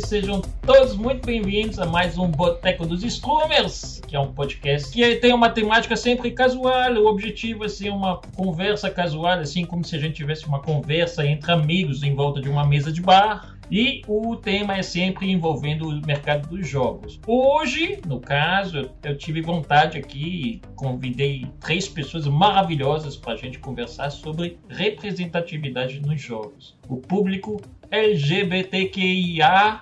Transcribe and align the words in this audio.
sejam 0.00 0.42
todos 0.62 0.96
muito 0.96 1.24
bem-vindos 1.24 1.78
a 1.78 1.86
mais 1.86 2.18
um 2.18 2.26
Boteco 2.26 2.84
dos 2.84 3.04
Strummers, 3.04 4.02
que 4.06 4.16
é 4.16 4.20
um 4.20 4.32
podcast 4.32 4.90
que 4.92 5.14
tem 5.16 5.32
uma 5.32 5.48
temática 5.48 5.96
sempre 5.96 6.32
casual. 6.32 6.92
O 6.94 7.06
objetivo 7.06 7.64
é 7.64 7.68
ser 7.68 7.90
uma 7.90 8.20
conversa 8.34 8.90
casual, 8.90 9.38
assim 9.38 9.64
como 9.64 9.84
se 9.84 9.94
a 9.94 9.98
gente 10.00 10.16
tivesse 10.16 10.44
uma 10.44 10.60
conversa 10.60 11.24
entre 11.24 11.52
amigos 11.52 12.02
em 12.02 12.16
volta 12.16 12.40
de 12.40 12.48
uma 12.48 12.66
mesa 12.66 12.90
de 12.90 13.00
bar. 13.00 13.55
E 13.70 14.02
o 14.06 14.36
tema 14.36 14.76
é 14.76 14.82
sempre 14.82 15.30
envolvendo 15.30 15.88
o 15.88 16.06
mercado 16.06 16.48
dos 16.48 16.68
jogos. 16.68 17.20
Hoje, 17.26 17.98
no 18.06 18.20
caso, 18.20 18.90
eu 19.02 19.18
tive 19.18 19.42
vontade 19.42 19.98
aqui, 19.98 20.62
convidei 20.76 21.46
três 21.60 21.88
pessoas 21.88 22.26
maravilhosas 22.26 23.16
para 23.16 23.32
a 23.32 23.36
gente 23.36 23.58
conversar 23.58 24.10
sobre 24.10 24.58
representatividade 24.68 26.00
nos 26.00 26.20
jogos. 26.20 26.76
O 26.88 26.96
público 26.96 27.60
LGBTQIA. 27.90 29.80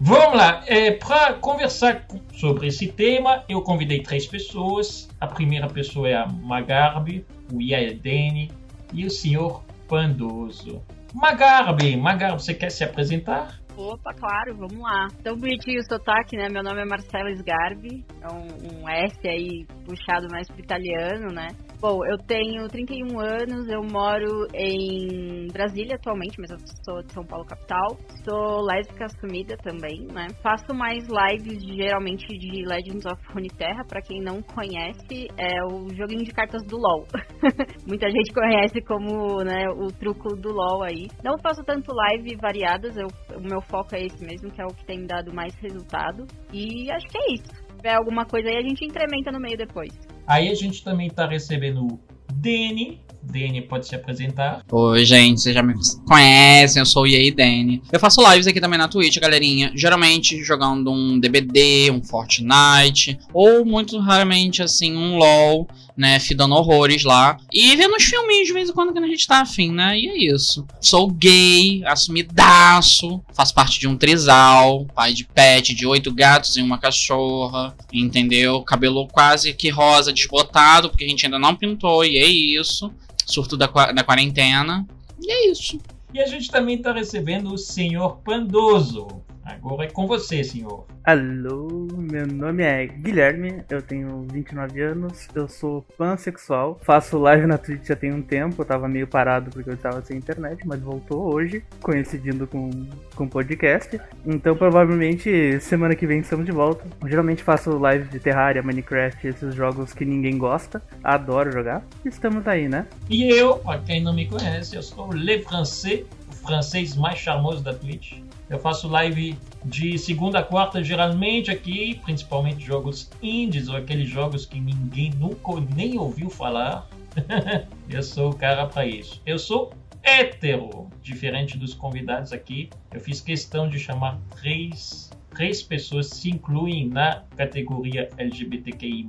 Vamos 0.00 0.36
lá, 0.36 0.64
é, 0.66 0.90
para 0.90 1.34
conversar 1.34 2.06
sobre 2.34 2.66
esse 2.66 2.88
tema, 2.88 3.44
eu 3.48 3.62
convidei 3.62 4.02
três 4.02 4.26
pessoas. 4.26 5.08
A 5.20 5.28
primeira 5.28 5.68
pessoa 5.68 6.08
é 6.08 6.14
a 6.14 6.26
Magarbi, 6.26 7.24
o 7.52 7.60
Iaedene 7.60 8.50
e 8.92 9.06
o 9.06 9.10
senhor 9.10 9.62
Pandoso. 9.86 10.82
Magarbi, 11.14 11.96
Magarbi, 11.96 12.42
você 12.42 12.54
quer 12.54 12.70
se 12.70 12.84
apresentar? 12.84 13.60
Opa, 13.76 14.12
claro, 14.14 14.54
vamos 14.56 14.78
lá. 14.78 15.08
Tão 15.22 15.36
bonitinho 15.36 15.80
o 15.80 15.84
sotaque, 15.84 16.36
né? 16.36 16.48
Meu 16.48 16.62
nome 16.62 16.82
é 16.82 16.84
Marcela 16.84 17.30
Sgarbi, 17.30 18.04
é 18.20 18.28
um, 18.32 18.82
um 18.82 18.88
S 18.88 19.16
aí 19.26 19.66
puxado 19.84 20.28
mais 20.30 20.48
pro 20.48 20.60
italiano, 20.60 21.32
né? 21.32 21.48
Bom, 21.82 21.98
eu 22.06 22.16
tenho 22.16 22.68
31 22.68 23.18
anos, 23.18 23.68
eu 23.68 23.82
moro 23.82 24.46
em 24.54 25.48
Brasília 25.52 25.96
atualmente, 25.96 26.36
mas 26.38 26.52
eu 26.52 26.58
sou 26.84 27.02
de 27.02 27.12
São 27.12 27.24
Paulo 27.24 27.44
capital. 27.44 27.98
Sou 28.22 28.62
lésbica 28.62 29.06
assumida 29.06 29.56
também, 29.56 30.06
né? 30.12 30.28
Faço 30.40 30.72
mais 30.72 31.02
lives 31.08 31.60
geralmente 31.74 32.24
de 32.38 32.64
Legends 32.64 33.04
of 33.04 33.20
Runeterra, 33.34 33.84
para 33.88 34.00
quem 34.00 34.20
não 34.20 34.40
conhece, 34.42 35.26
é 35.36 35.58
o 35.74 35.88
joguinho 35.92 36.22
de 36.22 36.30
cartas 36.30 36.62
do 36.68 36.76
LoL. 36.76 37.04
Muita 37.84 38.08
gente 38.08 38.32
conhece 38.32 38.80
como, 38.86 39.42
né, 39.42 39.68
o 39.70 39.88
truco 39.88 40.36
do 40.36 40.52
LoL 40.52 40.84
aí. 40.84 41.08
Não 41.24 41.36
faço 41.42 41.64
tanto 41.64 41.92
live 41.92 42.36
variadas, 42.40 42.96
eu, 42.96 43.08
o 43.36 43.42
meu 43.42 43.60
foco 43.60 43.96
é 43.96 44.04
esse 44.04 44.24
mesmo, 44.24 44.52
que 44.52 44.62
é 44.62 44.64
o 44.64 44.72
que 44.72 44.86
tem 44.86 45.04
dado 45.04 45.34
mais 45.34 45.52
resultado. 45.56 46.28
E 46.52 46.88
acho 46.92 47.06
que 47.08 47.18
é 47.18 47.34
isso. 47.34 47.50
Se 47.50 47.76
tiver 47.76 47.96
alguma 47.96 48.24
coisa 48.24 48.48
aí, 48.48 48.58
a 48.58 48.62
gente 48.62 48.84
incrementa 48.84 49.32
no 49.32 49.40
meio 49.40 49.58
depois. 49.58 50.11
Aí 50.26 50.50
a 50.50 50.54
gente 50.54 50.82
também 50.82 51.08
está 51.08 51.26
recebendo 51.26 52.00
Dene. 52.40 53.00
Dene 53.22 53.62
pode 53.62 53.86
se 53.86 53.94
apresentar. 53.94 54.64
Oi, 54.70 55.04
gente, 55.04 55.40
vocês 55.40 55.54
já 55.54 55.62
me 55.62 55.74
conhecem, 56.06 56.80
eu 56.80 56.86
sou 56.86 57.04
o 57.04 57.06
EA 57.06 57.32
Dene. 57.32 57.80
Eu 57.92 58.00
faço 58.00 58.20
lives 58.28 58.46
aqui 58.46 58.60
também 58.60 58.78
na 58.78 58.88
Twitch, 58.88 59.18
galerinha. 59.18 59.70
Geralmente 59.74 60.42
jogando 60.42 60.90
um 60.90 61.20
DBD, 61.20 61.90
um 61.92 62.02
Fortnite, 62.02 63.18
ou 63.32 63.64
muito 63.64 63.98
raramente, 63.98 64.62
assim, 64.62 64.96
um 64.96 65.16
LoL 65.16 65.68
né, 65.96 66.18
fidando 66.18 66.54
horrores 66.54 67.04
lá. 67.04 67.36
E 67.52 67.76
vendo 67.76 67.94
uns 67.94 68.04
filminhos 68.04 68.46
de 68.46 68.52
vez 68.52 68.70
em 68.70 68.72
quando 68.72 68.92
que 68.92 68.98
a 68.98 69.06
gente 69.06 69.26
tá 69.26 69.40
afim, 69.40 69.70
né? 69.70 69.98
E 69.98 70.08
é 70.08 70.34
isso. 70.34 70.66
Sou 70.80 71.10
gay, 71.10 71.82
assumidaço, 71.84 73.22
faço 73.32 73.54
parte 73.54 73.78
de 73.78 73.86
um 73.86 73.96
trisal, 73.96 74.86
pai 74.94 75.12
de 75.12 75.24
pet, 75.24 75.74
de 75.74 75.86
oito 75.86 76.12
gatos 76.12 76.56
e 76.56 76.62
uma 76.62 76.78
cachorra, 76.78 77.74
entendeu? 77.92 78.62
Cabelo 78.62 79.06
quase 79.08 79.52
que 79.52 79.68
rosa, 79.68 80.12
desbotado, 80.12 80.88
porque 80.88 81.04
a 81.04 81.08
gente 81.08 81.24
ainda 81.26 81.38
não 81.38 81.54
pintou, 81.54 82.04
e 82.04 82.18
é 82.22 82.60
isso. 82.60 82.92
Surto 83.26 83.56
da, 83.56 83.66
da 83.66 84.04
quarentena. 84.04 84.86
E 85.20 85.30
é 85.30 85.50
isso. 85.50 85.78
E 86.12 86.20
a 86.20 86.26
gente 86.26 86.50
também 86.50 86.78
tá 86.78 86.92
recebendo 86.92 87.52
o 87.52 87.58
senhor 87.58 88.18
Pandoso. 88.18 89.22
Agora 89.44 89.84
é 89.84 89.88
com 89.88 90.06
você, 90.06 90.44
senhor. 90.44 90.86
Alô, 91.04 91.88
meu 91.96 92.26
nome 92.26 92.62
é 92.62 92.86
Guilherme, 92.86 93.64
eu 93.68 93.82
tenho 93.82 94.24
29 94.30 94.80
anos, 94.80 95.26
eu 95.34 95.48
sou 95.48 95.82
pansexual, 95.98 96.78
faço 96.82 97.18
live 97.18 97.46
na 97.46 97.58
Twitch 97.58 97.88
já 97.88 97.96
tem 97.96 98.12
um 98.12 98.22
tempo, 98.22 98.62
eu 98.62 98.64
tava 98.64 98.88
meio 98.88 99.06
parado 99.08 99.50
porque 99.50 99.68
eu 99.68 99.76
tava 99.76 100.00
sem 100.02 100.16
internet, 100.16 100.64
mas 100.64 100.80
voltou 100.80 101.34
hoje, 101.34 101.64
coincidindo 101.80 102.46
com 102.46 102.70
com 103.16 103.28
podcast. 103.28 104.00
Então 104.24 104.56
provavelmente 104.56 105.60
semana 105.60 105.96
que 105.96 106.06
vem 106.06 106.20
estamos 106.20 106.46
de 106.46 106.52
volta. 106.52 106.84
Eu 107.00 107.08
geralmente 107.08 107.42
faço 107.42 107.76
live 107.78 108.08
de 108.08 108.20
Terraria, 108.20 108.62
Minecraft, 108.62 109.26
esses 109.26 109.54
jogos 109.54 109.92
que 109.92 110.04
ninguém 110.04 110.38
gosta, 110.38 110.80
adoro 111.02 111.50
jogar. 111.50 111.84
Estamos 112.04 112.46
aí, 112.46 112.68
né? 112.68 112.86
E 113.10 113.24
eu, 113.24 113.56
pra 113.58 113.78
quem 113.78 114.00
não 114.02 114.14
me 114.14 114.26
conhece, 114.26 114.76
eu 114.76 114.82
sou 114.82 115.08
o 115.08 115.12
Le 115.12 115.42
Français, 115.42 116.04
o 116.30 116.32
francês 116.32 116.96
mais 116.96 117.18
charmoso 117.18 117.62
da 117.62 117.74
Twitch. 117.74 118.22
Eu 118.52 118.58
faço 118.58 118.86
live 118.86 119.38
de 119.64 119.98
segunda 119.98 120.40
a 120.40 120.42
quarta, 120.42 120.84
geralmente 120.84 121.50
aqui, 121.50 121.98
principalmente 122.04 122.62
jogos 122.62 123.10
indies 123.22 123.66
ou 123.70 123.76
aqueles 123.76 124.10
jogos 124.10 124.44
que 124.44 124.60
ninguém 124.60 125.10
nunca 125.12 125.58
nem 125.74 125.98
ouviu 125.98 126.28
falar. 126.28 126.86
eu 127.88 128.02
sou 128.02 128.30
o 128.30 128.36
cara 128.36 128.66
para 128.66 128.84
isso. 128.84 129.22
Eu 129.24 129.38
sou 129.38 129.72
hétero, 130.02 130.90
diferente 131.00 131.56
dos 131.56 131.72
convidados 131.72 132.30
aqui. 132.30 132.68
Eu 132.92 133.00
fiz 133.00 133.22
questão 133.22 133.70
de 133.70 133.78
chamar 133.78 134.20
três, 134.36 135.10
três 135.34 135.62
pessoas 135.62 136.08
se 136.08 136.28
incluem 136.28 136.86
na 136.90 137.22
categoria 137.34 138.10
LGBTQI+, 138.18 139.08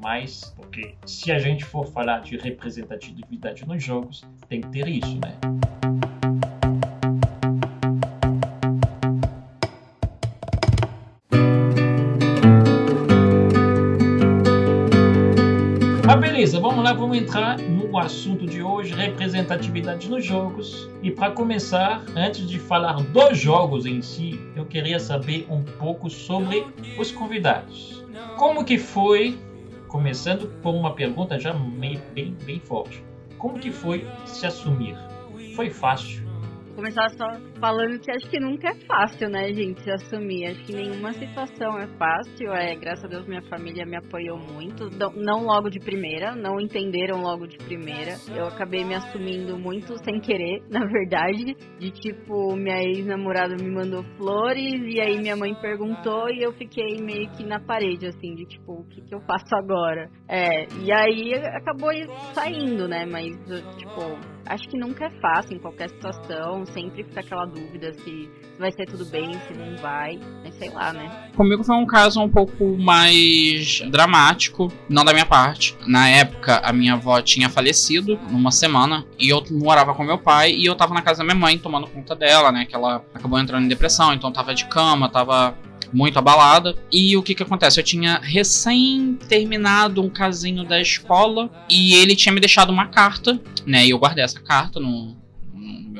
porque 0.55 0.95
se 1.05 1.33
a 1.33 1.37
gente 1.37 1.65
for 1.65 1.85
falar 1.87 2.19
de 2.19 2.37
representatividade 2.37 3.67
nos 3.67 3.83
jogos, 3.83 4.23
tem 4.47 4.61
que 4.61 4.69
ter 4.69 4.87
isso, 4.87 5.19
né? 5.19 5.37
Lá, 16.83 16.91
vamos 16.91 17.17
entrar 17.17 17.57
no 17.59 17.97
assunto 17.97 18.45
de 18.45 18.61
hoje, 18.61 18.93
representatividade 18.93 20.09
nos 20.09 20.25
jogos. 20.25 20.89
E 21.01 21.09
para 21.09 21.31
começar, 21.31 22.03
antes 22.13 22.47
de 22.47 22.59
falar 22.59 23.01
dos 23.01 23.37
jogos 23.37 23.85
em 23.85 24.01
si, 24.01 24.37
eu 24.53 24.65
queria 24.65 24.99
saber 24.99 25.47
um 25.49 25.63
pouco 25.63 26.09
sobre 26.09 26.65
os 26.99 27.09
convidados. 27.09 28.03
Como 28.37 28.65
que 28.65 28.77
foi, 28.77 29.39
começando 29.87 30.47
por 30.61 30.75
uma 30.75 30.93
pergunta 30.93 31.39
já 31.39 31.53
meio, 31.53 32.01
bem, 32.13 32.35
bem 32.43 32.59
forte, 32.59 33.01
como 33.37 33.59
que 33.59 33.71
foi 33.71 34.05
se 34.25 34.45
assumir? 34.45 34.97
Foi 35.55 35.69
fácil? 35.69 36.23
começar 36.75 37.09
só 37.11 37.37
falando 37.63 37.97
que 37.97 38.11
acho 38.11 38.29
que 38.29 38.41
nunca 38.41 38.71
é 38.71 38.75
fácil, 38.85 39.29
né, 39.29 39.53
gente, 39.53 39.81
se 39.81 39.89
assumir. 39.89 40.47
Acho 40.47 40.65
que 40.65 40.73
nenhuma 40.73 41.13
situação 41.13 41.79
é 41.79 41.87
fácil. 41.97 42.51
É, 42.51 42.75
graças 42.75 43.05
a 43.05 43.07
Deus 43.07 43.25
minha 43.25 43.41
família 43.43 43.85
me 43.85 43.95
apoiou 43.95 44.37
muito. 44.37 44.89
Não 45.15 45.45
logo 45.45 45.69
de 45.69 45.79
primeira, 45.79 46.35
não 46.35 46.59
entenderam 46.59 47.21
logo 47.21 47.47
de 47.47 47.57
primeira. 47.57 48.15
Eu 48.35 48.47
acabei 48.47 48.83
me 48.83 48.95
assumindo 48.95 49.57
muito 49.57 49.95
sem 50.03 50.19
querer, 50.19 50.61
na 50.69 50.85
verdade. 50.85 51.55
De 51.79 51.89
tipo, 51.89 52.53
minha 52.53 52.83
ex-namorada 52.83 53.55
me 53.55 53.71
mandou 53.71 54.03
flores 54.17 54.81
e 54.93 54.99
aí 54.99 55.17
minha 55.21 55.37
mãe 55.37 55.55
perguntou 55.55 56.29
e 56.29 56.43
eu 56.43 56.51
fiquei 56.51 56.97
meio 57.01 57.31
que 57.31 57.45
na 57.45 57.61
parede, 57.61 58.07
assim, 58.07 58.35
de 58.35 58.45
tipo, 58.45 58.81
o 58.81 58.87
que, 58.89 59.01
que 59.03 59.15
eu 59.15 59.21
faço 59.21 59.55
agora? 59.55 60.09
É, 60.27 60.65
e 60.83 60.91
aí 60.91 61.33
acabou 61.33 61.91
saindo, 62.33 62.89
né? 62.89 63.05
Mas, 63.05 63.37
tipo, 63.77 64.19
acho 64.47 64.67
que 64.67 64.77
nunca 64.77 65.05
é 65.05 65.09
fácil 65.21 65.55
em 65.55 65.59
qualquer 65.59 65.89
situação, 65.89 66.65
sempre 66.65 67.03
fica 67.05 67.21
aquela 67.21 67.52
dúvida 67.53 67.93
se 68.03 68.29
vai 68.57 68.71
ser 68.71 68.85
tudo 68.85 69.05
bem, 69.05 69.33
se 69.47 69.53
não 69.53 69.75
vai, 69.77 70.19
mas 70.43 70.53
sei 70.55 70.69
lá, 70.69 70.93
né? 70.93 71.29
Comigo 71.35 71.63
foi 71.63 71.75
um 71.75 71.85
caso 71.85 72.21
um 72.21 72.29
pouco 72.29 72.77
mais 72.77 73.81
dramático, 73.89 74.71
não 74.87 75.03
da 75.03 75.13
minha 75.13 75.25
parte. 75.25 75.75
Na 75.85 76.07
época, 76.09 76.57
a 76.63 76.71
minha 76.71 76.93
avó 76.93 77.21
tinha 77.21 77.49
falecido 77.49 78.19
numa 78.29 78.51
semana 78.51 79.05
e 79.19 79.29
eu 79.29 79.43
morava 79.51 79.93
com 79.93 80.03
meu 80.03 80.17
pai 80.17 80.51
e 80.51 80.65
eu 80.65 80.75
tava 80.75 80.93
na 80.93 81.01
casa 81.01 81.19
da 81.19 81.23
minha 81.23 81.35
mãe 81.35 81.57
tomando 81.57 81.87
conta 81.87 82.15
dela, 82.15 82.51
né? 82.51 82.65
Que 82.65 82.75
ela 82.75 83.03
acabou 83.13 83.39
entrando 83.39 83.65
em 83.65 83.69
depressão, 83.69 84.13
então 84.13 84.31
tava 84.31 84.53
de 84.53 84.65
cama, 84.65 85.09
tava 85.09 85.55
muito 85.91 86.17
abalada. 86.17 86.75
E 86.91 87.15
o 87.15 87.23
que 87.23 87.35
que 87.35 87.43
acontece? 87.43 87.79
Eu 87.79 87.83
tinha 87.83 88.19
recém 88.21 89.17
terminado 89.27 90.01
um 90.01 90.09
casinho 90.09 90.63
da 90.63 90.81
escola 90.81 91.49
e 91.69 91.95
ele 91.95 92.15
tinha 92.15 92.33
me 92.33 92.39
deixado 92.39 92.71
uma 92.71 92.87
carta, 92.87 93.39
né? 93.65 93.85
E 93.85 93.91
eu 93.91 93.99
guardei 93.99 94.23
essa 94.23 94.39
carta 94.39 94.79
no, 94.79 95.15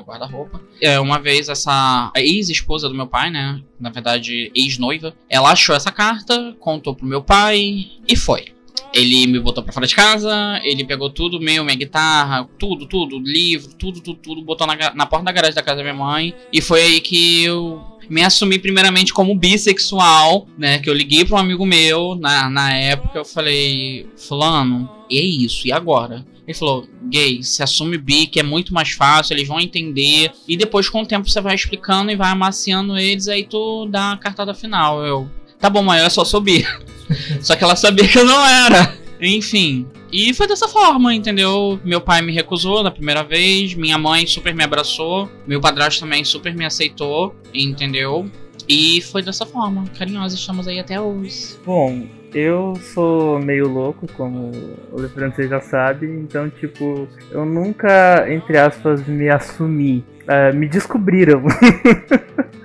meu 0.03 0.05
guarda-roupa. 0.05 0.61
É, 0.81 0.99
uma 0.99 1.19
vez 1.19 1.49
essa 1.49 2.11
ex-esposa 2.15 2.89
do 2.89 2.95
meu 2.95 3.07
pai, 3.07 3.31
né? 3.31 3.61
Na 3.79 3.89
verdade, 3.89 4.51
ex-noiva, 4.53 5.13
ela 5.29 5.51
achou 5.51 5.75
essa 5.75 5.91
carta, 5.91 6.55
contou 6.59 6.93
pro 6.93 7.07
meu 7.07 7.23
pai 7.23 7.87
e 8.07 8.15
foi. 8.15 8.53
Ele 8.93 9.25
me 9.25 9.39
botou 9.39 9.63
pra 9.63 9.73
fora 9.73 9.87
de 9.87 9.95
casa, 9.95 10.59
ele 10.63 10.85
pegou 10.85 11.09
tudo 11.09 11.39
meu, 11.39 11.63
minha 11.63 11.75
guitarra, 11.75 12.47
tudo, 12.59 12.85
tudo, 12.85 13.17
livro, 13.19 13.73
tudo, 13.73 13.99
tudo, 14.01 14.19
tudo, 14.19 14.41
botou 14.43 14.67
na, 14.67 14.75
na 14.93 15.05
porta 15.05 15.25
da 15.25 15.31
garagem 15.31 15.55
da 15.55 15.63
casa 15.63 15.77
da 15.77 15.83
minha 15.83 15.95
mãe. 15.95 16.33
E 16.51 16.61
foi 16.61 16.81
aí 16.81 17.01
que 17.01 17.43
eu 17.43 17.81
me 18.07 18.21
assumi 18.21 18.59
primeiramente 18.59 19.13
como 19.13 19.33
bissexual, 19.35 20.47
né? 20.57 20.77
Que 20.77 20.89
eu 20.89 20.93
liguei 20.93 21.25
para 21.25 21.37
um 21.37 21.39
amigo 21.39 21.65
meu 21.65 22.15
na, 22.15 22.49
na 22.49 22.73
época, 22.73 23.17
eu 23.17 23.25
falei, 23.25 24.07
fulano, 24.15 24.87
e 25.09 25.17
é 25.17 25.23
isso, 25.23 25.67
e 25.67 25.71
agora? 25.71 26.23
Ele 26.47 26.57
falou: 26.57 26.87
gay, 27.09 27.41
se 27.43 27.63
assume 27.63 27.97
bi, 27.97 28.27
que 28.27 28.39
é 28.39 28.43
muito 28.43 28.73
mais 28.73 28.91
fácil, 28.91 29.33
eles 29.33 29.47
vão 29.47 29.59
entender. 29.59 30.31
E 30.47 30.57
depois, 30.57 30.89
com 30.89 31.01
o 31.01 31.05
tempo, 31.05 31.29
você 31.29 31.41
vai 31.41 31.55
explicando 31.55 32.11
e 32.11 32.15
vai 32.15 32.29
amaciando 32.29 32.97
eles, 32.97 33.27
aí 33.27 33.45
tu 33.45 33.87
dá 33.87 34.13
a 34.13 34.17
cartada 34.17 34.53
final. 34.53 35.03
Eu, 35.05 35.29
tá 35.59 35.69
bom, 35.69 35.83
mas 35.83 36.03
eu 36.03 36.09
só 36.09 36.25
sou 36.25 36.41
bi. 36.41 36.65
só 37.41 37.55
que 37.55 37.63
ela 37.63 37.75
sabia 37.75 38.07
que 38.07 38.17
eu 38.17 38.25
não 38.25 38.45
era. 38.45 38.97
Enfim. 39.21 39.87
E 40.11 40.33
foi 40.33 40.45
dessa 40.45 40.67
forma, 40.67 41.15
entendeu? 41.15 41.79
Meu 41.83 41.99
pai 41.99 42.21
me 42.21 42.31
recusou 42.31 42.83
na 42.83 42.91
primeira 42.91 43.23
vez, 43.23 43.73
minha 43.73 43.97
mãe 43.97 44.27
super 44.27 44.53
me 44.53 44.63
abraçou, 44.63 45.27
meu 45.47 45.59
padrasto 45.59 46.01
também 46.01 46.23
super 46.23 46.53
me 46.53 46.65
aceitou, 46.65 47.33
entendeu? 47.51 48.29
E 48.67 49.01
foi 49.01 49.23
dessa 49.23 49.45
forma. 49.45 49.85
Carinhosa, 49.97 50.35
estamos 50.35 50.67
aí 50.67 50.79
até 50.79 51.01
hoje. 51.01 51.57
Bom, 51.65 52.05
eu 52.33 52.75
sou 52.75 53.39
meio 53.39 53.67
louco, 53.67 54.07
como 54.13 54.51
o 54.91 54.99
Le 54.99 55.07
Francês 55.09 55.49
já 55.49 55.61
sabe, 55.61 56.07
então, 56.07 56.49
tipo, 56.49 57.07
eu 57.31 57.45
nunca, 57.45 58.25
entre 58.31 58.57
aspas, 58.57 59.05
me 59.07 59.29
assumi. 59.29 60.03
Uh, 60.23 60.55
me 60.55 60.67
descobriram. 60.67 61.43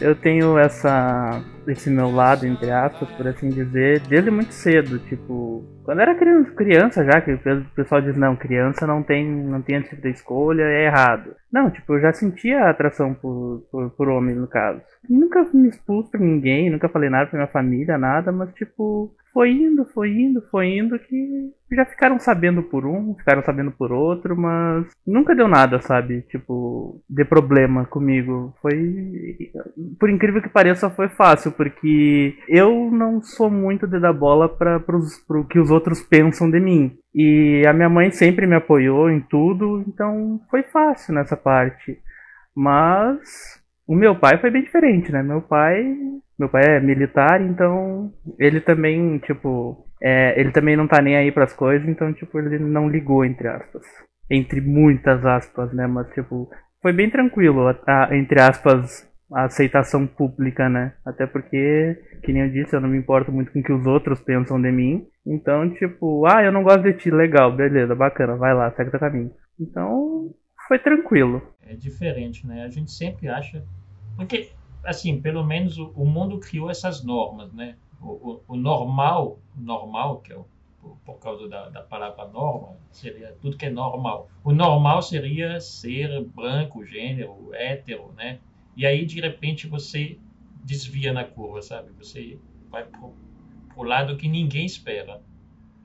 eu 0.00 0.14
tenho 0.14 0.58
essa 0.58 1.42
esse 1.66 1.90
meu 1.90 2.10
lado, 2.10 2.46
entre 2.46 2.70
aspas, 2.70 3.08
por 3.10 3.26
assim 3.26 3.48
dizer, 3.48 4.00
desde 4.08 4.30
muito 4.30 4.52
cedo. 4.52 4.98
Tipo, 5.00 5.64
quando 5.84 6.00
era 6.00 6.14
criança, 6.14 7.04
já, 7.04 7.20
que 7.20 7.32
o 7.32 7.64
pessoal 7.74 8.00
diz, 8.00 8.16
não, 8.16 8.36
criança 8.36 8.86
não 8.86 9.02
tem, 9.02 9.26
não 9.26 9.62
tem 9.62 9.80
tipo 9.82 10.00
de 10.00 10.10
escolha, 10.10 10.62
é 10.62 10.86
errado. 10.86 11.34
Não, 11.52 11.70
tipo, 11.70 11.94
eu 11.94 12.00
já 12.00 12.12
sentia 12.12 12.68
atração 12.68 13.14
por, 13.14 13.62
por, 13.70 13.90
por 13.90 14.08
homens, 14.08 14.38
no 14.38 14.48
caso. 14.48 14.80
Nunca 15.08 15.46
me 15.52 15.68
expus 15.68 16.08
pra 16.08 16.20
ninguém, 16.20 16.70
nunca 16.70 16.88
falei 16.88 17.10
nada 17.10 17.26
pra 17.26 17.38
minha 17.38 17.50
família, 17.50 17.98
nada, 17.98 18.32
mas, 18.32 18.52
tipo, 18.54 19.12
foi 19.32 19.50
indo, 19.50 19.84
foi 19.86 20.10
indo, 20.10 20.42
foi 20.50 20.78
indo 20.78 20.98
que 20.98 21.52
já 21.72 21.84
ficaram 21.84 22.18
sabendo 22.18 22.62
por 22.64 22.84
um, 22.84 23.14
ficaram 23.14 23.42
sabendo 23.42 23.70
por 23.70 23.92
outro, 23.92 24.36
mas 24.36 24.86
nunca 25.06 25.34
deu 25.34 25.46
nada, 25.46 25.80
sabe? 25.80 26.22
Tipo, 26.22 27.00
de 27.08 27.24
problema 27.24 27.84
comigo. 27.86 28.54
Foi. 28.60 29.52
Por 29.98 30.10
incrível 30.10 30.42
que 30.42 30.48
pareça, 30.48 30.90
foi 30.90 31.08
fácil, 31.08 31.52
porque 31.52 32.36
eu 32.48 32.90
não 32.90 33.22
sou 33.22 33.48
muito 33.48 33.86
de 33.86 34.00
dar 34.00 34.12
bola 34.12 34.48
para 34.48 34.82
o 34.88 35.44
que 35.44 35.60
os 35.60 35.70
outros 35.70 36.02
pensam 36.02 36.50
de 36.50 36.58
mim. 36.58 36.98
E 37.14 37.64
a 37.66 37.72
minha 37.72 37.88
mãe 37.88 38.10
sempre 38.10 38.46
me 38.46 38.56
apoiou 38.56 39.08
em 39.10 39.20
tudo, 39.20 39.84
então 39.86 40.40
foi 40.50 40.62
fácil 40.64 41.14
nessa 41.14 41.36
parte. 41.36 41.98
Mas 42.54 43.60
o 43.86 43.94
meu 43.94 44.14
pai 44.16 44.38
foi 44.38 44.50
bem 44.50 44.62
diferente, 44.62 45.10
né? 45.12 45.22
Meu 45.22 45.40
pai 45.40 45.96
meu 46.40 46.48
pai 46.48 46.64
é 46.64 46.80
militar, 46.80 47.40
então 47.42 48.10
ele 48.38 48.62
também, 48.62 49.18
tipo, 49.18 49.86
é, 50.02 50.40
ele 50.40 50.50
também 50.52 50.74
não 50.74 50.88
tá 50.88 51.02
nem 51.02 51.14
aí 51.14 51.30
pras 51.30 51.52
coisas, 51.52 51.86
então, 51.86 52.12
tipo, 52.14 52.38
ele 52.38 52.58
não 52.58 52.88
ligou, 52.88 53.24
entre 53.26 53.46
aspas. 53.46 53.82
Entre 54.30 54.60
muitas 54.60 55.24
aspas, 55.26 55.70
né? 55.74 55.86
Mas, 55.86 56.08
tipo, 56.14 56.50
foi 56.80 56.94
bem 56.94 57.10
tranquilo, 57.10 57.68
a, 57.68 57.76
a, 57.86 58.16
entre 58.16 58.40
aspas, 58.40 59.06
a 59.30 59.44
aceitação 59.44 60.06
pública, 60.06 60.66
né? 60.70 60.94
Até 61.04 61.26
porque, 61.26 61.98
que 62.22 62.32
nem 62.32 62.44
eu 62.44 62.50
disse, 62.50 62.74
eu 62.74 62.80
não 62.80 62.88
me 62.88 62.96
importo 62.96 63.30
muito 63.30 63.52
com 63.52 63.60
o 63.60 63.62
que 63.62 63.72
os 63.72 63.84
outros 63.86 64.18
pensam 64.20 64.60
de 64.60 64.72
mim. 64.72 65.06
Então, 65.26 65.68
tipo, 65.74 66.24
ah, 66.24 66.42
eu 66.42 66.50
não 66.50 66.62
gosto 66.62 66.84
de 66.84 66.94
ti, 66.94 67.10
legal, 67.10 67.54
beleza, 67.54 67.94
bacana, 67.94 68.34
vai 68.36 68.54
lá, 68.54 68.70
segue 68.72 68.90
teu 68.90 68.98
caminho. 68.98 69.30
Então, 69.60 70.30
foi 70.66 70.78
tranquilo. 70.78 71.42
É 71.66 71.74
diferente, 71.74 72.46
né? 72.46 72.64
A 72.64 72.68
gente 72.70 72.90
sempre 72.90 73.28
acha. 73.28 73.62
Porque 74.16 74.48
assim, 74.84 75.20
pelo 75.20 75.44
menos 75.44 75.78
o, 75.78 75.92
o 75.94 76.06
mundo 76.06 76.38
criou 76.38 76.70
essas 76.70 77.02
normas, 77.02 77.52
né? 77.52 77.76
O, 78.00 78.08
o, 78.08 78.42
o 78.48 78.56
normal, 78.56 79.38
normal, 79.56 80.20
que 80.20 80.32
é 80.32 80.38
por 81.04 81.18
causa 81.18 81.46
da, 81.46 81.68
da, 81.68 81.82
palavra 81.82 82.26
norma, 82.28 82.76
seria 82.90 83.36
tudo 83.40 83.56
que 83.56 83.66
é 83.66 83.70
normal. 83.70 84.30
O 84.42 84.52
normal 84.52 85.02
seria 85.02 85.60
ser 85.60 86.24
branco, 86.24 86.84
gênero, 86.84 87.50
hétero, 87.52 88.12
né? 88.16 88.38
E 88.74 88.86
aí, 88.86 89.04
de 89.04 89.20
repente, 89.20 89.66
você 89.66 90.18
desvia 90.64 91.12
na 91.12 91.24
curva, 91.24 91.60
sabe? 91.60 91.90
Você 91.98 92.38
vai 92.70 92.84
pro, 92.84 93.12
pro 93.74 93.82
lado 93.82 94.16
que 94.16 94.26
ninguém 94.26 94.64
espera. 94.64 95.20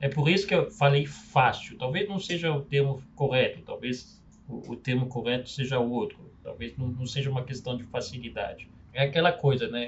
É 0.00 0.08
por 0.08 0.28
isso 0.28 0.46
que 0.46 0.54
eu 0.54 0.70
falei 0.70 1.04
fácil. 1.04 1.76
Talvez 1.76 2.08
não 2.08 2.18
seja 2.18 2.50
o 2.52 2.62
termo 2.62 3.02
correto, 3.14 3.60
talvez 3.62 4.22
o, 4.48 4.72
o 4.72 4.76
termo 4.76 5.06
correto 5.08 5.50
seja 5.50 5.78
outro. 5.78 6.18
Talvez 6.42 6.76
não, 6.78 6.88
não 6.88 7.06
seja 7.06 7.30
uma 7.30 7.44
questão 7.44 7.76
de 7.76 7.84
facilidade 7.84 8.68
é 8.96 9.04
aquela 9.04 9.30
coisa, 9.30 9.68
né? 9.68 9.86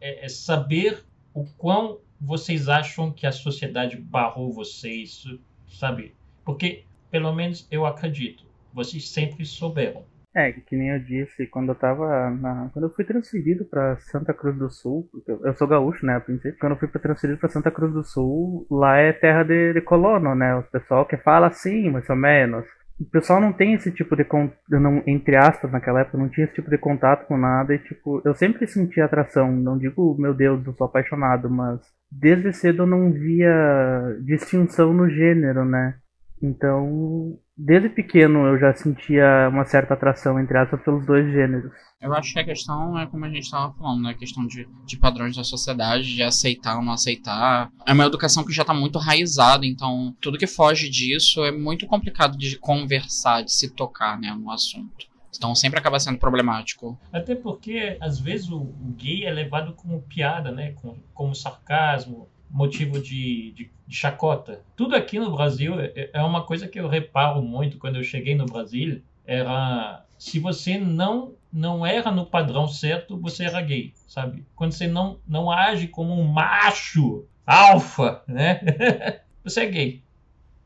É, 0.00 0.24
é, 0.24 0.28
saber 0.28 1.04
o 1.32 1.44
quão 1.56 2.00
vocês 2.20 2.68
acham 2.68 3.12
que 3.12 3.26
a 3.26 3.32
sociedade 3.32 3.96
barrou 3.96 4.52
vocês, 4.52 5.24
sabe? 5.68 6.14
Porque, 6.44 6.84
pelo 7.10 7.32
menos, 7.32 7.66
eu 7.70 7.86
acredito, 7.86 8.44
vocês 8.74 9.08
sempre 9.08 9.44
souberam. 9.44 10.04
É, 10.34 10.52
que 10.52 10.76
nem 10.76 10.90
eu 10.90 11.00
disse, 11.00 11.46
quando 11.46 11.70
eu 11.70 11.74
tava 11.74 12.30
na... 12.30 12.68
Quando 12.72 12.84
eu 12.84 12.90
fui 12.90 13.04
transferido 13.04 13.64
para 13.64 13.96
Santa 13.96 14.34
Cruz 14.34 14.56
do 14.56 14.68
Sul, 14.68 15.08
eu 15.26 15.54
sou 15.54 15.66
gaúcho, 15.66 16.04
né, 16.04 16.16
a 16.16 16.20
princípio, 16.20 16.58
quando 16.60 16.72
eu 16.72 16.78
fui 16.78 16.88
transferido 16.88 17.38
para 17.38 17.48
Santa 17.48 17.70
Cruz 17.70 17.92
do 17.92 18.04
Sul, 18.04 18.66
lá 18.70 18.98
é 18.98 19.12
terra 19.12 19.42
de, 19.42 19.72
de 19.72 19.80
colono, 19.80 20.34
né, 20.34 20.54
o 20.56 20.62
pessoal 20.64 21.06
que 21.06 21.16
fala 21.16 21.46
assim, 21.46 21.90
mais 21.90 22.08
ou 22.10 22.16
menos 22.16 22.66
o 23.00 23.04
pessoal 23.04 23.40
não 23.40 23.52
tem 23.52 23.74
esse 23.74 23.92
tipo 23.92 24.16
de 24.16 24.26
não, 24.68 25.02
entre 25.06 25.36
aspas 25.36 25.70
naquela 25.70 26.00
época 26.00 26.18
não 26.18 26.28
tinha 26.28 26.44
esse 26.44 26.54
tipo 26.54 26.68
de 26.68 26.78
contato 26.78 27.26
com 27.26 27.36
nada 27.36 27.74
e 27.74 27.78
tipo 27.78 28.20
eu 28.24 28.34
sempre 28.34 28.66
senti 28.66 29.00
atração. 29.00 29.52
Não 29.52 29.78
digo 29.78 30.16
meu 30.18 30.34
Deus 30.34 30.66
eu 30.66 30.74
sou 30.74 30.86
apaixonado 30.86 31.48
mas 31.48 31.80
desde 32.10 32.52
cedo 32.52 32.82
eu 32.82 32.86
não 32.86 33.12
via 33.12 34.18
distinção 34.24 34.92
no 34.92 35.08
gênero 35.08 35.64
né? 35.64 35.96
Então 36.42 37.38
desde 37.58 37.88
pequeno 37.88 38.46
eu 38.46 38.58
já 38.58 38.72
sentia 38.74 39.48
uma 39.50 39.64
certa 39.64 39.94
atração 39.94 40.38
entre 40.38 40.56
aspas 40.56 40.80
pelos 40.82 41.04
dois 41.04 41.26
gêneros 41.32 41.72
eu 42.00 42.14
acho 42.14 42.32
que 42.32 42.38
a 42.38 42.44
questão 42.44 42.96
é 42.96 43.06
como 43.06 43.24
a 43.24 43.28
gente 43.28 43.42
estava 43.42 43.74
falando, 43.74 44.04
né? 44.04 44.10
A 44.10 44.14
questão 44.14 44.46
de, 44.46 44.68
de 44.86 44.96
padrões 44.96 45.36
da 45.36 45.42
sociedade, 45.42 46.14
de 46.14 46.22
aceitar 46.22 46.76
ou 46.76 46.84
não 46.84 46.92
aceitar. 46.92 47.72
É 47.84 47.92
uma 47.92 48.06
educação 48.06 48.44
que 48.44 48.52
já 48.52 48.62
está 48.62 48.72
muito 48.72 49.00
raizada, 49.00 49.66
então 49.66 50.14
tudo 50.20 50.38
que 50.38 50.46
foge 50.46 50.88
disso 50.88 51.44
é 51.44 51.50
muito 51.50 51.88
complicado 51.88 52.38
de 52.38 52.56
conversar, 52.56 53.42
de 53.42 53.52
se 53.52 53.74
tocar, 53.74 54.18
né, 54.18 54.30
no 54.32 54.48
assunto. 54.50 55.08
Então 55.36 55.54
sempre 55.56 55.78
acaba 55.80 55.98
sendo 55.98 56.18
problemático. 56.18 56.98
Até 57.12 57.34
porque, 57.34 57.96
às 58.00 58.20
vezes, 58.20 58.48
o, 58.48 58.58
o 58.58 58.94
gay 58.96 59.24
é 59.24 59.30
levado 59.30 59.72
como 59.74 60.02
piada, 60.02 60.52
né? 60.52 60.72
Como, 60.80 61.02
como 61.12 61.34
sarcasmo, 61.34 62.28
motivo 62.50 63.00
de, 63.00 63.52
de, 63.52 63.70
de, 63.86 63.96
chacota. 63.96 64.62
Tudo 64.76 64.94
aqui 64.96 65.18
no 65.18 65.34
Brasil 65.34 65.78
é, 65.80 66.10
é 66.12 66.22
uma 66.22 66.44
coisa 66.44 66.66
que 66.66 66.80
eu 66.80 66.88
reparo 66.88 67.42
muito 67.42 67.78
quando 67.78 67.96
eu 67.96 68.04
cheguei 68.04 68.34
no 68.34 68.46
Brasil. 68.46 69.02
Era 69.26 70.04
se 70.18 70.38
você 70.38 70.78
não 70.78 71.34
não 71.50 71.86
erra 71.86 72.10
no 72.10 72.26
padrão 72.26 72.68
certo, 72.68 73.18
você 73.18 73.44
erra 73.44 73.62
gay, 73.62 73.92
sabe? 74.06 74.44
Quando 74.54 74.72
você 74.72 74.86
não, 74.86 75.18
não 75.26 75.50
age 75.50 75.88
como 75.88 76.12
um 76.12 76.24
macho 76.24 77.24
alfa, 77.46 78.22
né? 78.26 78.60
você 79.42 79.62
é 79.62 79.66
gay. 79.66 80.02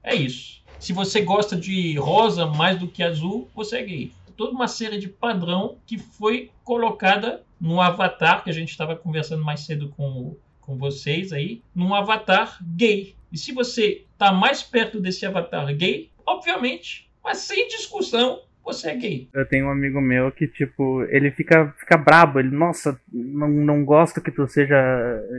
É 0.02 0.14
isso. 0.14 0.60
Se 0.80 0.92
você 0.92 1.22
gosta 1.22 1.54
de 1.56 1.96
rosa 1.96 2.46
mais 2.46 2.78
do 2.78 2.88
que 2.88 3.02
azul, 3.02 3.48
você 3.54 3.78
é 3.78 3.82
gay. 3.84 4.12
Toda 4.36 4.50
uma 4.50 4.66
série 4.66 4.98
de 4.98 5.06
padrão 5.06 5.76
que 5.86 5.96
foi 5.96 6.50
colocada 6.64 7.44
no 7.60 7.80
avatar 7.80 8.42
que 8.42 8.50
a 8.50 8.52
gente 8.52 8.70
estava 8.70 8.96
conversando 8.96 9.44
mais 9.44 9.60
cedo 9.60 9.90
com, 9.90 10.34
com 10.62 10.76
vocês 10.76 11.32
aí, 11.32 11.62
num 11.74 11.94
avatar 11.94 12.58
gay. 12.76 13.14
E 13.30 13.36
se 13.36 13.52
você 13.52 14.04
está 14.12 14.32
mais 14.32 14.62
perto 14.62 15.00
desse 15.00 15.26
avatar 15.26 15.66
gay, 15.76 16.10
obviamente, 16.26 17.10
mas 17.22 17.38
sem 17.38 17.68
discussão, 17.68 18.40
você 18.64 18.90
é 18.90 18.96
gay. 18.96 19.28
Eu 19.32 19.46
tenho 19.46 19.66
um 19.66 19.70
amigo 19.70 20.00
meu 20.00 20.30
que, 20.30 20.46
tipo, 20.46 21.02
ele 21.08 21.30
fica, 21.32 21.74
fica 21.78 21.96
brabo, 21.96 22.38
ele, 22.38 22.54
nossa, 22.54 22.98
não, 23.12 23.48
não 23.48 23.84
gosto 23.84 24.20
que 24.20 24.30
tu 24.30 24.46
seja 24.46 24.76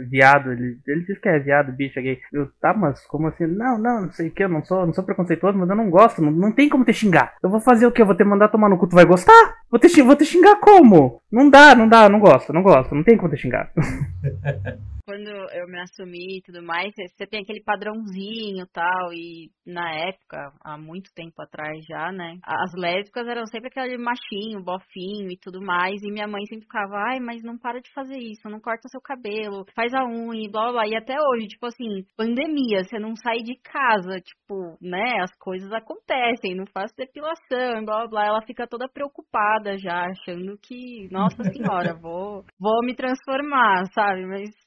viado. 0.09 0.51
Ele, 0.51 0.77
ele 0.85 1.05
diz 1.05 1.17
que 1.17 1.29
é 1.29 1.39
viado, 1.39 1.71
bicho, 1.71 1.99
é 1.99 2.01
gay. 2.01 2.19
Eu, 2.31 2.49
tá, 2.59 2.73
mas 2.73 3.05
como 3.05 3.27
assim? 3.27 3.45
Não, 3.45 3.77
não, 3.77 4.01
não 4.01 4.11
sei 4.11 4.27
o 4.27 4.31
que, 4.31 4.43
eu 4.43 4.49
não 4.49 4.63
sou, 4.63 4.85
não 4.85 4.93
sou 4.93 5.03
preconceituoso, 5.03 5.57
mas 5.57 5.69
eu 5.69 5.75
não 5.75 5.89
gosto, 5.89 6.21
não, 6.21 6.31
não 6.31 6.51
tem 6.51 6.67
como 6.67 6.83
te 6.83 6.93
xingar. 6.93 7.35
Eu 7.41 7.49
vou 7.49 7.61
fazer 7.61 7.87
o 7.87 7.91
que? 7.91 8.01
Eu 8.01 8.05
vou 8.05 8.15
te 8.15 8.23
mandar 8.23 8.49
tomar 8.49 8.69
no 8.69 8.77
cu, 8.77 8.87
tu 8.87 8.95
vai 8.95 9.05
gostar? 9.05 9.57
Vou 9.69 9.79
te, 9.79 10.01
vou 10.01 10.15
te 10.15 10.25
xingar 10.25 10.57
como? 10.57 11.21
Não 11.31 11.49
dá, 11.49 11.73
não 11.75 11.87
dá, 11.87 12.09
não 12.09 12.19
gosto, 12.19 12.51
não 12.51 12.61
gosto, 12.61 12.93
não 12.93 13.03
tem 13.03 13.17
como 13.17 13.33
te 13.33 13.37
xingar. 13.37 13.71
quando 15.05 15.27
eu 15.27 15.67
me 15.67 15.79
assumi 15.81 16.37
e 16.37 16.41
tudo 16.41 16.61
mais, 16.63 16.93
você 16.95 17.27
tem 17.27 17.41
aquele 17.41 17.63
padrãozinho 17.63 18.65
tal, 18.71 19.13
e 19.13 19.49
na 19.65 19.91
época, 20.07 20.51
há 20.63 20.77
muito 20.77 21.11
tempo 21.13 21.41
atrás 21.41 21.83
já, 21.87 22.11
né, 22.11 22.37
as 22.43 22.73
lésbicas 22.73 23.27
eram 23.27 23.45
sempre 23.45 23.69
aquele 23.69 23.97
machinho, 23.97 24.63
bofinho 24.63 25.29
e 25.31 25.37
tudo 25.37 25.61
mais, 25.61 26.01
e 26.01 26.11
minha 26.11 26.27
mãe 26.27 26.45
sempre 26.45 26.65
ficava, 26.65 26.95
ai, 27.09 27.19
mas 27.19 27.43
não 27.43 27.57
para 27.57 27.81
de 27.81 27.91
fazer 27.93 28.17
isso, 28.17 28.49
não 28.49 28.59
corta 28.59 28.87
seu 28.89 29.01
cabelo, 29.01 29.65
faz 29.75 29.93
a 29.93 30.05
unha, 30.05 30.49
blá 30.49 30.63
blá 30.63 30.71
blá, 30.71 30.87
e 30.87 30.95
até 30.95 31.15
hoje, 31.19 31.47
tipo 31.47 31.65
assim, 31.65 32.05
pandemia, 32.17 32.83
você 32.83 32.99
não 32.99 33.15
sai 33.15 33.37
de 33.37 33.55
casa, 33.61 34.19
tipo, 34.19 34.77
né, 34.81 35.21
as 35.21 35.35
coisas 35.37 35.71
acontecem, 35.71 36.55
não 36.55 36.65
faço 36.67 36.93
depilação, 36.95 37.85
blá 37.85 37.99
blá 37.99 38.07
blá, 38.07 38.25
ela 38.25 38.41
fica 38.41 38.67
toda 38.67 38.87
preocupada 38.87 39.77
já, 39.77 40.05
achando 40.05 40.57
que, 40.57 41.07
nossa 41.11 41.43
senhora, 41.51 41.93
vou, 41.99 42.43
vou 42.59 42.81
me 42.83 42.95
transformar, 42.95 43.85
sabe, 43.93 44.25
mas 44.25 44.62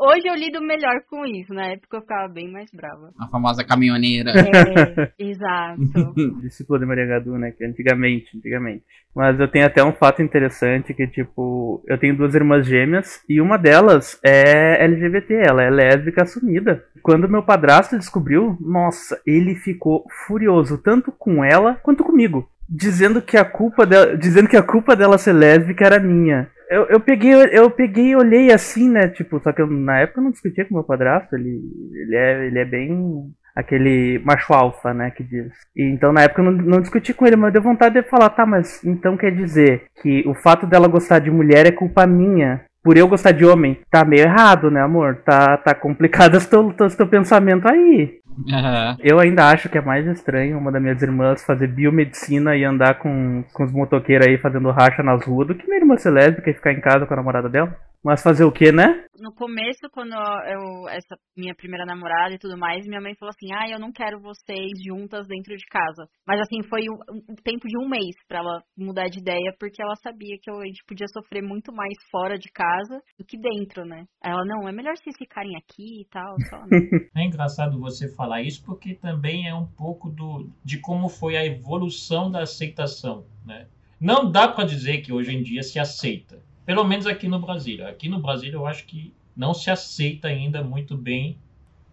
Hoje 0.00 0.26
eu 0.26 0.34
lido 0.34 0.60
melhor 0.60 1.02
com 1.08 1.24
isso, 1.24 1.54
na 1.54 1.66
época 1.66 1.96
eu 1.96 2.00
ficava 2.00 2.26
bem 2.28 2.50
mais 2.50 2.68
brava. 2.72 3.12
A 3.18 3.28
famosa 3.28 3.64
caminhoneira. 3.64 4.32
É, 4.32 5.12
exato. 5.18 5.80
Discípula 6.42 6.80
de 6.80 6.86
Maria 6.86 7.06
Gadu, 7.06 7.38
né? 7.38 7.52
Que 7.52 7.64
antigamente, 7.64 8.36
antigamente. 8.36 8.82
Mas 9.14 9.38
eu 9.38 9.46
tenho 9.46 9.64
até 9.64 9.84
um 9.84 9.92
fato 9.92 10.22
interessante 10.22 10.92
que, 10.92 11.06
tipo, 11.06 11.84
eu 11.86 11.96
tenho 11.96 12.16
duas 12.16 12.34
irmãs 12.34 12.66
gêmeas 12.66 13.22
e 13.28 13.40
uma 13.40 13.56
delas 13.56 14.18
é 14.24 14.84
LGBT, 14.84 15.34
ela 15.46 15.62
é 15.62 15.70
lésbica 15.70 16.24
assumida. 16.24 16.84
Quando 17.00 17.28
meu 17.28 17.42
padrasto 17.42 17.96
descobriu, 17.96 18.58
nossa, 18.60 19.20
ele 19.24 19.54
ficou 19.54 20.04
furioso, 20.26 20.78
tanto 20.78 21.12
com 21.12 21.44
ela 21.44 21.76
quanto 21.76 22.02
comigo. 22.02 22.50
Dizendo 22.68 23.22
que 23.22 23.36
a 23.36 23.44
culpa 23.44 23.86
dela, 23.86 24.16
dizendo 24.16 24.48
que 24.48 24.56
a 24.56 24.62
culpa 24.62 24.96
dela 24.96 25.16
ser 25.16 25.34
lésbica 25.34 25.84
era 25.84 26.00
minha. 26.00 26.50
Eu, 26.70 26.84
eu 26.86 27.00
peguei, 27.00 27.32
eu 27.52 27.70
peguei 27.70 28.10
e 28.10 28.16
olhei 28.16 28.52
assim, 28.52 28.88
né? 28.88 29.08
Tipo, 29.08 29.40
só 29.40 29.52
que 29.52 29.60
eu, 29.60 29.66
na 29.66 30.00
época 30.00 30.20
eu 30.20 30.24
não 30.24 30.30
discutia 30.30 30.64
com 30.64 30.74
meu 30.74 30.84
padrasto, 30.84 31.34
ele, 31.34 31.60
ele, 31.92 32.16
é, 32.16 32.46
ele 32.46 32.58
é 32.58 32.64
bem 32.64 33.32
aquele 33.54 34.18
macho 34.24 34.52
alfa, 34.52 34.92
né, 34.92 35.10
que 35.10 35.22
diz. 35.22 35.52
E, 35.76 35.84
então 35.84 36.12
na 36.12 36.22
época 36.22 36.42
eu 36.42 36.50
não, 36.50 36.52
não, 36.52 36.80
discuti 36.80 37.14
com 37.14 37.26
ele, 37.26 37.36
mas 37.36 37.54
eu 37.54 37.60
deu 37.60 37.70
vontade 37.70 37.94
de 37.94 38.08
falar, 38.08 38.30
tá, 38.30 38.44
mas 38.44 38.82
então 38.84 39.16
quer 39.16 39.30
dizer 39.30 39.84
que 40.02 40.24
o 40.26 40.34
fato 40.34 40.66
dela 40.66 40.88
gostar 40.88 41.20
de 41.20 41.30
mulher 41.30 41.66
é 41.66 41.70
culpa 41.70 42.06
minha. 42.06 42.64
Por 42.84 42.98
eu 42.98 43.08
gostar 43.08 43.32
de 43.32 43.46
homem, 43.46 43.78
tá 43.90 44.04
meio 44.04 44.24
errado, 44.24 44.70
né, 44.70 44.82
amor? 44.82 45.16
Tá, 45.24 45.56
tá 45.56 45.74
complicado 45.74 46.38
teu, 46.46 46.70
teu, 46.74 46.88
teu 46.90 47.06
pensamento 47.08 47.66
aí. 47.66 48.20
Uhum. 48.36 48.96
Eu 49.00 49.18
ainda 49.18 49.48
acho 49.48 49.68
que 49.68 49.78
é 49.78 49.80
mais 49.80 50.06
estranho 50.06 50.58
uma 50.58 50.70
das 50.70 50.82
minhas 50.82 51.00
irmãs 51.00 51.42
fazer 51.44 51.68
biomedicina 51.68 52.54
e 52.54 52.64
andar 52.64 52.98
com, 52.98 53.42
com 53.54 53.64
os 53.64 53.72
motoqueiros 53.72 54.26
aí 54.26 54.36
fazendo 54.36 54.70
racha 54.70 55.02
nas 55.02 55.24
ruas 55.24 55.48
do 55.48 55.54
que 55.54 55.66
minha 55.66 55.78
irmã 55.78 55.96
ser 55.96 56.10
lésbica 56.10 56.50
e 56.50 56.54
ficar 56.54 56.72
em 56.72 56.80
casa 56.80 57.06
com 57.06 57.14
a 57.14 57.16
namorada 57.16 57.48
dela. 57.48 57.74
Mas 58.04 58.22
fazer 58.22 58.44
o 58.44 58.52
que, 58.52 58.70
né? 58.70 59.06
No 59.18 59.32
começo, 59.32 59.88
quando 59.90 60.12
eu, 60.12 60.88
essa 60.90 61.16
minha 61.34 61.54
primeira 61.54 61.86
namorada 61.86 62.34
e 62.34 62.38
tudo 62.38 62.58
mais, 62.58 62.86
minha 62.86 63.00
mãe 63.00 63.14
falou 63.14 63.30
assim: 63.30 63.50
ah, 63.54 63.66
eu 63.70 63.80
não 63.80 63.90
quero 63.90 64.20
vocês 64.20 64.72
juntas 64.84 65.26
dentro 65.26 65.56
de 65.56 65.64
casa. 65.64 66.06
Mas 66.26 66.38
assim, 66.40 66.62
foi 66.68 66.82
o, 66.82 66.98
um 67.30 67.34
tempo 67.42 67.66
de 67.66 67.78
um 67.78 67.88
mês 67.88 68.14
para 68.28 68.40
ela 68.40 68.62
mudar 68.76 69.06
de 69.06 69.20
ideia, 69.20 69.54
porque 69.58 69.82
ela 69.82 69.94
sabia 69.96 70.36
que 70.42 70.50
eu, 70.50 70.60
a 70.60 70.66
gente 70.66 70.84
podia 70.86 71.06
sofrer 71.08 71.42
muito 71.42 71.72
mais 71.72 71.94
fora 72.10 72.38
de 72.38 72.50
casa 72.52 73.00
do 73.18 73.24
que 73.24 73.38
dentro, 73.38 73.86
né? 73.86 74.04
Ela, 74.22 74.44
não, 74.44 74.68
é 74.68 74.72
melhor 74.72 74.94
vocês 74.98 75.16
ficarem 75.16 75.56
aqui 75.56 76.02
e 76.02 76.06
tal, 76.10 76.36
só, 76.50 76.58
né? 76.66 76.68
É 77.16 77.24
engraçado 77.24 77.80
você 77.80 78.14
falar 78.14 78.42
isso, 78.42 78.62
porque 78.64 78.94
também 78.94 79.48
é 79.48 79.54
um 79.54 79.66
pouco 79.66 80.10
do, 80.10 80.50
de 80.62 80.78
como 80.78 81.08
foi 81.08 81.36
a 81.38 81.46
evolução 81.46 82.30
da 82.30 82.42
aceitação, 82.42 83.24
né? 83.46 83.66
Não 83.98 84.30
dá 84.30 84.46
para 84.48 84.66
dizer 84.66 84.98
que 84.98 85.12
hoje 85.12 85.34
em 85.34 85.42
dia 85.42 85.62
se 85.62 85.78
aceita 85.78 86.42
pelo 86.64 86.84
menos 86.84 87.06
aqui 87.06 87.28
no 87.28 87.38
Brasil. 87.38 87.86
Aqui 87.86 88.08
no 88.08 88.20
Brasil 88.20 88.52
eu 88.52 88.66
acho 88.66 88.84
que 88.86 89.12
não 89.36 89.52
se 89.52 89.70
aceita 89.70 90.28
ainda 90.28 90.62
muito 90.62 90.96
bem 90.96 91.38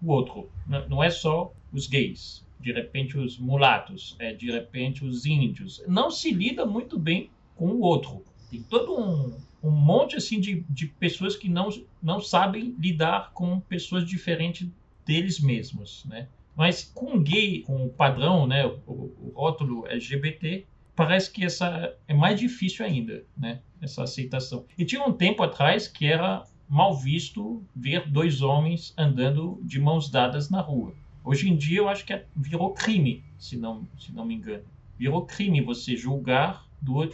o 0.01 0.11
outro. 0.11 0.49
Não 0.87 1.03
é 1.03 1.09
só 1.09 1.53
os 1.71 1.87
gays, 1.87 2.45
de 2.59 2.71
repente 2.71 3.17
os 3.17 3.37
mulatos, 3.37 4.15
é, 4.19 4.33
de 4.33 4.51
repente 4.51 5.05
os 5.05 5.25
índios. 5.25 5.83
Não 5.87 6.09
se 6.09 6.31
lida 6.31 6.65
muito 6.65 6.97
bem 6.97 7.29
com 7.55 7.67
o 7.67 7.81
outro. 7.81 8.23
Tem 8.49 8.61
todo 8.61 8.97
um, 8.99 9.37
um 9.63 9.71
monte 9.71 10.15
assim 10.15 10.39
de, 10.39 10.65
de 10.69 10.87
pessoas 10.87 11.35
que 11.35 11.49
não, 11.49 11.69
não 12.01 12.19
sabem 12.19 12.75
lidar 12.79 13.31
com 13.33 13.59
pessoas 13.59 14.05
diferentes 14.05 14.67
deles 15.05 15.39
mesmos, 15.39 16.05
né? 16.05 16.27
Mas 16.55 16.83
com 16.83 17.21
gay, 17.21 17.61
com 17.61 17.85
o 17.85 17.89
padrão, 17.89 18.45
né, 18.45 18.65
o, 18.65 18.91
o 18.91 19.31
rótulo 19.33 19.87
LGBT, 19.87 20.65
parece 20.95 21.31
que 21.31 21.43
essa 21.43 21.95
é 22.07 22.13
mais 22.13 22.39
difícil 22.39 22.85
ainda, 22.85 23.23
né? 23.37 23.61
Essa 23.81 24.03
aceitação. 24.03 24.65
E 24.77 24.85
tinha 24.85 25.03
um 25.03 25.13
tempo 25.13 25.43
atrás 25.43 25.87
que 25.87 26.05
era 26.05 26.43
mal 26.67 26.95
visto 26.95 27.63
ver 27.75 28.09
dois 28.09 28.41
homens 28.41 28.93
andando 28.97 29.59
de 29.63 29.79
mãos 29.79 30.09
dadas 30.09 30.49
na 30.49 30.61
rua. 30.61 30.93
Hoje 31.23 31.49
em 31.49 31.55
dia 31.55 31.79
eu 31.79 31.89
acho 31.89 32.05
que 32.05 32.13
é, 32.13 32.25
virou 32.35 32.73
crime, 32.73 33.23
se 33.37 33.57
não, 33.57 33.87
se 33.97 34.13
não 34.13 34.25
me 34.25 34.35
engano. 34.35 34.63
Virou 34.97 35.25
crime 35.25 35.61
você 35.61 35.95
julgar 35.95 36.65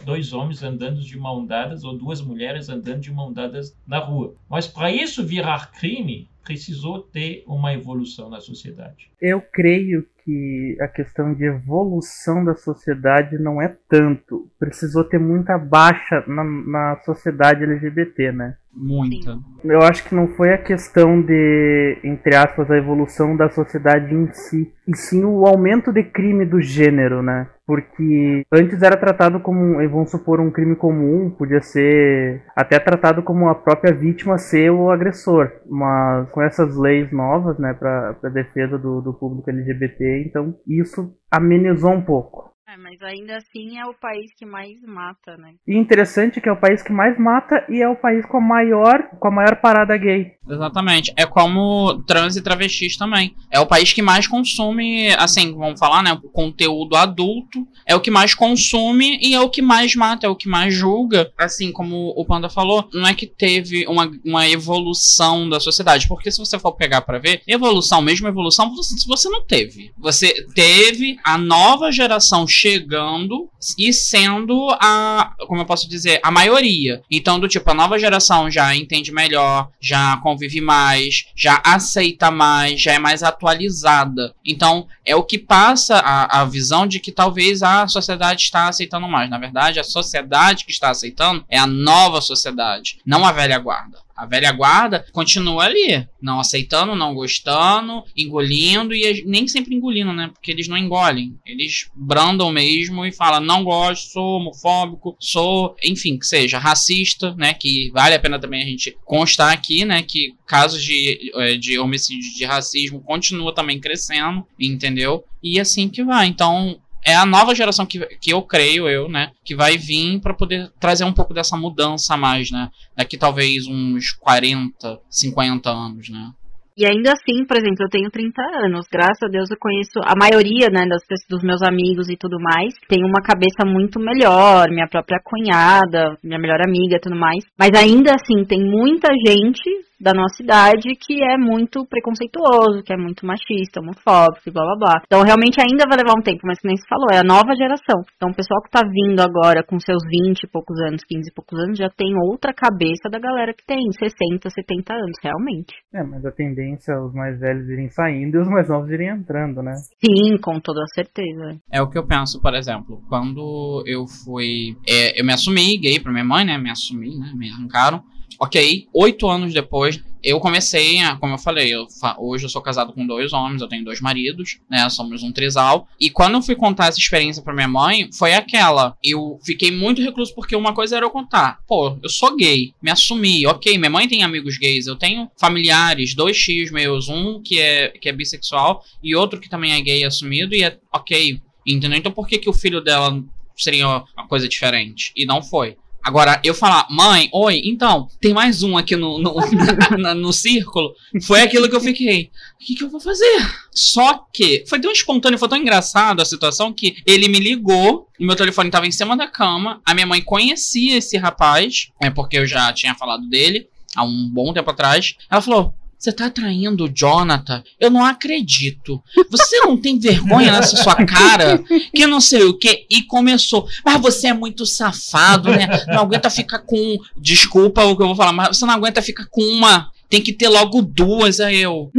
dois 0.04 0.32
homens 0.32 0.62
andando 0.62 1.00
de 1.00 1.18
mão 1.18 1.44
dadas 1.44 1.84
ou 1.84 1.96
duas 1.96 2.22
mulheres 2.22 2.68
andando 2.68 3.00
de 3.00 3.12
mão 3.12 3.32
dadas 3.32 3.76
na 3.86 3.98
rua. 3.98 4.34
Mas 4.48 4.66
para 4.66 4.90
isso 4.90 5.24
virar 5.24 5.72
crime, 5.72 6.28
precisou 6.42 7.02
ter 7.02 7.44
uma 7.46 7.74
evolução 7.74 8.30
na 8.30 8.40
sociedade. 8.40 9.10
Eu 9.20 9.42
creio 9.42 10.08
que 10.28 10.76
a 10.78 10.86
questão 10.86 11.32
de 11.32 11.46
evolução 11.46 12.44
da 12.44 12.54
sociedade 12.54 13.38
não 13.38 13.62
é 13.62 13.74
tanto. 13.88 14.46
Precisou 14.58 15.02
ter 15.02 15.18
muita 15.18 15.56
baixa 15.56 16.22
na, 16.26 16.44
na 16.44 16.96
sociedade 17.02 17.64
LGBT, 17.64 18.32
né? 18.32 18.56
Muita. 18.72 19.38
Eu 19.64 19.80
acho 19.82 20.04
que 20.04 20.14
não 20.14 20.28
foi 20.28 20.52
a 20.52 20.58
questão 20.58 21.20
de, 21.20 21.98
entre 22.04 22.36
aspas, 22.36 22.70
a 22.70 22.76
evolução 22.76 23.36
da 23.36 23.50
sociedade 23.50 24.14
em 24.14 24.32
si, 24.32 24.72
e 24.86 24.96
sim 24.96 25.24
o 25.24 25.46
aumento 25.46 25.92
de 25.92 26.04
crime 26.04 26.44
do 26.44 26.60
gênero, 26.60 27.22
né? 27.22 27.48
Porque 27.66 28.46
antes 28.52 28.82
era 28.82 28.96
tratado 28.96 29.40
como, 29.40 29.76
vamos 29.90 30.10
supor, 30.10 30.40
um 30.40 30.50
crime 30.50 30.76
comum, 30.76 31.30
podia 31.30 31.60
ser 31.60 32.42
até 32.56 32.78
tratado 32.78 33.22
como 33.22 33.48
a 33.48 33.54
própria 33.54 33.92
vítima 33.92 34.38
ser 34.38 34.70
o 34.70 34.90
agressor. 34.90 35.50
Mas 35.68 36.30
com 36.30 36.40
essas 36.40 36.76
leis 36.76 37.12
novas, 37.12 37.58
né, 37.58 37.74
para 37.74 38.30
defesa 38.32 38.78
do, 38.78 39.00
do 39.00 39.12
público 39.12 39.50
LGBT, 39.50 40.24
então 40.26 40.54
isso 40.66 41.12
amenizou 41.30 41.92
um 41.92 42.02
pouco. 42.02 42.48
Mas 42.80 43.02
ainda 43.02 43.36
assim 43.36 43.76
é 43.76 43.84
o 43.84 43.94
país 43.94 44.32
que 44.36 44.46
mais 44.46 44.80
mata, 44.82 45.36
né? 45.36 45.54
E 45.66 45.76
interessante 45.76 46.40
que 46.40 46.48
é 46.48 46.52
o 46.52 46.60
país 46.60 46.80
que 46.80 46.92
mais 46.92 47.18
mata 47.18 47.66
e 47.68 47.82
é 47.82 47.88
o 47.88 47.96
país 47.96 48.24
com 48.24 48.36
a 48.36 48.40
maior, 48.40 49.02
com 49.18 49.28
a 49.28 49.30
maior 49.30 49.56
parada 49.56 49.96
gay. 49.96 50.32
Exatamente. 50.48 51.12
É 51.16 51.26
como 51.26 52.02
trans 52.04 52.36
e 52.36 52.42
travestis 52.42 52.96
também. 52.96 53.34
É 53.50 53.58
o 53.58 53.66
país 53.66 53.92
que 53.92 54.00
mais 54.00 54.26
consome, 54.26 55.10
assim, 55.14 55.54
vamos 55.54 55.78
falar, 55.78 56.02
né? 56.02 56.18
Conteúdo 56.32 56.96
adulto. 56.96 57.66
É 57.84 57.94
o 57.94 58.00
que 58.00 58.10
mais 58.10 58.32
consome 58.32 59.18
e 59.20 59.34
é 59.34 59.40
o 59.40 59.50
que 59.50 59.60
mais 59.60 59.94
mata, 59.94 60.26
é 60.26 60.30
o 60.30 60.36
que 60.36 60.48
mais 60.48 60.72
julga. 60.72 61.32
Assim, 61.36 61.72
como 61.72 62.14
o 62.16 62.24
Panda 62.24 62.48
falou, 62.48 62.88
não 62.94 63.06
é 63.06 63.14
que 63.14 63.26
teve 63.26 63.86
uma, 63.88 64.10
uma 64.24 64.48
evolução 64.48 65.48
da 65.48 65.58
sociedade. 65.58 66.06
Porque 66.06 66.30
se 66.30 66.38
você 66.38 66.58
for 66.58 66.72
pegar 66.72 67.02
para 67.02 67.18
ver, 67.18 67.42
evolução, 67.46 68.00
mesmo 68.00 68.28
evolução, 68.28 68.74
você, 68.74 68.94
você 69.06 69.28
não 69.28 69.44
teve. 69.44 69.90
Você 69.98 70.32
teve 70.54 71.18
a 71.24 71.36
nova 71.36 71.90
geração 71.90 72.46
chegando 72.68 73.48
e 73.78 73.92
sendo 73.92 74.68
a, 74.80 75.32
como 75.46 75.62
eu 75.62 75.66
posso 75.66 75.88
dizer, 75.88 76.20
a 76.22 76.30
maioria. 76.30 77.02
Então, 77.10 77.40
do 77.40 77.48
tipo, 77.48 77.70
a 77.70 77.74
nova 77.74 77.98
geração 77.98 78.50
já 78.50 78.74
entende 78.76 79.10
melhor, 79.10 79.70
já 79.80 80.18
convive 80.18 80.60
mais, 80.60 81.26
já 81.34 81.62
aceita 81.64 82.30
mais, 82.30 82.80
já 82.80 82.92
é 82.92 82.98
mais 82.98 83.22
atualizada. 83.22 84.34
Então, 84.44 84.86
é 85.04 85.16
o 85.16 85.22
que 85.22 85.38
passa 85.38 85.96
a, 85.96 86.42
a 86.42 86.44
visão 86.44 86.86
de 86.86 87.00
que 87.00 87.10
talvez 87.10 87.62
a 87.62 87.88
sociedade 87.88 88.42
está 88.42 88.68
aceitando 88.68 89.08
mais. 89.08 89.30
Na 89.30 89.38
verdade, 89.38 89.80
a 89.80 89.84
sociedade 89.84 90.64
que 90.64 90.72
está 90.72 90.90
aceitando 90.90 91.44
é 91.48 91.58
a 91.58 91.66
nova 91.66 92.20
sociedade, 92.20 92.98
não 93.06 93.24
a 93.24 93.32
velha 93.32 93.58
guarda. 93.58 94.07
A 94.18 94.26
velha 94.26 94.50
guarda 94.50 95.06
continua 95.12 95.62
ali, 95.62 96.04
não 96.20 96.40
aceitando, 96.40 96.96
não 96.96 97.14
gostando, 97.14 98.02
engolindo 98.16 98.92
e 98.92 99.22
nem 99.24 99.46
sempre 99.46 99.76
engolindo, 99.76 100.12
né? 100.12 100.28
Porque 100.34 100.50
eles 100.50 100.66
não 100.66 100.76
engolem. 100.76 101.38
Eles 101.46 101.88
brandam 101.94 102.50
mesmo 102.50 103.06
e 103.06 103.12
falam: 103.12 103.40
não 103.40 103.62
gosto, 103.62 104.10
sou 104.10 104.38
homofóbico, 104.38 105.16
sou, 105.20 105.76
enfim, 105.84 106.18
que 106.18 106.26
seja 106.26 106.58
racista, 106.58 107.32
né? 107.36 107.54
Que 107.54 107.92
vale 107.92 108.16
a 108.16 108.18
pena 108.18 108.40
também 108.40 108.60
a 108.60 108.66
gente 108.66 108.96
constar 109.04 109.52
aqui, 109.52 109.84
né? 109.84 110.02
Que 110.02 110.34
casos 110.44 110.82
de, 110.82 111.30
eh, 111.36 111.56
de 111.56 111.78
homicídio, 111.78 112.34
de 112.34 112.44
racismo 112.44 113.00
continua 113.00 113.54
também 113.54 113.78
crescendo, 113.78 114.44
entendeu? 114.58 115.22
E 115.40 115.60
assim 115.60 115.88
que 115.88 116.02
vai. 116.02 116.26
Então, 116.26 116.80
é 117.08 117.14
a 117.14 117.24
nova 117.24 117.54
geração 117.54 117.86
que, 117.86 117.98
que 118.20 118.30
eu 118.30 118.42
creio, 118.42 118.86
eu, 118.86 119.08
né, 119.08 119.30
que 119.42 119.56
vai 119.56 119.78
vir 119.78 120.20
para 120.20 120.34
poder 120.34 120.70
trazer 120.78 121.04
um 121.04 121.12
pouco 121.12 121.32
dessa 121.32 121.56
mudança 121.56 122.12
a 122.12 122.16
mais, 122.18 122.50
né? 122.50 122.68
Daqui 122.94 123.16
talvez 123.16 123.66
uns 123.66 124.12
40, 124.12 125.00
50 125.08 125.70
anos, 125.70 126.10
né? 126.10 126.30
E 126.76 126.86
ainda 126.86 127.10
assim, 127.10 127.44
por 127.44 127.56
exemplo, 127.56 127.84
eu 127.84 127.88
tenho 127.88 128.08
30 128.08 128.40
anos. 128.62 128.86
Graças 128.92 129.22
a 129.24 129.26
Deus 129.26 129.50
eu 129.50 129.56
conheço 129.58 129.98
a 130.04 130.14
maioria, 130.14 130.68
né, 130.70 130.86
das 130.86 131.04
pessoas, 131.04 131.28
dos 131.28 131.42
meus 131.42 131.60
amigos 131.60 132.08
e 132.08 132.16
tudo 132.16 132.38
mais. 132.38 132.72
Tem 132.88 133.02
uma 133.02 133.20
cabeça 133.20 133.66
muito 133.66 133.98
melhor, 133.98 134.70
minha 134.70 134.86
própria 134.86 135.18
cunhada, 135.24 136.16
minha 136.22 136.38
melhor 136.38 136.60
amiga 136.60 136.96
e 136.96 137.00
tudo 137.00 137.16
mais. 137.16 137.42
Mas 137.58 137.70
ainda 137.74 138.14
assim, 138.14 138.44
tem 138.44 138.60
muita 138.60 139.08
gente 139.26 139.87
da 140.00 140.12
nossa 140.14 140.42
idade 140.42 140.94
que 140.94 141.22
é 141.22 141.36
muito 141.36 141.84
preconceituoso, 141.86 142.82
que 142.84 142.92
é 142.92 142.96
muito 142.96 143.26
machista, 143.26 143.80
homofóbico 143.80 144.48
e 144.48 144.52
blá 144.52 144.62
blá 144.64 144.76
blá. 144.78 145.02
Então 145.04 145.22
realmente 145.22 145.60
ainda 145.60 145.84
vai 145.88 145.98
levar 145.98 146.14
um 146.16 146.22
tempo, 146.22 146.40
mas 146.44 146.58
como 146.60 146.70
nem 146.70 146.76
se 146.76 146.88
falou, 146.88 147.08
é 147.10 147.18
a 147.18 147.26
nova 147.26 147.54
geração. 147.56 148.02
Então 148.16 148.30
o 148.30 148.34
pessoal 148.34 148.62
que 148.62 148.70
tá 148.70 148.82
vindo 148.86 149.20
agora 149.20 149.62
com 149.62 149.78
seus 149.80 150.02
20 150.04 150.44
e 150.44 150.48
poucos 150.48 150.78
anos, 150.80 151.02
15 151.04 151.30
e 151.30 151.34
poucos 151.34 151.58
anos, 151.58 151.78
já 151.78 151.90
tem 151.90 152.14
outra 152.16 152.52
cabeça 152.54 153.10
da 153.10 153.18
galera 153.18 153.52
que 153.52 153.64
tem 153.66 153.90
60, 153.90 154.48
70 154.48 154.94
anos, 154.94 155.16
realmente. 155.22 155.74
É, 155.92 156.02
mas 156.02 156.24
a 156.24 156.30
tendência 156.30 156.92
é 156.92 157.00
os 157.00 157.12
mais 157.12 157.38
velhos 157.40 157.68
irem 157.68 157.88
saindo 157.90 158.36
e 158.36 158.40
os 158.40 158.48
mais 158.48 158.68
novos 158.68 158.90
irem 158.90 159.08
entrando, 159.08 159.62
né? 159.62 159.72
Sim, 159.98 160.38
com 160.38 160.60
toda 160.60 160.84
certeza. 160.94 161.58
É 161.72 161.82
o 161.82 161.88
que 161.88 161.98
eu 161.98 162.06
penso, 162.06 162.40
por 162.40 162.54
exemplo, 162.54 163.02
quando 163.08 163.82
eu 163.86 164.06
fui. 164.06 164.76
É, 164.86 165.20
eu 165.20 165.24
me 165.24 165.32
assumi 165.32 165.78
gay 165.78 165.98
pra 166.00 166.12
minha 166.12 166.24
mãe, 166.24 166.44
né? 166.44 166.58
Me 166.58 166.70
assumi, 166.70 167.18
né? 167.18 167.32
Me 167.34 167.50
arrancaram. 167.50 168.02
Ok, 168.40 168.86
oito 168.94 169.28
anos 169.28 169.52
depois, 169.52 170.00
eu 170.22 170.38
comecei, 170.38 171.00
a- 171.00 171.16
como 171.16 171.34
eu 171.34 171.38
falei, 171.38 171.74
eu 171.74 171.88
fa- 172.00 172.14
hoje 172.18 172.44
eu 172.44 172.48
sou 172.48 172.62
casado 172.62 172.92
com 172.92 173.04
dois 173.04 173.32
homens, 173.32 173.60
eu 173.60 173.66
tenho 173.68 173.84
dois 173.84 174.00
maridos, 174.00 174.58
né? 174.70 174.88
Somos 174.90 175.24
um 175.24 175.32
trisal. 175.32 175.88
E 175.98 176.08
quando 176.08 176.34
eu 176.34 176.42
fui 176.42 176.54
contar 176.54 176.86
essa 176.86 176.98
experiência 177.00 177.42
pra 177.42 177.52
minha 177.52 177.66
mãe, 177.66 178.08
foi 178.12 178.34
aquela. 178.34 178.96
Eu 179.02 179.40
fiquei 179.44 179.72
muito 179.72 180.00
recluso 180.02 180.32
porque 180.36 180.54
uma 180.54 180.72
coisa 180.72 180.96
era 180.96 181.04
eu 181.06 181.10
contar. 181.10 181.58
Pô, 181.66 181.98
eu 182.00 182.08
sou 182.08 182.36
gay, 182.36 182.72
me 182.80 182.90
assumi, 182.92 183.44
ok. 183.46 183.76
Minha 183.76 183.90
mãe 183.90 184.06
tem 184.08 184.22
amigos 184.22 184.56
gays, 184.56 184.86
eu 184.86 184.94
tenho 184.96 185.28
familiares, 185.36 186.14
dois 186.14 186.38
tios 186.38 186.70
meus, 186.70 187.08
um 187.08 187.42
que 187.42 187.58
é, 187.58 187.88
que 187.88 188.08
é 188.08 188.12
bissexual 188.12 188.84
e 189.02 189.16
outro 189.16 189.40
que 189.40 189.48
também 189.48 189.72
é 189.72 189.80
gay 189.80 190.04
assumido, 190.04 190.54
e 190.54 190.62
é 190.62 190.78
ok. 190.92 191.40
Entendeu? 191.66 191.98
Então 191.98 192.12
por 192.12 192.26
que, 192.28 192.38
que 192.38 192.48
o 192.48 192.52
filho 192.54 192.80
dela 192.80 193.20
seria 193.56 193.86
uma 193.88 194.28
coisa 194.28 194.48
diferente? 194.48 195.12
E 195.16 195.26
não 195.26 195.42
foi. 195.42 195.76
Agora, 196.08 196.40
eu 196.42 196.54
falar, 196.54 196.86
mãe, 196.88 197.28
oi, 197.34 197.60
então, 197.66 198.08
tem 198.18 198.32
mais 198.32 198.62
um 198.62 198.78
aqui 198.78 198.96
no, 198.96 199.18
no, 199.18 199.34
na- 199.98 200.14
no 200.14 200.32
círculo. 200.32 200.94
Foi 201.26 201.42
aquilo 201.42 201.68
que 201.68 201.76
eu 201.76 201.82
fiquei. 201.82 202.30
O 202.58 202.64
que, 202.64 202.74
que 202.74 202.82
eu 202.82 202.88
vou 202.88 202.98
fazer? 202.98 203.46
Só 203.70 204.24
que 204.32 204.64
foi 204.66 204.80
tão 204.80 204.90
espontâneo, 204.90 205.38
foi 205.38 205.50
tão 205.50 205.58
engraçado 205.58 206.22
a 206.22 206.24
situação 206.24 206.72
que 206.72 206.96
ele 207.04 207.28
me 207.28 207.38
ligou, 207.38 208.08
meu 208.18 208.34
telefone 208.34 208.70
estava 208.70 208.86
em 208.86 208.90
cima 208.90 209.18
da 209.18 209.26
cama, 209.26 209.82
a 209.84 209.92
minha 209.92 210.06
mãe 210.06 210.22
conhecia 210.22 210.96
esse 210.96 211.18
rapaz, 211.18 211.90
é 212.00 212.08
porque 212.08 212.38
eu 212.38 212.46
já 212.46 212.72
tinha 212.72 212.94
falado 212.94 213.28
dele 213.28 213.68
há 213.94 214.02
um 214.02 214.30
bom 214.32 214.54
tempo 214.54 214.70
atrás. 214.70 215.14
Ela 215.30 215.42
falou. 215.42 215.74
Você 215.98 216.12
tá 216.12 216.30
traindo 216.30 216.84
o 216.84 216.88
Jonathan? 216.88 217.62
Eu 217.80 217.90
não 217.90 218.04
acredito. 218.04 219.02
Você 219.28 219.58
não 219.60 219.76
tem 219.76 219.98
vergonha 219.98 220.52
nessa 220.52 220.76
sua 220.76 220.94
cara? 220.94 221.60
Que 221.92 222.06
não 222.06 222.20
sei 222.20 222.44
o 222.44 222.56
que. 222.56 222.86
E 222.88 223.02
começou. 223.02 223.66
Mas 223.84 224.00
você 224.00 224.28
é 224.28 224.32
muito 224.32 224.64
safado, 224.64 225.50
né? 225.50 225.68
Não 225.88 226.02
aguenta 226.02 226.30
ficar 226.30 226.60
com. 226.60 226.96
Desculpa 227.16 227.82
o 227.84 227.96
que 227.96 228.02
eu 228.02 228.06
vou 228.06 228.14
falar, 228.14 228.32
mas 228.32 228.56
você 228.56 228.64
não 228.64 228.74
aguenta 228.74 229.02
ficar 229.02 229.26
com 229.28 229.42
uma. 229.42 229.90
Tem 230.08 230.22
que 230.22 230.32
ter 230.32 230.48
logo 230.48 230.82
duas, 230.82 231.40
aí 231.40 231.60
eu. 231.60 231.90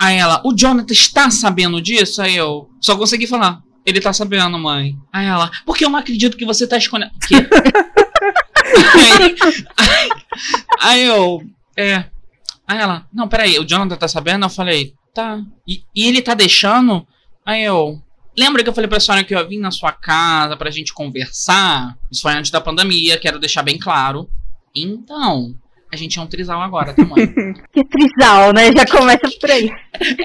Aí 0.00 0.16
ela, 0.16 0.40
o 0.44 0.54
Jonathan 0.54 0.92
está 0.92 1.30
sabendo 1.30 1.82
disso? 1.82 2.22
Aí 2.22 2.36
eu. 2.36 2.70
Só 2.80 2.96
consegui 2.96 3.26
falar. 3.26 3.60
Ele 3.84 4.00
tá 4.00 4.12
sabendo, 4.12 4.58
mãe. 4.58 4.96
Aí 5.12 5.26
ela, 5.26 5.50
porque 5.66 5.84
eu 5.84 5.90
não 5.90 5.98
acredito 5.98 6.36
que 6.36 6.46
você 6.46 6.66
tá 6.66 6.78
escondendo. 6.78 7.10
Que? 7.26 7.34
aí, 8.96 9.36
aí, 9.76 10.08
aí 10.80 11.04
eu. 11.04 11.42
É. 11.76 12.04
Aí 12.68 12.78
ela, 12.78 13.06
não, 13.10 13.26
peraí, 13.26 13.58
o 13.58 13.64
Jonathan 13.64 13.96
tá 13.96 14.06
sabendo? 14.06 14.44
Eu 14.44 14.50
falei, 14.50 14.94
tá. 15.14 15.40
E, 15.66 15.82
e 15.96 16.06
ele 16.06 16.20
tá 16.20 16.34
deixando? 16.34 17.06
Aí 17.44 17.64
eu. 17.64 18.00
Lembra 18.36 18.62
que 18.62 18.68
eu 18.68 18.74
falei 18.74 18.88
pra 18.88 19.00
senhora 19.00 19.24
que 19.24 19.34
eu 19.34 19.38
ia 19.38 19.48
vir 19.48 19.58
na 19.58 19.70
sua 19.70 19.90
casa 19.90 20.56
pra 20.56 20.70
gente 20.70 20.92
conversar? 20.92 21.96
Isso 22.12 22.22
foi 22.22 22.32
antes 22.34 22.50
da 22.50 22.60
pandemia, 22.60 23.18
quero 23.18 23.40
deixar 23.40 23.62
bem 23.62 23.78
claro. 23.78 24.28
Então, 24.76 25.56
a 25.92 25.96
gente 25.96 26.18
é 26.18 26.22
um 26.22 26.26
trisal 26.26 26.60
agora, 26.60 26.92
tá, 26.92 27.04
mãe? 27.04 27.26
Que 27.72 27.84
trisal, 27.84 28.52
né? 28.52 28.70
Já 28.76 28.86
começa 28.86 29.28
por 29.40 29.50
aí. 29.50 29.70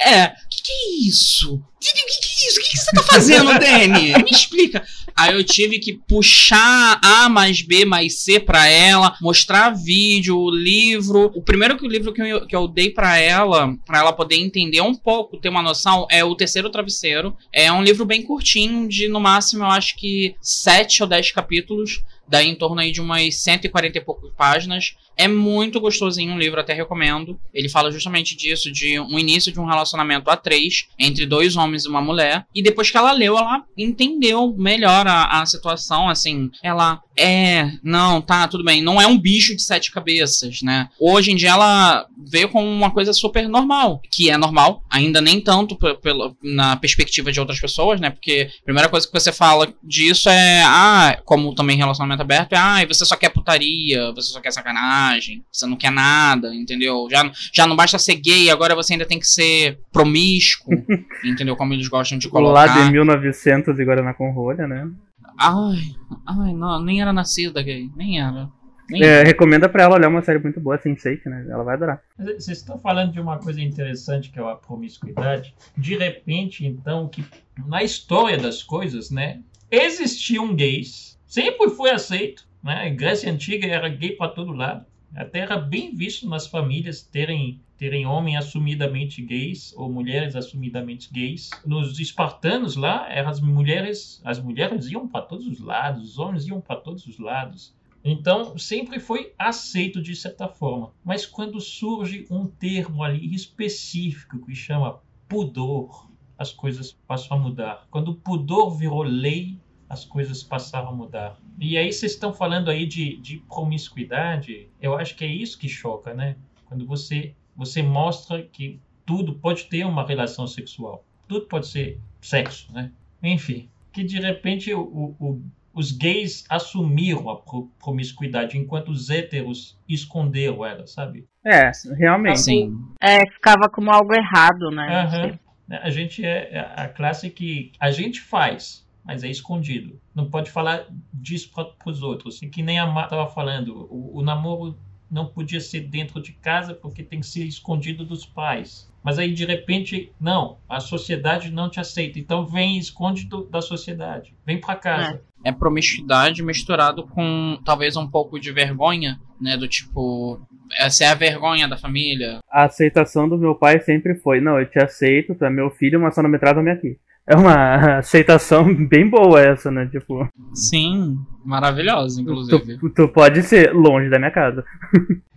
É, 0.02 0.28
que 0.50 0.62
que 0.62 0.72
é 0.72 1.08
isso? 1.08 1.64
Que 1.80 1.94
que, 1.94 2.06
que 2.06 2.20
que 2.20 2.28
é 2.28 2.48
isso? 2.50 2.60
O 2.60 2.64
que, 2.64 2.70
que 2.70 2.78
você 2.78 2.92
tá 2.92 3.04
fazendo, 3.04 3.60
Dani? 3.60 4.14
Me 4.24 4.32
explica. 4.32 4.84
Aí 5.16 5.34
eu 5.34 5.44
tive 5.44 5.80
que 5.80 5.94
puxar 5.94 7.00
A 7.04 7.30
mais 7.30 7.62
B 7.62 7.86
mais 7.86 8.20
C 8.20 8.40
pra 8.40 8.68
ela, 8.68 9.16
mostrar 9.22 9.70
vídeo, 9.70 10.50
livro. 10.50 11.32
O 11.36 11.42
primeiro 11.42 11.78
que 11.78 11.86
o 11.86 11.90
livro 11.90 12.14
que 12.14 12.22
eu, 12.22 12.48
que 12.48 12.56
eu 12.56 12.68
dei 12.68 12.90
pra 12.90 13.18
ela, 13.18 13.76
pra 13.86 14.00
ela 14.00 14.14
poder 14.14 14.36
entender 14.36 14.82
um 14.82 14.96
pouco, 14.96 15.38
ter 15.38 15.50
uma 15.50 15.62
noção, 15.62 16.08
é 16.10 16.24
o 16.24 16.36
Terceiro 16.36 16.70
Travesseiro. 16.70 17.36
É 17.52 17.72
um 17.72 17.84
livro 17.84 18.06
bem 18.06 18.22
curtinho, 18.24 18.88
de 18.88 19.08
no 19.08 19.20
máximo 19.20 19.64
eu 19.64 19.68
acho 19.68 19.96
que 19.96 20.36
7 20.42 21.04
ou 21.04 21.10
10 21.10 21.32
capítulos. 21.32 22.04
Daí 22.28 22.48
em 22.48 22.56
torno 22.56 22.80
aí 22.80 22.92
de 22.92 23.02
umas 23.02 23.36
140 23.36 23.98
e 23.98 24.02
poucas 24.02 24.32
páginas. 24.36 24.96
É 25.18 25.28
muito 25.28 25.80
gostosinho 25.80 26.34
o 26.36 26.40
livro, 26.40 26.60
até 26.60 26.74
recomendo. 26.74 27.40
Ele 27.54 27.70
fala 27.70 27.92
justamente 27.92 28.36
disso, 28.36 28.72
de 28.72 29.00
um 29.00 29.18
início 29.20 29.52
de 29.52 29.60
um 29.60 29.66
relacionamento 29.66 30.30
a 30.30 30.36
três, 30.38 30.86
entre 30.98 31.26
dois 31.26 31.56
homens 31.56 31.86
e 31.86 31.90
uma 31.90 32.02
mulher. 32.02 32.46
E 32.54 32.62
depois 32.64 32.90
que 32.90 32.98
ela 32.98 33.12
leu, 33.12 33.38
ela 33.38 33.64
entendeu 33.78 34.54
melhor 34.58 35.08
a, 35.08 35.42
a 35.42 35.46
situação, 35.46 36.10
assim. 36.10 36.50
Ela 36.62 37.02
é, 37.18 37.72
não, 37.84 38.22
tá, 38.22 38.48
tudo 38.48 38.64
bem. 38.64 38.82
Não 38.82 39.00
é 39.02 39.06
um 39.06 39.18
bicho 39.20 39.56
de 39.56 39.62
sete 39.62 39.92
cabeças, 39.92 40.62
né? 40.62 40.90
Hoje 41.00 41.32
em 41.32 41.36
dia 41.36 41.52
ela 41.52 42.08
vê 42.18 42.48
como 42.48 42.68
uma 42.68 42.90
coisa 42.92 43.14
super 43.14 43.48
normal. 43.48 44.02
Que 44.12 44.30
é 44.30 44.38
normal, 44.38 44.84
ainda 44.90 45.22
nem 45.22 45.40
tanto 45.40 45.76
pe- 45.76 45.96
pelo, 45.96 46.36
na 46.42 46.76
perspectiva 46.76 47.32
de 47.32 47.40
outras 47.40 47.60
pessoas, 47.60 48.00
né? 48.02 48.10
Porque 48.10 48.50
a 48.62 48.64
primeira 48.64 48.90
coisa 48.90 49.06
que 49.08 49.14
você 49.14 49.32
fala 49.32 49.72
disso 49.84 50.28
é, 50.30 50.64
ah, 50.66 51.20
como 51.24 51.54
também 51.54 51.78
relacionamento 51.78 52.22
aberto, 52.24 52.54
é, 52.54 52.58
ah, 52.58 52.86
você 52.88 53.06
só 53.06 53.16
quer 53.16 53.30
putaria, 53.30 54.12
você 54.14 54.32
só 54.34 54.42
quer 54.42 54.52
sacanagem, 54.52 55.03
você 55.52 55.66
não 55.68 55.76
quer 55.78 55.92
nada, 55.92 56.54
entendeu? 56.54 57.08
Já, 57.10 57.32
já 57.54 57.68
não 57.68 57.76
basta 57.76 57.98
ser 58.00 58.16
gay, 58.16 58.50
agora 58.50 58.76
você 58.76 58.94
ainda 58.94 59.06
tem 59.06 59.20
que 59.20 59.28
ser 59.28 59.80
promíscuo, 59.92 60.74
entendeu? 61.24 61.56
Como 61.56 61.74
eles 61.74 61.88
gostam 61.88 62.18
de 62.18 62.28
Lá 62.28 62.32
colocar. 62.32 62.86
de 62.86 62.92
1900 62.92 63.80
e 63.80 63.86
Guaraná 63.86 64.14
com 64.14 64.32
rolha, 64.32 64.68
né? 64.68 64.90
Ai, 65.38 65.82
ai, 66.28 66.54
não, 66.54 66.82
nem 66.84 67.02
era 67.02 67.12
nascida 67.12 67.62
gay, 67.62 67.90
nem 67.96 68.22
era. 68.22 68.50
Nem 68.90 69.02
É, 69.02 69.24
recomenda 69.24 69.70
pra 69.70 69.84
ela 69.84 69.96
olhar 69.96 70.10
uma 70.10 70.22
série 70.22 70.40
muito 70.40 70.60
boa, 70.60 70.78
Sense8, 70.78 71.22
né? 71.26 71.48
Ela 71.50 71.64
vai 71.64 71.76
adorar. 71.76 72.02
Mas 72.18 72.28
Vocês 72.44 72.58
estão 72.60 72.78
falando 72.80 73.14
de 73.14 73.20
uma 73.20 73.40
coisa 73.40 73.62
interessante 73.62 74.30
que 74.30 74.40
é 74.40 74.44
a 74.44 74.56
promiscuidade. 74.56 75.56
De 75.78 75.96
repente, 75.98 76.66
então, 76.66 77.08
que 77.08 77.24
na 77.66 77.82
história 77.82 78.38
das 78.38 78.62
coisas, 78.62 79.10
né, 79.10 79.40
existiam 79.72 80.54
gays, 80.54 81.18
sempre 81.26 81.70
foi 81.70 81.92
aceito, 81.92 82.46
né? 82.64 82.90
Em 82.90 82.96
Grécia 82.96 83.32
Antiga 83.32 83.66
era 83.68 83.88
gay 83.90 84.12
para 84.12 84.30
todo 84.32 84.52
lado. 84.52 84.86
Até 85.16 85.40
era 85.40 85.58
bem 85.58 85.94
visto 85.94 86.28
nas 86.28 86.48
famílias 86.48 87.02
terem 87.02 87.62
terem 87.78 88.06
homens 88.06 88.38
assumidamente 88.38 89.22
gays 89.22 89.74
ou 89.76 89.92
mulheres 89.92 90.38
assumidamente 90.38 91.12
gays. 91.12 91.50
Nos 91.66 92.00
espartanos 92.00 92.78
lá, 92.78 93.12
eram 93.12 93.30
as 93.30 93.42
mulheres, 93.42 94.22
as 94.24 94.40
mulheres 94.40 94.88
iam 94.90 95.06
para 95.06 95.26
todos 95.26 95.46
os 95.46 95.60
lados, 95.60 96.12
os 96.12 96.18
homens 96.18 96.48
iam 96.48 96.62
para 96.62 96.78
todos 96.78 97.06
os 97.06 97.20
lados. 97.20 97.76
Então, 98.02 98.58
sempre 98.58 99.00
foi 99.00 99.34
aceito 99.38 100.02
de 100.02 100.16
certa 100.16 100.48
forma. 100.48 100.92
Mas 101.04 101.26
quando 101.26 101.60
surge 101.60 102.26
um 102.30 102.46
termo 102.46 103.04
ali 103.04 103.34
específico 103.34 104.46
que 104.46 104.56
chama 104.56 105.00
pudor, 105.28 106.10
as 106.38 106.52
coisas 106.52 106.94
passam 107.08 107.38
a 107.38 107.40
mudar. 107.40 107.88
Quando 107.90 108.12
o 108.12 108.16
pudor 108.16 108.78
virou 108.78 109.04
lei, 109.04 109.58
as 109.90 110.06
coisas 110.06 110.42
passaram 110.44 110.90
a 110.90 110.92
mudar. 110.94 111.38
E 111.60 111.78
aí 111.78 111.92
vocês 111.92 112.14
estão 112.14 112.34
falando 112.34 112.70
aí 112.70 112.86
de, 112.86 113.18
de 113.18 113.38
promiscuidade, 113.48 114.68
eu 114.82 114.96
acho 114.98 115.16
que 115.16 115.24
é 115.24 115.28
isso 115.28 115.58
que 115.60 115.70
choca, 115.70 116.14
né? 116.14 116.36
Quando 116.66 116.86
você, 116.86 117.34
você 117.56 117.82
mostra 117.84 118.42
que 118.44 118.80
tudo 119.06 119.36
pode 119.36 119.66
ter 119.66 119.86
uma 119.86 120.06
relação 120.06 120.48
sexual. 120.48 121.06
Tudo 121.28 121.46
pode 121.48 121.68
ser 121.68 122.00
sexo, 122.22 122.72
né? 122.74 122.92
Enfim, 123.22 123.70
que 123.92 124.04
de 124.04 124.20
repente 124.20 124.74
o, 124.74 124.82
o- 124.82 125.16
o- 125.20 125.42
os 125.74 125.92
gays 125.92 126.44
assumiram 126.50 127.30
a 127.30 127.36
pro- 127.38 127.70
promiscuidade, 127.80 128.58
enquanto 128.58 128.90
os 128.90 129.10
héteros 129.10 129.78
esconderam 129.90 130.64
ela, 130.66 130.86
sabe? 130.88 131.26
É, 131.46 131.72
realmente. 131.98 132.40
Sim. 132.40 132.78
É, 133.02 133.26
ficava 133.32 133.68
como 133.70 133.92
algo 133.92 134.14
errado, 134.14 134.70
né? 134.72 134.88
Aham. 135.04 135.40
A 135.82 135.90
gente 135.90 136.24
é 136.24 136.50
é 136.52 136.60
a 136.76 136.88
classe 136.90 137.30
que 137.30 137.72
a 137.80 137.90
gente 137.90 138.22
faz, 138.22 138.83
mas 139.06 139.24
é 139.24 139.30
escondido. 139.30 140.00
Não 140.16 140.30
pode 140.30 140.50
falar 140.52 140.86
disso 141.14 141.52
para 141.54 141.68
os 141.86 142.02
outros. 142.02 142.42
E 142.42 142.48
que 142.48 142.64
nem 142.64 142.80
a 142.80 142.86
Marta 142.88 143.16
estava 143.16 143.30
falando, 143.30 143.88
o, 143.90 144.20
o 144.20 144.22
namoro 144.24 144.78
não 145.12 145.28
podia 145.28 145.60
ser 145.60 145.82
dentro 145.82 146.22
de 146.22 146.32
casa 146.32 146.74
porque 146.74 147.04
tem 147.04 147.20
que 147.20 147.28
ser 147.28 147.44
escondido 147.46 148.06
dos 148.06 148.26
pais. 148.26 148.92
Mas 149.04 149.20
aí 149.20 149.34
de 149.34 149.46
repente, 149.46 150.12
não, 150.20 150.58
a 150.68 150.80
sociedade 150.80 151.52
não 151.52 151.70
te 151.70 151.80
aceita. 151.80 152.18
Então 152.18 152.46
vem 152.46 152.78
e 152.78 152.80
esconde 152.80 153.26
do- 153.28 153.44
da 153.44 153.62
sociedade. 153.62 154.34
Vem 154.46 154.60
para 154.60 154.76
casa. 154.78 155.22
É 155.44 155.52
promiscuidade 155.52 156.42
misturado 156.42 157.06
com 157.06 157.60
talvez 157.66 157.98
um 157.98 158.08
pouco 158.10 158.40
de 158.40 158.50
vergonha, 158.54 159.20
né? 159.42 159.58
Do 159.58 159.68
tipo, 159.68 160.40
essa 160.80 161.04
é 161.04 161.08
a 161.08 161.16
vergonha 161.16 161.68
da 161.68 161.76
família. 161.78 162.40
A 162.50 162.64
aceitação 162.64 163.28
do 163.28 163.38
meu 163.38 163.54
pai 163.54 163.82
sempre 163.82 164.16
foi: 164.16 164.40
não, 164.40 164.58
eu 164.58 164.70
te 164.70 164.80
aceito, 164.80 165.36
tu 165.36 165.44
é 165.44 165.50
meu 165.50 165.70
filho, 165.70 166.00
mas 166.00 166.16
só 166.16 166.24
não 166.24 166.30
me 166.30 166.40
trata 166.40 166.62
me 166.62 166.72
aqui. 166.72 166.98
É 167.28 167.36
uma 167.36 167.98
aceitação 168.00 168.74
bem 168.88 169.10
boa 169.10 169.40
essa, 169.42 169.72
né? 169.72 169.88
Tipo, 169.88 170.28
Sim, 170.54 171.18
maravilhosa, 171.46 172.22
inclusive. 172.22 172.78
tu, 172.78 172.90
tu 172.90 173.08
pode 173.08 173.42
ser 173.44 173.72
longe 173.74 174.10
da 174.10 174.20
minha 174.20 174.32
casa. 174.32 174.64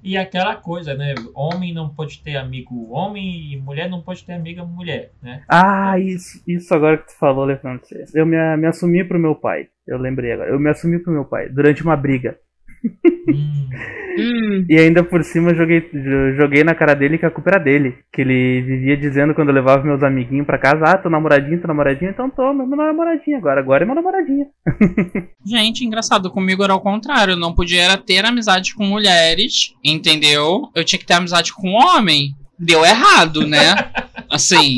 E 0.03 0.17
aquela 0.17 0.55
coisa, 0.55 0.95
né? 0.95 1.17
Homem 1.35 1.75
não 1.75 1.89
pode 1.89 2.23
ter 2.23 2.37
amigo 2.37 2.93
homem 2.93 3.53
e 3.53 3.57
mulher 3.57 3.91
não 3.91 4.01
pode 4.01 4.25
ter 4.25 4.35
amiga 4.35 4.65
mulher, 4.65 5.11
né? 5.21 5.43
Ah, 5.49 5.99
isso, 5.99 6.41
isso 6.47 6.73
agora 6.73 6.99
que 6.99 7.09
tu 7.09 7.19
falou, 7.19 7.45
Leandro. 7.45 7.81
Eu 8.15 8.25
me, 8.25 8.37
me 8.57 8.67
assumi 8.69 9.03
pro 9.03 9.19
meu 9.19 9.35
pai. 9.35 9.67
Eu 9.85 9.99
lembrei 9.99 10.31
agora. 10.31 10.51
Eu 10.51 10.61
me 10.61 10.71
assumi 10.71 11.01
pro 11.01 11.13
meu 11.13 11.25
pai 11.25 11.49
durante 11.49 11.83
uma 11.83 11.97
briga. 11.97 12.39
Hum. 12.85 13.67
Hum, 14.19 14.65
E 14.71 14.79
ainda 14.79 15.05
por 15.05 15.23
cima 15.23 15.51
eu 15.51 15.57
joguei, 15.57 15.81
jo- 15.93 16.35
joguei 16.37 16.65
na 16.65 16.75
cara 16.75 16.95
dele 16.95 17.19
que 17.19 17.27
a 17.27 17.31
culpa 17.31 17.51
era 17.51 17.59
dele. 17.63 17.95
Que 18.13 18.23
ele 18.23 18.63
vivia 18.63 18.97
dizendo 18.97 19.35
quando 19.35 19.49
eu 19.49 19.55
levava 19.55 19.85
meus 19.85 20.03
amiguinhos 20.03 20.47
pra 20.47 20.59
casa, 20.59 20.85
ah, 20.85 20.97
tô 20.99 21.11
namoradinho, 21.11 21.61
tô 21.61 21.69
namoradinho, 21.69 22.11
então 22.11 22.31
tô, 22.31 22.55
meu 22.55 22.67
namoradinho 22.67 23.37
agora, 23.37 23.61
agora 23.61 23.85
é 23.85 23.87
meu 23.87 23.95
namoradinho. 23.95 24.47
Gente, 25.45 25.85
engraçado, 25.85 26.31
comigo 26.31 26.65
era 26.65 26.75
o 26.75 26.81
contrário. 26.81 27.33
Eu 27.33 27.37
não 27.39 27.55
podia 27.55 27.83
era 27.83 27.97
ter 27.99 28.25
amizade 28.25 28.75
com 28.75 28.85
mulheres, 28.85 29.75
entendeu? 29.85 30.63
Eu 30.75 30.85
tinha 30.85 30.99
que 30.99 31.07
ter 31.07 31.15
amizade 31.15 31.53
com 31.53 31.69
homem. 31.73 32.31
Deu 32.59 32.83
errado, 32.87 33.47
né? 33.47 33.75
Assim. 34.33 34.77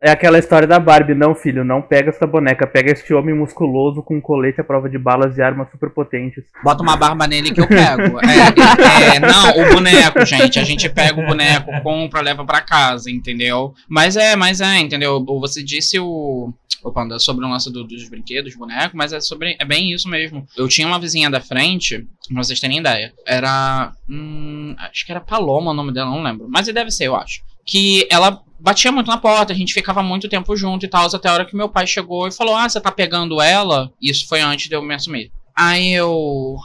É 0.00 0.10
aquela 0.12 0.38
história 0.38 0.66
da 0.68 0.78
Barbie, 0.78 1.12
não 1.12 1.34
filho, 1.34 1.64
não 1.64 1.82
pega 1.82 2.10
essa 2.10 2.24
boneca, 2.24 2.68
pega 2.68 2.92
este 2.92 3.12
homem 3.12 3.34
musculoso 3.34 4.00
com 4.00 4.20
colete 4.20 4.60
à 4.60 4.64
prova 4.64 4.88
de 4.88 4.96
balas 4.96 5.36
e 5.36 5.42
armas 5.42 5.68
superpotentes. 5.72 6.44
Bota 6.62 6.84
uma 6.84 6.96
barba 6.96 7.26
nele 7.26 7.50
que 7.52 7.60
eu 7.60 7.66
pego. 7.66 8.20
É, 8.20 9.16
é, 9.16 9.18
não, 9.18 9.50
o 9.50 9.74
boneco, 9.74 10.24
gente. 10.24 10.58
A 10.60 10.62
gente 10.62 10.88
pega 10.88 11.20
o 11.20 11.26
boneco, 11.26 11.70
compra, 11.82 12.20
leva 12.20 12.44
pra 12.44 12.60
casa, 12.60 13.10
entendeu? 13.10 13.74
Mas 13.88 14.16
é, 14.16 14.36
mas 14.36 14.60
é, 14.60 14.78
entendeu? 14.78 15.24
Você 15.40 15.64
disse 15.64 15.98
o. 15.98 16.52
Panda, 16.94 17.18
sobre 17.18 17.44
o 17.44 17.48
lance 17.48 17.72
do- 17.72 17.82
dos 17.82 18.08
brinquedos, 18.08 18.54
boneco, 18.54 18.96
mas 18.96 19.12
é 19.12 19.20
sobre. 19.20 19.56
É 19.58 19.64
bem 19.64 19.92
isso 19.92 20.08
mesmo. 20.08 20.46
Eu 20.56 20.68
tinha 20.68 20.86
uma 20.86 21.00
vizinha 21.00 21.28
da 21.28 21.40
frente, 21.40 22.06
pra 22.32 22.42
vocês 22.44 22.60
terem 22.60 22.78
ideia. 22.78 23.12
Era. 23.26 23.90
Hum, 24.08 24.76
acho 24.78 25.04
que 25.04 25.10
era 25.10 25.20
Paloma 25.20 25.72
o 25.72 25.74
nome 25.74 25.92
dela, 25.92 26.08
não 26.08 26.22
lembro. 26.22 26.46
Mas 26.48 26.68
deve 26.68 26.92
ser, 26.92 27.06
eu 27.06 27.16
acho. 27.16 27.40
Que 27.66 28.06
ela 28.10 28.40
batia 28.58 28.92
muito 28.92 29.08
na 29.08 29.18
porta, 29.18 29.52
a 29.52 29.56
gente 29.56 29.74
ficava 29.74 30.02
muito 30.02 30.28
tempo 30.28 30.56
junto 30.56 30.84
e 30.84 30.88
tal, 30.88 31.06
até 31.06 31.28
a 31.28 31.32
hora 31.32 31.44
que 31.44 31.56
meu 31.56 31.68
pai 31.68 31.86
chegou 31.86 32.26
e 32.26 32.32
falou: 32.32 32.56
Ah, 32.56 32.68
você 32.68 32.80
tá 32.80 32.90
pegando 32.90 33.40
ela? 33.40 33.92
Isso 34.00 34.26
foi 34.28 34.40
antes 34.40 34.68
de 34.68 34.74
eu 34.74 34.82
me 34.82 34.94
assumir. 34.94 35.30
Aí 35.56 35.92
eu. 35.92 36.56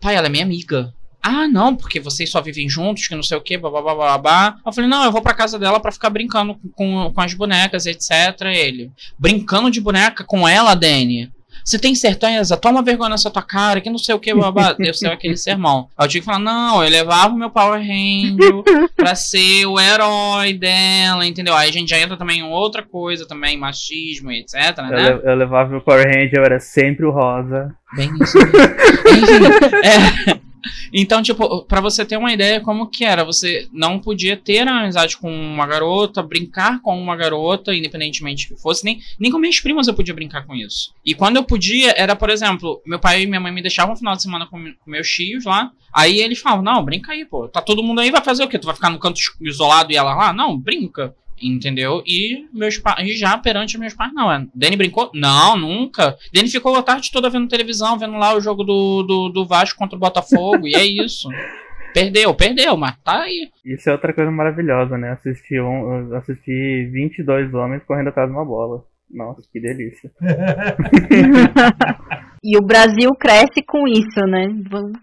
Pai, 0.00 0.14
ela 0.14 0.26
é 0.26 0.30
minha 0.30 0.44
amiga. 0.44 0.94
Ah, 1.20 1.48
não, 1.48 1.74
porque 1.74 2.00
vocês 2.00 2.30
só 2.30 2.40
vivem 2.40 2.68
juntos, 2.68 3.06
que 3.06 3.14
não 3.14 3.22
sei 3.22 3.36
o 3.36 3.40
que, 3.40 3.58
babá, 3.58 3.82
babá. 3.82 4.56
Eu 4.64 4.72
falei, 4.72 4.88
não, 4.88 5.04
eu 5.04 5.12
vou 5.12 5.20
pra 5.20 5.34
casa 5.34 5.58
dela 5.58 5.80
pra 5.80 5.92
ficar 5.92 6.10
brincando 6.10 6.58
com, 6.74 7.12
com 7.12 7.20
as 7.20 7.34
bonecas, 7.34 7.86
etc. 7.86 8.12
Ele, 8.46 8.90
brincando 9.18 9.70
de 9.70 9.80
boneca 9.80 10.24
com 10.24 10.48
ela, 10.48 10.74
Dani? 10.74 11.30
Você 11.68 11.78
tem 11.78 11.94
certeza? 11.94 12.56
Toma 12.56 12.80
vergonha 12.82 13.10
nessa 13.10 13.30
tua 13.30 13.42
cara, 13.42 13.78
que 13.78 13.90
não 13.90 13.98
sei 13.98 14.14
o 14.14 14.18
que, 14.18 14.32
babá. 14.34 14.72
Deu 14.78 14.94
ser 14.94 15.08
aquele 15.08 15.36
sermão. 15.36 15.86
Aí 15.98 16.06
eu 16.06 16.08
tive 16.08 16.20
que 16.20 16.24
falar, 16.24 16.38
não, 16.38 16.82
eu 16.82 16.88
levava 16.88 17.34
o 17.34 17.36
meu 17.36 17.50
Power 17.50 17.78
Ranger 17.78 18.88
pra 18.96 19.14
ser 19.14 19.66
o 19.66 19.78
herói 19.78 20.54
dela, 20.54 21.26
entendeu? 21.26 21.54
Aí 21.54 21.68
a 21.68 21.72
gente 21.72 21.90
já 21.90 21.98
entra 21.98 22.16
também 22.16 22.38
em 22.38 22.42
outra 22.42 22.82
coisa 22.82 23.28
também, 23.28 23.58
machismo, 23.58 24.32
etc, 24.32 24.54
Eu, 24.78 24.84
né? 24.86 25.10
le- 25.10 25.20
eu 25.30 25.34
levava 25.34 25.68
meu 25.68 25.82
Power 25.82 26.06
Ranger, 26.06 26.38
eu 26.38 26.44
era 26.44 26.58
sempre 26.58 27.04
o 27.04 27.10
rosa. 27.10 27.70
Bem 27.94 28.10
isso. 28.22 28.38
Enfim, 28.38 29.76
é. 30.34 30.47
Então, 30.92 31.22
tipo, 31.22 31.64
pra 31.64 31.80
você 31.80 32.04
ter 32.04 32.16
uma 32.16 32.32
ideia 32.32 32.60
como 32.60 32.88
que 32.88 33.04
era, 33.04 33.24
você 33.24 33.68
não 33.72 33.98
podia 33.98 34.36
ter 34.36 34.66
amizade 34.66 35.16
com 35.16 35.30
uma 35.30 35.66
garota, 35.66 36.22
brincar 36.22 36.80
com 36.80 37.00
uma 37.00 37.16
garota, 37.16 37.74
independentemente 37.74 38.48
que 38.48 38.56
fosse, 38.56 38.84
nem, 38.84 39.00
nem 39.18 39.30
com 39.30 39.38
minhas 39.38 39.60
primas 39.60 39.88
eu 39.88 39.94
podia 39.94 40.14
brincar 40.14 40.46
com 40.46 40.54
isso. 40.54 40.92
E 41.04 41.14
quando 41.14 41.36
eu 41.36 41.44
podia, 41.44 41.94
era, 41.96 42.14
por 42.14 42.30
exemplo, 42.30 42.80
meu 42.86 42.98
pai 42.98 43.22
e 43.22 43.26
minha 43.26 43.40
mãe 43.40 43.52
me 43.52 43.62
deixavam 43.62 43.92
no 43.92 43.98
final 43.98 44.16
de 44.16 44.22
semana 44.22 44.46
com, 44.46 44.58
com 44.58 44.90
meus 44.90 45.08
tios 45.08 45.44
lá, 45.44 45.70
aí 45.92 46.20
eles 46.20 46.38
falavam, 46.38 46.64
não, 46.64 46.84
brinca 46.84 47.12
aí, 47.12 47.24
pô, 47.24 47.48
tá 47.48 47.60
todo 47.60 47.82
mundo 47.82 48.00
aí, 48.00 48.10
vai 48.10 48.22
fazer 48.22 48.44
o 48.44 48.48
quê? 48.48 48.58
Tu 48.58 48.66
vai 48.66 48.74
ficar 48.74 48.90
no 48.90 48.98
canto 48.98 49.20
isolado 49.40 49.92
e 49.92 49.96
ela 49.96 50.14
lá? 50.14 50.32
Não, 50.32 50.58
brinca. 50.58 51.14
Entendeu? 51.42 52.02
E 52.06 52.46
meus 52.52 52.78
pais, 52.78 53.18
já 53.18 53.36
perante 53.38 53.78
meus 53.78 53.94
pais, 53.94 54.12
não. 54.12 54.30
É. 54.30 54.46
Dani 54.54 54.76
brincou? 54.76 55.10
Não, 55.14 55.56
nunca. 55.56 56.16
Dani 56.32 56.48
ficou 56.48 56.74
a 56.76 56.82
tarde 56.82 57.10
toda 57.12 57.30
vendo 57.30 57.48
televisão, 57.48 57.98
vendo 57.98 58.16
lá 58.16 58.34
o 58.34 58.40
jogo 58.40 58.64
do, 58.64 59.02
do, 59.02 59.28
do 59.28 59.46
Vasco 59.46 59.78
contra 59.78 59.96
o 59.96 60.00
Botafogo, 60.00 60.66
e 60.66 60.74
é 60.74 60.84
isso. 60.84 61.28
Perdeu, 61.94 62.34
perdeu, 62.34 62.76
mas 62.76 62.96
tá 63.02 63.22
aí. 63.22 63.48
Isso 63.64 63.88
é 63.88 63.92
outra 63.92 64.12
coisa 64.12 64.30
maravilhosa, 64.30 64.98
né? 64.98 65.12
Assistir, 65.12 65.60
um, 65.60 66.14
assistir 66.14 66.90
22 66.92 67.52
homens 67.54 67.82
correndo 67.84 68.08
atrás 68.08 68.28
de 68.28 68.36
uma 68.36 68.44
bola. 68.44 68.84
Nossa, 69.10 69.42
que 69.50 69.58
delícia. 69.58 70.10
E 72.42 72.56
o 72.56 72.62
Brasil 72.62 73.10
cresce 73.14 73.62
com 73.66 73.86
isso, 73.88 74.20
né? 74.26 74.46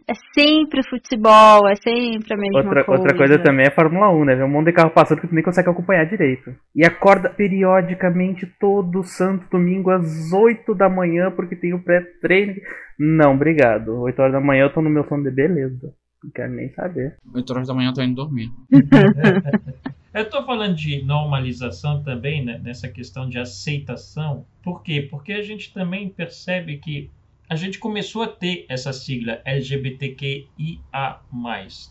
É 0.07 0.13
sempre 0.33 0.81
futebol, 0.87 1.67
é 1.67 1.75
sempre 1.75 2.33
a 2.33 2.37
mesma 2.37 2.59
Outra, 2.59 2.83
coisa. 2.83 3.01
outra 3.01 3.17
coisa 3.17 3.39
também 3.39 3.65
é 3.65 3.71
Fórmula 3.71 4.09
1, 4.11 4.25
né? 4.25 4.35
Vê 4.35 4.43
um 4.43 4.49
monte 4.49 4.67
de 4.67 4.73
carro 4.73 4.91
passando 4.91 5.21
que 5.21 5.27
tu 5.27 5.35
nem 5.35 5.43
consegue 5.43 5.69
acompanhar 5.69 6.05
direito. 6.05 6.55
E 6.75 6.85
acorda 6.85 7.29
periodicamente 7.29 8.45
todo 8.59 9.03
santo 9.03 9.45
domingo 9.51 9.91
às 9.91 10.31
8 10.31 10.73
da 10.73 10.89
manhã 10.89 11.31
porque 11.31 11.55
tem 11.55 11.73
o 11.73 11.83
pré-treino. 11.83 12.55
Não, 12.97 13.33
obrigado. 13.33 14.01
8 14.01 14.19
horas 14.19 14.33
da 14.33 14.39
manhã 14.41 14.63
eu 14.63 14.73
tô 14.73 14.81
no 14.81 14.89
meu 14.89 15.05
sono 15.07 15.23
de 15.23 15.31
beleza. 15.31 15.93
Não 16.23 16.31
quero 16.31 16.53
nem 16.53 16.69
saber. 16.69 17.15
8 17.33 17.53
horas 17.53 17.67
da 17.67 17.73
manhã 17.73 17.89
eu 17.89 17.93
tô 17.93 18.01
indo 18.01 18.15
dormir. 18.15 18.49
Eu 20.15 20.21
estou 20.23 20.45
falando 20.45 20.75
de 20.75 21.03
normalização 21.03 22.01
também, 22.01 22.41
né, 22.41 22.57
nessa 22.63 22.87
questão 22.87 23.27
de 23.27 23.37
aceitação. 23.37 24.45
Por 24.63 24.81
quê? 24.81 25.05
Porque 25.11 25.33
a 25.33 25.41
gente 25.41 25.73
também 25.73 26.07
percebe 26.07 26.77
que 26.77 27.11
a 27.49 27.55
gente 27.55 27.79
começou 27.79 28.23
a 28.23 28.27
ter 28.27 28.65
essa 28.69 28.91
sigla 28.91 29.41
LGBTQIA+, 29.45 31.19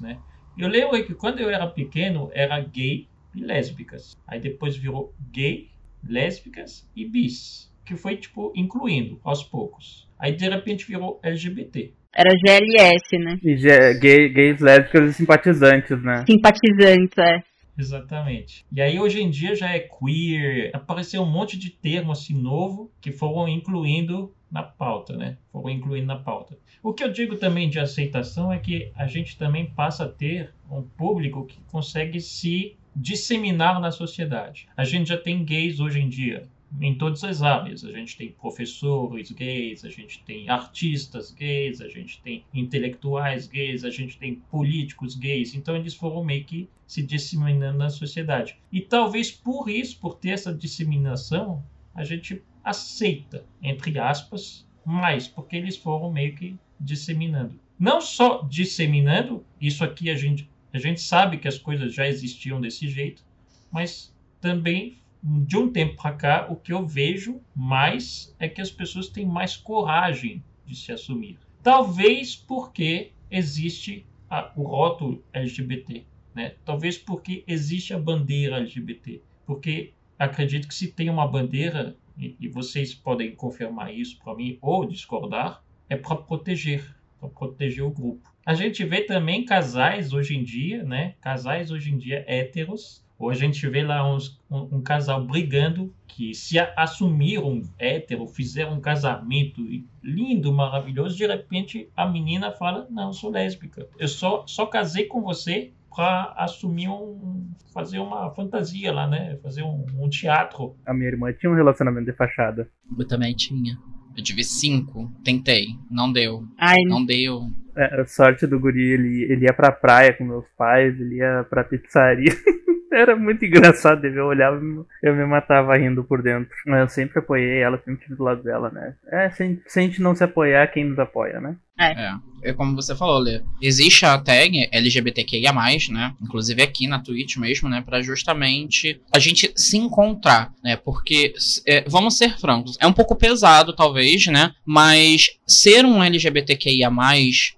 né? 0.01 0.19
Eu 0.57 0.69
lembro 0.69 1.05
que 1.05 1.15
quando 1.15 1.41
eu 1.41 1.51
era 1.51 1.67
pequeno 1.67 2.31
era 2.33 2.61
gay 2.61 3.09
e 3.35 3.41
lésbicas. 3.41 4.17
Aí 4.27 4.41
depois 4.41 4.77
virou 4.77 5.15
gay, 5.33 5.69
lésbicas 6.07 6.89
e 6.95 7.05
bis, 7.05 7.73
que 7.85 7.97
foi 7.97 8.17
tipo 8.17 8.53
incluindo 8.55 9.21
aos 9.25 9.43
poucos. 9.43 10.09
Aí 10.19 10.33
de 10.33 10.49
repente 10.49 10.87
virou 10.87 11.21
LGBT. 11.23 11.93
Era 12.17 12.31
GLS, 12.31 13.19
né? 13.19 13.39
E 13.43 13.57
gay, 13.99 14.29
gays, 14.29 14.61
lésbicas 14.61 15.11
e 15.11 15.15
simpatizantes, 15.15 16.03
né? 16.03 16.25
Simpatizantes, 16.29 17.19
é. 17.19 17.43
Exatamente. 17.77 18.65
E 18.71 18.81
aí 18.81 19.01
hoje 19.01 19.21
em 19.21 19.29
dia 19.29 19.57
já 19.57 19.71
é 19.71 19.81
queer, 19.81 20.71
apareceu 20.73 21.23
um 21.23 21.31
monte 21.31 21.59
de 21.59 21.71
termo 21.71 22.13
assim 22.13 22.41
novo 22.41 22.93
que 23.01 23.11
foram 23.11 23.49
incluindo 23.49 24.33
na 24.55 24.63
pauta, 24.63 25.17
né? 25.17 25.37
Foram 25.51 25.69
incluindo 25.69 26.07
na 26.07 26.17
pauta. 26.17 26.57
O 26.81 26.93
que 26.93 27.03
eu 27.03 27.11
digo 27.11 27.35
também 27.35 27.69
de 27.69 27.81
aceitação 27.81 28.53
é 28.53 28.59
que 28.61 28.93
a 28.95 29.05
gente 29.05 29.37
também 29.37 29.67
passa 29.67 30.05
a 30.05 30.09
ter 30.09 30.55
um 30.71 30.81
público 30.81 31.45
que 31.45 31.61
consegue 31.73 32.21
se 32.21 32.77
disseminar 32.95 33.81
na 33.81 33.91
sociedade. 33.91 34.69
A 34.77 34.85
gente 34.85 35.09
já 35.09 35.19
tem 35.19 35.45
gays 35.45 35.81
hoje 35.81 35.99
em 35.99 36.09
dia 36.09 36.49
em 36.81 36.97
todas 36.97 37.25
as 37.25 37.43
áreas. 37.43 37.85
A 37.85 37.91
gente 37.91 38.17
tem 38.17 38.31
professores 38.31 39.33
gays, 39.33 39.85
a 39.85 39.89
gente 39.89 40.23
tem 40.23 40.49
artistas 40.49 41.33
gays, 41.33 41.81
a 41.81 41.89
gente 41.89 42.23
tem 42.23 42.45
intelectuais 42.55 43.49
gays, 43.49 43.85
a 43.85 43.91
gente 43.91 44.17
tem 44.17 44.37
políticos 44.37 45.17
gays. 45.17 45.53
Então 45.57 45.75
eles 45.75 45.95
foram 45.95 46.23
meio 46.23 46.45
que 46.45 46.69
se 46.87 47.03
disseminando 47.03 47.79
na 47.79 47.91
sociedade. 47.91 48.57
E 48.71 48.81
talvez 48.81 49.33
por 49.33 49.69
isso, 49.69 49.99
por 49.99 50.15
ter 50.15 50.31
essa 50.31 50.55
disseminação, 50.55 51.61
a 51.93 52.05
gente 52.05 52.41
aceita, 52.65 53.45
entre 53.63 53.99
aspas, 53.99 54.67
mais, 54.85 55.29
porque 55.29 55.57
eles 55.57 55.77
foram 55.77 56.11
meio 56.11 56.35
que 56.35 56.57
disseminando. 56.81 57.59
Não 57.79 58.01
só 58.01 58.43
disseminando, 58.43 59.45
isso 59.61 59.85
aqui 59.85 60.11
a 60.11 60.15
gente, 60.15 60.49
a 60.73 60.79
gente 60.79 61.01
sabe 61.01 61.39
que 61.39 61.49
as 61.49 61.59
coisas 61.59 61.93
já 61.93 62.09
existiam 62.09 62.61
desse 62.61 62.89
jeito, 62.89 63.23
mas 63.71 64.15
também 64.41 64.99
de 65.23 65.57
um 65.57 65.71
tempo 65.71 65.97
para 65.97 66.15
cá, 66.15 66.47
o 66.51 66.57
que 66.57 66.73
eu 66.73 66.87
vejo 66.87 67.41
mais 67.55 68.35
é 68.39 68.47
que 68.47 68.61
as 68.61 68.71
pessoas 68.71 69.09
têm 69.09 69.25
mais 69.25 69.57
coragem 69.57 70.43
de 70.67 70.77
se 70.77 70.93
assumir. 70.93 71.39
Talvez 71.63 72.37
porque 72.37 73.13
existe 73.31 74.07
a, 74.29 74.53
o 74.55 74.63
rótulo 74.65 75.25
LGBT, 75.33 76.05
né? 76.35 76.55
Talvez 76.63 76.99
porque 76.99 77.43
existe 77.47 77.95
a 77.95 77.99
bandeira 77.99 78.59
LGBT, 78.59 79.23
porque 79.47 79.95
acredito 80.19 80.69
que 80.69 80.75
se 80.75 80.89
tem 80.89 81.09
uma 81.09 81.27
bandeira 81.27 81.97
e, 82.17 82.37
e 82.39 82.49
vocês 82.49 82.95
podem 82.95 83.35
confirmar 83.35 83.95
isso 83.95 84.19
para 84.19 84.35
mim 84.35 84.59
ou 84.61 84.87
discordar, 84.87 85.63
é 85.89 85.97
para 85.97 86.17
proteger, 86.17 86.95
para 87.21 87.29
proteger 87.29 87.85
o 87.85 87.91
grupo. 87.91 88.33
A 88.45 88.55
gente 88.55 88.85
vê 88.85 89.03
também 89.03 89.45
casais 89.45 90.13
hoje 90.13 90.37
em 90.37 90.45
dia, 90.45 90.83
né? 90.83 91.15
Casais 91.21 91.71
hoje 91.71 91.93
em 91.93 91.99
dia 91.99 92.25
héteros 92.27 93.05
ou 93.19 93.31
a 93.31 93.35
gente 93.35 93.67
vê 93.69 93.83
lá 93.83 94.13
uns, 94.13 94.41
um, 94.51 94.77
um, 94.77 94.83
casal 94.83 95.25
brigando 95.25 95.95
que 96.07 96.35
se 96.35 96.59
assumiram 96.59 97.63
hétero, 97.79 98.27
fizeram 98.27 98.75
um 98.75 98.81
casamento 98.81 99.63
lindo, 100.03 100.53
maravilhoso. 100.53 101.17
De 101.17 101.27
repente 101.27 101.89
a 101.97 102.07
menina 102.07 102.51
fala: 102.51 102.87
Não, 102.91 103.13
sou 103.13 103.31
lésbica. 103.31 103.89
Eu 103.99 104.09
só, 104.09 104.45
só 104.47 104.67
casei 104.67 105.07
com 105.07 105.23
você 105.23 105.73
para 105.95 106.35
assumir 106.37 106.89
um. 106.89 107.49
fazer 107.73 107.99
uma 107.99 108.31
fantasia 108.35 108.93
lá, 108.93 109.07
né? 109.07 109.39
Fazer 109.43 109.63
um, 109.63 109.87
um, 109.99 110.09
teatro. 110.09 110.77
A 110.85 110.93
minha 110.93 111.09
irmã 111.09 111.33
tinha 111.33 111.51
um 111.51 111.55
relacionamento 111.55 112.07
de 112.07 112.17
fachada. 112.17 112.69
Eu 112.99 113.07
também 113.07 113.35
tinha. 113.35 113.77
Eu 114.17 114.23
tive 114.23 114.45
cinco, 114.45 115.11
tentei, 115.25 115.67
não 115.91 116.13
deu. 116.13 116.45
Ai, 116.59 116.83
não 116.83 117.05
deu. 117.05 117.51
É, 117.77 118.01
a 118.01 118.07
sorte 118.07 118.47
do 118.47 118.61
guri, 118.61 118.93
ele, 118.93 119.23
ele 119.25 119.45
ia 119.47 119.53
pra 119.53 119.73
praia 119.73 120.13
com 120.13 120.25
meus 120.25 120.49
pais, 120.57 120.99
ele 121.01 121.17
ia 121.17 121.45
pra 121.49 121.65
pizzaria. 121.65 122.33
Era 122.93 123.17
muito 123.17 123.45
engraçado, 123.45 124.05
eu 124.05 124.27
olhava 124.27 124.61
eu 125.03 125.17
me 125.17 125.27
matava 125.27 125.77
rindo 125.77 126.05
por 126.05 126.23
dentro. 126.23 126.55
Mas 126.65 126.81
eu 126.81 126.89
sempre 126.89 127.19
apoiei 127.19 127.59
ela, 127.59 127.77
sempre 127.79 127.95
estive 127.95 128.15
do 128.15 128.23
lado 128.23 128.43
dela, 128.45 128.71
né? 128.71 128.95
É, 129.09 129.31
se, 129.31 129.61
se 129.67 129.81
a 129.81 129.83
gente 129.83 130.01
não 130.01 130.15
se 130.15 130.23
apoiar, 130.23 130.69
quem 130.69 130.85
nos 130.85 130.99
apoia, 131.01 131.41
né? 131.41 131.57
É. 131.79 131.87
É. 131.87 132.15
É 132.45 132.53
como 132.53 132.77
você 132.77 132.95
falou, 132.95 133.19
Lê. 133.19 133.41
Existe 133.61 134.05
a 134.05 134.19
tag 134.19 134.69
LGBTQIA, 134.71 135.51
né? 135.91 136.15
Inclusive 136.21 136.63
aqui 136.63 136.87
na 136.87 136.99
Twitch 136.99 137.39
mesmo, 137.39 137.71
né? 137.71 137.81
Pra 137.81 138.03
justamente 138.03 139.01
a 139.11 139.19
gente 139.19 139.51
se 139.57 139.79
encontrar, 139.79 140.53
né? 140.63 140.77
Porque, 140.77 141.33
é, 141.67 141.83
vamos 141.89 142.19
ser 142.19 142.39
francos, 142.39 142.77
é 142.79 142.87
um 142.87 142.93
pouco 142.93 143.17
pesado, 143.17 143.73
talvez, 143.73 144.27
né? 144.27 144.53
Mas 144.65 145.31
ser 145.47 145.87
um 145.87 146.05
LGBTQIA, 146.05 146.91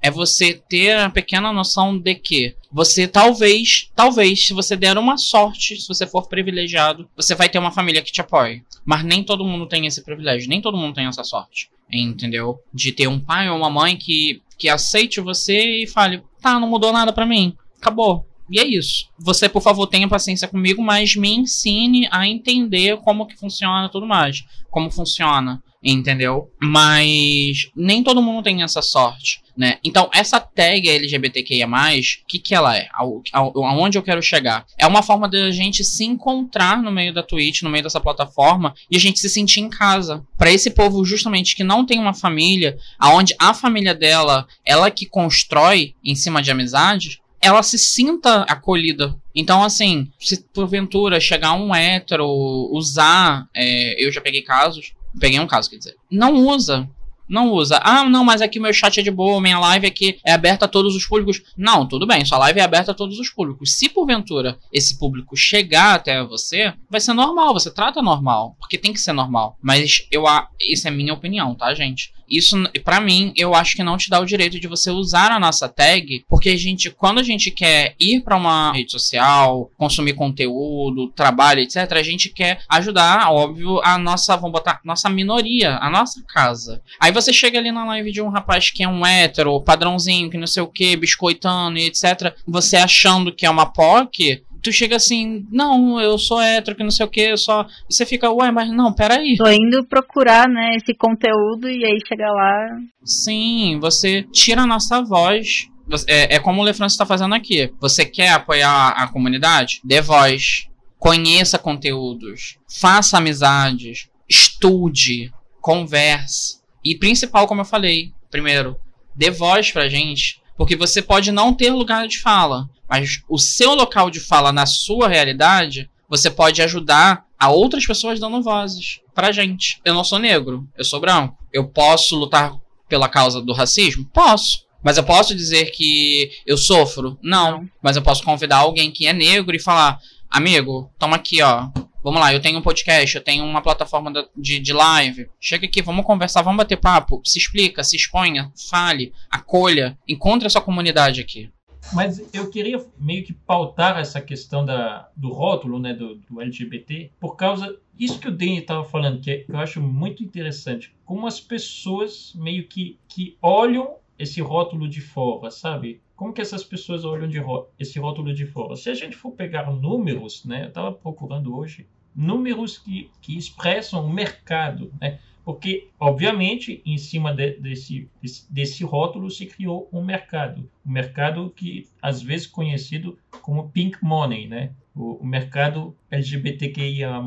é 0.00 0.10
você 0.10 0.54
ter 0.54 0.96
a 0.96 1.10
pequena 1.10 1.52
noção 1.52 1.98
de 1.98 2.14
que 2.14 2.54
você 2.70 3.08
talvez, 3.08 3.90
talvez, 3.96 4.46
se 4.46 4.52
você 4.52 4.76
der 4.76 4.96
uma 4.98 5.18
sorte, 5.18 5.80
se 5.80 5.88
você 5.88 6.06
for 6.06 6.28
privilegiado, 6.28 7.08
você 7.16 7.34
vai 7.34 7.48
ter 7.48 7.58
uma 7.58 7.72
família 7.72 8.02
que 8.02 8.12
te 8.12 8.20
apoie. 8.20 8.62
Mas 8.84 9.02
nem 9.02 9.24
todo 9.24 9.44
mundo 9.44 9.66
tem 9.66 9.84
esse 9.84 10.04
privilégio, 10.04 10.48
nem 10.48 10.60
todo 10.60 10.76
mundo 10.76 10.94
tem 10.94 11.06
essa 11.06 11.24
sorte. 11.24 11.70
Entendeu? 11.90 12.58
De 12.72 12.92
ter 12.92 13.06
um 13.08 13.20
pai 13.20 13.48
ou 13.48 13.56
uma 13.56 13.70
mãe 13.70 13.96
que, 13.96 14.42
que 14.58 14.68
aceite 14.68 15.20
você 15.20 15.82
e 15.82 15.86
fale: 15.86 16.22
tá, 16.40 16.58
não 16.58 16.68
mudou 16.68 16.92
nada 16.92 17.12
para 17.12 17.26
mim. 17.26 17.56
Acabou. 17.80 18.25
E 18.50 18.60
é 18.60 18.64
isso. 18.64 19.08
Você, 19.18 19.48
por 19.48 19.62
favor, 19.62 19.86
tenha 19.86 20.08
paciência 20.08 20.46
comigo, 20.48 20.82
mas 20.82 21.16
me 21.16 21.34
ensine 21.34 22.08
a 22.10 22.26
entender 22.26 22.96
como 22.98 23.26
que 23.26 23.36
funciona 23.36 23.88
tudo 23.88 24.06
mais. 24.06 24.44
Como 24.70 24.90
funciona 24.90 25.62
entendeu? 25.92 26.50
Mas 26.60 27.70
nem 27.74 28.02
todo 28.02 28.22
mundo 28.22 28.42
tem 28.42 28.62
essa 28.62 28.82
sorte, 28.82 29.40
né? 29.56 29.78
Então, 29.84 30.10
essa 30.12 30.40
tag 30.40 30.88
LGBTQIA+, 30.88 31.66
o 31.66 32.26
que 32.26 32.38
que 32.38 32.54
ela 32.54 32.76
é? 32.76 32.88
Aonde 33.32 33.96
eu 33.96 34.02
quero 34.02 34.22
chegar? 34.22 34.66
É 34.78 34.86
uma 34.86 35.02
forma 35.02 35.28
de 35.28 35.40
a 35.42 35.50
gente 35.50 35.84
se 35.84 36.04
encontrar 36.04 36.82
no 36.82 36.90
meio 36.90 37.12
da 37.14 37.22
Twitch, 37.22 37.62
no 37.62 37.70
meio 37.70 37.84
dessa 37.84 38.00
plataforma, 38.00 38.74
e 38.90 38.96
a 38.96 39.00
gente 39.00 39.18
se 39.18 39.28
sentir 39.28 39.60
em 39.60 39.70
casa. 39.70 40.24
Para 40.36 40.52
esse 40.52 40.70
povo, 40.70 41.04
justamente, 41.04 41.54
que 41.54 41.64
não 41.64 41.86
tem 41.86 41.98
uma 41.98 42.14
família, 42.14 42.76
aonde 42.98 43.34
a 43.38 43.54
família 43.54 43.94
dela, 43.94 44.46
ela 44.64 44.90
que 44.90 45.06
constrói 45.06 45.94
em 46.04 46.14
cima 46.14 46.42
de 46.42 46.50
amizades, 46.50 47.18
ela 47.40 47.62
se 47.62 47.78
sinta 47.78 48.42
acolhida. 48.42 49.16
Então, 49.34 49.62
assim, 49.62 50.10
se 50.18 50.42
porventura 50.52 51.20
chegar 51.20 51.52
um 51.54 51.74
hétero, 51.74 52.26
usar. 52.72 53.48
É, 53.54 54.04
eu 54.04 54.10
já 54.10 54.20
peguei 54.20 54.42
casos 54.42 54.96
Peguei 55.18 55.40
um 55.40 55.46
caso, 55.46 55.70
quer 55.70 55.78
dizer. 55.78 55.96
Não 56.10 56.34
usa. 56.46 56.88
Não 57.28 57.50
usa. 57.50 57.80
Ah, 57.82 58.04
não, 58.04 58.24
mas 58.24 58.40
aqui 58.40 58.60
meu 58.60 58.72
chat 58.72 59.00
é 59.00 59.02
de 59.02 59.10
boa, 59.10 59.40
minha 59.40 59.58
live 59.58 59.86
aqui 59.86 60.18
é 60.24 60.32
aberta 60.32 60.66
a 60.66 60.68
todos 60.68 60.94
os 60.94 61.06
públicos. 61.06 61.42
Não, 61.56 61.86
tudo 61.86 62.06
bem, 62.06 62.24
sua 62.24 62.38
live 62.38 62.60
é 62.60 62.62
aberta 62.62 62.92
a 62.92 62.94
todos 62.94 63.18
os 63.18 63.28
públicos. 63.30 63.72
Se 63.72 63.88
porventura 63.88 64.58
esse 64.72 64.96
público 64.96 65.36
chegar 65.36 65.94
até 65.94 66.22
você, 66.22 66.72
vai 66.88 67.00
ser 67.00 67.14
normal, 67.14 67.52
você 67.52 67.72
trata 67.72 68.00
normal, 68.00 68.54
porque 68.60 68.78
tem 68.78 68.92
que 68.92 69.00
ser 69.00 69.12
normal. 69.12 69.58
Mas 69.60 70.06
eu, 70.12 70.24
isso 70.60 70.86
é 70.86 70.90
minha 70.90 71.14
opinião, 71.14 71.52
tá, 71.54 71.74
gente? 71.74 72.12
Isso, 72.28 72.56
para 72.84 73.00
mim, 73.00 73.32
eu 73.36 73.54
acho 73.54 73.76
que 73.76 73.82
não 73.82 73.96
te 73.96 74.10
dá 74.10 74.20
o 74.20 74.26
direito 74.26 74.58
de 74.58 74.66
você 74.66 74.90
usar 74.90 75.30
a 75.30 75.40
nossa 75.40 75.68
tag, 75.68 76.24
porque 76.28 76.50
a 76.50 76.56
gente, 76.56 76.90
quando 76.90 77.18
a 77.18 77.22
gente 77.22 77.50
quer 77.50 77.94
ir 77.98 78.22
para 78.22 78.36
uma 78.36 78.72
rede 78.72 78.90
social, 78.90 79.70
consumir 79.76 80.14
conteúdo, 80.14 81.08
trabalho, 81.08 81.60
etc, 81.60 81.92
a 81.92 82.02
gente 82.02 82.28
quer 82.28 82.60
ajudar, 82.68 83.30
óbvio, 83.30 83.80
a 83.82 83.98
nossa, 83.98 84.36
vamos 84.36 84.52
botar, 84.52 84.80
nossa 84.84 85.08
minoria, 85.08 85.76
a 85.76 85.90
nossa 85.90 86.22
casa. 86.26 86.82
Aí 87.00 87.12
você 87.12 87.32
chega 87.32 87.58
ali 87.58 87.70
na 87.70 87.84
live 87.84 88.12
de 88.12 88.20
um 88.20 88.28
rapaz 88.28 88.70
que 88.70 88.82
é 88.82 88.88
um 88.88 89.04
hétero, 89.06 89.60
padrãozinho, 89.60 90.30
que 90.30 90.38
não 90.38 90.46
sei 90.46 90.62
o 90.62 90.68
que, 90.68 90.96
biscoitando 90.96 91.78
e 91.78 91.86
etc, 91.86 92.34
você 92.46 92.76
achando 92.76 93.32
que 93.32 93.46
é 93.46 93.50
uma 93.50 93.66
POC, 93.66 94.42
tu 94.66 94.72
chega 94.72 94.96
assim, 94.96 95.46
não, 95.50 96.00
eu 96.00 96.18
sou 96.18 96.40
hétero, 96.40 96.76
que 96.76 96.82
não 96.82 96.90
sei 96.90 97.06
o 97.06 97.08
que, 97.08 97.20
eu 97.20 97.38
só. 97.38 97.64
E 97.88 97.94
você 97.94 98.04
fica, 98.04 98.30
ué, 98.32 98.50
mas 98.50 98.68
não, 98.68 98.92
peraí. 98.92 99.36
Tô 99.36 99.48
indo 99.48 99.86
procurar, 99.86 100.48
né, 100.48 100.74
esse 100.74 100.92
conteúdo 100.92 101.70
e 101.70 101.84
aí 101.84 101.98
chega 102.06 102.32
lá. 102.32 102.78
Sim, 103.04 103.78
você 103.80 104.24
tira 104.32 104.62
a 104.62 104.66
nossa 104.66 105.00
voz. 105.02 105.68
É, 106.08 106.34
é 106.34 106.38
como 106.40 106.60
o 106.60 106.64
Lefranc 106.64 106.90
está 106.90 107.06
fazendo 107.06 107.32
aqui. 107.32 107.72
Você 107.80 108.04
quer 108.04 108.30
apoiar 108.30 108.88
a 108.88 109.06
comunidade? 109.06 109.80
Dê 109.84 110.00
voz. 110.00 110.66
Conheça 110.98 111.58
conteúdos. 111.58 112.58
Faça 112.80 113.18
amizades. 113.18 114.08
Estude. 114.28 115.32
Converse. 115.60 116.56
E 116.84 116.98
principal, 116.98 117.46
como 117.46 117.60
eu 117.60 117.64
falei, 117.64 118.10
primeiro, 118.32 118.76
dê 119.14 119.30
voz 119.30 119.70
pra 119.70 119.88
gente. 119.88 120.42
Porque 120.56 120.74
você 120.74 121.00
pode 121.00 121.30
não 121.30 121.54
ter 121.54 121.70
lugar 121.70 122.08
de 122.08 122.18
fala. 122.18 122.68
Mas 122.88 123.22
o 123.28 123.38
seu 123.38 123.74
local 123.74 124.10
de 124.10 124.20
fala 124.20 124.52
na 124.52 124.66
sua 124.66 125.08
realidade, 125.08 125.90
você 126.08 126.30
pode 126.30 126.62
ajudar 126.62 127.24
a 127.38 127.50
outras 127.50 127.86
pessoas 127.86 128.20
dando 128.20 128.42
vozes 128.42 129.00
pra 129.14 129.32
gente. 129.32 129.80
Eu 129.84 129.94
não 129.94 130.04
sou 130.04 130.18
negro, 130.18 130.66
eu 130.76 130.84
sou 130.84 131.00
branco. 131.00 131.36
Eu 131.52 131.68
posso 131.68 132.16
lutar 132.16 132.52
pela 132.88 133.08
causa 133.08 133.42
do 133.42 133.52
racismo? 133.52 134.04
Posso. 134.12 134.66
Mas 134.82 134.96
eu 134.96 135.04
posso 135.04 135.34
dizer 135.34 135.72
que 135.72 136.30
eu 136.46 136.56
sofro? 136.56 137.18
Não. 137.22 137.68
Mas 137.82 137.96
eu 137.96 138.02
posso 138.02 138.22
convidar 138.22 138.58
alguém 138.58 138.90
que 138.90 139.06
é 139.06 139.12
negro 139.12 139.54
e 139.56 139.62
falar: 139.62 139.98
amigo, 140.30 140.90
toma 140.98 141.16
aqui, 141.16 141.42
ó. 141.42 141.68
Vamos 142.04 142.20
lá, 142.20 142.32
eu 142.32 142.40
tenho 142.40 142.60
um 142.60 142.62
podcast, 142.62 143.16
eu 143.16 143.24
tenho 143.24 143.44
uma 143.44 143.60
plataforma 143.60 144.12
de, 144.36 144.60
de 144.60 144.72
live. 144.72 145.28
Chega 145.40 145.66
aqui, 145.66 145.82
vamos 145.82 146.06
conversar, 146.06 146.40
vamos 146.40 146.58
bater 146.58 146.76
papo. 146.76 147.20
Se 147.24 147.36
explica, 147.36 147.82
se 147.82 147.96
exponha, 147.96 148.52
fale, 148.70 149.12
acolha, 149.28 149.98
encontre 150.06 150.46
a 150.46 150.50
sua 150.50 150.60
comunidade 150.60 151.20
aqui. 151.20 151.50
Mas 151.92 152.22
eu 152.34 152.50
queria 152.50 152.84
meio 152.98 153.24
que 153.24 153.32
pautar 153.32 153.98
essa 153.98 154.20
questão 154.20 154.64
da, 154.64 155.08
do 155.16 155.30
rótulo 155.30 155.78
né, 155.78 155.94
do, 155.94 156.16
do 156.16 156.40
LGBT 156.40 157.12
por 157.18 157.36
causa 157.36 157.78
isso 157.98 158.18
que 158.18 158.28
o 158.28 158.32
Danny 158.32 158.58
estava 158.58 158.84
falando, 158.84 159.20
que, 159.20 159.30
é, 159.30 159.38
que 159.38 159.50
eu 159.50 159.58
acho 159.58 159.80
muito 159.80 160.22
interessante. 160.22 160.94
Como 161.04 161.26
as 161.26 161.40
pessoas 161.40 162.32
meio 162.34 162.66
que, 162.66 162.98
que 163.08 163.36
olham 163.40 163.96
esse 164.18 164.40
rótulo 164.40 164.88
de 164.88 165.00
fora, 165.00 165.50
sabe? 165.50 166.00
Como 166.14 166.32
que 166.32 166.40
essas 166.40 166.64
pessoas 166.64 167.04
olham 167.04 167.28
de 167.28 167.38
esse 167.78 167.98
rótulo 167.98 168.34
de 168.34 168.46
fora? 168.46 168.76
Se 168.76 168.90
a 168.90 168.94
gente 168.94 169.16
for 169.16 169.32
pegar 169.32 169.70
números, 169.70 170.44
né? 170.44 170.64
Eu 170.64 170.68
estava 170.68 170.92
procurando 170.92 171.56
hoje 171.56 171.86
números 172.14 172.78
que, 172.78 173.10
que 173.20 173.36
expressam 173.36 174.04
o 174.04 174.12
mercado, 174.12 174.90
né? 175.00 175.18
Porque, 175.46 175.90
obviamente, 176.00 176.82
em 176.84 176.98
cima 176.98 177.32
de, 177.32 177.52
desse, 177.60 178.10
desse 178.50 178.82
rótulo 178.82 179.30
se 179.30 179.46
criou 179.46 179.88
um 179.92 180.04
mercado. 180.04 180.68
Um 180.84 180.90
mercado 180.90 181.52
que, 181.54 181.86
às 182.02 182.20
vezes, 182.20 182.48
conhecido 182.48 183.16
como 183.42 183.68
pink 183.68 183.96
money, 184.02 184.48
né? 184.48 184.72
O, 184.92 185.22
o 185.22 185.24
mercado 185.24 185.96
LGBTQIA+. 186.10 187.22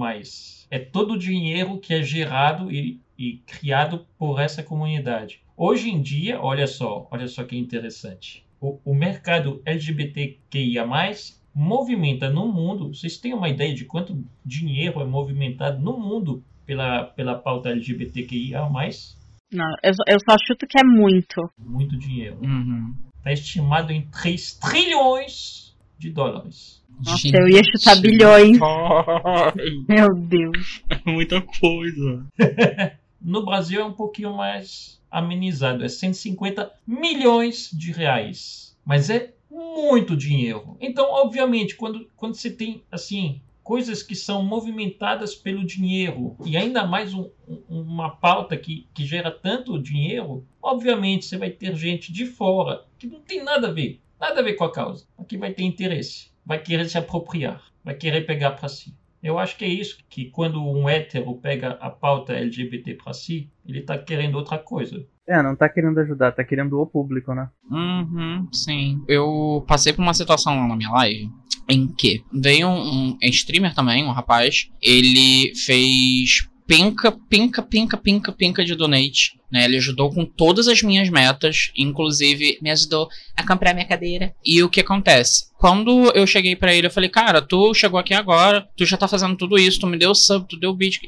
É 0.69 0.79
todo 0.79 1.13
o 1.13 1.17
dinheiro 1.17 1.79
que 1.79 1.93
é 1.93 2.03
gerado 2.03 2.69
e, 2.69 2.99
e 3.17 3.37
criado 3.47 4.05
por 4.17 4.41
essa 4.41 4.61
comunidade. 4.61 5.41
Hoje 5.55 5.89
em 5.89 6.01
dia, 6.01 6.41
olha 6.41 6.67
só, 6.67 7.07
olha 7.09 7.27
só 7.29 7.45
que 7.45 7.57
interessante. 7.57 8.45
O, 8.59 8.79
o 8.83 8.93
mercado 8.93 9.61
LGBTQIA+, 9.63 10.85
movimenta 11.55 12.29
no 12.29 12.47
mundo, 12.47 12.93
vocês 12.93 13.17
têm 13.17 13.33
uma 13.33 13.47
ideia 13.47 13.73
de 13.73 13.85
quanto 13.85 14.21
dinheiro 14.45 14.99
é 14.99 15.05
movimentado 15.05 15.81
no 15.81 15.97
mundo 15.97 16.43
pela, 16.69 17.03
pela 17.05 17.33
pauta 17.33 17.69
LGBTQIA+. 17.69 18.69
Não, 19.51 19.65
eu, 19.81 19.91
eu 20.07 20.19
só 20.19 20.37
chuto 20.45 20.67
que 20.67 20.79
é 20.79 20.83
muito. 20.83 21.51
Muito 21.57 21.97
dinheiro. 21.97 22.35
Está 22.35 22.47
uhum. 22.47 22.93
estimado 23.25 23.91
em 23.91 24.03
3 24.03 24.53
trilhões 24.59 25.75
de 25.97 26.11
dólares. 26.11 26.83
Nossa, 27.03 27.17
Gente, 27.17 27.35
eu 27.35 27.47
ia 27.49 27.63
chutar 27.63 27.95
bilhões. 27.95 28.59
Meu 29.89 30.13
Deus. 30.13 30.83
É 30.89 31.09
muita 31.09 31.41
coisa. 31.41 32.27
no 33.19 33.43
Brasil 33.43 33.81
é 33.81 33.85
um 33.85 33.93
pouquinho 33.93 34.37
mais 34.37 35.01
amenizado. 35.09 35.83
É 35.83 35.89
150 35.89 36.71
milhões 36.85 37.71
de 37.73 37.91
reais. 37.91 38.77
Mas 38.85 39.09
é 39.09 39.33
muito 39.49 40.15
dinheiro. 40.15 40.77
Então, 40.79 41.05
obviamente, 41.09 41.75
quando, 41.75 42.07
quando 42.15 42.35
você 42.35 42.51
tem 42.51 42.83
assim 42.91 43.41
coisas 43.69 44.01
que 44.01 44.15
são 44.15 44.41
movimentadas 44.41 45.35
pelo 45.35 45.63
dinheiro 45.63 46.35
e 46.43 46.57
ainda 46.57 46.87
mais 46.87 47.13
um, 47.13 47.29
uma 47.69 48.09
pauta 48.09 48.57
que, 48.57 48.87
que 48.95 49.05
gera 49.05 49.29
tanto 49.29 49.79
dinheiro, 49.79 50.43
obviamente 50.59 51.25
você 51.25 51.37
vai 51.37 51.51
ter 51.51 51.75
gente 51.75 52.11
de 52.11 52.25
fora 52.25 52.83
que 52.97 53.05
não 53.05 53.19
tem 53.19 53.43
nada 53.43 53.67
a 53.67 53.71
ver, 53.71 54.01
nada 54.19 54.39
a 54.39 54.43
ver 54.43 54.55
com 54.55 54.63
a 54.63 54.71
causa, 54.71 55.05
que 55.27 55.37
vai 55.37 55.53
ter 55.53 55.61
interesse, 55.61 56.31
vai 56.43 56.57
querer 56.57 56.89
se 56.89 56.97
apropriar, 56.97 57.61
vai 57.83 57.93
querer 57.93 58.25
pegar 58.25 58.53
para 58.53 58.67
si. 58.67 58.97
Eu 59.21 59.37
acho 59.37 59.55
que 59.55 59.65
é 59.65 59.67
isso 59.67 59.99
que 60.09 60.31
quando 60.31 60.65
um 60.65 60.89
hétero 60.89 61.35
pega 61.35 61.73
a 61.73 61.91
pauta 61.91 62.33
LGBT 62.33 62.95
para 62.95 63.13
si, 63.13 63.51
ele 63.67 63.81
está 63.81 63.99
querendo 63.99 64.33
outra 64.33 64.57
coisa. 64.57 65.05
É, 65.27 65.43
não 65.43 65.55
tá 65.55 65.69
querendo 65.69 65.99
ajudar, 65.99 66.31
tá 66.31 66.43
querendo 66.43 66.81
o 66.81 66.87
público, 66.87 67.35
né? 67.35 67.47
Uhum, 67.69 68.47
sim. 68.51 69.03
Eu 69.07 69.63
passei 69.67 69.93
por 69.93 70.01
uma 70.01 70.15
situação 70.15 70.55
lá 70.55 70.67
na 70.67 70.75
minha 70.75 70.89
live 70.89 71.29
em 71.69 71.87
que 71.87 72.23
veio 72.33 72.67
um, 72.67 73.11
um 73.11 73.17
streamer 73.29 73.73
também, 73.73 74.03
um 74.03 74.11
rapaz, 74.11 74.69
ele 74.81 75.53
fez 75.55 76.47
pinca, 76.65 77.11
pinca, 77.11 77.61
pinca, 77.61 77.97
pinca, 77.97 78.31
pinca 78.31 78.65
de 78.65 78.75
donate. 78.75 79.39
Né? 79.51 79.65
Ele 79.65 79.77
ajudou 79.77 80.11
com 80.13 80.25
todas 80.25 80.67
as 80.67 80.83
minhas 80.83 81.09
metas, 81.09 81.71
inclusive 81.75 82.59
me 82.61 82.69
ajudou 82.69 83.07
a 83.35 83.45
comprar 83.45 83.73
minha 83.73 83.87
cadeira. 83.87 84.33
E 84.45 84.61
o 84.61 84.69
que 84.69 84.81
acontece? 84.81 85.45
Quando 85.57 86.11
eu 86.15 86.27
cheguei 86.27 86.55
para 86.55 86.73
ele, 86.73 86.87
eu 86.87 86.91
falei, 86.91 87.09
cara, 87.09 87.41
tu 87.41 87.73
chegou 87.73 87.99
aqui 87.99 88.13
agora, 88.13 88.67
tu 88.75 88.85
já 88.85 88.97
tá 88.97 89.07
fazendo 89.07 89.35
tudo 89.35 89.57
isso, 89.57 89.79
tu 89.79 89.87
me 89.87 89.97
deu 89.97 90.13
sub, 90.13 90.47
tu 90.47 90.59
deu 90.59 90.73
beat. 90.75 90.99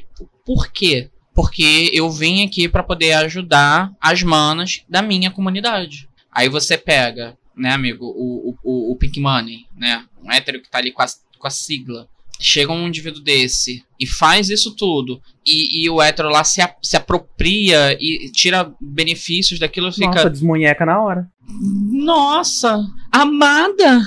Por 0.44 0.70
quê? 0.72 1.10
porque 1.34 1.90
eu 1.92 2.10
vim 2.10 2.44
aqui 2.44 2.68
para 2.68 2.82
poder 2.82 3.12
ajudar 3.12 3.92
as 4.00 4.22
manas 4.22 4.82
da 4.88 5.02
minha 5.02 5.30
comunidade. 5.30 6.08
Aí 6.30 6.48
você 6.48 6.78
pega, 6.78 7.36
né, 7.56 7.70
amigo, 7.70 8.06
o, 8.06 8.54
o, 8.62 8.92
o 8.92 8.96
Pink 8.96 9.20
Money, 9.20 9.66
né, 9.76 10.04
um 10.22 10.30
hétero 10.30 10.60
que 10.60 10.70
tá 10.70 10.78
ali 10.78 10.92
com 10.92 11.02
a, 11.02 11.06
com 11.38 11.46
a 11.46 11.50
sigla. 11.50 12.08
Chega 12.40 12.72
um 12.72 12.88
indivíduo 12.88 13.22
desse 13.22 13.84
e 14.00 14.06
faz 14.06 14.50
isso 14.50 14.74
tudo, 14.74 15.22
e, 15.46 15.84
e 15.84 15.90
o 15.90 16.02
hétero 16.02 16.28
lá 16.28 16.42
se, 16.42 16.60
a, 16.60 16.74
se 16.82 16.96
apropria 16.96 17.96
e 18.00 18.30
tira 18.32 18.72
benefícios 18.80 19.60
daquilo, 19.60 19.92
fica. 19.92 20.06
Nossa, 20.06 20.30
desmunheca 20.30 20.84
na 20.84 21.00
hora. 21.00 21.30
Nossa, 21.48 22.84
amada! 23.12 24.02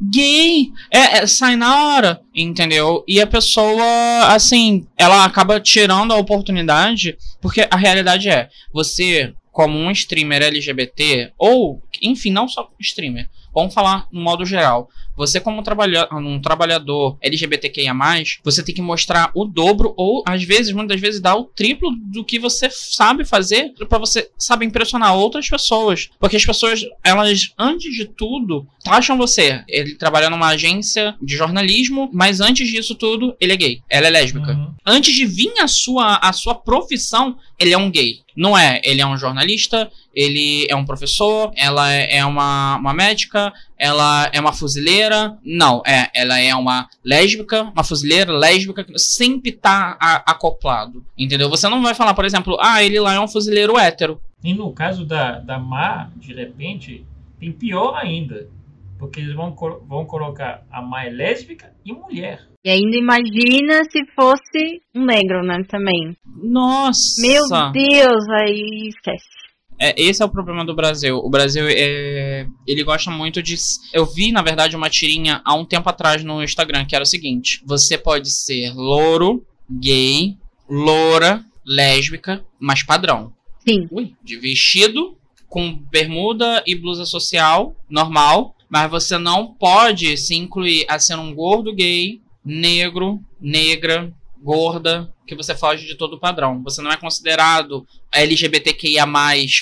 gay, 0.00 0.70
é, 0.92 1.18
é, 1.18 1.26
sai 1.26 1.56
na 1.56 1.94
hora, 1.94 2.20
entendeu? 2.34 3.04
E 3.06 3.20
a 3.20 3.26
pessoa, 3.26 4.28
assim, 4.28 4.86
ela 4.96 5.24
acaba 5.24 5.60
tirando 5.60 6.12
a 6.12 6.16
oportunidade, 6.16 7.16
porque 7.40 7.66
a 7.68 7.76
realidade 7.76 8.28
é, 8.28 8.48
você, 8.72 9.34
como 9.58 9.76
um 9.76 9.90
streamer 9.90 10.40
LGBT, 10.40 11.32
ou, 11.36 11.82
enfim, 12.00 12.30
não 12.30 12.46
só 12.46 12.70
streamer, 12.78 13.28
vamos 13.58 13.74
falar 13.74 14.06
no 14.12 14.20
modo 14.20 14.44
geral, 14.44 14.88
você, 15.16 15.40
como 15.40 15.58
um, 15.58 15.62
trabalha 15.64 16.08
um 16.12 16.40
trabalhador 16.40 17.18
LGBTQIA, 17.20 17.92
você 18.44 18.62
tem 18.62 18.72
que 18.72 18.80
mostrar 18.80 19.32
o 19.34 19.44
dobro, 19.44 19.92
ou 19.96 20.22
às 20.24 20.44
vezes, 20.44 20.72
muitas 20.72 21.00
vezes, 21.00 21.20
dar 21.20 21.34
o 21.34 21.44
triplo 21.44 21.90
do 21.90 22.24
que 22.24 22.38
você 22.38 22.70
sabe 22.70 23.24
fazer 23.24 23.72
para 23.88 23.98
você 23.98 24.30
saber 24.38 24.66
impressionar 24.66 25.16
outras 25.16 25.48
pessoas. 25.48 26.08
Porque 26.20 26.36
as 26.36 26.46
pessoas, 26.46 26.82
elas, 27.02 27.52
antes 27.58 27.92
de 27.92 28.04
tudo, 28.04 28.64
acham 28.86 29.18
você. 29.18 29.64
Ele 29.66 29.96
trabalha 29.96 30.30
numa 30.30 30.48
agência 30.50 31.16
de 31.20 31.36
jornalismo, 31.36 32.08
mas 32.12 32.40
antes 32.40 32.68
disso 32.68 32.94
tudo, 32.94 33.36
ele 33.40 33.52
é 33.52 33.56
gay. 33.56 33.82
Ela 33.90 34.06
é 34.06 34.10
lésbica. 34.10 34.52
Uhum. 34.52 34.72
Antes 34.86 35.16
de 35.16 35.26
vir 35.26 35.52
a 35.58 35.66
sua, 35.66 36.18
a 36.18 36.32
sua 36.32 36.54
profissão, 36.54 37.36
ele 37.58 37.72
é 37.72 37.78
um 37.78 37.90
gay. 37.90 38.20
Não 38.36 38.56
é, 38.56 38.80
ele 38.84 39.00
é 39.00 39.06
um 39.06 39.16
jornalista, 39.16 39.90
ele 40.18 40.66
é 40.68 40.74
um 40.74 40.84
professor, 40.84 41.52
ela 41.56 41.92
é 41.92 42.24
uma, 42.24 42.76
uma 42.76 42.92
médica, 42.92 43.52
ela 43.78 44.28
é 44.32 44.40
uma 44.40 44.52
fuzileira. 44.52 45.38
Não, 45.44 45.80
é, 45.86 46.10
ela 46.12 46.40
é 46.40 46.52
uma 46.56 46.88
lésbica, 47.04 47.62
uma 47.62 47.84
fuzileira 47.84 48.32
lésbica 48.32 48.82
que 48.82 48.98
sempre 48.98 49.52
tá 49.52 49.96
a, 50.00 50.32
acoplado. 50.32 51.04
Entendeu? 51.16 51.48
Você 51.48 51.68
não 51.68 51.80
vai 51.80 51.94
falar, 51.94 52.14
por 52.14 52.24
exemplo, 52.24 52.56
ah, 52.60 52.82
ele 52.82 52.98
lá 52.98 53.14
é 53.14 53.20
um 53.20 53.28
fuzileiro 53.28 53.78
hétero. 53.78 54.20
E 54.42 54.52
no 54.52 54.72
caso 54.72 55.06
da, 55.06 55.38
da 55.38 55.56
Má, 55.56 56.10
de 56.16 56.34
repente, 56.34 57.06
tem 57.38 57.52
pior 57.52 57.94
ainda. 57.94 58.48
Porque 58.98 59.20
eles 59.20 59.36
vão, 59.36 59.54
vão 59.86 60.04
colocar 60.04 60.64
a 60.68 60.82
Má 60.82 61.04
é 61.04 61.10
lésbica 61.10 61.72
e 61.84 61.92
mulher. 61.92 62.40
E 62.64 62.70
ainda 62.70 62.96
imagina 62.96 63.84
se 63.84 64.04
fosse 64.16 64.82
um 64.92 65.04
negro, 65.04 65.44
né, 65.44 65.62
também. 65.68 66.16
Nossa! 66.26 67.20
Meu 67.22 67.44
Deus, 67.70 68.28
aí 68.30 68.88
esquece. 68.88 69.37
É, 69.78 69.94
esse 70.00 70.22
é 70.22 70.24
o 70.24 70.28
problema 70.28 70.64
do 70.64 70.74
Brasil. 70.74 71.18
O 71.18 71.30
Brasil, 71.30 71.64
é, 71.68 72.46
ele 72.66 72.82
gosta 72.82 73.10
muito 73.10 73.42
de... 73.42 73.54
Eu 73.92 74.04
vi, 74.04 74.32
na 74.32 74.42
verdade, 74.42 74.74
uma 74.74 74.90
tirinha 74.90 75.40
há 75.44 75.54
um 75.54 75.64
tempo 75.64 75.88
atrás 75.88 76.24
no 76.24 76.42
Instagram, 76.42 76.84
que 76.84 76.94
era 76.94 77.04
o 77.04 77.06
seguinte. 77.06 77.62
Você 77.64 77.96
pode 77.96 78.30
ser 78.30 78.74
louro, 78.74 79.46
gay, 79.70 80.36
loura, 80.68 81.44
lésbica, 81.64 82.44
mas 82.58 82.82
padrão. 82.82 83.32
Sim. 83.66 83.86
Ui, 83.90 84.14
de 84.22 84.36
vestido, 84.38 85.16
com 85.48 85.74
bermuda 85.74 86.62
e 86.66 86.74
blusa 86.74 87.04
social, 87.04 87.76
normal. 87.88 88.56
Mas 88.68 88.90
você 88.90 89.16
não 89.16 89.54
pode 89.54 90.16
se 90.16 90.34
incluir 90.34 90.84
a 90.88 90.98
ser 90.98 91.16
um 91.16 91.34
gordo 91.34 91.74
gay, 91.74 92.20
negro, 92.44 93.20
negra, 93.40 94.12
gorda, 94.42 95.12
que 95.28 95.36
você 95.36 95.54
foge 95.54 95.86
de 95.86 95.96
todo 95.96 96.14
o 96.14 96.20
padrão. 96.20 96.62
Você 96.64 96.82
não 96.82 96.90
é 96.90 96.96
considerado 96.96 97.86
LGBTQIA+, 98.12 99.06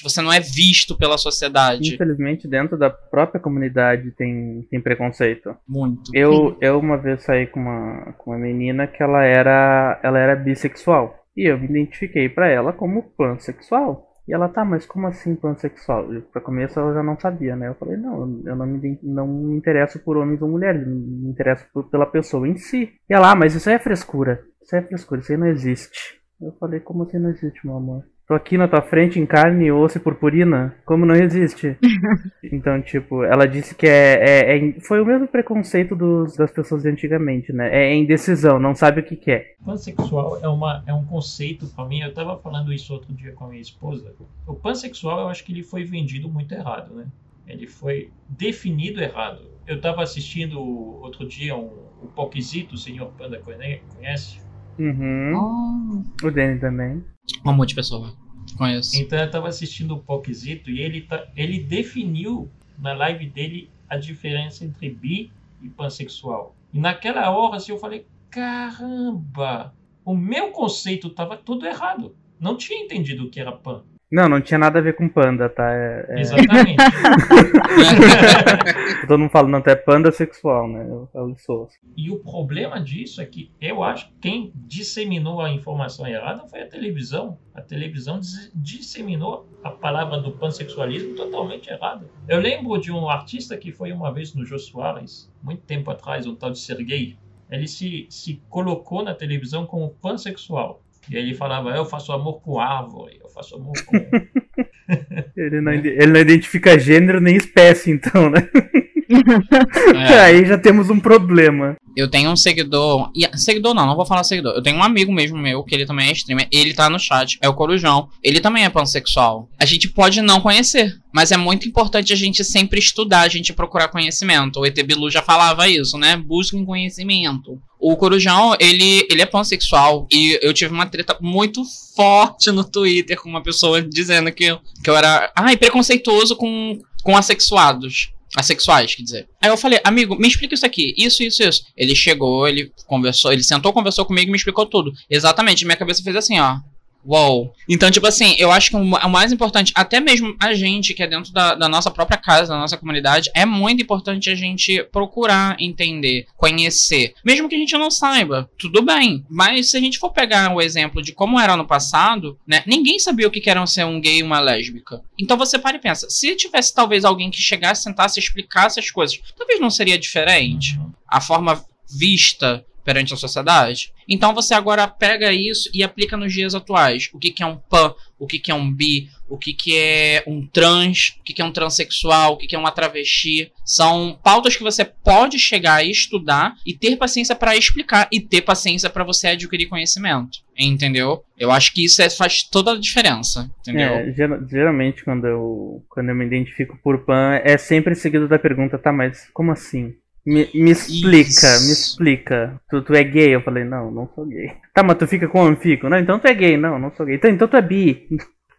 você 0.02 0.22
não 0.22 0.32
é 0.32 0.40
visto 0.40 0.96
pela 0.96 1.18
sociedade. 1.18 1.94
Infelizmente, 1.94 2.48
dentro 2.48 2.78
da 2.78 2.88
própria 2.88 3.40
comunidade 3.40 4.12
tem, 4.12 4.66
tem 4.70 4.80
preconceito. 4.80 5.54
Muito. 5.68 6.10
Eu, 6.14 6.56
eu 6.60 6.78
uma 6.78 6.96
vez 6.96 7.22
saí 7.24 7.46
com 7.46 7.60
uma, 7.60 8.14
com 8.18 8.30
uma 8.30 8.38
menina 8.38 8.86
que 8.86 9.02
ela 9.02 9.24
era, 9.24 10.00
ela 10.02 10.18
era 10.18 10.36
bissexual. 10.36 11.26
E 11.36 11.50
eu 11.50 11.58
me 11.58 11.66
identifiquei 11.66 12.28
para 12.28 12.48
ela 12.48 12.72
como 12.72 13.02
pansexual. 13.02 14.06
E 14.28 14.34
ela, 14.34 14.48
tá, 14.48 14.64
mas 14.64 14.84
como 14.84 15.06
assim 15.06 15.36
pansexual? 15.36 16.08
Pra 16.32 16.40
começo 16.40 16.80
ela 16.80 16.92
já 16.92 17.02
não 17.02 17.18
sabia, 17.18 17.54
né? 17.54 17.68
Eu 17.68 17.74
falei, 17.74 17.96
não, 17.96 18.42
eu 18.44 18.56
não 18.56 18.66
me, 18.66 18.98
não 19.02 19.26
me 19.26 19.56
interesso 19.56 20.00
por 20.00 20.16
homens 20.16 20.42
ou 20.42 20.48
mulheres, 20.48 20.84
me 20.84 21.28
interesso 21.28 21.64
por, 21.72 21.88
pela 21.88 22.06
pessoa 22.06 22.48
em 22.48 22.56
si. 22.56 22.92
E 23.08 23.14
ela, 23.14 23.30
ah, 23.30 23.36
mas 23.36 23.54
isso 23.54 23.68
aí 23.68 23.76
é 23.76 23.78
frescura. 23.78 24.42
É 24.72 24.82
frescura, 24.82 25.20
isso 25.20 25.32
aí 25.32 25.38
não 25.38 25.46
existe. 25.46 26.20
Eu 26.40 26.52
falei, 26.58 26.80
como 26.80 27.04
assim 27.04 27.18
não 27.18 27.30
existe, 27.30 27.64
meu 27.64 27.76
amor? 27.76 28.04
Tô 28.26 28.34
aqui 28.34 28.58
na 28.58 28.66
tua 28.66 28.82
frente 28.82 29.20
em 29.20 29.24
carne, 29.24 29.70
osso 29.70 29.98
e 29.98 30.00
purpurina? 30.00 30.74
Como 30.84 31.06
não 31.06 31.14
existe? 31.14 31.78
então, 32.42 32.82
tipo, 32.82 33.22
ela 33.22 33.46
disse 33.46 33.72
que 33.72 33.86
é, 33.86 34.14
é, 34.18 34.58
é, 34.58 34.80
Foi 34.80 35.00
o 35.00 35.06
mesmo 35.06 35.28
preconceito 35.28 35.94
dos, 35.94 36.36
das 36.36 36.50
pessoas 36.50 36.82
de 36.82 36.88
antigamente, 36.88 37.52
né? 37.52 37.70
É 37.72 37.94
indecisão, 37.94 38.58
não 38.58 38.74
sabe 38.74 39.00
o 39.00 39.04
que 39.04 39.14
quer. 39.14 39.54
É. 39.60 39.64
Pansexual 39.64 40.40
é, 40.42 40.48
uma, 40.48 40.82
é 40.88 40.92
um 40.92 41.04
conceito 41.04 41.68
para 41.68 41.84
mim. 41.84 42.00
Eu 42.00 42.12
tava 42.12 42.36
falando 42.36 42.72
isso 42.72 42.92
outro 42.92 43.14
dia 43.14 43.30
com 43.30 43.44
a 43.44 43.48
minha 43.48 43.62
esposa. 43.62 44.12
O 44.44 44.54
pansexual, 44.54 45.20
eu 45.20 45.28
acho 45.28 45.44
que 45.44 45.52
ele 45.52 45.62
foi 45.62 45.84
vendido 45.84 46.28
muito 46.28 46.52
errado, 46.52 46.92
né? 46.92 47.06
Ele 47.46 47.68
foi 47.68 48.10
definido 48.28 49.00
errado. 49.00 49.42
Eu 49.64 49.80
tava 49.80 50.02
assistindo 50.02 50.60
outro 50.60 51.28
dia 51.28 51.56
um, 51.56 51.70
o 52.02 52.08
Poquisito, 52.08 52.74
o 52.74 52.78
senhor 52.78 53.12
Panda 53.16 53.40
conhece? 53.40 54.40
Uhum. 54.78 56.04
Oh. 56.22 56.26
O 56.26 56.30
Danny 56.30 56.58
também. 56.58 57.04
Um 57.44 57.50
amor 57.50 57.66
de 57.66 57.74
pessoa. 57.74 58.14
Conheço. 58.56 58.96
Então 58.96 59.18
eu 59.18 59.30
tava 59.30 59.48
assistindo 59.48 59.94
o 59.94 59.98
Poquisito 59.98 60.70
e 60.70 60.80
ele, 60.80 61.02
tá, 61.02 61.26
ele 61.36 61.60
definiu 61.60 62.50
na 62.78 62.92
live 62.94 63.26
dele 63.26 63.70
a 63.88 63.96
diferença 63.96 64.64
entre 64.64 64.90
bi 64.90 65.30
e 65.62 65.68
pansexual. 65.68 66.54
E 66.72 66.78
naquela 66.78 67.30
hora 67.30 67.56
assim, 67.56 67.72
eu 67.72 67.78
falei: 67.78 68.06
caramba, 68.30 69.74
o 70.04 70.14
meu 70.16 70.50
conceito 70.50 71.10
tava 71.10 71.36
todo 71.36 71.66
errado. 71.66 72.14
Não 72.38 72.56
tinha 72.56 72.82
entendido 72.84 73.24
o 73.24 73.30
que 73.30 73.40
era 73.40 73.52
pan. 73.52 73.82
Não, 74.10 74.28
não 74.28 74.40
tinha 74.40 74.56
nada 74.56 74.78
a 74.78 74.82
ver 74.82 74.94
com 74.94 75.08
panda, 75.08 75.48
tá? 75.48 75.68
É, 75.68 76.06
é... 76.10 76.20
Exatamente. 76.20 76.76
Todo 79.08 79.18
mundo 79.18 79.30
fala, 79.30 79.48
não, 79.48 79.60
tá, 79.60 79.72
é 79.72 79.76
panda 79.76 80.12
sexual, 80.12 80.68
né? 80.68 80.86
Eu, 80.88 81.08
eu 81.12 81.34
sou. 81.36 81.68
E 81.96 82.08
o 82.10 82.20
problema 82.20 82.80
disso 82.80 83.20
é 83.20 83.26
que 83.26 83.50
eu 83.60 83.82
acho 83.82 84.08
que 84.08 84.14
quem 84.20 84.52
disseminou 84.54 85.40
a 85.40 85.50
informação 85.50 86.06
errada 86.06 86.46
foi 86.46 86.62
a 86.62 86.68
televisão. 86.68 87.36
A 87.52 87.60
televisão 87.60 88.20
disseminou 88.54 89.48
a 89.64 89.70
palavra 89.70 90.20
do 90.20 90.30
pansexualismo 90.30 91.16
totalmente 91.16 91.68
errada. 91.68 92.08
Eu 92.28 92.38
lembro 92.38 92.78
de 92.78 92.92
um 92.92 93.08
artista 93.08 93.56
que 93.56 93.72
foi 93.72 93.90
uma 93.90 94.12
vez 94.12 94.34
no 94.34 94.44
Jô 94.44 94.58
Soares, 94.58 95.32
muito 95.42 95.62
tempo 95.62 95.90
atrás, 95.90 96.26
um 96.26 96.36
tal 96.36 96.50
de 96.50 96.60
Sergei. 96.60 97.18
Ele 97.50 97.66
se, 97.66 98.06
se 98.08 98.40
colocou 98.48 99.02
na 99.02 99.14
televisão 99.14 99.66
como 99.66 99.90
pansexual. 100.00 100.80
E 101.10 101.16
ele 101.16 101.34
falava, 101.34 101.70
eu 101.70 101.84
faço 101.84 102.12
amor 102.12 102.40
com 102.42 102.58
árvore, 102.58 103.18
eu 103.22 103.28
faço 103.28 103.56
amor 103.56 103.74
com. 103.84 103.96
ele, 105.36 105.60
não, 105.60 105.72
ele 105.72 106.06
não 106.06 106.20
identifica 106.20 106.78
gênero 106.78 107.20
nem 107.20 107.36
espécie, 107.36 107.90
então, 107.90 108.30
né? 108.30 108.48
É. 109.94 110.20
Aí 110.20 110.44
já 110.44 110.58
temos 110.58 110.90
um 110.90 110.98
problema. 110.98 111.76
Eu 111.96 112.08
tenho 112.08 112.30
um 112.30 112.36
seguidor. 112.36 113.10
Seguidor 113.34 113.74
não, 113.74 113.86
não 113.86 113.96
vou 113.96 114.04
falar 114.04 114.24
seguidor. 114.24 114.54
Eu 114.54 114.62
tenho 114.62 114.76
um 114.76 114.82
amigo 114.82 115.12
mesmo 115.12 115.38
meu, 115.38 115.62
que 115.64 115.74
ele 115.74 115.86
também 115.86 116.08
é 116.08 116.12
streamer. 116.12 116.48
Ele 116.52 116.74
tá 116.74 116.90
no 116.90 116.98
chat, 116.98 117.38
é 117.40 117.48
o 117.48 117.54
Corujão. 117.54 118.08
Ele 118.22 118.40
também 118.40 118.64
é 118.64 118.70
pansexual. 118.70 119.48
A 119.58 119.64
gente 119.64 119.88
pode 119.88 120.20
não 120.20 120.40
conhecer, 120.40 120.94
mas 121.12 121.32
é 121.32 121.36
muito 121.36 121.66
importante 121.68 122.12
a 122.12 122.16
gente 122.16 122.44
sempre 122.44 122.78
estudar, 122.78 123.22
a 123.22 123.28
gente 123.28 123.52
procurar 123.52 123.88
conhecimento. 123.88 124.60
O 124.60 124.66
ET 124.66 124.80
Bilu 124.82 125.10
já 125.10 125.22
falava 125.22 125.68
isso, 125.68 125.96
né? 125.96 126.16
Busquem 126.16 126.64
conhecimento. 126.64 127.58
O 127.78 127.96
Corujão, 127.96 128.56
ele, 128.58 129.06
ele 129.10 129.22
é 129.22 129.26
pansexual. 129.26 130.06
E 130.10 130.38
eu 130.42 130.52
tive 130.52 130.72
uma 130.72 130.86
treta 130.86 131.16
muito 131.20 131.62
forte 131.94 132.50
no 132.50 132.64
Twitter 132.64 133.20
com 133.20 133.28
uma 133.28 133.42
pessoa 133.42 133.82
dizendo 133.82 134.32
que, 134.32 134.58
que 134.82 134.90
eu 134.90 134.96
era. 134.96 135.32
Ai, 135.36 135.56
preconceituoso 135.56 136.36
com, 136.36 136.80
com 137.02 137.16
assexuados. 137.16 138.10
Assexuais, 138.34 138.94
quer 138.94 139.02
dizer. 139.02 139.28
Aí 139.40 139.48
eu 139.48 139.56
falei, 139.56 139.80
amigo, 139.82 140.16
me 140.16 140.28
explica 140.28 140.54
isso 140.54 140.66
aqui, 140.66 140.94
isso, 140.98 141.22
isso, 141.22 141.42
isso. 141.42 141.62
Ele 141.76 141.94
chegou, 141.94 142.46
ele 142.46 142.70
conversou, 142.86 143.32
ele 143.32 143.42
sentou, 143.42 143.72
conversou 143.72 144.04
comigo 144.04 144.28
e 144.28 144.30
me 144.30 144.36
explicou 144.36 144.66
tudo. 144.66 144.92
Exatamente, 145.08 145.64
minha 145.64 145.76
cabeça 145.76 146.02
fez 146.02 146.16
assim, 146.16 146.38
ó. 146.38 146.58
Uou. 147.06 147.54
Então, 147.68 147.90
tipo 147.90 148.06
assim, 148.06 148.34
eu 148.38 148.50
acho 148.50 148.70
que 148.70 148.76
o 148.76 149.08
mais 149.08 149.32
importante, 149.32 149.72
até 149.74 150.00
mesmo 150.00 150.36
a 150.40 150.52
gente 150.54 150.92
que 150.92 151.02
é 151.02 151.06
dentro 151.06 151.32
da, 151.32 151.54
da, 151.54 151.68
nossa 151.68 151.90
própria 151.90 152.18
casa, 152.18 152.52
da 152.52 152.58
nossa 152.58 152.76
comunidade, 152.76 153.30
é 153.34 153.46
muito 153.46 153.82
importante 153.82 154.28
a 154.28 154.34
gente 154.34 154.82
procurar 154.90 155.56
entender, 155.60 156.26
conhecer. 156.36 157.14
Mesmo 157.24 157.48
que 157.48 157.54
a 157.54 157.58
gente 157.58 157.76
não 157.78 157.90
saiba, 157.90 158.50
tudo 158.58 158.82
bem. 158.82 159.24
Mas 159.30 159.70
se 159.70 159.76
a 159.76 159.80
gente 159.80 159.98
for 159.98 160.10
pegar 160.10 160.52
o 160.52 160.60
exemplo 160.60 161.00
de 161.00 161.12
como 161.12 161.38
era 161.38 161.56
no 161.56 161.66
passado, 161.66 162.38
né? 162.46 162.62
Ninguém 162.66 162.98
sabia 162.98 163.28
o 163.28 163.30
que 163.30 163.48
era 163.48 163.64
ser 163.66 163.84
um 163.84 164.00
gay 164.00 164.18
e 164.18 164.22
uma 164.22 164.40
lésbica. 164.40 165.00
Então 165.18 165.36
você 165.36 165.58
para 165.58 165.76
e 165.76 165.80
pensa, 165.80 166.10
se 166.10 166.34
tivesse 166.34 166.74
talvez 166.74 167.04
alguém 167.04 167.30
que 167.30 167.40
chegasse, 167.40 167.82
sentasse 167.82 168.18
e 168.18 168.22
explicasse 168.22 168.80
as 168.80 168.90
coisas, 168.90 169.20
talvez 169.36 169.60
não 169.60 169.70
seria 169.70 169.98
diferente. 169.98 170.76
Uhum. 170.78 170.92
A 171.08 171.20
forma 171.20 171.64
vista 171.88 172.64
perante 172.86 173.12
a 173.12 173.16
sociedade. 173.16 173.92
Então 174.08 174.32
você 174.32 174.54
agora 174.54 174.86
pega 174.86 175.32
isso 175.32 175.68
e 175.74 175.82
aplica 175.82 176.16
nos 176.16 176.32
dias 176.32 176.54
atuais. 176.54 177.10
O 177.12 177.18
que, 177.18 177.32
que 177.32 177.42
é 177.42 177.46
um 177.46 177.56
pan, 177.56 177.92
o 178.16 178.28
que, 178.28 178.38
que 178.38 178.52
é 178.52 178.54
um 178.54 178.72
bi, 178.72 179.10
o 179.28 179.36
que, 179.36 179.52
que 179.52 179.76
é 179.76 180.22
um 180.24 180.46
trans, 180.46 181.16
o 181.20 181.24
que, 181.24 181.34
que 181.34 181.42
é 181.42 181.44
um 181.44 181.50
transexual, 181.50 182.34
o 182.34 182.36
que, 182.36 182.46
que 182.46 182.54
é 182.54 182.58
uma 182.58 182.70
travesti. 182.70 183.50
São 183.64 184.16
pautas 184.22 184.54
que 184.54 184.62
você 184.62 184.84
pode 184.84 185.36
chegar 185.36 185.84
e 185.84 185.90
estudar 185.90 186.54
e 186.64 186.72
ter 186.72 186.94
paciência 186.96 187.34
para 187.34 187.56
explicar 187.56 188.08
e 188.12 188.20
ter 188.20 188.42
paciência 188.42 188.88
para 188.88 189.02
você 189.02 189.26
adquirir 189.26 189.66
conhecimento. 189.66 190.38
Entendeu? 190.56 191.24
Eu 191.36 191.50
acho 191.50 191.74
que 191.74 191.84
isso 191.84 192.00
é, 192.00 192.08
faz 192.08 192.44
toda 192.44 192.70
a 192.72 192.78
diferença. 192.78 193.50
Entendeu? 193.60 193.94
É, 193.94 194.14
geralmente 194.48 195.02
quando 195.02 195.26
eu, 195.26 195.84
quando 195.88 196.08
eu 196.10 196.14
me 196.14 196.24
identifico 196.24 196.78
por 196.84 197.04
pan, 197.04 197.40
é 197.42 197.58
sempre 197.58 197.96
seguido 197.96 198.28
da 198.28 198.38
pergunta, 198.38 198.78
tá, 198.78 198.92
mas 198.92 199.28
como 199.34 199.50
assim? 199.50 199.92
Me, 200.26 200.50
me 200.52 200.72
explica, 200.72 201.28
Isso. 201.28 201.66
me 201.66 201.72
explica. 201.72 202.60
Tu, 202.68 202.82
tu 202.82 202.94
é 202.94 203.04
gay? 203.04 203.34
Eu 203.34 203.42
falei, 203.42 203.62
não, 203.62 203.92
não 203.92 204.10
sou 204.12 204.26
gay. 204.26 204.52
Tá, 204.74 204.82
mas 204.82 204.98
tu 204.98 205.06
fica 205.06 205.28
com 205.28 205.38
homem? 205.38 205.56
Fico. 205.56 205.88
Não, 205.88 205.98
então 205.98 206.18
tu 206.18 206.26
é 206.26 206.34
gay. 206.34 206.56
Não, 206.56 206.78
não 206.78 206.92
sou 206.96 207.06
gay. 207.06 207.14
Então, 207.14 207.30
então 207.30 207.46
tu 207.46 207.56
é 207.56 207.62
bi. 207.62 208.08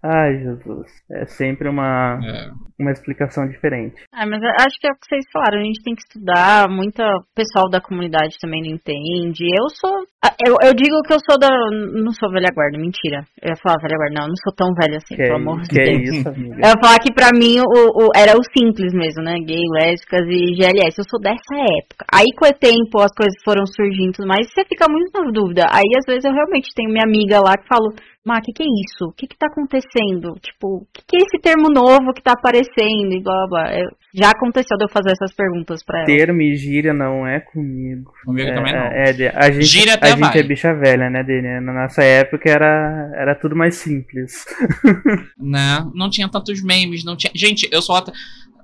Ai, 0.08 0.40
Jesus. 0.40 0.88
É 1.12 1.26
sempre 1.26 1.68
uma, 1.68 2.18
é. 2.24 2.48
uma 2.80 2.92
explicação 2.92 3.46
diferente. 3.46 3.96
Ah, 4.14 4.26
mas 4.26 4.40
acho 4.42 4.80
que 4.80 4.88
é 4.88 4.92
o 4.92 4.96
que 4.96 5.04
vocês 5.04 5.26
falaram. 5.34 5.60
A 5.60 5.66
gente 5.66 5.84
tem 5.84 5.96
que 5.96 6.02
estudar. 6.08 6.70
Muita 6.70 7.04
pessoal 7.36 7.68
da 7.70 7.82
comunidade 7.82 8.40
também 8.40 8.62
não 8.62 8.72
entende. 8.72 9.44
Eu 9.44 9.68
sou. 9.70 10.08
Eu, 10.48 10.56
eu 10.64 10.74
digo 10.74 11.04
que 11.04 11.14
eu 11.14 11.20
sou 11.20 11.38
da. 11.38 11.52
Não 11.92 12.12
sou 12.16 12.32
velha 12.32 12.56
guarda, 12.56 12.80
mentira. 12.80 13.20
Eu 13.44 13.52
ia 13.52 13.60
falar 13.62 13.84
velha 13.84 14.00
guarda. 14.00 14.16
Não, 14.16 14.28
não 14.32 14.40
sou 14.40 14.56
tão 14.56 14.72
velha 14.80 14.96
assim, 14.96 15.16
que 15.16 15.24
pelo 15.24 15.36
amor 15.36 15.60
de 15.64 15.76
Deus. 15.76 15.88
É 15.88 15.92
isso, 15.92 16.30
amiga? 16.30 16.56
Eu 16.56 16.70
ia 16.72 16.80
falar 16.80 17.00
que 17.04 17.12
pra 17.12 17.36
mim 17.36 17.60
o, 17.60 18.08
o, 18.08 18.10
era 18.16 18.32
o 18.32 18.44
simples 18.56 18.96
mesmo, 18.96 19.28
né? 19.28 19.36
Gay, 19.44 19.68
lésbicas 19.76 20.24
e 20.24 20.56
GLS. 20.56 20.96
Eu 21.04 21.10
sou 21.12 21.20
dessa 21.20 21.52
época. 21.52 22.08
Aí 22.08 22.32
com 22.32 22.48
o 22.48 22.56
tempo 22.56 23.04
as 23.04 23.12
coisas 23.12 23.36
foram 23.44 23.68
surgindo, 23.68 24.24
mas 24.24 24.48
você 24.48 24.64
fica 24.64 24.88
muito 24.88 25.12
na 25.12 25.28
dúvida. 25.36 25.68
Aí 25.68 25.92
às 26.00 26.08
vezes 26.08 26.24
eu 26.24 26.32
realmente 26.32 26.72
tenho 26.72 26.96
minha 26.96 27.04
amiga 27.04 27.44
lá 27.44 27.60
que 27.60 27.68
falo. 27.68 27.92
Mas 28.28 28.40
o 28.40 28.42
que, 28.42 28.52
que, 28.52 28.64
é 28.64 28.66
isso? 28.66 29.06
O 29.06 29.14
que, 29.14 29.26
que 29.26 29.38
tá 29.38 29.48
acontecendo? 29.48 30.36
Tipo, 30.42 30.80
o 30.80 30.88
que, 30.94 31.02
que, 31.08 31.16
é 31.16 31.20
esse 31.22 31.40
termo 31.42 31.70
novo 31.70 32.14
que 32.14 32.22
tá 32.22 32.34
aparecendo? 32.34 33.14
E 33.14 33.24
blá 33.24 33.48
blá. 33.48 33.72
É, 33.72 33.80
já 34.14 34.32
aconteceu 34.32 34.78
de 34.78 34.84
eu 34.84 34.90
fazer 34.90 35.12
essas 35.12 35.34
perguntas 35.34 35.82
pra 35.82 36.00
ela. 36.00 36.08
Termo 36.08 36.42
e 36.42 36.54
gíria 36.58 36.94
não 36.94 37.26
é 37.26 37.40
comigo. 37.40 38.12
Comigo 38.26 38.50
é, 38.50 38.54
também 38.54 38.74
não. 38.74 38.82
É, 38.82 39.12
é, 39.12 39.34
a 39.34 39.50
gente, 39.50 39.66
gíria 39.66 39.94
até 39.94 40.12
a 40.12 40.16
vai. 40.18 40.34
gente 40.34 40.44
é 40.44 40.44
bicha 40.44 40.74
velha, 40.74 41.10
né, 41.10 41.24
Dani? 41.24 41.62
Na 41.62 41.72
nossa 41.72 42.04
época 42.04 42.50
era, 42.50 43.12
era 43.16 43.34
tudo 43.34 43.56
mais 43.56 43.76
simples. 43.76 44.46
Não, 45.40 45.92
não 45.96 46.10
tinha 46.10 46.28
tantos 46.28 46.62
memes, 46.62 47.06
não 47.06 47.16
tinha. 47.16 47.32
Gente, 47.34 47.70
eu 47.72 47.82
só. 47.82 48.04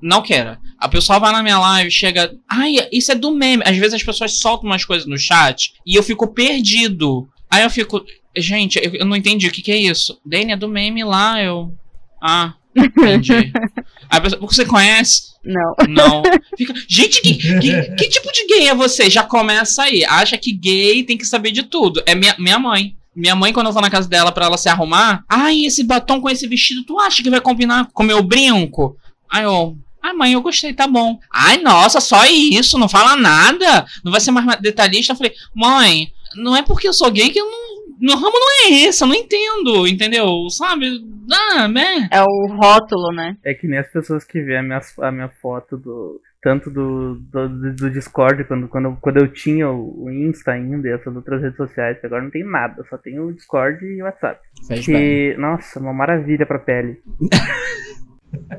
Não 0.01 0.21
quero. 0.21 0.57
A 0.77 0.89
pessoa 0.89 1.19
vai 1.19 1.31
na 1.31 1.41
minha 1.41 1.57
live, 1.57 1.89
chega. 1.89 2.29
Ai, 2.49 2.75
isso 2.91 3.11
é 3.11 3.15
do 3.15 3.31
meme. 3.31 3.63
Às 3.65 3.77
vezes 3.77 3.93
as 3.93 4.03
pessoas 4.03 4.39
soltam 4.39 4.69
umas 4.69 4.83
coisas 4.83 5.07
no 5.07 5.17
chat 5.17 5.71
e 5.85 5.95
eu 5.95 6.03
fico 6.03 6.33
perdido. 6.33 7.29
Aí 7.49 7.63
eu 7.63 7.69
fico. 7.69 8.03
Gente, 8.35 8.79
eu, 8.83 8.93
eu 8.95 9.05
não 9.05 9.15
entendi 9.15 9.47
o 9.47 9.51
que, 9.51 9.61
que 9.61 9.71
é 9.71 9.77
isso. 9.77 10.19
Dani 10.25 10.53
é 10.53 10.57
do 10.57 10.67
meme 10.67 11.03
lá, 11.03 11.41
eu. 11.41 11.73
Ah, 12.21 12.53
entendi. 12.75 13.33
Aí 13.33 13.51
a 14.09 14.21
pessoa, 14.21 14.41
você 14.41 14.65
conhece? 14.65 15.33
Não. 15.43 15.75
Não. 15.87 16.23
Fica, 16.57 16.73
gente, 16.87 17.21
que, 17.21 17.35
que, 17.35 17.95
que, 17.95 18.09
tipo 18.09 18.31
de 18.31 18.47
gay 18.47 18.67
é 18.67 18.75
você? 18.75 19.09
Já 19.09 19.23
começa 19.23 19.83
aí. 19.83 20.03
Acha 20.05 20.37
que 20.37 20.51
gay 20.51 21.03
tem 21.03 21.17
que 21.17 21.25
saber 21.25 21.51
de 21.51 21.63
tudo. 21.63 22.01
É 22.05 22.15
minha, 22.15 22.35
minha 22.39 22.57
mãe. 22.57 22.95
Minha 23.15 23.35
mãe, 23.35 23.53
quando 23.53 23.67
eu 23.67 23.73
vou 23.73 23.81
na 23.81 23.91
casa 23.91 24.09
dela 24.09 24.31
pra 24.31 24.45
ela 24.45 24.57
se 24.57 24.67
arrumar, 24.67 25.23
ai, 25.29 25.65
esse 25.65 25.83
batom 25.83 26.19
com 26.19 26.29
esse 26.29 26.47
vestido, 26.47 26.83
tu 26.83 26.99
acha 26.99 27.21
que 27.21 27.29
vai 27.29 27.39
combinar 27.39 27.87
com 27.93 28.01
meu 28.01 28.23
brinco? 28.23 28.97
Aí 29.29 29.43
eu, 29.43 29.77
Ai, 30.03 30.11
mãe, 30.11 30.33
eu 30.33 30.41
gostei, 30.41 30.73
tá 30.73 30.85
bom. 30.85 31.17
Ai, 31.31 31.59
nossa, 31.59 32.01
só 32.01 32.25
isso, 32.25 32.77
não 32.77 32.89
fala 32.89 33.15
nada. 33.15 33.85
Não 34.03 34.11
vai 34.11 34.19
ser 34.19 34.31
mais 34.31 34.59
detalhista. 34.59 35.13
Eu 35.13 35.17
falei, 35.17 35.33
mãe, 35.55 36.11
não 36.35 36.53
é 36.53 36.61
porque 36.61 36.85
eu 36.85 36.93
sou 36.93 37.09
gay 37.09 37.29
que 37.29 37.39
eu 37.39 37.49
não 37.49 37.72
meu 38.03 38.17
ramo 38.17 38.33
não 38.33 38.67
é 38.67 38.83
esse, 38.83 39.01
eu 39.01 39.07
não 39.07 39.15
entendo, 39.15 39.87
entendeu? 39.87 40.49
Sabe? 40.49 40.85
Ah, 41.31 41.69
né? 41.69 42.09
É 42.11 42.21
o 42.21 42.47
rótulo, 42.47 43.13
né? 43.13 43.37
É 43.45 43.53
que 43.53 43.65
nem 43.65 43.79
as 43.79 43.87
pessoas 43.87 44.25
que 44.25 44.41
vêem 44.41 44.59
a 44.59 44.63
minha, 44.63 44.81
a 44.99 45.11
minha 45.11 45.29
foto 45.29 45.77
do. 45.77 46.21
Tanto 46.41 46.69
do, 46.69 47.15
do, 47.15 47.73
do 47.73 47.89
Discord, 47.89 48.43
quando, 48.43 48.67
quando, 48.67 48.97
quando 48.99 49.15
eu 49.15 49.29
tinha 49.29 49.69
o 49.71 50.11
Insta 50.11 50.51
ainda 50.51 50.89
e 50.89 50.91
essas 50.91 51.15
outras 51.15 51.41
redes 51.41 51.55
sociais, 51.55 51.97
que 51.97 52.05
agora 52.05 52.21
não 52.21 52.29
tem 52.29 52.43
nada, 52.43 52.83
só 52.89 52.97
tem 52.97 53.17
o 53.17 53.31
Discord 53.31 53.81
e 53.85 54.01
o 54.01 54.05
WhatsApp. 54.05 54.41
Que, 54.83 54.91
bem. 54.91 55.37
nossa, 55.37 55.79
uma 55.79 55.93
maravilha 55.93 56.45
pra 56.45 56.59
pele. 56.59 57.01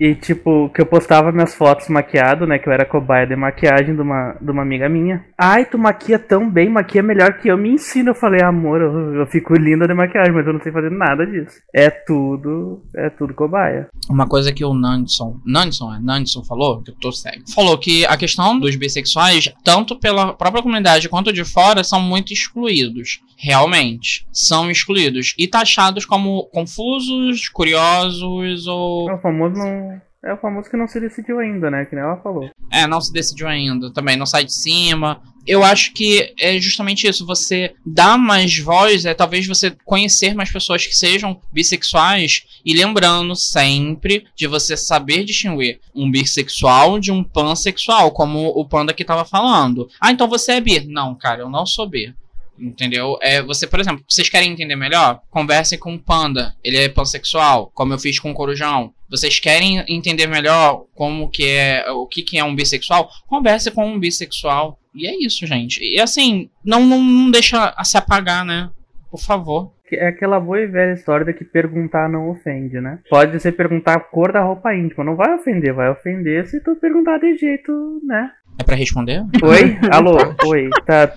E 0.00 0.14
tipo, 0.14 0.70
que 0.70 0.80
eu 0.80 0.86
postava 0.86 1.32
minhas 1.32 1.54
fotos 1.54 1.88
maquiado, 1.88 2.46
né? 2.46 2.58
Que 2.58 2.68
eu 2.68 2.72
era 2.72 2.84
cobaia 2.84 3.26
de 3.26 3.36
maquiagem 3.36 3.94
de 3.94 4.00
uma, 4.00 4.36
de 4.40 4.50
uma 4.50 4.62
amiga 4.62 4.88
minha. 4.88 5.24
Ai, 5.38 5.64
tu 5.64 5.78
maquia 5.78 6.18
tão 6.18 6.50
bem, 6.50 6.68
maquia 6.68 7.02
melhor 7.02 7.38
que 7.38 7.48
eu. 7.48 7.56
Me 7.56 7.70
ensina. 7.70 8.10
Eu 8.10 8.14
falei, 8.14 8.42
amor, 8.42 8.80
eu, 8.80 9.14
eu 9.14 9.26
fico 9.26 9.54
linda 9.54 9.86
de 9.86 9.94
maquiagem, 9.94 10.32
mas 10.32 10.46
eu 10.46 10.52
não 10.52 10.60
sei 10.60 10.72
fazer 10.72 10.90
nada 10.90 11.26
disso. 11.26 11.56
É 11.74 11.90
tudo, 11.90 12.82
é 12.94 13.10
tudo 13.10 13.34
cobaia. 13.34 13.88
Uma 14.08 14.26
coisa 14.26 14.52
que 14.52 14.64
o 14.64 14.74
Nanson, 14.74 15.40
Nanson, 15.46 15.94
é, 15.94 15.98
Nanson 16.00 16.44
falou, 16.44 16.82
que 16.82 16.90
eu 16.90 16.96
tô 17.00 17.12
cego, 17.12 17.44
falou 17.54 17.78
que 17.78 18.04
a 18.06 18.16
questão 18.16 18.58
dos 18.58 18.76
bissexuais, 18.76 19.52
tanto 19.64 19.98
pela 19.98 20.32
própria 20.34 20.62
comunidade 20.62 21.08
quanto 21.08 21.32
de 21.32 21.44
fora, 21.44 21.84
são 21.84 22.00
muito 22.00 22.32
excluídos. 22.32 23.20
Realmente, 23.36 24.26
são 24.32 24.70
excluídos 24.70 25.34
e 25.38 25.46
taxados 25.48 26.04
como 26.04 26.44
confusos, 26.52 27.48
curiosos 27.48 28.66
ou. 28.66 29.10
É 29.10 29.14
o 29.14 29.18
famoso 29.18 29.63
não. 29.64 30.02
É 30.24 30.32
o 30.32 30.38
famoso 30.38 30.70
que 30.70 30.76
não 30.76 30.88
se 30.88 30.98
decidiu 30.98 31.38
ainda, 31.38 31.70
né? 31.70 31.84
Que 31.84 31.94
nem 31.94 32.02
ela 32.02 32.16
falou. 32.16 32.48
É, 32.72 32.86
não 32.86 32.98
se 32.98 33.12
decidiu 33.12 33.46
ainda. 33.46 33.92
Também 33.92 34.16
não 34.16 34.24
sai 34.24 34.44
de 34.44 34.54
cima. 34.54 35.20
Eu 35.46 35.62
acho 35.62 35.92
que 35.92 36.34
é 36.40 36.58
justamente 36.58 37.06
isso. 37.06 37.26
Você 37.26 37.74
dá 37.84 38.16
mais 38.16 38.58
voz, 38.58 39.04
é 39.04 39.12
talvez 39.12 39.46
você 39.46 39.76
conhecer 39.84 40.34
mais 40.34 40.50
pessoas 40.50 40.86
que 40.86 40.94
sejam 40.94 41.38
bissexuais. 41.52 42.46
E 42.64 42.72
lembrando 42.72 43.36
sempre 43.36 44.24
de 44.34 44.46
você 44.46 44.78
saber 44.78 45.24
distinguir 45.24 45.78
um 45.94 46.10
bissexual 46.10 46.98
de 46.98 47.12
um 47.12 47.22
pansexual, 47.22 48.10
como 48.10 48.48
o 48.48 48.66
panda 48.66 48.94
que 48.94 49.04
tava 49.04 49.26
falando. 49.26 49.88
Ah, 50.00 50.10
então 50.10 50.26
você 50.26 50.52
é 50.52 50.60
bi. 50.60 50.86
Não, 50.86 51.14
cara, 51.14 51.42
eu 51.42 51.50
não 51.50 51.66
sou 51.66 51.86
bi. 51.86 52.14
Entendeu? 52.58 53.18
É, 53.20 53.42
você, 53.42 53.66
por 53.66 53.80
exemplo, 53.80 54.04
vocês 54.08 54.28
querem 54.28 54.52
entender 54.52 54.76
melhor? 54.76 55.20
Conversem 55.30 55.78
com 55.78 55.94
o 55.94 55.98
Panda. 55.98 56.54
Ele 56.62 56.78
é 56.78 56.88
pansexual, 56.88 57.70
como 57.74 57.92
eu 57.92 57.98
fiz 57.98 58.18
com 58.18 58.30
o 58.30 58.34
Corujão. 58.34 58.94
Vocês 59.14 59.38
querem 59.38 59.84
entender 59.88 60.26
melhor 60.26 60.84
como 60.94 61.28
que 61.30 61.46
é, 61.48 61.90
o 61.90 62.06
que, 62.06 62.22
que 62.22 62.38
é 62.38 62.44
um 62.44 62.54
bissexual? 62.54 63.08
Converse 63.26 63.70
com 63.70 63.86
um 63.86 63.98
bissexual. 63.98 64.78
E 64.94 65.06
é 65.06 65.14
isso, 65.24 65.46
gente. 65.46 65.80
E 65.82 66.00
assim, 66.00 66.48
não, 66.64 66.84
não, 66.84 67.02
não 67.02 67.30
deixa 67.30 67.74
se 67.84 67.96
apagar, 67.96 68.44
né? 68.44 68.70
Por 69.10 69.20
favor. 69.20 69.72
É 69.92 70.08
aquela 70.08 70.40
boa 70.40 70.60
e 70.60 70.66
velha 70.66 70.94
história 70.94 71.24
de 71.24 71.32
que 71.32 71.44
perguntar 71.44 72.08
não 72.08 72.28
ofende, 72.30 72.80
né? 72.80 72.98
Pode 73.08 73.38
ser 73.38 73.52
perguntar 73.52 73.94
a 73.94 74.00
cor 74.00 74.32
da 74.32 74.42
roupa 74.42 74.74
íntima, 74.74 75.04
não 75.04 75.14
vai 75.14 75.32
ofender, 75.34 75.72
vai 75.72 75.88
ofender 75.88 76.46
se 76.48 76.60
tu 76.60 76.74
perguntar 76.74 77.18
de 77.18 77.36
jeito, 77.36 78.00
né? 78.02 78.30
É 78.58 78.64
pra 78.64 78.74
responder? 78.74 79.20
Oi? 79.42 79.78
Alô? 79.92 80.16
Oi? 80.46 80.68
Tá. 80.84 81.12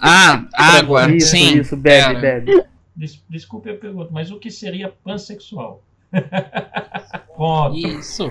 Ah, 0.00 0.46
água. 0.54 1.14
Isso, 1.14 1.28
Sim. 1.32 1.58
isso, 1.60 1.76
bebe, 1.76 1.98
Era. 2.16 2.20
bebe. 2.20 2.64
Des- 2.96 3.22
Desculpe 3.28 3.68
a 3.70 3.74
pergunta, 3.74 4.08
mas 4.12 4.30
o 4.30 4.38
que 4.38 4.50
seria 4.50 4.90
pansexual? 5.04 5.82
Ponto. 7.40 7.74
Isso. 7.74 8.30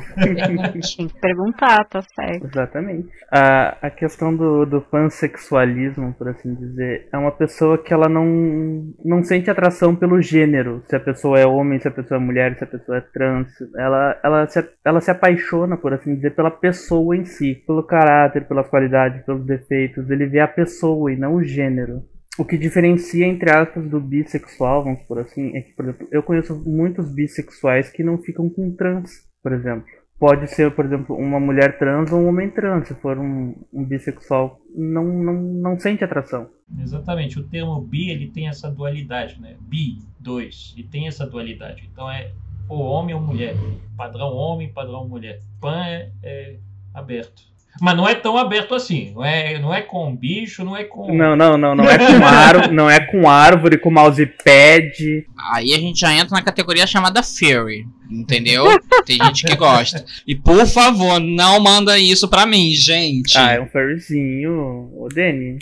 Tem 0.95 1.07
que 1.07 1.19
perguntar, 1.19 1.83
tá 1.85 1.99
certo. 2.13 2.45
Exatamente. 2.45 3.09
A, 3.31 3.87
a 3.87 3.89
questão 3.89 4.35
do, 4.35 4.67
do 4.67 4.81
pansexualismo, 4.81 6.13
por 6.13 6.29
assim 6.29 6.53
dizer, 6.53 7.09
é 7.11 7.17
uma 7.17 7.31
pessoa 7.31 7.75
que 7.79 7.91
ela 7.91 8.07
não, 8.07 8.93
não 9.03 9.23
sente 9.23 9.49
atração 9.49 9.95
pelo 9.95 10.21
gênero. 10.21 10.83
Se 10.87 10.95
a 10.95 10.99
pessoa 10.99 11.39
é 11.39 11.47
homem, 11.47 11.79
se 11.79 11.87
a 11.87 11.91
pessoa 11.91 12.19
é 12.19 12.23
mulher, 12.23 12.55
se 12.55 12.63
a 12.63 12.67
pessoa 12.67 12.99
é 12.99 13.01
trans. 13.01 13.47
Ela, 13.75 14.19
ela, 14.23 14.47
se, 14.47 14.69
ela 14.85 15.01
se 15.01 15.09
apaixona, 15.09 15.75
por 15.75 15.91
assim 15.91 16.13
dizer, 16.13 16.35
pela 16.35 16.51
pessoa 16.51 17.17
em 17.17 17.25
si. 17.25 17.55
Pelo 17.65 17.81
caráter, 17.81 18.47
pelas 18.47 18.69
qualidades, 18.69 19.25
pelos 19.25 19.43
defeitos. 19.43 20.07
Ele 20.07 20.27
vê 20.27 20.39
a 20.39 20.47
pessoa 20.47 21.11
e 21.11 21.17
não 21.17 21.33
o 21.33 21.43
gênero. 21.43 22.03
O 22.39 22.45
que 22.45 22.57
diferencia, 22.57 23.27
entre 23.27 23.51
aspas, 23.51 23.89
do 23.89 23.99
bissexual, 23.99 24.85
vamos 24.85 25.01
por 25.03 25.19
assim, 25.19 25.57
é 25.57 25.61
que, 25.61 25.73
por 25.73 25.83
exemplo, 25.83 26.07
eu 26.09 26.23
conheço 26.23 26.55
muitos 26.65 27.13
bissexuais 27.13 27.91
que 27.91 28.01
não 28.01 28.17
ficam 28.17 28.49
com 28.49 28.73
trans, 28.73 29.11
por 29.43 29.51
exemplo. 29.51 29.85
Pode 30.17 30.47
ser, 30.47 30.73
por 30.73 30.85
exemplo, 30.85 31.17
uma 31.17 31.37
mulher 31.37 31.77
trans 31.77 32.13
ou 32.13 32.19
um 32.21 32.29
homem 32.29 32.49
trans. 32.49 32.87
Se 32.87 32.95
for 32.95 33.17
um, 33.17 33.55
um 33.73 33.83
bissexual, 33.83 34.57
não, 34.73 35.03
não, 35.03 35.33
não 35.33 35.79
sente 35.79 36.01
atração. 36.01 36.49
Exatamente. 36.79 37.37
O 37.37 37.43
termo 37.43 37.81
bi 37.81 38.09
ele 38.09 38.31
tem 38.31 38.47
essa 38.47 38.71
dualidade, 38.71 39.39
né? 39.41 39.57
Bi, 39.59 40.01
dois, 40.17 40.73
e 40.77 40.83
tem 40.83 41.07
essa 41.07 41.27
dualidade. 41.27 41.89
Então 41.91 42.09
é 42.09 42.31
ou 42.69 42.79
homem 42.83 43.15
ou 43.15 43.21
mulher. 43.21 43.53
Padrão 43.97 44.33
homem, 44.33 44.71
padrão 44.71 45.05
mulher. 45.05 45.41
Pan 45.59 45.83
é, 45.85 46.09
é 46.23 46.57
aberto. 46.93 47.48
Mas 47.81 47.95
não 47.95 48.07
é 48.07 48.15
tão 48.15 48.37
aberto 48.37 48.75
assim. 48.75 49.11
Não 49.13 49.23
é, 49.23 49.59
não 49.59 49.73
é 49.73 49.81
com 49.81 50.15
bicho, 50.15 50.63
não 50.63 50.75
é 50.75 50.83
com. 50.83 51.13
Não, 51.15 51.35
não, 51.35 51.57
não, 51.57 51.75
não 51.75 51.89
é 51.89 51.97
com 51.97 52.23
árvore, 52.25 52.73
não 52.73 52.89
é 52.89 52.99
com 52.99 53.29
árvore, 53.29 53.77
com 53.77 53.91
mousepad. 53.91 55.25
Aí 55.53 55.73
a 55.73 55.79
gente 55.79 55.99
já 55.99 56.13
entra 56.13 56.35
na 56.35 56.41
categoria 56.41 56.85
chamada 56.85 57.23
Fairy, 57.23 57.85
entendeu? 58.09 58.65
Tem 59.05 59.17
gente 59.17 59.45
que 59.45 59.55
gosta. 59.55 60.05
E 60.27 60.35
por 60.35 60.65
favor, 60.65 61.19
não 61.19 61.59
manda 61.59 61.97
isso 61.97 62.27
pra 62.27 62.45
mim, 62.45 62.73
gente. 62.73 63.37
Ah, 63.37 63.53
é 63.53 63.61
um 63.61 63.67
furryzinho. 63.67 64.89
Ô, 64.95 65.07
Dani. 65.13 65.59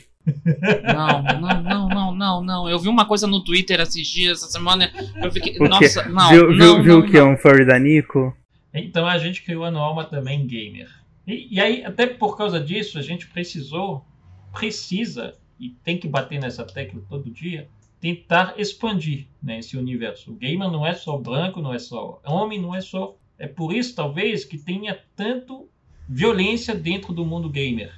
Não, 0.83 1.21
não, 1.21 1.61
não, 1.61 1.87
não, 1.87 2.15
não, 2.15 2.43
não. 2.43 2.69
Eu 2.69 2.79
vi 2.79 2.89
uma 2.89 3.05
coisa 3.05 3.25
no 3.25 3.43
Twitter 3.43 3.79
esses 3.79 4.07
dias, 4.07 4.39
essa 4.39 4.51
semana. 4.51 4.91
Eu 5.21 5.31
fiquei. 5.31 5.57
Nossa, 5.57 6.03
não. 6.09 6.29
viu 6.29 6.41
não, 6.43 6.49
viu, 6.49 6.57
não, 6.57 6.83
viu 6.83 6.99
não. 6.99 7.09
que 7.09 7.17
é 7.17 7.23
um 7.23 7.37
furry 7.37 7.65
da 7.65 7.79
Nico? 7.79 8.35
Então 8.73 9.07
a 9.07 9.17
gente 9.17 9.43
criou 9.43 9.63
a 9.63 9.71
Noalma 9.71 10.03
também 10.03 10.45
gamer. 10.45 10.87
E, 11.27 11.55
e 11.55 11.59
aí, 11.59 11.83
até 11.83 12.07
por 12.07 12.37
causa 12.37 12.59
disso, 12.59 12.97
a 12.97 13.01
gente 13.01 13.27
precisou, 13.27 14.05
precisa, 14.53 15.37
e 15.59 15.69
tem 15.69 15.97
que 15.97 16.07
bater 16.07 16.39
nessa 16.39 16.63
tecla 16.63 17.03
todo 17.09 17.29
dia, 17.29 17.67
tentar 17.99 18.55
expandir 18.57 19.27
né, 19.43 19.59
esse 19.59 19.75
universo. 19.75 20.31
O 20.31 20.35
gamer 20.35 20.71
não 20.71 20.85
é 20.85 20.93
só 20.93 21.17
branco, 21.17 21.61
não 21.61 21.73
é 21.73 21.79
só 21.79 22.21
homem, 22.25 22.61
não 22.61 22.73
é 22.73 22.79
só. 22.79 23.17
É 23.37 23.47
por 23.47 23.73
isso, 23.73 23.93
talvez, 23.93 24.45
que 24.45 24.57
tenha 24.57 24.97
tanto 25.15 25.67
violência 26.07 26.73
dentro 26.73 27.13
do 27.13 27.25
mundo 27.25 27.49
gamer. 27.49 27.93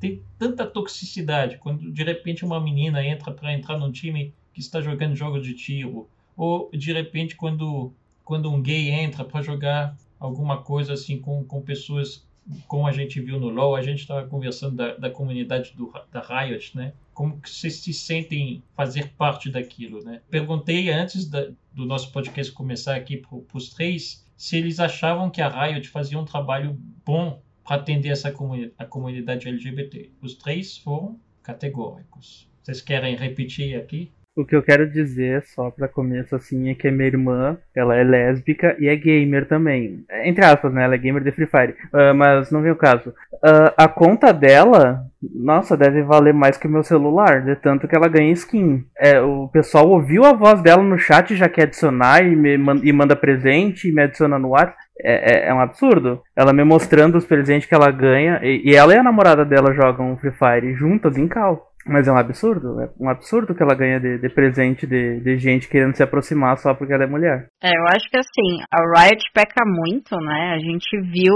Tem 0.00 0.20
tanta 0.36 0.66
toxicidade 0.66 1.58
quando 1.58 1.92
de 1.92 2.02
repente 2.02 2.44
uma 2.44 2.60
menina 2.60 3.06
entra 3.06 3.32
para 3.32 3.54
entrar 3.54 3.78
num 3.78 3.92
time 3.92 4.34
que 4.52 4.60
está 4.60 4.80
jogando 4.80 5.14
jogos 5.14 5.46
de 5.46 5.54
tiro, 5.54 6.08
ou 6.36 6.68
de 6.72 6.92
repente 6.92 7.36
quando, 7.36 7.92
quando 8.24 8.50
um 8.50 8.60
gay 8.60 8.90
entra 8.90 9.24
para 9.24 9.42
jogar 9.42 9.96
alguma 10.18 10.60
coisa 10.60 10.94
assim 10.94 11.18
com, 11.18 11.44
com 11.44 11.62
pessoas 11.62 12.26
como 12.66 12.86
a 12.86 12.92
gente 12.92 13.20
viu 13.20 13.38
no 13.38 13.48
LoL, 13.48 13.76
a 13.76 13.82
gente 13.82 14.00
estava 14.00 14.26
conversando 14.26 14.76
da, 14.76 14.94
da 14.94 15.10
comunidade 15.10 15.72
do, 15.76 15.92
da 16.10 16.20
Riot, 16.20 16.76
né? 16.76 16.92
Como 17.14 17.40
que 17.40 17.50
vocês 17.50 17.76
se 17.76 17.92
sentem 17.92 18.62
fazer 18.74 19.12
parte 19.16 19.50
daquilo, 19.50 20.02
né? 20.02 20.20
Perguntei 20.30 20.90
antes 20.90 21.28
da, 21.28 21.48
do 21.72 21.84
nosso 21.84 22.10
podcast 22.12 22.52
começar 22.52 22.96
aqui 22.96 23.16
para 23.18 23.38
os 23.52 23.70
três 23.70 24.26
se 24.36 24.56
eles 24.56 24.80
achavam 24.80 25.30
que 25.30 25.40
a 25.40 25.48
Riot 25.48 25.88
fazia 25.88 26.18
um 26.18 26.24
trabalho 26.24 26.76
bom 27.04 27.40
para 27.64 27.76
atender 27.76 28.08
essa 28.08 28.32
comuni 28.32 28.72
a 28.76 28.84
comunidade 28.84 29.48
LGBT. 29.48 30.10
Os 30.20 30.34
três 30.34 30.76
foram 30.76 31.18
categóricos. 31.42 32.48
Vocês 32.62 32.80
querem 32.80 33.16
repetir 33.16 33.76
aqui? 33.76 34.10
O 34.34 34.46
que 34.46 34.56
eu 34.56 34.62
quero 34.62 34.88
dizer, 34.88 35.42
só 35.42 35.70
pra 35.70 35.86
começo 35.86 36.34
assim, 36.34 36.70
é 36.70 36.74
que 36.74 36.88
a 36.88 36.92
minha 36.92 37.06
irmã, 37.06 37.58
ela 37.76 37.94
é 37.94 38.02
lésbica 38.02 38.74
e 38.78 38.88
é 38.88 38.96
gamer 38.96 39.46
também. 39.46 40.06
Entre 40.24 40.42
aspas, 40.42 40.72
né? 40.72 40.84
Ela 40.84 40.94
é 40.94 40.98
gamer 40.98 41.22
de 41.22 41.32
Free 41.32 41.46
Fire. 41.46 41.74
Ah, 41.92 42.14
mas 42.14 42.50
não 42.50 42.62
vem 42.62 42.72
o 42.72 42.76
caso. 42.76 43.12
Ah, 43.44 43.74
a 43.76 43.88
conta 43.88 44.32
dela, 44.32 45.04
nossa, 45.34 45.76
deve 45.76 46.02
valer 46.02 46.32
mais 46.32 46.56
que 46.56 46.66
o 46.66 46.70
meu 46.70 46.82
celular, 46.82 47.42
de 47.44 47.54
tanto 47.56 47.86
que 47.86 47.94
ela 47.94 48.08
ganha 48.08 48.32
skin. 48.32 48.82
É, 48.98 49.20
o 49.20 49.48
pessoal 49.48 49.86
ouviu 49.90 50.24
a 50.24 50.32
voz 50.32 50.62
dela 50.62 50.82
no 50.82 50.96
chat, 50.96 51.36
já 51.36 51.48
quer 51.48 51.64
adicionar 51.64 52.24
e, 52.24 52.34
me 52.34 52.54
e 52.82 52.90
manda 52.92 53.14
presente 53.14 53.88
e 53.88 53.92
me 53.92 54.02
adiciona 54.02 54.38
no 54.38 54.48
WhatsApp. 54.50 54.80
É, 55.04 55.46
é- 55.46 55.48
é 55.48 55.54
um 55.54 55.60
absurdo. 55.60 56.22
Ela 56.36 56.52
me 56.52 56.62
mostrando 56.64 57.18
os 57.18 57.24
presentes 57.24 57.68
que 57.68 57.74
ela 57.74 57.90
ganha. 57.90 58.40
E, 58.42 58.70
e 58.70 58.74
ela 58.74 58.94
e 58.94 58.98
a 58.98 59.02
namorada 59.02 59.44
dela 59.44 59.74
jogam 59.74 60.16
Free 60.16 60.32
Fire 60.32 60.74
juntas 60.74 61.16
em 61.18 61.26
cal. 61.26 61.71
Mas 61.86 62.06
é 62.06 62.12
um 62.12 62.18
absurdo. 62.18 62.80
É 62.80 62.88
um 63.00 63.08
absurdo 63.08 63.54
que 63.54 63.62
ela 63.62 63.74
ganha 63.74 63.98
de, 63.98 64.18
de 64.18 64.28
presente 64.28 64.86
de, 64.86 65.20
de 65.20 65.36
gente 65.38 65.68
querendo 65.68 65.96
se 65.96 66.02
aproximar 66.02 66.56
só 66.58 66.74
porque 66.74 66.92
ela 66.92 67.04
é 67.04 67.06
mulher. 67.06 67.48
É, 67.62 67.70
eu 67.70 67.84
acho 67.88 68.08
que 68.08 68.18
assim, 68.18 68.62
a 68.70 69.02
Riot 69.02 69.22
peca 69.34 69.64
muito, 69.66 70.16
né? 70.16 70.54
A 70.54 70.58
gente 70.58 71.00
viu 71.00 71.34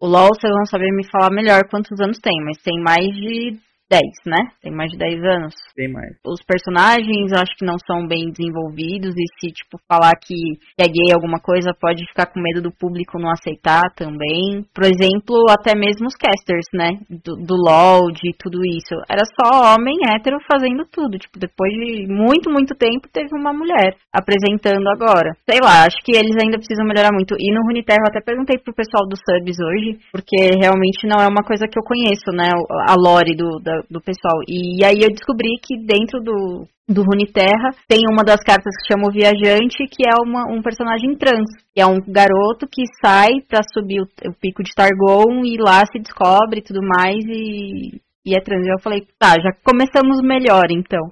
o 0.00 0.06
LoL, 0.06 0.28
vocês 0.34 0.52
vão 0.52 0.66
saber 0.66 0.90
me 0.92 1.06
falar 1.10 1.30
melhor 1.30 1.62
quantos 1.70 1.98
anos 2.00 2.18
tem, 2.18 2.34
mas 2.44 2.58
tem 2.62 2.82
mais 2.82 3.06
de 3.06 3.56
10, 3.90 4.00
né? 4.26 4.38
Tem 4.62 4.72
mais 4.72 4.90
de 4.90 4.98
10 4.98 5.22
anos. 5.22 5.54
Bem 5.76 5.92
mais. 5.92 6.10
Os 6.26 6.40
personagens 6.42 7.32
eu 7.32 7.38
acho 7.38 7.54
que 7.56 7.64
não 7.66 7.76
são 7.86 8.06
bem 8.08 8.30
desenvolvidos 8.30 9.12
e 9.14 9.24
se, 9.38 9.52
tipo, 9.52 9.78
falar 9.88 10.12
que 10.16 10.34
é 10.80 10.84
gay 10.88 11.12
alguma 11.12 11.38
coisa, 11.38 11.74
pode 11.78 12.04
ficar 12.08 12.26
com 12.26 12.40
medo 12.40 12.62
do 12.62 12.72
público 12.72 13.18
não 13.18 13.30
aceitar 13.30 13.82
também. 13.94 14.64
Por 14.74 14.84
exemplo, 14.84 15.36
até 15.50 15.74
mesmo 15.76 16.06
os 16.06 16.16
casters, 16.16 16.66
né? 16.72 16.98
Do, 17.10 17.36
do 17.36 17.54
LoL, 17.54 18.10
de 18.10 18.32
tudo 18.38 18.64
isso. 18.64 18.94
Era 19.08 19.22
só 19.36 19.74
homem 19.74 19.96
hétero 20.08 20.38
fazendo 20.50 20.84
tudo. 20.90 21.18
Tipo, 21.18 21.38
depois 21.38 21.72
de 21.72 22.06
muito, 22.08 22.50
muito 22.50 22.74
tempo, 22.74 23.08
teve 23.12 23.30
uma 23.36 23.52
mulher 23.52 23.96
apresentando 24.12 24.88
agora. 24.88 25.36
Sei 25.48 25.60
lá, 25.60 25.84
acho 25.84 25.98
que 26.04 26.16
eles 26.16 26.34
ainda 26.40 26.56
precisam 26.58 26.86
melhorar 26.86 27.12
muito. 27.12 27.36
E 27.38 27.52
no 27.52 27.62
Runeterra 27.68 28.00
eu 28.06 28.10
até 28.10 28.20
perguntei 28.24 28.58
pro 28.58 28.74
pessoal 28.74 29.06
dos 29.06 29.20
subs 29.28 29.56
hoje, 29.60 29.98
porque 30.10 30.56
realmente 30.58 31.06
não 31.06 31.20
é 31.22 31.28
uma 31.28 31.44
coisa 31.44 31.66
que 31.68 31.78
eu 31.78 31.84
conheço, 31.84 32.32
né? 32.32 32.48
A 32.88 32.94
lore 32.96 33.36
do, 33.36 33.60
da- 33.62 33.73
do 33.90 34.00
pessoal. 34.00 34.40
E 34.48 34.84
aí 34.84 35.00
eu 35.00 35.10
descobri 35.10 35.58
que 35.62 35.76
dentro 35.84 36.20
do, 36.20 36.66
do 36.88 37.02
Runeterra 37.02 37.70
tem 37.88 38.02
uma 38.10 38.22
das 38.22 38.40
cartas 38.40 38.72
que 38.76 38.92
chama 38.92 39.08
o 39.08 39.12
Viajante, 39.12 39.86
que 39.90 40.04
é 40.06 40.14
uma, 40.22 40.50
um 40.52 40.62
personagem 40.62 41.16
trans. 41.16 41.48
Que 41.74 41.80
é 41.80 41.86
um 41.86 42.00
garoto 42.06 42.66
que 42.70 42.82
sai 43.04 43.40
pra 43.48 43.62
subir 43.72 44.00
o, 44.00 44.28
o 44.28 44.34
pico 44.34 44.62
de 44.62 44.72
Targon 44.74 45.44
e 45.44 45.56
lá 45.58 45.84
se 45.86 45.98
descobre 45.98 46.60
e 46.60 46.64
tudo 46.64 46.80
mais 46.82 47.24
e, 47.26 48.00
e 48.26 48.36
é 48.36 48.40
trans. 48.40 48.66
Eu 48.66 48.80
falei, 48.80 49.06
tá, 49.18 49.34
já 49.40 49.50
começamos 49.64 50.20
melhor 50.22 50.66
então. 50.70 51.02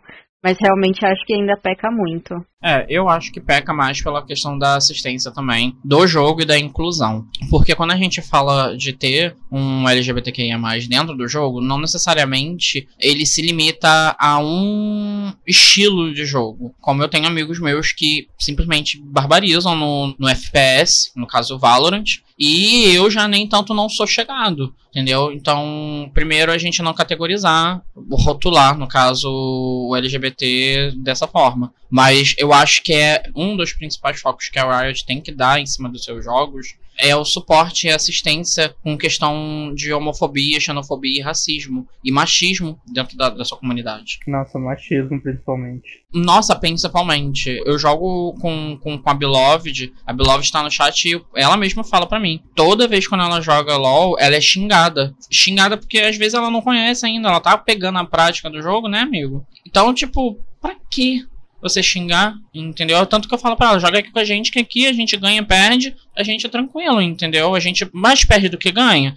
Mas 0.43 0.57
realmente 0.61 1.07
acho 1.07 1.25
que 1.25 1.35
ainda 1.35 1.57
peca 1.57 1.89
muito. 1.91 2.35
É, 2.63 2.87
eu 2.89 3.09
acho 3.09 3.33
que 3.33 3.41
peca 3.41 3.73
mais 3.73 4.01
pela 4.01 4.25
questão 4.25 4.57
da 4.57 4.77
assistência 4.77 5.33
também, 5.33 5.77
do 5.85 6.07
jogo 6.07 6.43
e 6.43 6.47
da 6.47 6.59
inclusão. 6.59 7.27
Porque 7.51 7.75
quando 7.75 7.91
a 7.91 7.97
gente 7.97 8.23
fala 8.23 8.77
de 8.77 8.93
ter 8.93 9.37
um 9.51 9.89
LGBTQIA 9.89 10.59
dentro 10.89 11.17
do 11.17 11.27
jogo, 11.27 11.61
não 11.61 11.79
necessariamente 11.79 12.89
ele 13.01 13.27
se 13.27 13.43
limita 13.43 14.15
a 14.19 14.39
um 14.39 15.33
estilo 15.47 16.15
de 16.15 16.25
jogo. 16.25 16.75
Como 16.81 17.03
eu 17.03 17.09
tenho 17.09 17.27
amigos 17.27 17.59
meus 17.59 17.93
que 17.93 18.29
simplesmente 18.39 19.01
barbarizam 19.03 19.75
no, 19.75 20.15
no 20.19 20.29
FPS, 20.29 21.11
no 21.17 21.27
caso 21.27 21.59
Valorant, 21.59 22.05
e 22.39 22.95
eu 22.95 23.11
já 23.11 23.29
nem 23.29 23.47
tanto 23.47 23.75
não 23.75 23.89
sou 23.89 24.07
chegado, 24.07 24.75
entendeu? 24.91 25.33
Então, 25.33 26.11
primeiro 26.13 26.51
a 26.51 26.59
gente 26.59 26.83
não 26.83 26.95
categorizar, 26.95 27.83
rotular, 28.11 28.77
no 28.77 28.89
caso, 28.89 29.29
o 29.31 29.95
LGBT 29.97 30.93
dessa 30.97 31.27
forma. 31.27 31.73
Mas 31.93 32.35
eu 32.39 32.55
acho 32.55 32.83
que 32.83 32.95
é 32.95 33.23
um 33.37 33.55
dos 33.55 33.75
principais 33.75 34.19
focos 34.19 34.49
que 34.49 34.59
a 34.59 34.81
Riot 34.81 35.05
tem 35.05 35.21
que 35.21 35.31
dar 35.31 35.61
em 35.61 35.67
cima 35.67 35.91
dos 35.91 36.05
seus 36.05 36.25
jogos 36.25 36.75
é 36.99 37.17
o 37.17 37.25
suporte 37.25 37.87
e 37.87 37.91
assistência 37.91 38.75
com 38.83 38.97
questão 38.97 39.73
de 39.75 39.93
homofobia, 39.93 40.61
xenofobia 40.61 41.19
e 41.19 41.23
racismo 41.23 41.87
e 42.05 42.13
machismo 42.13 42.79
dentro 42.87 43.17
da, 43.17 43.29
da 43.31 43.45
sua 43.45 43.59
comunidade. 43.59 44.21
Nossa, 44.27 44.59
machismo 44.59 45.21
principalmente. 45.21 46.05
Nossa, 46.13 46.55
principalmente. 46.55 47.61
Eu 47.65 47.79
jogo 47.79 48.35
com, 48.41 48.79
com, 48.81 48.99
com 48.99 49.11
a 49.11 49.15
Beloved. 49.15 49.93
A 50.07 50.13
Beloved 50.13 50.51
tá 50.53 50.63
no 50.63 50.71
chat 50.71 51.09
e 51.09 51.21
ela 51.35 51.57
mesma 51.57 51.83
fala 51.83 52.07
pra 52.07 52.21
mim. 52.21 52.41
Toda 52.55 52.89
vez 52.89 53.07
quando 53.07 53.25
ela 53.25 53.41
joga 53.41 53.77
LOL, 53.77 54.17
ela 54.19 54.37
é 54.37 54.41
xingada. 54.41 55.15
Xingada 55.31 55.77
porque 55.77 55.99
às 55.99 56.17
vezes 56.17 56.35
ela 56.35 56.51
não 56.51 56.63
conhece 56.63 57.05
ainda. 57.07 57.29
Ela 57.29 57.41
tá 57.41 57.57
pegando 57.59 57.99
a 57.99 58.05
prática 58.05 58.51
do 58.51 58.63
jogo, 58.63 58.89
né, 58.89 59.01
amigo? 59.01 59.45
Então, 59.67 59.93
tipo, 59.95 60.39
pra 60.61 60.77
quê? 60.91 61.25
Você 61.63 61.83
xingar, 61.83 62.35
entendeu? 62.53 63.07
Tanto 63.07 63.29
que 63.29 63.35
eu 63.35 63.39
falo 63.39 63.57
pra 63.57 63.69
ela, 63.69 63.79
joga 63.79 64.01
aqui 64.01 64.11
com 64.11 64.19
a 64.19 64.25
gente, 64.25 64.51
que 64.51 64.59
aqui 64.59 64.87
a 64.87 64.93
gente 64.93 65.17
ganha, 65.17 65.45
perde, 65.45 65.95
a 66.17 66.23
gente 66.25 66.45
é 66.45 66.49
tranquilo, 66.49 67.01
entendeu? 67.01 67.55
A 67.55 67.61
gente 67.61 67.89
mais 67.93 68.25
perde 68.25 68.49
do 68.49 68.59
que 68.59 68.73
ganha. 68.73 69.15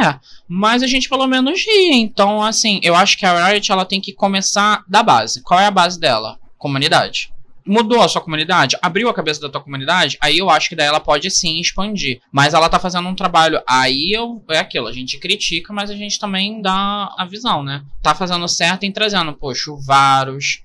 É, 0.00 0.18
mas 0.48 0.82
a 0.82 0.86
gente 0.86 1.08
pelo 1.08 1.26
menos 1.26 1.60
ri. 1.64 1.92
Então, 1.92 2.42
assim, 2.42 2.80
eu 2.82 2.94
acho 2.94 3.16
que 3.16 3.24
a 3.24 3.46
Riot 3.46 3.70
ela 3.70 3.84
tem 3.84 4.00
que 4.00 4.12
começar 4.12 4.82
da 4.88 5.02
base. 5.02 5.42
Qual 5.42 5.60
é 5.60 5.66
a 5.66 5.70
base 5.70 5.98
dela? 6.00 6.38
Comunidade. 6.58 7.33
Mudou 7.66 8.02
a 8.02 8.08
sua 8.08 8.20
comunidade? 8.20 8.76
Abriu 8.82 9.08
a 9.08 9.14
cabeça 9.14 9.40
da 9.40 9.48
tua 9.48 9.60
comunidade? 9.60 10.18
Aí 10.20 10.38
eu 10.38 10.50
acho 10.50 10.68
que 10.68 10.76
daí 10.76 10.86
ela 10.86 11.00
pode 11.00 11.30
sim 11.30 11.58
expandir. 11.60 12.20
Mas 12.30 12.52
ela 12.52 12.68
tá 12.68 12.78
fazendo 12.78 13.08
um 13.08 13.14
trabalho. 13.14 13.62
Aí 13.66 14.12
eu, 14.12 14.44
é 14.50 14.58
aquilo, 14.58 14.86
a 14.86 14.92
gente 14.92 15.18
critica, 15.18 15.72
mas 15.72 15.90
a 15.90 15.94
gente 15.94 16.18
também 16.18 16.60
dá 16.60 17.14
a 17.16 17.24
visão, 17.24 17.62
né? 17.62 17.82
Tá 18.02 18.14
fazendo 18.14 18.46
certo 18.48 18.84
em 18.84 18.92
trazendo, 18.92 19.32
poxa, 19.32 19.70
o 19.70 19.80
Varus, 19.80 20.62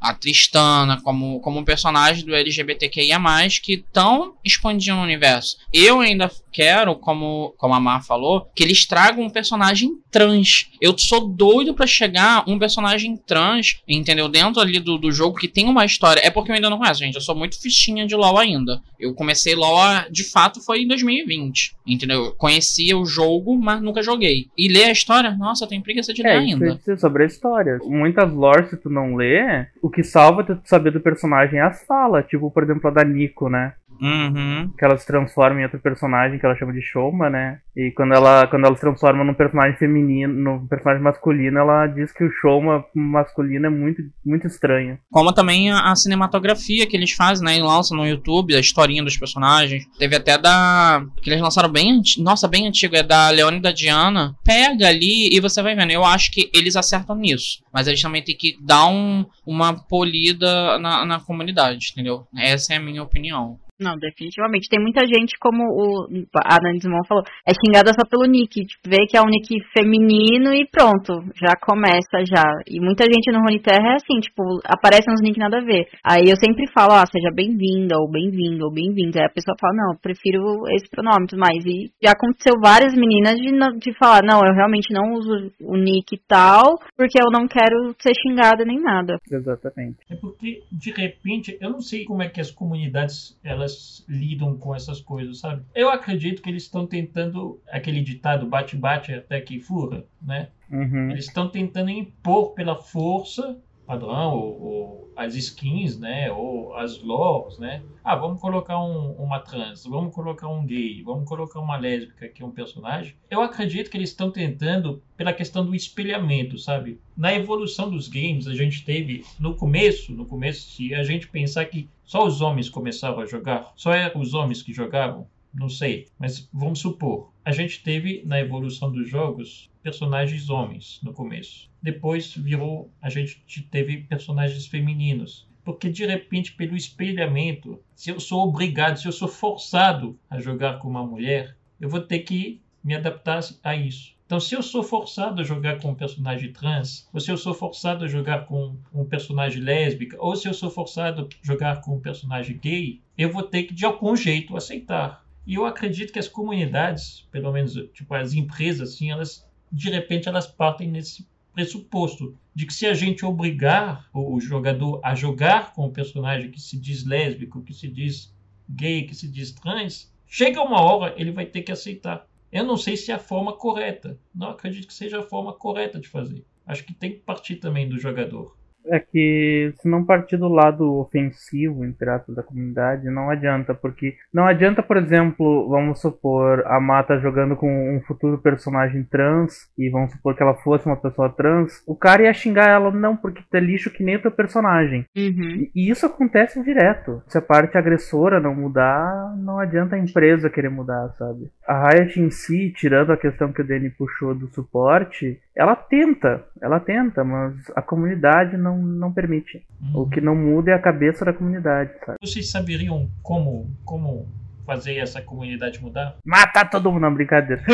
a 0.00 0.14
Tristana 0.14 1.00
como, 1.02 1.40
como 1.40 1.58
um 1.58 1.64
personagem 1.64 2.24
do 2.24 2.34
LGBTQIA+, 2.34 3.18
que 3.62 3.74
estão 3.74 4.34
expandindo 4.44 4.96
o 4.98 5.02
universo. 5.02 5.56
Eu 5.72 6.00
ainda 6.00 6.30
quero, 6.52 6.96
como, 6.96 7.54
como 7.56 7.74
a 7.74 7.80
Mar 7.80 8.04
falou, 8.04 8.50
que 8.54 8.62
eles 8.62 8.86
tragam 8.86 9.24
um 9.24 9.30
personagem 9.30 9.90
trans. 10.10 10.70
Eu 10.80 10.96
sou 10.98 11.28
doido 11.28 11.74
pra 11.74 11.86
chegar 11.86 12.44
um 12.48 12.58
personagem 12.58 13.16
trans, 13.16 13.80
entendeu? 13.86 14.28
Dentro 14.28 14.60
ali 14.60 14.80
do, 14.80 14.98
do 14.98 15.12
jogo 15.12 15.36
que 15.36 15.46
tem 15.46 15.66
uma 15.68 15.84
história. 15.84 16.20
É 16.24 16.30
porque 16.30 16.50
eu 16.50 16.56
ainda 16.56 16.70
não 16.70 16.78
conheço, 16.78 17.00
gente. 17.00 17.14
Eu 17.14 17.20
sou 17.20 17.34
muito 17.36 17.60
fichinha 17.60 18.06
de 18.06 18.16
LoL 18.16 18.38
ainda. 18.38 18.80
Eu 18.98 19.14
comecei 19.14 19.54
LoL, 19.54 19.80
de 20.10 20.24
fato, 20.24 20.60
foi 20.60 20.82
em 20.82 20.88
2020, 20.88 21.74
entendeu? 21.86 22.24
Eu 22.26 22.32
conhecia 22.34 22.98
o 22.98 23.06
jogo, 23.06 23.56
mas 23.56 23.80
nunca 23.80 24.02
joguei. 24.02 24.48
E 24.56 24.68
ler 24.68 24.84
a 24.84 24.92
história, 24.92 25.30
nossa, 25.36 25.64
eu 25.64 25.68
tenho 25.68 25.82
preguiça 25.82 26.12
de 26.12 26.22
ler 26.22 26.30
É, 26.30 26.44
isso 26.44 26.54
ainda. 26.54 26.74
dizer 26.76 26.98
sobre 26.98 27.22
a 27.22 27.26
história. 27.26 27.78
Muitas 27.84 28.32
lores, 28.32 28.70
se 28.70 28.76
tu 28.76 28.90
não 28.90 29.14
lê, 29.14 29.66
o 29.82 29.88
que 29.90 30.02
salva 30.02 30.44
tu 30.44 30.60
saber 30.64 30.90
do 30.90 31.00
personagem 31.00 31.58
é 31.58 31.62
as 31.62 31.84
falas. 31.84 32.26
Tipo, 32.26 32.50
por 32.50 32.62
exemplo, 32.62 32.88
a 32.88 32.92
da 32.92 33.04
Nico, 33.04 33.48
né? 33.48 33.74
Uhum. 34.00 34.72
Que 34.78 34.84
ela 34.84 34.96
se 34.96 35.06
transforma 35.06 35.60
em 35.60 35.64
outro 35.64 35.78
personagem 35.80 36.38
que 36.38 36.46
ela 36.46 36.56
chama 36.56 36.72
de 36.72 36.80
Shoma, 36.80 37.28
né? 37.28 37.58
E 37.76 37.90
quando 37.92 38.14
ela, 38.14 38.46
quando 38.46 38.66
ela 38.66 38.74
se 38.74 38.80
transforma 38.80 39.24
num 39.24 39.34
personagem 39.34 39.76
feminino, 39.76 40.32
num 40.32 40.66
personagem 40.66 41.02
masculino, 41.02 41.58
ela 41.58 41.86
diz 41.86 42.12
que 42.12 42.24
o 42.24 42.30
Shoma 42.30 42.84
masculino 42.94 43.66
é 43.66 43.70
muito, 43.70 44.02
muito 44.24 44.46
estranho. 44.46 44.98
Como 45.10 45.32
também 45.32 45.70
a, 45.70 45.90
a 45.90 45.96
cinematografia 45.96 46.86
que 46.86 46.96
eles 46.96 47.12
fazem, 47.12 47.44
né? 47.44 47.58
E 47.58 47.62
lançam 47.62 47.96
no 47.96 48.06
YouTube, 48.06 48.54
a 48.54 48.60
historinha 48.60 49.04
dos 49.04 49.16
personagens. 49.16 49.84
Teve 49.98 50.16
até 50.16 50.38
da. 50.38 51.04
que 51.22 51.30
eles 51.30 51.42
lançaram 51.42 51.70
bem. 51.70 52.00
Nossa, 52.18 52.48
bem 52.48 52.66
antigo, 52.66 52.96
é 52.96 53.02
da 53.02 53.30
Leone 53.30 53.58
e 53.58 53.62
da 53.62 53.72
Diana. 53.72 54.34
Pega 54.44 54.88
ali 54.88 55.34
e 55.34 55.40
você 55.40 55.62
vai 55.62 55.74
vendo. 55.74 55.90
Eu 55.90 56.04
acho 56.04 56.32
que 56.32 56.50
eles 56.54 56.76
acertam 56.76 57.16
nisso. 57.16 57.62
Mas 57.72 57.86
eles 57.86 58.00
também 58.00 58.22
têm 58.22 58.36
que 58.36 58.56
dar 58.60 58.86
um, 58.86 59.24
uma 59.46 59.74
polida 59.74 60.78
na, 60.78 61.04
na 61.04 61.20
comunidade, 61.20 61.90
entendeu? 61.92 62.26
Essa 62.36 62.74
é 62.74 62.76
a 62.76 62.80
minha 62.80 63.02
opinião. 63.02 63.58
Não, 63.80 63.96
definitivamente. 63.96 64.68
Tem 64.68 64.78
muita 64.78 65.06
gente, 65.06 65.38
como 65.40 65.64
o, 65.64 66.06
a 66.36 66.56
Ana 66.60 66.72
Desmond 66.76 67.08
falou, 67.08 67.24
é 67.48 67.52
xingada 67.54 67.92
só 67.96 68.04
pelo 68.04 68.28
nick. 68.28 68.60
Tipo, 68.66 68.90
vê 68.90 69.06
que 69.08 69.16
é 69.16 69.22
um 69.22 69.30
nick 69.32 69.56
feminino 69.72 70.52
e 70.52 70.68
pronto, 70.68 71.24
já 71.34 71.56
começa 71.56 72.20
já. 72.28 72.44
E 72.68 72.78
muita 72.78 73.04
gente 73.04 73.32
no 73.32 73.40
Rony 73.40 73.58
Terra 73.60 73.92
é 73.92 73.96
assim, 73.96 74.20
tipo, 74.20 74.60
aparece 74.64 75.10
uns 75.10 75.22
nick 75.22 75.38
nada 75.38 75.58
a 75.58 75.64
ver. 75.64 75.88
Aí 76.04 76.28
eu 76.28 76.36
sempre 76.36 76.70
falo, 76.74 76.92
ah, 76.92 77.06
seja 77.06 77.30
bem-vinda, 77.34 77.96
ou 77.98 78.10
bem-vindo, 78.10 78.66
ou 78.66 78.72
bem-vindo. 78.72 79.18
Aí 79.18 79.24
a 79.24 79.32
pessoa 79.32 79.56
fala, 79.58 79.72
não, 79.74 79.92
eu 79.94 79.98
prefiro 79.98 80.68
esse 80.76 80.88
pronome, 80.90 81.26
e 81.32 81.36
mais. 81.36 81.64
E 81.64 81.90
já 82.04 82.12
aconteceu 82.12 82.60
várias 82.60 82.92
meninas 82.94 83.36
de, 83.40 83.50
não- 83.50 83.76
de 83.78 83.96
falar, 83.96 84.22
não, 84.22 84.44
eu 84.44 84.52
realmente 84.52 84.92
não 84.92 85.14
uso 85.14 85.50
o 85.60 85.76
nick 85.76 86.14
e 86.14 86.20
tal, 86.28 86.76
porque 86.96 87.16
eu 87.18 87.30
não 87.32 87.48
quero 87.48 87.94
ser 87.98 88.12
xingada 88.14 88.62
nem 88.64 88.78
nada. 88.78 89.16
Exatamente. 89.30 89.96
É 90.10 90.16
porque, 90.16 90.62
de 90.70 90.90
repente, 90.90 91.56
eu 91.60 91.70
não 91.70 91.80
sei 91.80 92.04
como 92.04 92.22
é 92.22 92.28
que 92.28 92.40
as 92.40 92.50
comunidades 92.50 93.38
elas 93.42 93.69
lidam 94.08 94.56
com 94.56 94.74
essas 94.74 95.00
coisas, 95.00 95.38
sabe? 95.38 95.62
Eu 95.74 95.90
acredito 95.90 96.42
que 96.42 96.48
eles 96.48 96.64
estão 96.64 96.86
tentando 96.86 97.60
aquele 97.70 98.02
ditado 98.02 98.46
bate-bate 98.46 99.12
até 99.12 99.40
que 99.40 99.60
fura, 99.60 100.04
né? 100.20 100.48
Uhum. 100.70 101.10
Eles 101.10 101.26
estão 101.26 101.48
tentando 101.48 101.90
impor 101.90 102.52
pela 102.52 102.76
força 102.76 103.58
padrão, 103.90 104.34
ou, 104.36 104.62
ou 104.62 105.12
as 105.16 105.34
skins, 105.34 105.98
né? 105.98 106.30
Ou 106.30 106.74
as 106.74 107.02
lores, 107.02 107.58
né? 107.58 107.82
Ah, 108.04 108.14
vamos 108.14 108.40
colocar 108.40 108.78
um- 108.82 109.12
uma 109.14 109.40
trans, 109.40 109.84
vamos 109.84 110.14
colocar 110.14 110.48
um 110.48 110.64
gay, 110.64 111.02
vamos 111.02 111.28
colocar 111.28 111.58
uma 111.60 111.76
lésbica 111.76 112.30
é 112.40 112.44
um 112.44 112.50
personagem. 112.50 113.14
Eu 113.28 113.42
acredito 113.42 113.90
que 113.90 113.96
eles 113.98 114.10
estão 114.10 114.30
tentando 114.30 115.02
pela 115.16 115.32
questão 115.32 115.64
do 115.66 115.74
espelhamento, 115.74 116.56
sabe? 116.56 116.98
Na 117.16 117.34
evolução 117.34 117.90
dos 117.90 118.08
games, 118.08 118.46
a 118.46 118.54
gente 118.54 118.84
teve 118.84 119.24
no 119.38 119.54
começo, 119.54 120.12
no 120.14 120.24
começo, 120.24 120.70
se 120.70 120.94
a 120.94 121.02
gente 121.02 121.28
pensar 121.28 121.66
que 121.66 121.88
só 122.04 122.26
os 122.26 122.40
homens 122.40 122.70
começaram 122.70 123.20
a 123.20 123.26
jogar, 123.26 123.72
só 123.76 123.92
eram 123.92 124.20
os 124.20 124.32
homens 124.32 124.62
que 124.62 124.72
jogavam, 124.72 125.26
não 125.52 125.68
sei, 125.68 126.06
mas 126.18 126.48
vamos 126.52 126.78
supor, 126.78 127.30
a 127.44 127.52
gente 127.52 127.82
teve 127.82 128.22
na 128.24 128.40
evolução 128.40 128.90
dos 128.90 129.08
jogos 129.08 129.68
personagens 129.82 130.48
homens 130.48 131.00
no 131.02 131.12
começo. 131.12 131.69
Depois 131.82 132.34
virou, 132.34 132.90
a 133.00 133.08
gente 133.08 133.62
teve 133.70 133.98
personagens 133.98 134.66
femininos. 134.66 135.48
Porque 135.64 135.88
de 135.88 136.06
repente, 136.06 136.52
pelo 136.52 136.76
espelhamento, 136.76 137.80
se 137.94 138.10
eu 138.10 138.18
sou 138.18 138.48
obrigado, 138.48 138.98
se 138.98 139.06
eu 139.06 139.12
sou 139.12 139.28
forçado 139.28 140.18
a 140.28 140.40
jogar 140.40 140.78
com 140.78 140.88
uma 140.88 141.06
mulher, 141.06 141.56
eu 141.80 141.88
vou 141.88 142.00
ter 142.00 142.20
que 142.20 142.60
me 142.82 142.94
adaptar 142.94 143.40
a 143.62 143.76
isso. 143.76 144.14
Então, 144.30 144.38
se 144.38 144.54
eu 144.54 144.62
sou 144.62 144.82
forçado 144.82 145.40
a 145.40 145.44
jogar 145.44 145.80
com 145.80 145.90
um 145.90 145.94
personagem 145.94 146.52
trans, 146.52 147.08
ou 147.12 147.18
se 147.18 147.32
eu 147.32 147.36
sou 147.36 147.52
forçado 147.52 148.04
a 148.04 148.08
jogar 148.08 148.46
com 148.46 148.76
um 148.94 149.04
personagem 149.04 149.60
lésbica, 149.60 150.16
ou 150.20 150.36
se 150.36 150.46
eu 150.46 150.54
sou 150.54 150.70
forçado 150.70 151.22
a 151.22 151.46
jogar 151.46 151.80
com 151.80 151.96
um 151.96 152.00
personagem 152.00 152.56
gay, 152.56 153.00
eu 153.18 153.32
vou 153.32 153.42
ter 153.42 153.64
que, 153.64 153.74
de 153.74 153.84
algum 153.84 154.14
jeito, 154.14 154.56
aceitar. 154.56 155.26
E 155.44 155.54
eu 155.54 155.66
acredito 155.66 156.12
que 156.12 156.18
as 156.18 156.28
comunidades, 156.28 157.26
pelo 157.32 157.50
menos 157.50 157.74
tipo 157.92 158.14
as 158.14 158.32
empresas, 158.32 158.90
assim, 158.90 159.10
elas 159.10 159.44
de 159.72 159.90
repente 159.90 160.28
elas 160.28 160.46
partem 160.46 160.88
nesse 160.88 161.26
pressuposto 161.60 162.34
de 162.54 162.66
que 162.66 162.72
se 162.72 162.86
a 162.86 162.94
gente 162.94 163.24
obrigar 163.24 164.08
o 164.14 164.34
o 164.34 164.40
jogador 164.40 165.00
a 165.04 165.14
jogar 165.14 165.74
com 165.74 165.86
um 165.86 165.92
personagem 165.92 166.50
que 166.50 166.60
se 166.60 166.78
diz 166.78 167.04
lésbico, 167.04 167.62
que 167.62 167.74
se 167.74 167.88
diz 167.88 168.34
gay, 168.68 169.04
que 169.04 169.14
se 169.14 169.28
diz 169.28 169.52
trans, 169.52 170.10
chega 170.26 170.62
uma 170.62 170.80
hora 170.80 171.14
ele 171.18 171.32
vai 171.32 171.44
ter 171.44 171.62
que 171.62 171.72
aceitar. 171.72 172.26
Eu 172.50 172.64
não 172.64 172.76
sei 172.76 172.96
se 172.96 173.12
é 173.12 173.14
a 173.14 173.18
forma 173.18 173.52
correta. 173.52 174.18
Não 174.34 174.50
acredito 174.50 174.86
que 174.86 174.94
seja 174.94 175.20
a 175.20 175.22
forma 175.22 175.52
correta 175.52 176.00
de 176.00 176.08
fazer. 176.08 176.44
Acho 176.66 176.84
que 176.84 176.94
tem 176.94 177.12
que 177.12 177.18
partir 177.18 177.56
também 177.56 177.88
do 177.88 177.98
jogador. 177.98 178.56
É 178.86 178.98
que 178.98 179.74
se 179.80 179.88
não 179.88 180.04
partir 180.04 180.36
do 180.36 180.48
lado 180.48 180.98
ofensivo, 180.98 181.84
entre 181.84 182.08
aspas, 182.08 182.34
da 182.34 182.42
comunidade, 182.42 183.10
não 183.10 183.28
adianta, 183.28 183.74
porque 183.74 184.14
não 184.32 184.46
adianta, 184.46 184.82
por 184.82 184.96
exemplo, 184.96 185.68
vamos 185.68 186.00
supor, 186.00 186.62
a 186.66 186.80
Mata 186.80 187.18
jogando 187.18 187.56
com 187.56 187.96
um 187.96 188.00
futuro 188.00 188.38
personagem 188.38 189.04
trans, 189.04 189.68
e 189.76 189.90
vamos 189.90 190.12
supor 190.12 190.34
que 190.34 190.42
ela 190.42 190.54
fosse 190.54 190.86
uma 190.86 190.96
pessoa 190.96 191.28
trans, 191.28 191.82
o 191.86 191.94
cara 191.94 192.22
ia 192.22 192.32
xingar 192.32 192.68
ela, 192.68 192.90
não, 192.90 193.16
porque 193.16 193.42
tu 193.50 193.54
é 193.56 193.60
lixo 193.60 193.90
que 193.90 194.04
nem 194.04 194.16
o 194.16 194.22
teu 194.22 194.30
personagem. 194.30 195.04
Uhum. 195.16 195.68
E 195.74 195.80
e 195.80 195.88
isso 195.88 196.04
acontece 196.04 196.62
direto. 196.62 197.22
Se 197.26 197.38
a 197.38 197.40
parte 197.40 197.78
agressora 197.78 198.38
não 198.38 198.54
mudar, 198.54 199.34
não 199.38 199.58
adianta 199.58 199.96
a 199.96 199.98
empresa 199.98 200.50
querer 200.50 200.68
mudar, 200.68 201.08
sabe? 201.16 201.50
A 201.66 201.88
Riot 201.88 202.20
em 202.20 202.30
si, 202.30 202.70
tirando 202.76 203.12
a 203.12 203.16
questão 203.16 203.50
que 203.50 203.62
o 203.62 203.66
Danny 203.66 203.88
puxou 203.88 204.34
do 204.34 204.46
suporte, 204.48 205.40
ela 205.60 205.76
tenta, 205.76 206.42
ela 206.62 206.80
tenta, 206.80 207.22
mas 207.22 207.54
a 207.76 207.82
comunidade 207.82 208.56
não, 208.56 208.78
não 208.78 209.12
permite. 209.12 209.62
O 209.94 210.08
que 210.08 210.18
não 210.18 210.34
muda 210.34 210.70
é 210.70 210.74
a 210.74 210.80
cabeça 210.80 211.22
da 211.22 211.34
comunidade, 211.34 211.90
sabe? 212.06 212.16
Vocês 212.18 212.50
saberiam 212.50 213.10
como, 213.22 213.70
como 213.84 214.26
fazer 214.64 214.96
essa 214.96 215.20
comunidade 215.20 215.82
mudar? 215.82 216.16
Matar 216.24 216.70
todo 216.70 216.90
mundo, 216.90 217.02
não, 217.02 217.12
brincadeira. 217.12 217.62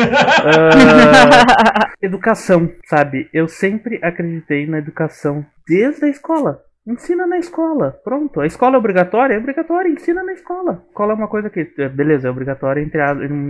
Ah, 1.79 1.91
educação, 2.01 2.69
sabe? 2.85 3.29
Eu 3.33 3.47
sempre 3.47 3.99
acreditei 4.03 4.67
na 4.67 4.79
educação 4.79 5.45
desde 5.65 6.05
a 6.05 6.09
escola. 6.09 6.61
Ensina 6.87 7.27
na 7.27 7.37
escola. 7.37 7.91
Pronto. 8.01 8.39
A 8.39 8.45
escola 8.45 8.75
é 8.75 8.79
obrigatória? 8.79 9.33
É 9.33 9.37
obrigatória. 9.37 9.89
Ensina 9.89 10.23
na 10.23 10.31
escola. 10.31 10.83
Escola 10.87 11.11
é 11.11 11.15
uma 11.15 11.27
coisa 11.27 11.49
que, 11.49 11.69
é, 11.77 11.89
beleza, 11.89 12.29
é 12.29 12.31
obrigatória 12.31 12.81
entre 12.81 13.01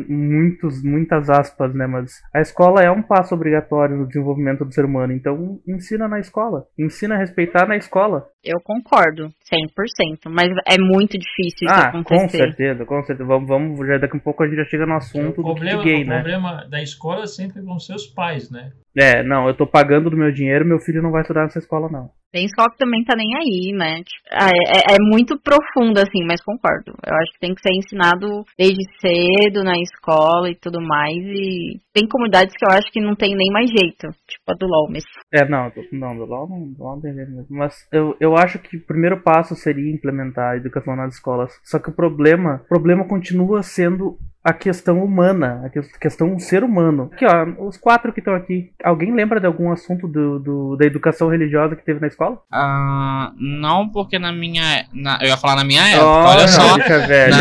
muitos, 0.09 0.83
muitas 0.83 1.29
aspas, 1.29 1.73
né? 1.75 1.85
Mas 1.85 2.19
a 2.33 2.41
escola 2.41 2.81
é 2.81 2.89
um 2.89 3.03
passo 3.03 3.35
obrigatório 3.35 3.95
no 3.95 4.07
desenvolvimento 4.07 4.65
do 4.65 4.73
ser 4.73 4.85
humano. 4.85 5.13
Então, 5.13 5.59
ensina 5.67 6.07
na 6.07 6.19
escola. 6.19 6.65
Ensina 6.77 7.13
a 7.13 7.19
respeitar 7.19 7.67
na 7.67 7.77
escola. 7.77 8.27
Eu 8.47 8.59
concordo, 8.63 9.29
100%, 9.51 10.29
mas 10.29 10.47
é 10.65 10.79
muito 10.79 11.17
difícil 11.17 11.67
isso 11.67 11.73
ah, 11.73 11.91
com 11.91 11.97
acontecer. 11.99 12.37
certeza, 12.37 12.85
com 12.85 13.03
certeza. 13.03 13.27
Vamos, 13.27 13.47
vamos, 13.47 13.87
já 13.87 13.97
daqui 13.97 14.15
a 14.17 14.19
pouco 14.21 14.43
a 14.43 14.47
gente 14.47 14.57
já 14.57 14.65
chega 14.65 14.85
no 14.85 14.95
assunto 14.95 15.41
o 15.41 15.43
do 15.43 15.53
problema, 15.53 15.83
kit 15.83 15.93
gay, 15.93 16.03
o 16.03 16.07
né? 16.07 16.15
problema 16.15 16.65
da 16.69 16.81
escola 16.81 17.27
sempre 17.27 17.61
vão 17.61 17.77
ser 17.77 17.93
os 17.95 18.07
pais, 18.07 18.49
né? 18.49 18.71
É, 18.99 19.21
não, 19.21 19.47
eu 19.47 19.53
tô 19.55 19.67
pagando 19.67 20.09
do 20.09 20.17
meu 20.17 20.31
dinheiro, 20.31 20.65
meu 20.65 20.79
filho 20.79 21.03
não 21.03 21.11
vai 21.11 21.21
estudar 21.21 21.43
nessa 21.43 21.59
escola, 21.59 21.87
não. 21.91 22.09
Tem 22.31 22.45
escola 22.45 22.69
que 22.71 22.77
também 22.77 23.03
tá 23.05 23.15
nem 23.15 23.27
aí, 23.37 23.71
né? 23.71 23.97
Tipo, 24.03 24.27
ah, 24.31 24.49
é, 24.49 24.95
é 24.95 24.97
muito 24.99 25.39
profundo, 25.39 25.97
assim, 25.99 26.25
mas 26.27 26.41
concordo. 26.43 26.93
Eu 27.05 27.15
acho 27.15 27.31
que 27.33 27.39
tem 27.39 27.53
que 27.53 27.61
ser 27.61 27.71
ensinado 27.73 28.43
desde 28.57 28.83
cedo 28.99 29.63
na 29.63 29.77
escola 29.79 30.49
e 30.49 30.55
tudo 30.55 30.81
mais. 30.81 31.15
E 31.15 31.79
tem 31.93 32.07
comunidades 32.07 32.53
que 32.57 32.65
eu 32.65 32.75
acho 32.75 32.91
que 32.91 32.99
não 32.99 33.15
tem 33.15 33.33
nem 33.35 33.49
mais 33.51 33.69
jeito. 33.69 34.07
Tipo 34.27 34.43
a 34.49 34.53
do 34.55 34.65
LOL 34.67 34.89
mesmo. 34.91 35.07
É, 35.33 35.47
não, 35.47 35.69
do- 35.69 35.87
não, 35.97 36.17
do 36.17 36.25
LOL 36.25 36.49
não, 36.49 36.73
do 36.73 36.83
LOL 36.83 36.95
não 36.95 37.01
tem 37.01 37.13
jeito 37.13 37.31
mesmo. 37.31 37.47
Mas 37.55 37.73
eu, 37.93 38.15
eu 38.19 38.35
acho 38.37 38.59
que 38.59 38.77
o 38.77 38.81
primeiro 38.81 39.19
passo 39.21 39.55
seria 39.55 39.91
implementar 39.91 40.51
a 40.51 40.57
educação 40.57 40.95
nas 40.95 41.15
escolas. 41.15 41.59
Só 41.63 41.79
que 41.79 41.89
o 41.89 41.93
problema, 41.93 42.61
o 42.65 42.67
problema 42.67 43.05
continua 43.05 43.63
sendo 43.63 44.17
a 44.49 44.53
questão 44.53 45.03
humana, 45.03 45.61
a 45.65 45.69
que- 45.69 45.81
questão 45.99 46.37
ser 46.39 46.63
humano. 46.63 47.09
Aqui, 47.13 47.25
ó, 47.25 47.67
os 47.67 47.77
quatro 47.77 48.13
que 48.13 48.19
estão 48.19 48.33
aqui. 48.33 48.69
Alguém 48.83 49.13
lembra 49.13 49.39
de 49.39 49.45
algum 49.47 49.71
assunto 49.71 50.07
do, 50.07 50.39
do- 50.39 50.75
da 50.77 50.85
educação 50.85 51.27
religiosa 51.29 51.75
que 51.75 51.83
teve 51.83 51.99
na 51.99 52.07
escola? 52.07 52.37
Ah, 52.51 53.31
não, 53.37 53.89
porque 53.89 54.17
na 54.17 54.31
minha. 54.31 54.85
na- 54.93 55.19
eu 55.21 55.27
ia 55.27 55.37
falar 55.37 55.55
na 55.57 55.63
minha 55.63 55.85
época, 55.87 56.05
olha 56.05 56.37
Olha, 56.37 56.47
só. 56.47 56.77
Bicha 56.77 56.99
velha, 57.07 57.35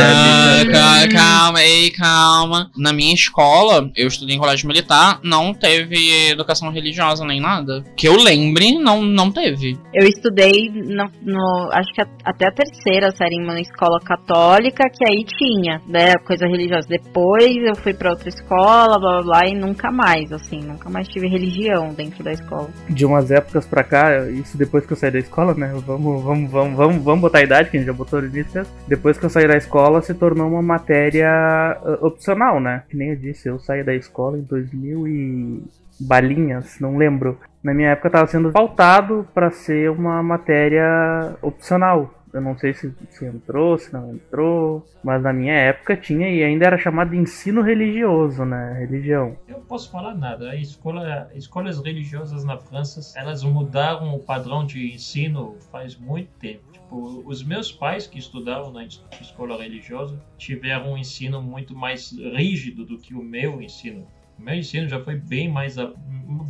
bicha 0.65 0.73
ca- 0.73 1.17
calma, 1.17 1.63
ei, 1.63 1.91
calma. 1.91 2.71
Na 2.77 2.93
minha 2.93 3.15
escola, 3.15 3.91
eu 3.97 4.09
estudei 4.09 4.35
em 4.37 4.39
colégio 4.39 4.67
militar, 4.67 5.21
não 5.23 5.53
teve 5.55 6.31
educação 6.31 6.71
religiosa 6.71 7.25
nem 7.25 7.41
nada. 7.41 7.85
Que 7.97 8.09
eu 8.09 8.17
lembre, 8.17 8.79
não, 8.79 9.03
não 9.03 9.31
teve. 9.31 9.79
Eu 9.95 10.07
estudei, 10.09 10.71
no, 10.75 11.05
no- 11.23 11.71
acho 11.73 11.93
que 11.95 12.03
até 12.25 12.49
a 12.49 12.53
terceira 12.53 13.11
série 13.13 13.37
em 13.37 13.45
uma 13.45 13.61
escola 13.61 14.01
católica, 14.01 14.85
que 14.91 15.05
aí 15.05 15.25
tinha, 15.25 15.81
né, 15.87 16.15
coisa 16.27 16.47
religiosa. 16.47 16.87
Depois 16.97 17.57
eu 17.57 17.77
fui 17.77 17.93
pra 17.93 18.11
outra 18.11 18.29
escola, 18.31 18.99
blá 18.99 19.21
blá 19.21 19.23
blá, 19.23 19.47
e 19.47 19.55
nunca 19.55 19.91
mais, 19.93 20.33
assim, 20.33 20.61
nunca 20.61 20.89
mais 20.89 21.07
tive 21.07 21.29
religião 21.29 21.93
dentro 21.93 22.25
da 22.25 22.33
escola. 22.33 22.71
de 22.89 23.05
umas 23.05 23.31
épocas 23.31 23.67
pra 23.67 23.85
cá, 23.85 24.27
isso 24.31 24.57
depois 24.57 24.87
que 24.87 24.95
eu 24.95 24.97
saí 24.97 25.11
da 25.11 25.19
escola, 25.19 25.55
né? 25.55 25.75
Vamos, 25.87 26.23
vamos, 26.23 26.51
vamos, 26.51 26.77
vamos, 26.77 27.05
vamos 27.05 27.21
botar 27.21 27.39
a 27.39 27.43
idade, 27.43 27.69
que 27.69 27.77
a 27.77 27.81
gente 27.81 27.87
já 27.87 27.93
botou 27.93 28.23
no 28.23 28.29
início. 28.29 28.63
Depois 28.89 29.19
que 29.19 29.27
eu 29.27 29.31
saí 29.31 29.47
da 29.47 29.59
escola, 29.59 30.01
se 30.01 30.15
tornou 30.15 30.49
uma 30.49 30.63
matéria 30.63 31.29
ah, 31.29 31.99
opcional, 32.01 32.61
né? 32.61 32.85
Que 32.89 32.97
nem 32.97 33.11
eu 33.11 33.17
disse, 33.17 33.49
eu 33.49 33.59
saí 33.59 33.85
da 33.85 33.95
escola 33.95 34.39
em 34.39 34.43
2000 34.43 35.07
e 35.07 35.65
balinhas, 36.01 36.79
não 36.81 36.97
lembro. 36.97 37.39
Na 37.63 37.75
minha 37.75 37.91
época 37.91 38.11
tava 38.11 38.27
sendo 38.27 38.53
pautado 38.53 39.27
pra 39.35 39.51
ser 39.51 39.91
uma 39.91 40.23
matéria 40.23 41.37
opcional. 41.43 42.15
Eu 42.37 42.43
não 42.43 42.57
sei 42.57 42.75
se, 42.75 42.95
se 43.09 43.25
entrou, 43.25 43.79
se 43.79 43.91
não 43.93 44.15
entrou, 44.15 44.87
mas 45.03 45.23
na 45.23 45.33
minha 45.33 45.55
época 45.55 45.97
tinha 45.97 46.29
e 46.29 46.45
ainda 46.45 46.67
era 46.67 46.77
chamado 46.77 47.11
de 47.11 47.17
ensino 47.17 47.63
religioso, 47.63 48.45
né? 48.45 48.75
Religião. 48.79 49.39
Eu 49.49 49.61
posso 49.61 49.91
falar 49.91 50.15
nada. 50.15 50.51
A 50.51 50.57
escola, 50.57 51.31
escolas 51.35 51.83
religiosas 51.83 52.45
na 52.45 52.59
França, 52.59 53.19
elas 53.19 53.43
mudaram 53.43 54.15
o 54.15 54.19
padrão 54.19 54.67
de 54.67 54.95
ensino 54.95 55.57
faz 55.73 55.97
muito 55.97 56.29
tempo. 56.39 56.63
Tipo, 56.73 57.23
os 57.27 57.43
meus 57.43 57.73
pais 57.73 58.07
que 58.07 58.19
estudaram 58.19 58.71
na 58.71 58.85
escola 58.85 59.61
religiosa 59.61 60.23
tiveram 60.37 60.93
um 60.93 60.99
ensino 60.99 61.41
muito 61.41 61.75
mais 61.75 62.13
rígido 62.13 62.85
do 62.85 62.99
que 62.99 63.15
o 63.15 63.23
meu 63.23 63.63
ensino. 63.63 64.07
O 64.39 64.43
meu 64.43 64.57
ensino 64.57 64.87
já 64.87 65.03
foi 65.03 65.17
bem 65.17 65.49
mais, 65.49 65.77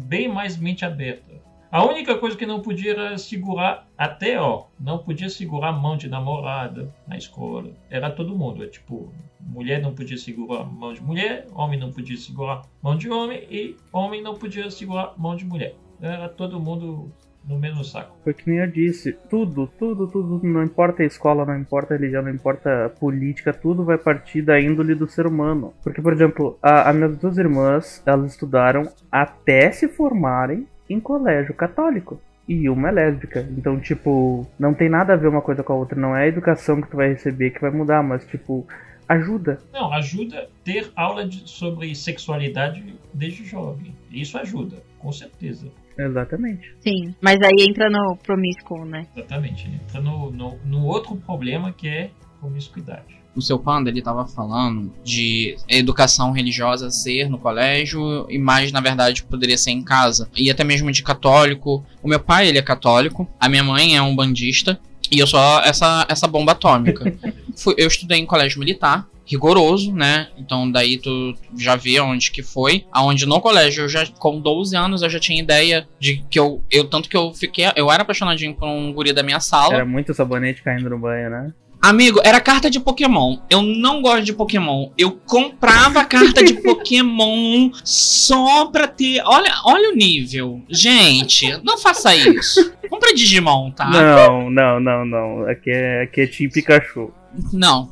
bem 0.04 0.26
mais 0.26 0.56
mente 0.56 0.84
aberta. 0.84 1.35
A 1.70 1.84
única 1.84 2.16
coisa 2.16 2.36
que 2.36 2.46
não 2.46 2.60
podia 2.60 2.92
era 2.92 3.18
segurar, 3.18 3.88
até 3.98 4.40
ó, 4.40 4.66
não 4.78 4.98
podia 4.98 5.28
segurar 5.28 5.68
a 5.68 5.72
mão 5.72 5.96
de 5.96 6.08
namorada 6.08 6.94
na 7.06 7.16
escola. 7.16 7.70
Era 7.90 8.10
todo 8.10 8.36
mundo, 8.36 8.62
é 8.62 8.68
tipo, 8.68 9.12
mulher 9.40 9.80
não 9.82 9.94
podia 9.94 10.16
segurar 10.16 10.60
a 10.60 10.64
mão 10.64 10.92
de 10.92 11.02
mulher, 11.02 11.46
homem 11.52 11.78
não 11.78 11.90
podia 11.90 12.16
segurar 12.16 12.62
a 12.62 12.62
mão 12.82 12.96
de 12.96 13.10
homem 13.10 13.46
e 13.50 13.76
homem 13.92 14.22
não 14.22 14.34
podia 14.34 14.70
segurar 14.70 15.14
a 15.16 15.20
mão 15.20 15.34
de 15.34 15.44
mulher. 15.44 15.74
Era 16.00 16.28
todo 16.28 16.60
mundo 16.60 17.10
no 17.48 17.58
mesmo 17.58 17.84
saco. 17.84 18.16
Foi 18.24 18.34
que 18.34 18.48
nem 18.48 18.58
eu 18.58 18.66
disse, 18.66 19.12
tudo, 19.30 19.66
tudo, 19.78 20.08
tudo, 20.08 20.40
não 20.46 20.62
importa 20.62 21.02
a 21.02 21.06
escola, 21.06 21.46
não 21.46 21.56
importa 21.56 21.94
a 21.94 21.96
religião, 21.96 22.22
não 22.22 22.30
importa 22.30 22.86
a 22.86 22.88
política, 22.88 23.52
tudo 23.52 23.84
vai 23.84 23.96
partir 23.96 24.42
da 24.42 24.60
índole 24.60 24.94
do 24.94 25.08
ser 25.08 25.26
humano. 25.26 25.72
Porque, 25.82 26.02
por 26.02 26.12
exemplo, 26.12 26.58
as 26.60 26.94
minhas 26.94 27.16
duas 27.16 27.38
irmãs, 27.38 28.02
elas 28.04 28.32
estudaram 28.32 28.82
até 29.10 29.70
se 29.70 29.88
formarem 29.88 30.66
em 30.88 31.00
colégio 31.00 31.54
católico. 31.54 32.20
E 32.48 32.68
uma 32.68 32.88
é 32.90 32.92
lésbica. 32.92 33.40
Então, 33.56 33.80
tipo, 33.80 34.46
não 34.58 34.72
tem 34.72 34.88
nada 34.88 35.14
a 35.14 35.16
ver 35.16 35.28
uma 35.28 35.42
coisa 35.42 35.64
com 35.64 35.72
a 35.72 35.76
outra. 35.76 36.00
Não 36.00 36.16
é 36.16 36.24
a 36.24 36.28
educação 36.28 36.80
que 36.80 36.88
tu 36.88 36.96
vai 36.96 37.08
receber 37.08 37.50
que 37.50 37.60
vai 37.60 37.72
mudar, 37.72 38.04
mas, 38.04 38.24
tipo, 38.24 38.64
ajuda. 39.08 39.58
Não, 39.72 39.92
ajuda 39.92 40.48
ter 40.62 40.90
aula 40.94 41.26
de, 41.26 41.48
sobre 41.48 41.92
sexualidade 41.94 42.94
desde 43.12 43.44
jovem. 43.44 43.92
Isso 44.12 44.38
ajuda, 44.38 44.76
com 44.98 45.10
certeza. 45.10 45.66
Exatamente. 45.98 46.72
Sim, 46.80 47.14
mas 47.20 47.40
aí 47.42 47.66
entra 47.68 47.90
no 47.90 48.16
promíscuo, 48.16 48.84
né? 48.84 49.06
Exatamente. 49.16 49.68
Entra 49.68 50.00
no, 50.00 50.30
no, 50.30 50.56
no 50.64 50.84
outro 50.84 51.16
problema 51.16 51.72
que 51.72 51.88
é 51.88 52.10
promiscuidade 52.38 53.25
o 53.36 53.42
seu 53.42 53.58
panda 53.58 53.90
ele 53.90 53.98
estava 53.98 54.26
falando 54.26 54.92
de 55.04 55.56
educação 55.68 56.32
religiosa 56.32 56.90
ser 56.90 57.28
no 57.28 57.38
colégio 57.38 58.26
e 58.30 58.38
mais 58.38 58.72
na 58.72 58.80
verdade 58.80 59.22
poderia 59.22 59.58
ser 59.58 59.70
em 59.70 59.82
casa 59.82 60.28
e 60.36 60.50
até 60.50 60.64
mesmo 60.64 60.90
de 60.90 61.02
católico. 61.02 61.84
O 62.02 62.08
meu 62.08 62.18
pai 62.20 62.48
ele 62.48 62.58
é 62.58 62.62
católico, 62.62 63.28
a 63.38 63.48
minha 63.48 63.62
mãe 63.62 63.96
é 63.96 64.02
um 64.02 64.16
bandista 64.16 64.78
e 65.10 65.18
eu 65.18 65.26
sou 65.26 65.40
essa 65.60 66.06
essa 66.08 66.26
bomba 66.26 66.52
atômica. 66.52 67.12
Fui, 67.56 67.74
eu 67.78 67.86
estudei 67.86 68.18
em 68.18 68.26
colégio 68.26 68.58
militar 68.58 69.06
rigoroso, 69.26 69.92
né? 69.92 70.28
Então 70.38 70.70
daí 70.70 70.98
tu 70.98 71.34
já 71.58 71.74
vê 71.74 71.98
onde 72.00 72.30
que 72.30 72.42
foi. 72.42 72.86
Aonde 72.92 73.26
no 73.26 73.40
colégio 73.40 73.84
eu 73.84 73.88
já 73.88 74.06
com 74.06 74.40
12 74.40 74.76
anos 74.76 75.02
eu 75.02 75.10
já 75.10 75.18
tinha 75.18 75.42
ideia 75.42 75.86
de 75.98 76.24
que 76.30 76.38
eu 76.38 76.62
eu 76.70 76.84
tanto 76.84 77.08
que 77.08 77.16
eu 77.16 77.34
fiquei 77.34 77.64
eu 77.74 77.90
era 77.90 78.02
apaixonadinho 78.02 78.54
por 78.54 78.68
um 78.68 78.92
guri 78.92 79.12
da 79.12 79.22
minha 79.22 79.40
sala. 79.40 79.74
Era 79.74 79.84
muito 79.84 80.14
sabonete 80.14 80.62
caindo 80.62 80.88
no 80.88 80.98
banho, 80.98 81.28
né? 81.28 81.52
Amigo, 81.80 82.20
era 82.24 82.40
carta 82.40 82.68
de 82.70 82.80
Pokémon. 82.80 83.38
Eu 83.48 83.62
não 83.62 84.02
gosto 84.02 84.24
de 84.24 84.32
Pokémon. 84.32 84.90
Eu 84.98 85.12
comprava 85.12 86.04
carta 86.04 86.42
de 86.42 86.54
Pokémon 86.62 87.70
só 87.84 88.66
pra 88.66 88.88
ter. 88.88 89.22
Olha, 89.24 89.52
olha 89.64 89.90
o 89.90 89.96
nível. 89.96 90.62
Gente, 90.68 91.60
não 91.62 91.78
faça 91.78 92.14
isso. 92.14 92.72
Compra 92.88 93.14
Digimon, 93.14 93.70
tá? 93.70 93.88
Não, 93.88 94.50
não, 94.50 94.80
não, 94.80 95.04
não. 95.04 95.48
Aqui 95.48 95.70
é, 95.70 96.02
aqui 96.02 96.22
é 96.22 96.26
Team 96.26 96.50
Pikachu. 96.50 97.12
Não. 97.52 97.90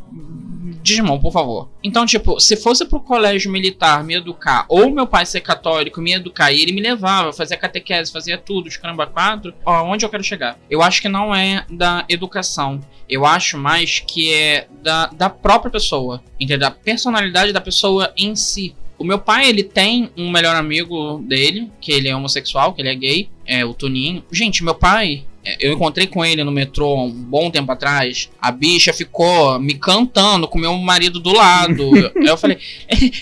Digimon, 0.82 1.18
por 1.18 1.32
favor. 1.32 1.68
Então, 1.82 2.06
tipo, 2.06 2.40
se 2.40 2.56
fosse 2.56 2.86
pro 2.86 3.00
colégio 3.00 3.50
militar 3.50 4.02
me 4.02 4.14
educar, 4.14 4.64
ou 4.68 4.90
meu 4.90 5.06
pai 5.06 5.26
ser 5.26 5.40
católico 5.40 6.00
me 6.00 6.12
educar 6.14 6.52
e 6.52 6.62
ele 6.62 6.72
me 6.72 6.80
levava, 6.80 7.32
fazia 7.32 7.56
catequese, 7.56 8.10
fazia 8.10 8.38
tudo, 8.38 8.66
os 8.66 8.76
caramba 8.76 9.06
quatro, 9.06 9.52
ó, 9.64 9.82
onde 9.84 10.04
eu 10.04 10.08
quero 10.08 10.24
chegar? 10.24 10.58
Eu 10.70 10.82
acho 10.82 11.02
que 11.02 11.08
não 11.08 11.34
é 11.34 11.66
da 11.70 12.04
educação. 12.08 12.80
Eu 13.08 13.26
acho 13.26 13.58
mais 13.58 14.00
que 14.00 14.32
é 14.32 14.66
da, 14.82 15.06
da 15.08 15.28
própria 15.28 15.70
pessoa, 15.70 16.22
entendeu? 16.40 16.60
Da 16.60 16.70
personalidade 16.70 17.52
da 17.52 17.60
pessoa 17.60 18.12
em 18.16 18.34
si. 18.34 18.74
O 18.96 19.04
meu 19.04 19.18
pai, 19.18 19.48
ele 19.48 19.62
tem 19.62 20.10
um 20.16 20.30
melhor 20.30 20.56
amigo 20.56 21.18
dele, 21.18 21.70
que 21.80 21.92
ele 21.92 22.08
é 22.08 22.16
homossexual, 22.16 22.72
que 22.72 22.80
ele 22.80 22.88
é 22.88 22.94
gay, 22.94 23.28
é 23.46 23.64
o 23.64 23.74
Toninho. 23.74 24.24
Gente, 24.30 24.64
meu 24.64 24.74
pai, 24.74 25.24
é, 25.44 25.56
eu 25.60 25.72
encontrei 25.72 26.06
com 26.06 26.24
ele 26.24 26.42
no 26.42 26.50
metrô 26.50 27.04
um 27.04 27.10
bom 27.10 27.50
tempo 27.50 27.70
atrás. 27.70 28.30
A 28.40 28.50
bicha 28.50 28.92
ficou 28.92 29.58
me 29.60 29.74
cantando 29.74 30.48
com 30.48 30.58
meu 30.58 30.74
marido 30.76 31.20
do 31.20 31.32
lado. 31.32 31.90
eu 32.16 32.36
falei: 32.36 32.58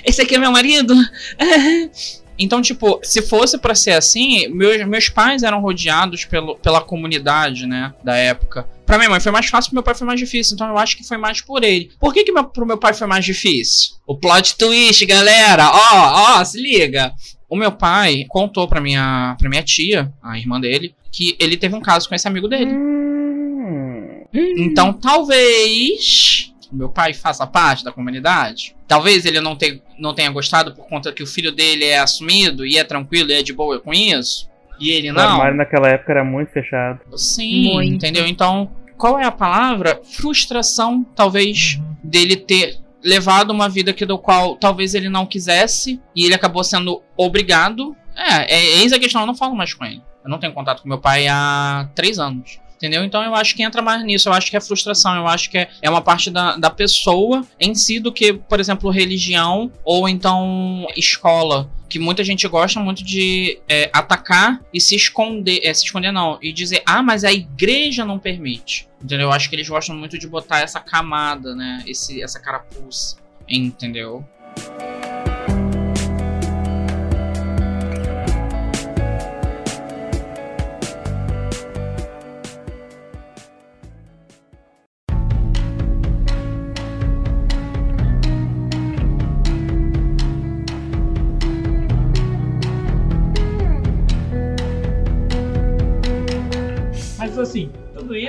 Esse 0.04 0.22
aqui 0.22 0.36
é 0.36 0.38
meu 0.38 0.52
marido? 0.52 0.94
Então, 2.38 2.60
tipo, 2.62 2.98
se 3.04 3.22
fosse 3.22 3.58
para 3.58 3.74
ser 3.74 3.92
assim, 3.92 4.48
meus, 4.48 4.84
meus 4.86 5.08
pais 5.08 5.42
eram 5.42 5.60
rodeados 5.60 6.24
pelo, 6.24 6.56
pela 6.56 6.80
comunidade, 6.80 7.66
né, 7.66 7.94
da 8.02 8.16
época. 8.16 8.66
Pra 8.84 8.98
minha 8.98 9.10
mãe 9.10 9.20
foi 9.20 9.30
mais 9.30 9.46
fácil, 9.46 9.70
pro 9.70 9.76
meu 9.76 9.82
pai 9.82 9.94
foi 9.94 10.06
mais 10.06 10.18
difícil. 10.18 10.54
Então 10.54 10.66
eu 10.66 10.76
acho 10.76 10.96
que 10.96 11.06
foi 11.06 11.16
mais 11.16 11.40
por 11.40 11.62
ele. 11.62 11.90
Por 12.00 12.12
que 12.12 12.24
que 12.24 12.32
meu, 12.32 12.44
pro 12.44 12.66
meu 12.66 12.78
pai 12.78 12.94
foi 12.94 13.06
mais 13.06 13.24
difícil? 13.24 13.94
O 14.06 14.16
plot 14.16 14.56
twist, 14.56 15.04
galera! 15.06 15.70
Ó, 15.70 16.40
ó, 16.40 16.44
se 16.44 16.60
liga! 16.60 17.12
O 17.52 17.56
meu 17.56 17.70
pai 17.70 18.24
contou 18.30 18.66
pra 18.66 18.80
minha, 18.80 19.36
pra 19.38 19.46
minha 19.46 19.62
tia, 19.62 20.10
a 20.22 20.38
irmã 20.38 20.58
dele, 20.58 20.94
que 21.10 21.36
ele 21.38 21.54
teve 21.54 21.74
um 21.74 21.82
caso 21.82 22.08
com 22.08 22.14
esse 22.14 22.26
amigo 22.26 22.48
dele. 22.48 22.72
Hum. 22.72 24.24
Então 24.32 24.90
talvez 24.90 26.50
meu 26.72 26.88
pai 26.88 27.12
faça 27.12 27.46
parte 27.46 27.84
da 27.84 27.92
comunidade. 27.92 28.74
Talvez 28.88 29.26
ele 29.26 29.38
não, 29.38 29.54
te, 29.54 29.82
não 29.98 30.14
tenha 30.14 30.30
gostado 30.30 30.74
por 30.74 30.88
conta 30.88 31.12
que 31.12 31.22
o 31.22 31.26
filho 31.26 31.52
dele 31.52 31.84
é 31.84 31.98
assumido 31.98 32.64
e 32.64 32.78
é 32.78 32.84
tranquilo 32.84 33.28
e 33.28 33.34
é 33.34 33.42
de 33.42 33.52
boa 33.52 33.78
com 33.78 33.92
isso. 33.92 34.48
E 34.80 34.90
ele 34.90 35.12
não. 35.12 35.22
O 35.22 35.28
armário 35.32 35.58
naquela 35.58 35.90
época 35.90 36.10
era 36.10 36.24
muito 36.24 36.52
fechado. 36.52 37.00
Sim, 37.18 37.74
muito. 37.74 37.96
entendeu? 37.96 38.26
Então, 38.26 38.72
qual 38.96 39.18
é 39.18 39.26
a 39.26 39.30
palavra? 39.30 40.00
Frustração, 40.02 41.04
talvez, 41.14 41.78
uhum. 41.78 41.96
dele 42.02 42.34
ter 42.34 42.78
levado 43.02 43.50
uma 43.50 43.68
vida 43.68 43.92
que 43.92 44.06
do 44.06 44.18
qual 44.18 44.56
talvez 44.56 44.94
ele 44.94 45.08
não 45.08 45.26
quisesse 45.26 46.00
e 46.14 46.24
ele 46.24 46.34
acabou 46.34 46.62
sendo 46.62 47.02
obrigado. 47.16 47.96
É, 48.14 48.54
é 48.54 48.78
eis 48.78 48.92
a 48.92 48.98
questão, 48.98 49.22
eu 49.22 49.26
não 49.26 49.34
falo 49.34 49.54
mais 49.54 49.74
com 49.74 49.84
ele. 49.84 50.02
Eu 50.24 50.30
não 50.30 50.38
tenho 50.38 50.52
contato 50.52 50.82
com 50.82 50.88
meu 50.88 50.98
pai 50.98 51.26
há 51.28 51.88
três 51.94 52.18
anos 52.18 52.62
entendeu? 52.82 53.04
Então 53.04 53.22
eu 53.22 53.32
acho 53.32 53.54
que 53.54 53.62
entra 53.62 53.80
mais 53.80 54.02
nisso, 54.02 54.28
eu 54.28 54.32
acho 54.32 54.50
que 54.50 54.56
é 54.56 54.60
frustração, 54.60 55.14
eu 55.14 55.28
acho 55.28 55.48
que 55.48 55.56
é, 55.56 55.70
é 55.80 55.88
uma 55.88 56.00
parte 56.00 56.30
da, 56.30 56.56
da 56.56 56.68
pessoa 56.68 57.46
em 57.60 57.76
si 57.76 58.00
do 58.00 58.10
que, 58.10 58.32
por 58.32 58.58
exemplo, 58.58 58.90
religião 58.90 59.70
ou 59.84 60.08
então 60.08 60.84
escola. 60.96 61.70
Que 61.92 61.98
muita 61.98 62.24
gente 62.24 62.48
gosta 62.48 62.80
muito 62.80 63.04
de 63.04 63.60
é, 63.68 63.90
atacar 63.92 64.62
e 64.72 64.80
se 64.80 64.96
esconder, 64.96 65.60
é, 65.62 65.74
se 65.74 65.84
esconder 65.84 66.10
não, 66.10 66.38
e 66.40 66.50
dizer, 66.50 66.82
ah, 66.86 67.02
mas 67.02 67.22
a 67.22 67.30
igreja 67.30 68.02
não 68.02 68.18
permite. 68.18 68.88
Entendeu? 69.02 69.26
Eu 69.26 69.32
acho 69.32 69.50
que 69.50 69.54
eles 69.54 69.68
gostam 69.68 69.94
muito 69.94 70.16
de 70.18 70.26
botar 70.26 70.60
essa 70.60 70.80
camada, 70.80 71.54
né? 71.54 71.84
Esse, 71.86 72.22
essa 72.22 72.40
carapuça. 72.40 73.18
Entendeu? 73.46 74.26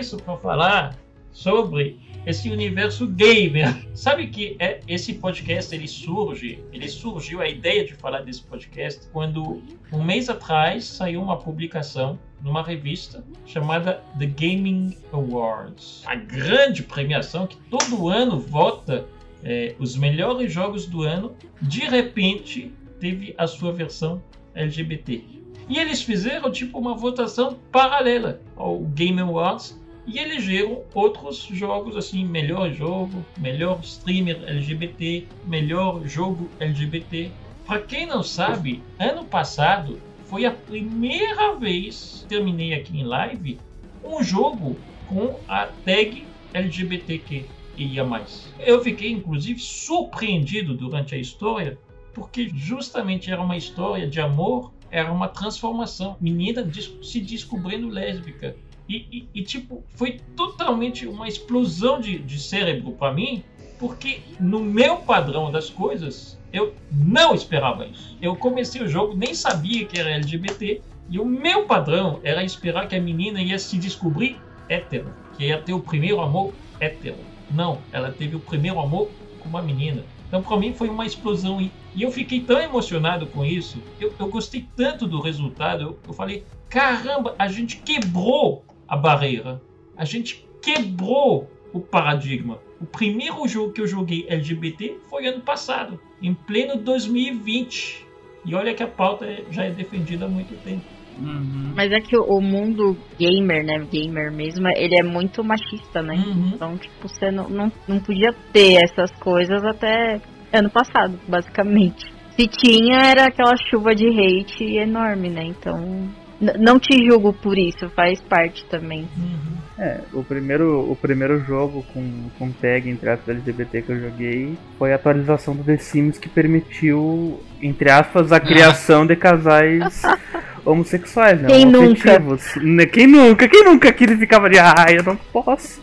Isso 0.04 0.18
para 0.18 0.36
falar 0.38 0.98
sobre 1.32 1.98
esse 2.26 2.50
universo 2.50 3.08
gamer. 3.08 3.74
Sabe 3.96 4.28
que 4.28 4.56
é, 4.60 4.82
esse 4.88 5.14
podcast 5.14 5.74
ele 5.74 5.88
surge, 5.88 6.64
ele 6.72 6.88
surgiu 6.90 7.42
a 7.42 7.48
ideia 7.48 7.86
de 7.86 7.94
falar 7.94 8.22
desse 8.22 8.44
podcast 8.44 9.08
quando 9.12 9.64
um 9.92 10.04
mês 10.04 10.30
atrás 10.30 10.84
saiu 10.86 11.22
uma 11.22 11.38
publicação 11.38 12.20
numa 12.42 12.62
revista 12.62 13.24
chamada 13.46 14.04
The 14.20 14.26
Gaming 14.26 14.98
Awards, 15.14 16.04
a 16.06 16.16
grande 16.16 16.84
premiação 16.84 17.48
que 17.48 17.56
todo 17.70 18.10
ano 18.10 18.38
vota 18.38 19.06
é, 19.42 19.74
os 19.80 19.96
melhores 19.96 20.52
jogos 20.52 20.86
do 20.86 21.04
ano. 21.04 21.34
De 21.62 21.86
repente 21.86 22.74
teve 23.00 23.34
a 23.38 23.48
sua 23.48 23.72
versão 23.72 24.22
LGBT. 24.54 25.24
E 25.70 25.78
eles 25.78 26.02
fizeram 26.02 26.52
tipo 26.52 26.78
uma 26.78 26.94
votação 26.94 27.58
paralela 27.72 28.42
ao 28.58 28.80
Game 28.80 29.20
Awards 29.22 29.82
e 30.06 30.20
elegeram 30.20 30.84
outros 30.94 31.44
jogos 31.52 31.96
assim, 31.96 32.26
melhor 32.26 32.72
jogo, 32.72 33.26
melhor 33.38 33.80
streamer 33.84 34.44
LGBT, 34.46 35.26
melhor 35.46 36.06
jogo 36.06 36.50
LGBT. 36.60 37.32
Para 37.66 37.82
quem 37.82 38.06
não 38.06 38.22
sabe, 38.22 38.84
ano 39.00 39.24
passado 39.26 40.00
foi 40.26 40.46
a 40.46 40.52
primeira 40.52 41.56
vez, 41.56 42.26
terminei 42.28 42.74
aqui 42.74 43.00
em 43.00 43.04
live, 43.04 43.60
um 44.04 44.22
jogo 44.22 44.78
com 45.08 45.40
a 45.48 45.68
tag 45.68 46.26
LGBTQ 46.54 47.46
ia 47.78 48.04
mais. 48.04 48.48
Eu 48.60 48.82
fiquei 48.84 49.12
inclusive 49.12 49.60
surpreendido 49.60 50.76
durante 50.76 51.16
a 51.16 51.18
história, 51.18 51.78
porque 52.14 52.50
justamente 52.54 53.32
era 53.32 53.42
uma 53.42 53.58
história 53.58 54.08
de 54.08 54.20
amor, 54.20 54.72
era 54.92 55.12
uma 55.12 55.28
transformação, 55.28 56.16
menina 56.22 56.70
se 57.02 57.20
descobrindo 57.20 57.90
lésbica. 57.90 58.56
E, 58.88 58.96
e, 59.12 59.30
e 59.34 59.44
tipo, 59.44 59.84
foi 59.96 60.20
totalmente 60.36 61.08
uma 61.08 61.28
explosão 61.28 62.00
de, 62.00 62.20
de 62.20 62.40
cérebro 62.40 62.92
para 62.92 63.14
mim, 63.14 63.44
porque 63.80 64.22
no 64.40 64.60
meu 64.60 64.98
padrão 64.98 65.52
das 65.52 65.70
coisas, 65.70 66.40
eu 66.52 66.74
não 66.92 67.34
esperava 67.34 67.86
isso. 67.86 68.18
Eu 68.22 68.36
comecei 68.36 68.82
o 68.82 68.88
jogo, 68.88 69.16
nem 69.16 69.34
sabia 69.34 69.86
que 69.86 70.00
era 70.00 70.12
LGBT, 70.12 70.82
e 71.10 71.20
o 71.20 71.26
meu 71.26 71.66
padrão 71.66 72.20
era 72.24 72.44
esperar 72.44 72.88
que 72.88 72.96
a 72.96 73.02
menina 73.02 73.42
ia 73.42 73.60
se 73.60 73.78
descobrir 73.78 74.40
hétero, 74.70 75.14
que 75.36 75.46
ia 75.46 75.62
ter 75.62 75.74
o 75.74 75.80
primeiro 75.80 76.22
amor 76.22 76.54
hétero. 76.80 77.18
Não, 77.52 77.80
ela 77.92 78.12
teve 78.12 78.36
o 78.36 78.40
primeiro 78.40 78.80
amor 78.80 79.10
com 79.40 79.50
uma 79.50 79.62
menina. 79.62 80.04
Então, 80.28 80.42
para 80.42 80.58
mim, 80.58 80.74
foi 80.74 80.90
uma 80.90 81.06
explosão. 81.06 81.62
E, 81.62 81.72
eu 81.96 82.12
fiquei 82.12 82.40
tão 82.40 82.60
emocionado 82.60 83.28
com 83.28 83.46
isso. 83.46 83.80
Eu, 84.00 84.12
eu 84.18 84.28
gostei 84.28 84.66
tanto 84.76 85.08
do 85.08 85.22
resultado. 85.22 85.84
Eu, 85.84 86.00
eu 86.08 86.14
falei: 86.14 86.44
caramba, 86.70 87.36
a 87.38 87.48
gente 87.48 87.78
quebrou 87.78 88.64
a 88.94 88.98
barreira. 88.98 89.60
A 89.98 90.06
gente 90.06 90.46
quebrou 90.62 91.50
o 91.74 91.80
paradigma. 91.80 92.60
O 92.80 92.86
primeiro 92.86 93.48
jogo 93.48 93.74
que 93.74 93.82
eu 93.82 93.88
joguei 93.88 94.28
LGBT 94.30 94.98
foi 95.10 95.26
ano 95.26 95.42
passado, 95.42 96.00
em 96.22 96.34
pleno 96.34 96.78
2020. 96.78 98.06
E 98.46 98.54
olha 98.54 98.74
que 98.74 98.84
a 98.84 98.88
pauta 98.88 99.26
já 99.50 99.64
é 99.64 99.72
defendida 99.72 100.26
há 100.26 100.30
muito 100.30 100.56
tempo. 100.64 100.86
Uhum. 101.20 101.74
Mas 101.76 101.92
é 101.92 102.00
que 102.00 102.16
o 102.16 102.40
mundo 102.40 102.96
gamer, 103.20 103.66
né? 103.66 103.84
Gamer 103.92 104.32
mesmo, 104.32 104.68
ele 104.68 104.96
é 105.00 105.04
muito 105.04 105.44
machista, 105.44 106.04
né? 106.04 106.16
Uhum. 106.16 106.52
Então, 106.54 106.78
tipo, 106.78 107.08
você 107.08 107.32
não, 107.32 107.50
não, 107.50 107.72
não 107.88 108.00
podia 108.00 108.32
ter 108.52 108.84
essas 108.84 109.12
coisas 109.20 109.64
até 109.64 110.22
ano 110.52 110.70
passado, 110.70 111.20
basicamente. 111.28 112.06
Se 112.36 112.48
tinha, 112.48 112.98
era 112.98 113.26
aquela 113.26 113.56
chuva 113.70 113.96
de 113.96 114.08
hate 114.08 114.78
enorme, 114.78 115.30
né? 115.30 115.46
Então, 115.46 116.10
não 116.40 116.80
te 116.80 117.06
julgo 117.06 117.34
por 117.34 117.58
isso, 117.58 117.90
faz 117.90 118.20
parte 118.22 118.66
também. 118.66 119.08
Uhum. 119.18 119.54
É, 119.78 120.02
o 120.14 120.24
primeiro, 120.24 120.92
o 120.92 120.96
primeiro 120.96 121.40
jogo 121.40 121.84
com, 121.94 122.30
com 122.38 122.52
tag 122.52 122.88
entre 122.88 123.10
aspas 123.10 123.36
LGBT 123.36 123.82
que 123.82 123.92
eu 123.92 124.00
joguei 124.00 124.56
foi 124.78 124.94
a 124.94 124.96
atualização 124.96 125.56
do 125.56 125.64
The 125.64 125.78
Sims 125.78 126.18
que 126.20 126.30
permitiu, 126.30 127.40
entre 127.62 127.90
aspas, 127.90 128.32
a 128.32 128.40
criação 128.40 129.06
de 129.06 129.16
casais 129.16 130.02
homossexuais, 130.64 131.42
né? 131.42 131.48
Quem 131.48 131.66
nunca? 131.66 132.22
Né, 132.62 132.86
quem 132.86 133.08
nunca? 133.08 133.48
Quem 133.48 133.64
nunca 133.64 133.92
que 133.92 134.04
ele 134.04 134.18
ficava 134.18 134.46
ali, 134.46 134.60
ai, 134.60 134.98
eu 134.98 135.04
não 135.04 135.16
posso. 135.16 135.82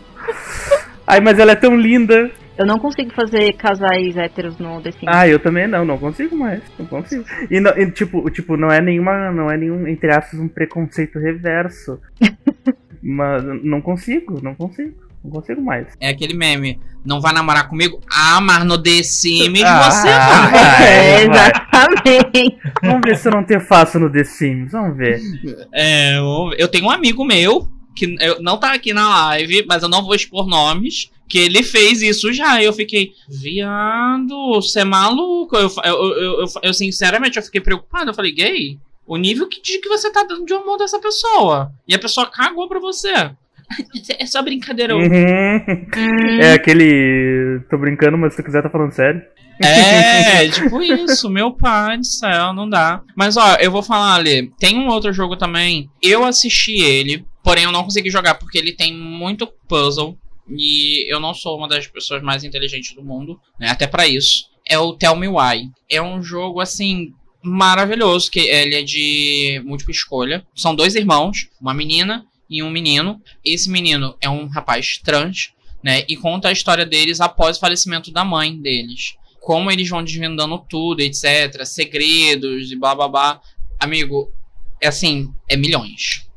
Ai, 1.05 1.19
mas 1.19 1.37
ela 1.39 1.51
é 1.51 1.55
tão 1.55 1.75
linda. 1.75 2.31
Eu 2.61 2.67
não 2.67 2.77
consigo 2.77 3.11
fazer 3.15 3.53
casais 3.53 4.15
héteros 4.15 4.59
no 4.59 4.79
The 4.81 4.91
Sims. 4.91 5.07
Ah, 5.07 5.27
eu 5.27 5.39
também 5.39 5.67
não, 5.67 5.83
não 5.83 5.97
consigo 5.97 6.35
mais. 6.35 6.61
Não 6.77 6.85
consigo. 6.85 7.25
E, 7.49 7.59
não, 7.59 7.75
e, 7.75 7.89
tipo, 7.89 8.29
tipo, 8.29 8.55
não 8.55 8.71
é 8.71 8.79
nenhuma, 8.79 9.31
não 9.31 9.49
é 9.49 9.57
nenhum, 9.57 9.87
entre 9.87 10.11
aspas, 10.13 10.39
um 10.39 10.47
preconceito 10.47 11.17
reverso. 11.17 11.99
Mas 13.01 13.43
não 13.63 13.81
consigo, 13.81 14.39
não 14.43 14.53
consigo. 14.53 14.93
Não 15.23 15.31
consigo 15.31 15.59
mais. 15.59 15.87
É 15.99 16.09
aquele 16.09 16.35
meme. 16.35 16.79
Não 17.03 17.19
vai 17.19 17.33
namorar 17.33 17.67
comigo? 17.67 17.99
Ah, 18.11 18.39
mas 18.41 18.63
no 18.63 18.77
The 18.77 19.03
Sims 19.03 19.63
ah, 19.63 19.89
você 19.89 20.07
vai. 20.07 20.81
É, 20.87 21.23
exatamente. 21.23 22.57
Vamos 22.81 23.01
ver 23.03 23.17
se 23.17 23.27
eu 23.27 23.31
não 23.31 23.43
te 23.43 23.59
faço 23.59 23.99
no 23.99 24.11
The 24.11 24.23
Sims. 24.23 24.71
Vamos 24.71 24.97
ver. 24.97 25.19
É, 25.73 26.17
eu 26.57 26.67
tenho 26.67 26.85
um 26.85 26.91
amigo 26.91 27.23
meu 27.23 27.67
que 27.95 28.15
não 28.39 28.59
tá 28.59 28.73
aqui 28.73 28.93
na 28.93 29.09
live, 29.27 29.65
mas 29.67 29.83
eu 29.83 29.89
não 29.89 30.03
vou 30.03 30.15
expor 30.15 30.47
nomes. 30.47 31.11
Que 31.31 31.39
ele 31.39 31.63
fez 31.63 32.01
isso 32.01 32.33
já. 32.33 32.61
Eu 32.61 32.73
fiquei, 32.73 33.13
viado, 33.29 34.35
você 34.55 34.81
é 34.81 34.83
maluco. 34.83 35.55
Eu, 35.55 35.71
eu, 35.85 35.95
eu, 35.95 36.41
eu, 36.41 36.45
eu 36.61 36.73
sinceramente, 36.73 37.37
eu 37.37 37.43
fiquei 37.43 37.61
preocupado. 37.61 38.09
Eu 38.09 38.13
falei, 38.13 38.33
gay? 38.33 38.77
O 39.07 39.15
nível 39.15 39.47
que, 39.47 39.61
de 39.61 39.79
que 39.79 39.87
você 39.87 40.11
tá 40.11 40.23
dando 40.23 40.45
de 40.45 40.53
amor 40.53 40.77
dessa 40.77 40.99
pessoa. 40.99 41.71
E 41.87 41.95
a 41.95 41.99
pessoa 41.99 42.29
cagou 42.29 42.67
pra 42.67 42.81
você. 42.81 43.31
É 44.19 44.25
só 44.25 44.41
brincadeira. 44.41 44.93
Uhum. 44.93 46.41
É 46.41 46.51
aquele. 46.55 47.61
Tô 47.69 47.77
brincando, 47.77 48.17
mas 48.17 48.33
se 48.33 48.41
tu 48.41 48.45
quiser 48.45 48.61
tá 48.61 48.69
falando 48.69 48.91
sério. 48.91 49.21
É, 49.63 50.49
tipo 50.49 50.81
isso, 50.81 51.29
meu 51.29 51.53
pai 51.53 51.97
do 51.97 52.05
céu, 52.05 52.51
não 52.51 52.67
dá. 52.67 53.01
Mas 53.15 53.37
ó, 53.37 53.55
eu 53.55 53.71
vou 53.71 53.81
falar 53.81 54.15
ali, 54.15 54.51
tem 54.59 54.77
um 54.77 54.87
outro 54.87 55.13
jogo 55.13 55.37
também. 55.37 55.89
Eu 56.01 56.25
assisti 56.25 56.81
ele, 56.81 57.25
porém 57.41 57.63
eu 57.63 57.71
não 57.71 57.85
consegui 57.85 58.09
jogar 58.09 58.35
porque 58.35 58.57
ele 58.57 58.73
tem 58.73 58.93
muito 58.93 59.47
puzzle. 59.69 60.17
E 60.49 61.11
eu 61.11 61.19
não 61.19 61.33
sou 61.33 61.57
uma 61.57 61.67
das 61.67 61.87
pessoas 61.87 62.21
mais 62.21 62.43
inteligentes 62.43 62.93
do 62.93 63.03
mundo, 63.03 63.39
né? 63.59 63.69
Até 63.69 63.87
para 63.87 64.07
isso. 64.07 64.49
É 64.65 64.77
o 64.77 64.93
Tell 64.93 65.15
Me 65.15 65.27
Why. 65.27 65.69
É 65.89 66.01
um 66.01 66.21
jogo 66.21 66.59
assim 66.59 67.13
maravilhoso, 67.41 68.29
que 68.29 68.39
ele 68.39 68.75
é 68.75 68.83
de 68.83 69.61
múltipla 69.65 69.91
escolha. 69.91 70.45
São 70.55 70.75
dois 70.75 70.95
irmãos, 70.95 71.49
uma 71.59 71.73
menina 71.73 72.25
e 72.49 72.61
um 72.61 72.69
menino. 72.69 73.21
Esse 73.43 73.69
menino 73.69 74.15
é 74.21 74.29
um 74.29 74.47
rapaz 74.47 74.97
trans, 74.97 75.53
né? 75.83 76.03
E 76.07 76.15
conta 76.15 76.49
a 76.49 76.51
história 76.51 76.85
deles 76.85 77.19
após 77.19 77.57
o 77.57 77.59
falecimento 77.59 78.11
da 78.11 78.23
mãe 78.23 78.55
deles. 78.57 79.15
Como 79.39 79.71
eles 79.71 79.89
vão 79.89 80.03
desvendando 80.03 80.59
tudo, 80.69 81.01
etc. 81.01 81.65
Segredos 81.65 82.71
e 82.71 82.75
blá 82.75 82.93
blá 82.93 83.07
blá. 83.07 83.41
Amigo, 83.79 84.31
é 84.79 84.87
assim, 84.87 85.33
é 85.47 85.55
milhões. 85.55 86.27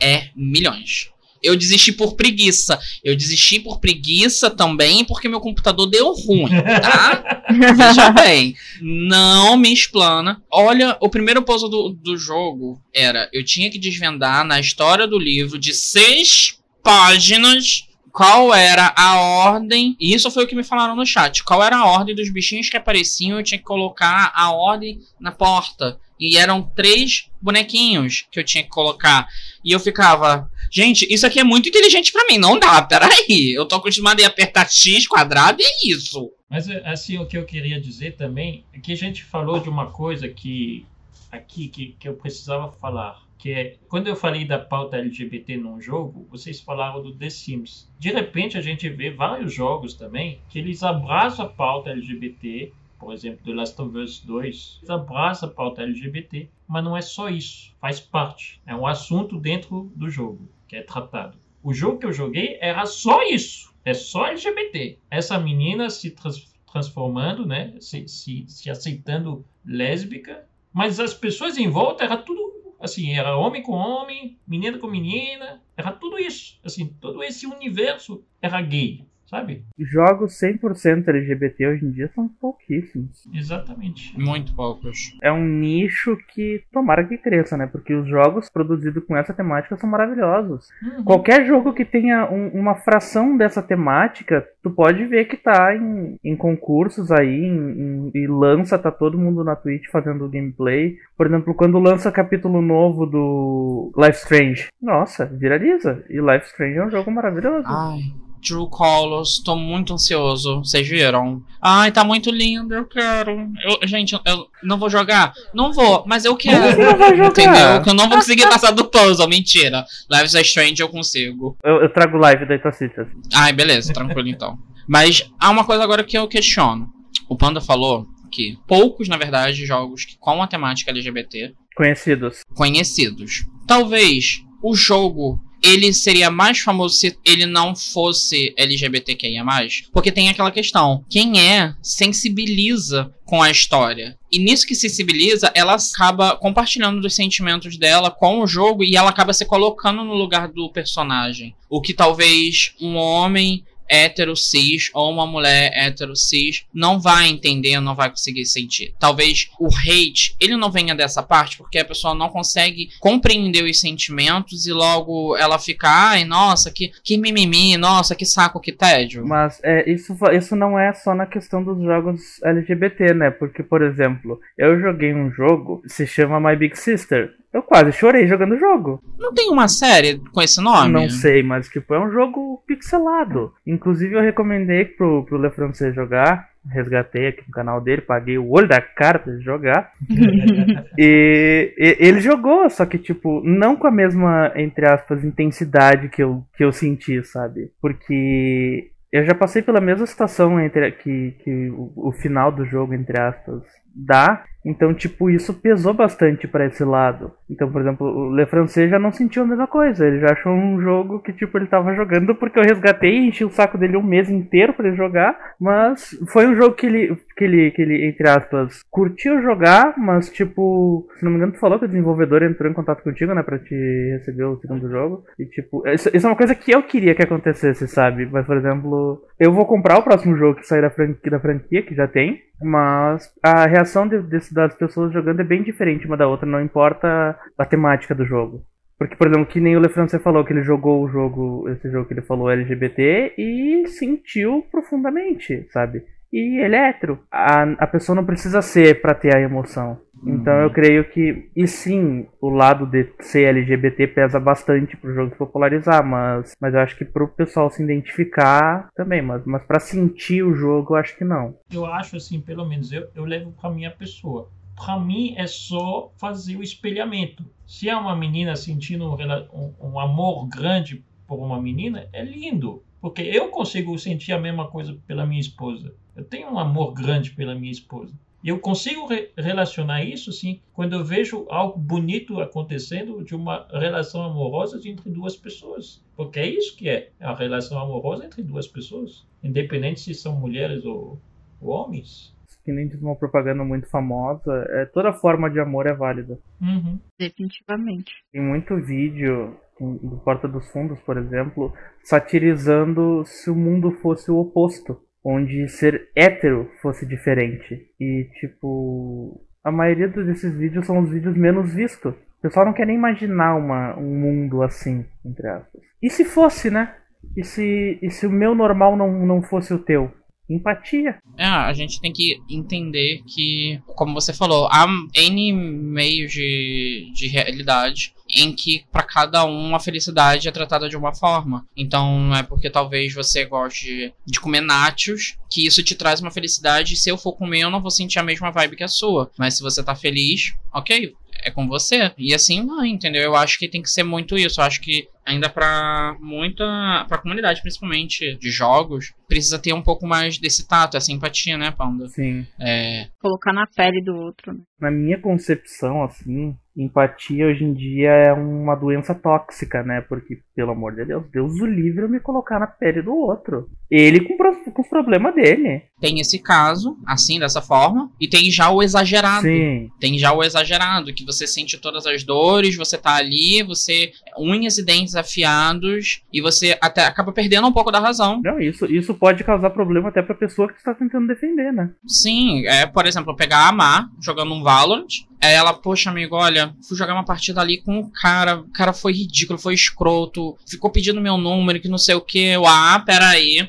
É 0.00 0.30
milhões. 0.34 1.10
Eu 1.42 1.56
desisti 1.56 1.92
por 1.92 2.14
preguiça. 2.14 2.78
Eu 3.02 3.16
desisti 3.16 3.60
por 3.60 3.80
preguiça 3.80 4.50
também 4.50 5.04
porque 5.04 5.28
meu 5.28 5.40
computador 5.40 5.86
deu 5.86 6.12
ruim, 6.12 6.48
tá? 6.82 7.44
Veja 7.76 8.10
bem. 8.10 8.56
Não 8.80 9.56
me 9.56 9.72
explana. 9.72 10.42
Olha, 10.50 10.96
o 11.00 11.08
primeiro 11.08 11.42
puzzle 11.42 11.68
do, 11.68 11.88
do 11.90 12.16
jogo 12.16 12.80
era: 12.94 13.28
eu 13.32 13.44
tinha 13.44 13.70
que 13.70 13.78
desvendar 13.78 14.44
na 14.44 14.60
história 14.60 15.06
do 15.06 15.18
livro 15.18 15.58
de 15.58 15.74
seis 15.74 16.58
páginas 16.82 17.88
qual 18.18 18.52
era 18.52 18.92
a 18.96 19.20
ordem. 19.20 19.96
E 20.00 20.12
isso 20.12 20.28
foi 20.30 20.42
o 20.42 20.46
que 20.48 20.56
me 20.56 20.64
falaram 20.64 20.96
no 20.96 21.06
chat. 21.06 21.44
Qual 21.44 21.62
era 21.62 21.76
a 21.76 21.86
ordem 21.86 22.16
dos 22.16 22.32
bichinhos 22.32 22.68
que 22.68 22.76
apareciam? 22.76 23.38
Eu 23.38 23.44
tinha 23.44 23.58
que 23.58 23.64
colocar 23.64 24.32
a 24.34 24.50
ordem 24.50 24.98
na 25.20 25.30
porta. 25.30 26.00
E 26.18 26.36
eram 26.36 26.62
três 26.74 27.30
bonequinhos 27.40 28.26
que 28.32 28.40
eu 28.40 28.44
tinha 28.44 28.64
que 28.64 28.70
colocar. 28.70 29.28
E 29.64 29.72
eu 29.72 29.80
ficava, 29.80 30.50
gente, 30.70 31.06
isso 31.12 31.26
aqui 31.26 31.40
é 31.40 31.44
muito 31.44 31.68
inteligente 31.68 32.12
para 32.12 32.26
mim. 32.26 32.38
Não 32.38 32.58
dá, 32.58 32.82
peraí. 32.82 33.52
Eu 33.54 33.66
tô 33.66 33.76
acostumado 33.76 34.22
a 34.22 34.26
apertar 34.26 34.68
X 34.70 35.06
quadrado 35.06 35.60
e 35.60 35.64
é 35.64 35.92
isso. 35.92 36.32
Mas 36.48 36.68
assim, 36.70 37.18
o 37.18 37.26
que 37.26 37.36
eu 37.36 37.44
queria 37.44 37.80
dizer 37.80 38.16
também 38.16 38.64
é 38.72 38.78
que 38.78 38.92
a 38.92 38.96
gente 38.96 39.22
falou 39.24 39.60
de 39.60 39.68
uma 39.68 39.90
coisa 39.90 40.28
que 40.28 40.86
aqui 41.30 41.68
que, 41.68 41.96
que 41.98 42.08
eu 42.08 42.14
precisava 42.14 42.72
falar. 42.72 43.22
Que 43.38 43.52
é, 43.52 43.76
quando 43.88 44.08
eu 44.08 44.16
falei 44.16 44.44
da 44.44 44.58
pauta 44.58 44.96
LGBT 44.96 45.56
num 45.58 45.80
jogo, 45.80 46.26
vocês 46.28 46.60
falaram 46.60 47.00
do 47.00 47.14
The 47.14 47.30
Sims. 47.30 47.88
De 47.96 48.10
repente 48.10 48.58
a 48.58 48.60
gente 48.60 48.88
vê 48.88 49.10
vários 49.10 49.54
jogos 49.54 49.94
também 49.94 50.40
que 50.48 50.58
eles 50.58 50.82
abraçam 50.82 51.44
a 51.44 51.48
pauta 51.48 51.90
LGBT 51.90 52.72
por 52.98 53.12
exemplo, 53.12 53.44
The 53.44 53.52
Last 53.52 53.80
of 53.80 53.96
Us 53.96 54.20
2, 54.20 54.80
abraça 54.88 55.46
a 55.46 55.50
pauta 55.50 55.82
LGBT, 55.82 56.48
mas 56.66 56.84
não 56.84 56.96
é 56.96 57.00
só 57.00 57.28
isso, 57.28 57.74
faz 57.80 58.00
parte, 58.00 58.60
é 58.66 58.74
um 58.74 58.86
assunto 58.86 59.38
dentro 59.38 59.90
do 59.94 60.10
jogo 60.10 60.48
que 60.66 60.76
é 60.76 60.82
tratado. 60.82 61.38
O 61.62 61.72
jogo 61.72 61.98
que 61.98 62.06
eu 62.06 62.12
joguei 62.12 62.58
era 62.60 62.84
só 62.86 63.22
isso, 63.22 63.74
é 63.84 63.94
só 63.94 64.26
LGBT. 64.26 64.98
Essa 65.10 65.38
menina 65.38 65.88
se 65.90 66.10
trans 66.10 66.48
transformando, 66.70 67.46
né, 67.46 67.74
se, 67.80 68.06
se, 68.06 68.44
se 68.46 68.70
aceitando 68.70 69.42
lésbica, 69.64 70.46
mas 70.70 71.00
as 71.00 71.14
pessoas 71.14 71.56
em 71.56 71.70
volta 71.70 72.04
era 72.04 72.18
tudo 72.18 72.58
assim, 72.78 73.14
era 73.14 73.36
homem 73.36 73.62
com 73.62 73.72
homem, 73.72 74.38
menina 74.46 74.78
com 74.78 74.86
menina, 74.86 75.62
era 75.76 75.90
tudo 75.90 76.18
isso, 76.18 76.60
assim, 76.62 76.86
todo 77.00 77.22
esse 77.24 77.46
universo 77.46 78.22
era 78.40 78.60
gay 78.60 79.07
sabe? 79.28 79.64
Jogos 79.78 80.32
100% 80.40 81.08
LGBT 81.08 81.66
hoje 81.68 81.84
em 81.84 81.90
dia 81.90 82.10
são 82.14 82.28
pouquíssimos. 82.28 83.28
Exatamente. 83.32 84.18
Muito 84.18 84.54
poucos. 84.54 85.16
É 85.22 85.30
um 85.30 85.44
nicho 85.44 86.16
que 86.32 86.64
tomara 86.72 87.04
que 87.04 87.18
cresça, 87.18 87.56
né? 87.56 87.66
Porque 87.66 87.94
os 87.94 88.08
jogos 88.08 88.48
produzidos 88.48 89.04
com 89.04 89.16
essa 89.16 89.34
temática 89.34 89.76
são 89.76 89.88
maravilhosos. 89.88 90.68
Uhum. 90.82 91.04
Qualquer 91.04 91.46
jogo 91.46 91.74
que 91.74 91.84
tenha 91.84 92.30
um, 92.30 92.48
uma 92.48 92.74
fração 92.74 93.36
dessa 93.36 93.62
temática, 93.62 94.46
tu 94.62 94.70
pode 94.70 95.04
ver 95.04 95.26
que 95.26 95.36
tá 95.36 95.76
em, 95.76 96.18
em 96.24 96.34
concursos 96.34 97.12
aí 97.12 97.44
em, 97.44 97.56
em, 97.56 98.10
e 98.14 98.26
lança, 98.26 98.78
tá 98.78 98.90
todo 98.90 99.18
mundo 99.18 99.44
na 99.44 99.54
Twitch 99.54 99.88
fazendo 99.90 100.28
gameplay. 100.28 100.96
Por 101.16 101.26
exemplo, 101.26 101.54
quando 101.54 101.78
lança 101.78 102.10
capítulo 102.10 102.62
novo 102.62 103.04
do 103.04 103.92
Life 103.96 104.18
Strange, 104.18 104.68
nossa, 104.80 105.26
viraliza. 105.26 106.04
E 106.08 106.18
Life 106.20 106.46
Strange 106.46 106.78
é 106.78 106.86
um 106.86 106.90
jogo 106.90 107.10
maravilhoso. 107.10 107.66
Ai. 107.66 108.27
True 108.46 108.68
Colors, 108.70 109.40
tô 109.44 109.56
muito 109.56 109.94
ansioso. 109.94 110.58
Vocês 110.58 110.86
viram? 110.88 111.42
Ai, 111.60 111.90
tá 111.92 112.04
muito 112.04 112.30
lindo, 112.30 112.74
eu 112.74 112.86
quero. 112.86 113.50
Eu, 113.64 113.86
gente, 113.88 114.14
eu 114.14 114.46
não 114.62 114.78
vou 114.78 114.88
jogar? 114.88 115.32
Não 115.52 115.72
vou, 115.72 116.04
mas 116.06 116.24
eu 116.24 116.36
quero. 116.36 116.62
Você 116.74 116.84
não 116.84 116.96
vai 116.96 117.16
jogar. 117.16 117.28
Entendeu? 117.30 117.82
Que 117.82 117.90
eu 117.90 117.94
não 117.94 118.08
vou 118.08 118.18
conseguir 118.18 118.48
passar 118.48 118.70
do 118.70 118.84
puzzle, 118.84 119.28
mentira. 119.28 119.84
Lives 120.10 120.34
is 120.34 120.46
Strange 120.46 120.80
eu 120.80 120.88
consigo. 120.88 121.56
Eu, 121.64 121.82
eu 121.82 121.92
trago 121.92 122.16
live 122.16 122.46
da 122.46 122.54
Itacita. 122.54 123.08
Ai, 123.34 123.52
beleza, 123.52 123.92
tranquilo 123.92 124.28
então. 124.28 124.58
Mas 124.86 125.30
há 125.38 125.50
uma 125.50 125.64
coisa 125.64 125.82
agora 125.84 126.04
que 126.04 126.16
eu 126.16 126.26
questiono. 126.28 126.88
O 127.28 127.36
Panda 127.36 127.60
falou 127.60 128.06
que 128.30 128.58
poucos, 128.66 129.08
na 129.08 129.16
verdade, 129.16 129.66
jogos 129.66 130.04
que 130.04 130.16
com 130.18 130.42
a 130.42 130.46
temática 130.46 130.90
LGBT 130.90 131.54
Conhecidos. 131.76 132.40
conhecidos. 132.54 133.44
Talvez 133.66 134.42
o 134.62 134.74
jogo 134.74 135.40
ele 135.62 135.92
seria 135.92 136.30
mais 136.30 136.58
famoso 136.58 136.96
se 136.96 137.18
ele 137.24 137.46
não 137.46 137.74
fosse 137.74 138.54
LGBTQIA+, 138.56 139.44
porque 139.92 140.12
tem 140.12 140.28
aquela 140.28 140.50
questão, 140.50 141.04
quem 141.08 141.40
é 141.40 141.74
sensibiliza 141.82 143.12
com 143.24 143.42
a 143.42 143.50
história. 143.50 144.18
E 144.32 144.38
nisso 144.38 144.66
que 144.66 144.74
sensibiliza, 144.74 145.50
ela 145.54 145.76
acaba 145.76 146.36
compartilhando 146.36 147.00
dos 147.00 147.14
sentimentos 147.14 147.76
dela 147.76 148.10
com 148.10 148.40
o 148.40 148.46
jogo 148.46 148.82
e 148.82 148.96
ela 148.96 149.10
acaba 149.10 149.34
se 149.34 149.44
colocando 149.44 150.04
no 150.04 150.14
lugar 150.14 150.48
do 150.48 150.70
personagem. 150.70 151.54
O 151.68 151.80
que 151.80 151.92
talvez 151.92 152.72
um 152.80 152.96
homem 152.96 153.64
hétero 153.88 154.36
cis 154.36 154.90
ou 154.94 155.12
uma 155.12 155.26
mulher 155.26 155.70
hétero 155.74 156.14
cis 156.14 156.66
não 156.72 157.00
vai 157.00 157.28
entender, 157.28 157.80
não 157.80 157.94
vai 157.94 158.10
conseguir 158.10 158.46
sentir. 158.46 158.94
Talvez 158.98 159.50
o 159.58 159.68
hate, 159.68 160.36
ele 160.40 160.56
não 160.56 160.70
venha 160.70 160.94
dessa 160.94 161.22
parte 161.22 161.56
porque 161.56 161.78
a 161.78 161.84
pessoa 161.84 162.14
não 162.14 162.28
consegue 162.28 162.90
compreender 163.00 163.64
os 163.64 163.80
sentimentos 163.80 164.66
e 164.66 164.72
logo 164.72 165.36
ela 165.36 165.58
fica, 165.58 165.88
ai, 165.88 166.24
nossa, 166.24 166.70
que, 166.70 166.92
que 167.02 167.16
mimimi, 167.16 167.76
nossa, 167.76 168.14
que 168.14 168.24
saco, 168.24 168.60
que 168.60 168.72
tédio. 168.72 169.26
Mas 169.26 169.60
é, 169.62 169.90
isso, 169.90 170.16
isso 170.32 170.54
não 170.54 170.78
é 170.78 170.92
só 170.92 171.14
na 171.14 171.26
questão 171.26 171.62
dos 171.62 171.82
jogos 171.82 172.42
LGBT, 172.42 173.14
né? 173.14 173.30
Porque, 173.30 173.62
por 173.62 173.82
exemplo, 173.82 174.40
eu 174.56 174.80
joguei 174.80 175.14
um 175.14 175.30
jogo, 175.30 175.82
se 175.86 176.06
chama 176.06 176.40
My 176.40 176.56
Big 176.56 176.78
Sister. 176.78 177.30
Eu 177.58 177.62
quase 177.62 177.90
chorei 177.92 178.24
jogando 178.28 178.52
o 178.54 178.58
jogo. 178.58 179.02
Não 179.18 179.34
tem 179.34 179.50
uma 179.50 179.66
série 179.66 180.20
com 180.32 180.40
esse 180.40 180.60
nome? 180.62 180.92
Não 180.92 181.10
sei, 181.10 181.42
mas 181.42 181.68
tipo, 181.68 181.92
é 181.92 181.98
um 181.98 182.08
jogo 182.12 182.62
pixelado. 182.68 183.52
Inclusive 183.66 184.14
eu 184.14 184.20
recomendei 184.20 184.84
pro, 184.84 185.24
pro 185.24 185.36
Le 185.42 185.50
Francês 185.50 185.92
jogar. 185.92 186.48
Resgatei 186.70 187.28
aqui 187.28 187.42
no 187.48 187.52
canal 187.52 187.80
dele, 187.80 188.02
paguei 188.02 188.38
o 188.38 188.48
olho 188.50 188.68
da 188.68 188.80
cara 188.80 189.18
pra 189.18 189.32
ele 189.32 189.42
jogar. 189.42 189.90
E, 190.96 191.74
e- 191.76 191.96
ele 191.98 192.20
jogou, 192.20 192.68
só 192.70 192.84
que, 192.86 192.98
tipo, 192.98 193.40
não 193.44 193.74
com 193.76 193.86
a 193.86 193.90
mesma, 193.90 194.52
entre 194.56 194.86
aspas, 194.86 195.24
intensidade 195.24 196.08
que 196.08 196.22
eu, 196.22 196.44
que 196.56 196.64
eu 196.64 196.72
senti, 196.72 197.22
sabe? 197.24 197.70
Porque 197.80 198.90
eu 199.12 199.24
já 199.24 199.34
passei 199.34 199.62
pela 199.62 199.80
mesma 199.80 200.06
situação 200.06 200.60
entre 200.60 200.90
que, 200.92 201.34
que 201.42 201.70
o, 201.70 201.92
o 202.08 202.12
final 202.12 202.50
do 202.52 202.64
jogo, 202.64 202.94
entre 202.94 203.18
aspas, 203.20 203.62
dá. 203.94 204.44
Então, 204.68 204.92
tipo, 204.92 205.30
isso 205.30 205.54
pesou 205.54 205.94
bastante 205.94 206.46
pra 206.46 206.66
esse 206.66 206.84
lado. 206.84 207.32
Então, 207.50 207.70
por 207.72 207.80
exemplo, 207.80 208.06
o 208.06 208.34
Le 208.34 208.44
Francês 208.46 208.90
já 208.90 208.98
não 208.98 209.10
sentiu 209.10 209.42
a 209.42 209.46
mesma 209.46 209.66
coisa. 209.66 210.06
Ele 210.06 210.20
já 210.20 210.32
achou 210.32 210.52
um 210.52 210.78
jogo 210.80 211.20
que, 211.20 211.32
tipo, 211.32 211.56
ele 211.56 211.66
tava 211.66 211.94
jogando 211.94 212.34
porque 212.34 212.58
eu 212.58 212.62
resgatei 212.64 213.12
e 213.18 213.28
enchi 213.28 213.44
o 213.44 213.50
saco 213.50 213.78
dele 213.78 213.96
um 213.96 214.02
mês 214.02 214.28
inteiro 214.28 214.74
pra 214.74 214.86
ele 214.86 214.96
jogar. 214.96 215.36
Mas 215.58 216.10
foi 216.32 216.46
um 216.46 216.54
jogo 216.54 216.74
que 216.74 216.86
ele, 216.86 217.16
que 217.36 217.44
ele, 217.44 217.70
que 217.70 217.80
ele 217.82 218.06
entre 218.08 218.28
aspas, 218.28 218.82
curtiu 218.90 219.40
jogar, 219.40 219.94
mas, 219.96 220.28
tipo, 220.30 221.08
se 221.18 221.24
não 221.24 221.30
me 221.30 221.38
engano, 221.38 221.52
tu 221.52 221.58
falou 221.60 221.78
que 221.78 221.86
o 221.86 221.88
desenvolvedor 221.88 222.42
entrou 222.42 222.70
em 222.70 222.74
contato 222.74 223.02
contigo, 223.02 223.34
né, 223.34 223.42
pra 223.42 223.58
te 223.58 223.74
receber 224.18 224.44
o 224.44 224.58
segundo 224.60 224.88
jogo. 224.90 225.24
E, 225.38 225.46
tipo, 225.46 225.86
isso, 225.88 226.10
isso 226.14 226.26
é 226.26 226.30
uma 226.30 226.36
coisa 226.36 226.54
que 226.54 226.70
eu 226.70 226.82
queria 226.82 227.14
que 227.14 227.22
acontecesse, 227.22 227.88
sabe? 227.88 228.28
Mas, 228.30 228.44
por 228.44 228.56
exemplo, 228.56 229.22
eu 229.40 229.52
vou 229.52 229.64
comprar 229.64 229.98
o 229.98 230.02
próximo 230.02 230.36
jogo 230.36 230.56
que 230.60 230.66
sair 230.66 230.82
da 230.82 230.90
franquia, 230.90 231.30
da 231.30 231.40
franquia 231.40 231.82
que 231.82 231.94
já 231.94 232.06
tem. 232.06 232.42
Mas 232.60 233.32
a 233.40 233.66
reação 233.66 234.06
de- 234.08 234.18
desse- 234.20 234.52
das 234.62 234.74
pessoas 234.74 235.12
jogando 235.12 235.40
é 235.40 235.44
bem 235.44 235.62
diferente 235.62 236.06
uma 236.06 236.16
da 236.16 236.26
outra, 236.26 236.46
não 236.46 236.60
importa 236.60 237.38
a 237.56 237.64
temática 237.64 238.14
do 238.14 238.24
jogo. 238.24 238.62
Porque, 238.98 239.14
por 239.14 239.28
exemplo, 239.28 239.46
que 239.46 239.60
nem 239.60 239.76
o 239.76 239.80
Lefranc 239.80 240.10
falou 240.18 240.44
que 240.44 240.52
ele 240.52 240.62
jogou 240.62 241.04
o 241.04 241.08
jogo, 241.08 241.68
esse 241.68 241.88
jogo 241.88 242.06
que 242.06 242.14
ele 242.14 242.22
falou 242.22 242.50
LGBT 242.50 243.34
e 243.38 243.86
sentiu 243.86 244.66
profundamente, 244.70 245.68
sabe? 245.70 246.02
E 246.32 246.60
ele 246.60 246.74
é 246.74 246.88
hétero. 246.88 247.20
A, 247.30 247.62
a 247.78 247.86
pessoa 247.86 248.16
não 248.16 248.24
precisa 248.24 248.60
ser 248.60 249.00
pra 249.00 249.14
ter 249.14 249.34
a 249.34 249.40
emoção. 249.40 250.00
Então 250.26 250.52
eu 250.54 250.70
creio 250.70 251.08
que, 251.10 251.50
e 251.54 251.66
sim, 251.66 252.26
o 252.40 252.48
lado 252.50 252.86
de 252.86 253.08
ser 253.20 253.44
LGBT 253.44 254.06
pesa 254.08 254.40
bastante 254.40 254.96
pro 254.96 255.14
jogo 255.14 255.32
se 255.32 255.38
popularizar, 255.38 256.04
mas, 256.04 256.52
mas 256.60 256.74
eu 256.74 256.80
acho 256.80 256.96
que 256.96 257.04
pro 257.04 257.28
pessoal 257.28 257.70
se 257.70 257.82
identificar 257.82 258.88
também, 258.94 259.22
mas, 259.22 259.44
mas 259.44 259.62
para 259.64 259.80
sentir 259.80 260.42
o 260.42 260.54
jogo 260.54 260.94
eu 260.94 260.98
acho 260.98 261.16
que 261.16 261.24
não. 261.24 261.54
Eu 261.72 261.86
acho 261.86 262.16
assim, 262.16 262.40
pelo 262.40 262.66
menos 262.66 262.92
eu, 262.92 263.08
eu 263.14 263.24
levo 263.24 263.52
para 263.52 263.70
minha 263.70 263.90
pessoa. 263.90 264.48
Para 264.76 264.98
mim 264.98 265.34
é 265.36 265.46
só 265.46 266.12
fazer 266.18 266.56
o 266.56 266.62
espelhamento. 266.62 267.44
Se 267.66 267.88
é 267.88 267.96
uma 267.96 268.14
menina 268.16 268.54
sentindo 268.54 269.10
um, 269.10 269.14
rela- 269.14 269.48
um- 269.52 269.74
um 269.80 269.98
amor 270.00 270.46
grande 270.48 271.04
por 271.26 271.36
uma 271.38 271.60
menina, 271.60 272.06
é 272.12 272.22
lindo. 272.24 272.82
Porque 273.00 273.22
eu 273.22 273.48
consigo 273.48 273.98
sentir 273.98 274.32
a 274.32 274.38
mesma 274.40 274.68
coisa 274.68 274.96
pela 275.06 275.26
minha 275.26 275.40
esposa. 275.40 275.92
Eu 276.16 276.24
tenho 276.24 276.48
um 276.50 276.58
amor 276.58 276.92
grande 276.92 277.30
pela 277.32 277.54
minha 277.54 277.70
esposa. 277.70 278.12
E 278.48 278.50
eu 278.50 278.58
consigo 278.58 279.06
re- 279.06 279.30
relacionar 279.36 280.02
isso, 280.02 280.32
sim, 280.32 280.62
quando 280.72 280.94
eu 280.94 281.04
vejo 281.04 281.44
algo 281.50 281.78
bonito 281.78 282.40
acontecendo 282.40 283.22
de 283.22 283.34
uma 283.34 283.68
relação 283.70 284.22
amorosa 284.22 284.80
entre 284.88 285.10
duas 285.10 285.36
pessoas. 285.36 286.02
Porque 286.16 286.40
é 286.40 286.46
isso 286.46 286.74
que 286.74 286.88
é, 286.88 287.10
a 287.20 287.34
relação 287.34 287.78
amorosa 287.78 288.24
entre 288.24 288.42
duas 288.42 288.66
pessoas. 288.66 289.28
Independente 289.44 290.00
se 290.00 290.14
são 290.14 290.34
mulheres 290.40 290.82
ou, 290.86 291.20
ou 291.60 291.68
homens. 291.68 292.34
Que 292.64 292.72
nem 292.72 292.88
diz 292.88 293.02
uma 293.02 293.14
propaganda 293.16 293.62
muito 293.62 293.86
famosa, 293.90 294.64
é, 294.70 294.86
toda 294.86 295.12
forma 295.12 295.50
de 295.50 295.60
amor 295.60 295.86
é 295.86 295.92
válida. 295.92 296.38
Uhum. 296.58 296.98
Definitivamente. 297.18 298.14
Tem 298.32 298.40
muito 298.40 298.74
vídeo 298.76 299.58
do 299.78 300.22
Porta 300.24 300.48
dos 300.48 300.66
Fundos, 300.72 300.98
por 301.00 301.18
exemplo, 301.18 301.70
satirizando 302.02 303.24
se 303.26 303.50
o 303.50 303.54
mundo 303.54 303.90
fosse 304.00 304.30
o 304.30 304.38
oposto, 304.38 304.98
onde 305.24 305.68
ser 305.68 306.08
hétero 306.14 306.70
fosse 306.80 307.06
diferente. 307.06 307.90
E 308.00 308.28
tipo, 308.40 309.40
a 309.62 309.70
maioria 309.70 310.08
desses 310.08 310.56
vídeos 310.56 310.86
são 310.86 310.98
os 311.00 311.10
vídeos 311.10 311.36
menos 311.36 311.74
vistos. 311.74 312.14
O 312.14 312.42
pessoal 312.42 312.66
não 312.66 312.72
quer 312.72 312.86
nem 312.86 312.96
imaginar 312.96 313.56
uma, 313.56 313.96
um 313.98 314.14
mundo 314.14 314.62
assim, 314.62 315.04
entre 315.24 315.48
aspas. 315.48 315.82
E 316.02 316.08
se 316.08 316.24
fosse, 316.24 316.70
né? 316.70 316.94
E 317.36 317.44
se, 317.44 317.98
e 318.00 318.10
se 318.10 318.26
o 318.26 318.30
meu 318.30 318.54
normal 318.54 318.96
não, 318.96 319.26
não 319.26 319.42
fosse 319.42 319.74
o 319.74 319.78
teu? 319.78 320.10
Empatia. 320.48 321.18
É, 321.36 321.44
a 321.44 321.72
gente 321.72 322.00
tem 322.00 322.12
que 322.12 322.40
entender 322.48 323.22
que, 323.26 323.80
como 323.86 324.14
você 324.14 324.32
falou, 324.32 324.66
há 324.70 324.86
N 325.14 325.52
meios 325.52 326.32
de, 326.32 327.12
de 327.14 327.26
realidade 327.28 328.14
em 328.30 328.52
que 328.52 328.84
para 328.92 329.02
cada 329.02 329.44
um 329.44 329.74
a 329.74 329.80
felicidade 329.80 330.48
é 330.48 330.50
tratada 330.50 330.88
de 330.88 330.96
uma 330.96 331.14
forma. 331.14 331.66
Então 331.76 332.20
não 332.20 332.36
é 332.36 332.42
porque 332.42 332.68
talvez 332.68 333.14
você 333.14 333.44
goste 333.44 334.12
de 334.26 334.40
comer 334.40 334.60
nachos 334.60 335.36
que 335.50 335.66
isso 335.66 335.82
te 335.82 335.94
traz 335.94 336.20
uma 336.20 336.30
felicidade. 336.30 336.96
Se 336.96 337.10
eu 337.10 337.16
for 337.16 337.32
comer, 337.32 337.60
eu 337.60 337.70
não 337.70 337.80
vou 337.80 337.90
sentir 337.90 338.18
a 338.18 338.22
mesma 338.22 338.50
vibe 338.50 338.76
que 338.76 338.84
a 338.84 338.88
sua. 338.88 339.30
Mas 339.38 339.56
se 339.56 339.62
você 339.62 339.82
tá 339.82 339.94
feliz, 339.94 340.52
ok, 340.72 341.14
é 341.42 341.50
com 341.50 341.66
você. 341.66 342.12
E 342.18 342.34
assim 342.34 342.66
vai, 342.66 342.88
entendeu? 342.88 343.22
Eu 343.22 343.36
acho 343.36 343.58
que 343.58 343.68
tem 343.68 343.82
que 343.82 343.90
ser 343.90 344.02
muito 344.02 344.36
isso. 344.36 344.60
Eu 344.60 344.64
acho 344.64 344.80
que 344.80 345.08
ainda 345.24 345.48
pra 345.48 346.16
muita. 346.20 346.64
pra 347.08 347.18
comunidade, 347.18 347.60
principalmente 347.60 348.36
de 348.36 348.50
jogos, 348.50 349.12
precisa 349.28 349.58
ter 349.58 349.72
um 349.72 349.82
pouco 349.82 350.06
mais 350.06 350.38
desse 350.38 350.66
tato, 350.66 350.96
essa 350.96 351.12
empatia, 351.12 351.58
né, 351.58 351.70
Panda? 351.70 352.08
Sim. 352.08 352.46
É. 352.58 353.08
Colocar 353.20 353.52
na 353.52 353.66
pele 353.66 354.02
do 354.02 354.16
outro. 354.16 354.52
né? 354.52 354.60
na 354.80 354.90
minha 354.90 355.20
concepção, 355.20 356.04
assim, 356.04 356.56
empatia 356.78 357.46
hoje 357.46 357.64
em 357.64 357.72
dia 357.72 358.10
é 358.10 358.32
uma 358.32 358.74
doença 358.74 359.14
tóxica, 359.14 359.82
né? 359.82 360.00
Porque, 360.00 360.38
pelo 360.54 360.70
amor 360.70 360.94
de 360.94 361.04
Deus, 361.04 361.24
Deus 361.32 361.60
o 361.60 361.66
livre 361.66 362.02
eu 362.02 362.08
me 362.08 362.20
colocar 362.20 362.58
na 362.58 362.66
pele 362.66 363.02
do 363.02 363.14
outro. 363.14 363.68
Ele 363.90 364.20
com, 364.20 364.36
com 364.72 364.82
os 364.82 364.88
problemas 364.88 365.34
dele. 365.34 365.82
Tem 366.00 366.20
esse 366.20 366.38
caso, 366.38 366.96
assim, 367.06 367.38
dessa 367.38 367.60
forma, 367.60 368.10
e 368.20 368.28
tem 368.28 368.50
já 368.50 368.70
o 368.70 368.82
exagerado. 368.82 369.42
Sim. 369.42 369.90
Tem 369.98 370.18
já 370.18 370.32
o 370.32 370.42
exagerado, 370.42 371.12
que 371.12 371.24
você 371.24 371.46
sente 371.46 371.78
todas 371.78 372.06
as 372.06 372.22
dores, 372.22 372.76
você 372.76 372.96
tá 372.96 373.16
ali, 373.16 373.62
você. 373.62 374.12
unhas 374.38 374.78
e 374.78 374.84
dentes 374.84 375.16
afiados, 375.16 376.22
e 376.32 376.40
você 376.40 376.78
até 376.80 377.04
acaba 377.04 377.32
perdendo 377.32 377.66
um 377.66 377.72
pouco 377.72 377.90
da 377.90 377.98
razão. 377.98 378.40
Não, 378.44 378.60
isso, 378.60 378.86
isso 378.86 379.14
pode 379.14 379.42
causar 379.42 379.70
problema 379.70 380.10
até 380.10 380.22
pra 380.22 380.34
pessoa 380.34 380.68
que 380.68 380.78
está 380.78 380.94
tentando 380.94 381.26
defender, 381.26 381.72
né? 381.72 381.90
Sim, 382.06 382.66
é, 382.66 382.86
por 382.86 383.06
exemplo, 383.06 383.32
eu 383.32 383.36
pegar 383.36 383.68
a 383.68 383.72
Mar 383.72 384.08
jogando 384.20 384.52
um 384.52 384.62
Valorant. 384.62 385.08
Aí 385.40 385.54
ela, 385.54 385.72
poxa, 385.72 386.10
amigo, 386.10 386.34
olha, 386.34 386.74
fui 386.86 386.96
jogar 386.96 387.14
uma 387.14 387.24
partida 387.24 387.60
ali 387.60 387.80
com 387.80 387.98
um 387.98 388.10
cara, 388.10 388.58
o 388.58 388.70
cara 388.70 388.92
foi 388.92 389.12
ridículo, 389.12 389.58
foi 389.58 389.74
escroto, 389.74 390.56
ficou 390.68 390.90
pedindo 390.90 391.20
meu 391.20 391.36
número, 391.36 391.80
que 391.80 391.88
não 391.88 391.98
sei 391.98 392.14
o 392.14 392.20
que. 392.20 392.38
Eu, 392.38 392.66
ah, 392.66 393.00
peraí. 393.04 393.68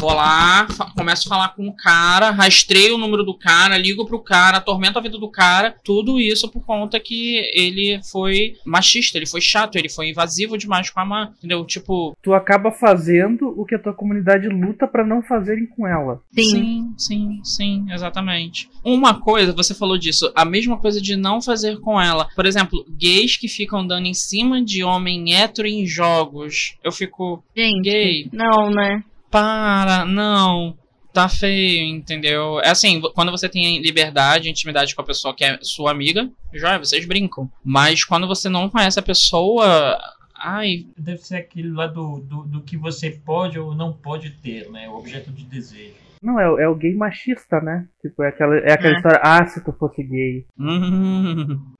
Vou 0.00 0.14
lá, 0.14 0.66
começo 0.96 1.28
a 1.28 1.28
falar 1.28 1.48
com 1.50 1.68
o 1.68 1.76
cara, 1.76 2.30
rastreio 2.30 2.94
o 2.94 2.98
número 2.98 3.22
do 3.22 3.36
cara, 3.36 3.76
ligo 3.76 4.06
pro 4.06 4.18
cara, 4.18 4.56
atormento 4.56 4.98
a 4.98 5.02
vida 5.02 5.18
do 5.18 5.30
cara. 5.30 5.76
Tudo 5.84 6.18
isso 6.18 6.50
por 6.50 6.64
conta 6.64 6.98
que 6.98 7.36
ele 7.52 8.00
foi 8.10 8.54
machista, 8.64 9.18
ele 9.18 9.26
foi 9.26 9.42
chato, 9.42 9.76
ele 9.76 9.90
foi 9.90 10.08
invasivo 10.08 10.56
demais 10.56 10.88
com 10.88 11.00
a 11.00 11.04
mãe, 11.04 11.28
entendeu? 11.36 11.66
Tipo. 11.66 12.16
Tu 12.22 12.32
acaba 12.32 12.72
fazendo 12.72 13.52
o 13.54 13.66
que 13.66 13.74
a 13.74 13.78
tua 13.78 13.92
comunidade 13.92 14.48
luta 14.48 14.88
para 14.88 15.04
não 15.04 15.22
fazerem 15.22 15.66
com 15.66 15.86
ela. 15.86 16.22
Sim. 16.32 16.44
sim, 16.44 16.94
sim, 16.96 17.40
sim, 17.44 17.86
exatamente. 17.92 18.70
Uma 18.82 19.20
coisa, 19.20 19.52
você 19.52 19.74
falou 19.74 19.98
disso, 19.98 20.32
a 20.34 20.46
mesma 20.46 20.78
coisa 20.78 20.98
de 20.98 21.14
não 21.14 21.42
fazer 21.42 21.78
com 21.78 22.00
ela. 22.00 22.26
Por 22.34 22.46
exemplo, 22.46 22.86
gays 22.88 23.36
que 23.36 23.48
ficam 23.48 23.86
dando 23.86 24.06
em 24.06 24.14
cima 24.14 24.64
de 24.64 24.82
homem 24.82 25.34
hétero 25.34 25.68
em 25.68 25.84
jogos. 25.84 26.78
Eu 26.82 26.90
fico. 26.90 27.44
Gente, 27.54 27.82
gay. 27.82 28.30
Não, 28.32 28.70
né? 28.70 29.04
Para, 29.30 30.04
não 30.04 30.76
tá 31.12 31.28
feio, 31.28 31.84
entendeu? 31.84 32.60
É 32.60 32.70
assim, 32.70 33.00
quando 33.14 33.30
você 33.30 33.48
tem 33.48 33.80
liberdade, 33.80 34.48
intimidade 34.48 34.94
com 34.94 35.02
a 35.02 35.04
pessoa 35.04 35.34
que 35.34 35.44
é 35.44 35.58
sua 35.62 35.90
amiga, 35.90 36.30
já 36.54 36.78
vocês 36.78 37.06
brincam. 37.06 37.50
Mas 37.64 38.04
quando 38.04 38.26
você 38.26 38.48
não 38.48 38.68
conhece 38.68 38.98
a 38.98 39.02
pessoa, 39.02 39.98
ai. 40.34 40.86
Deve 40.96 41.18
ser 41.18 41.36
aquilo 41.36 41.74
lá 41.74 41.86
do, 41.86 42.20
do, 42.20 42.42
do 42.44 42.62
que 42.62 42.76
você 42.76 43.10
pode 43.10 43.58
ou 43.58 43.74
não 43.74 43.92
pode 43.92 44.30
ter, 44.30 44.70
né? 44.70 44.88
O 44.88 44.96
objeto 44.96 45.30
de 45.30 45.44
desejo. 45.44 45.94
Não, 46.22 46.38
é, 46.38 46.64
é 46.64 46.68
o 46.68 46.74
gay 46.74 46.94
machista, 46.94 47.60
né? 47.62 47.88
Tipo, 48.02 48.22
é 48.22 48.28
aquela, 48.28 48.56
é 48.58 48.72
aquela 48.72 48.94
é. 48.94 48.96
história, 48.96 49.20
ah, 49.22 49.46
se 49.46 49.64
tu 49.64 49.72
fosse 49.72 50.02
gay. 50.02 50.46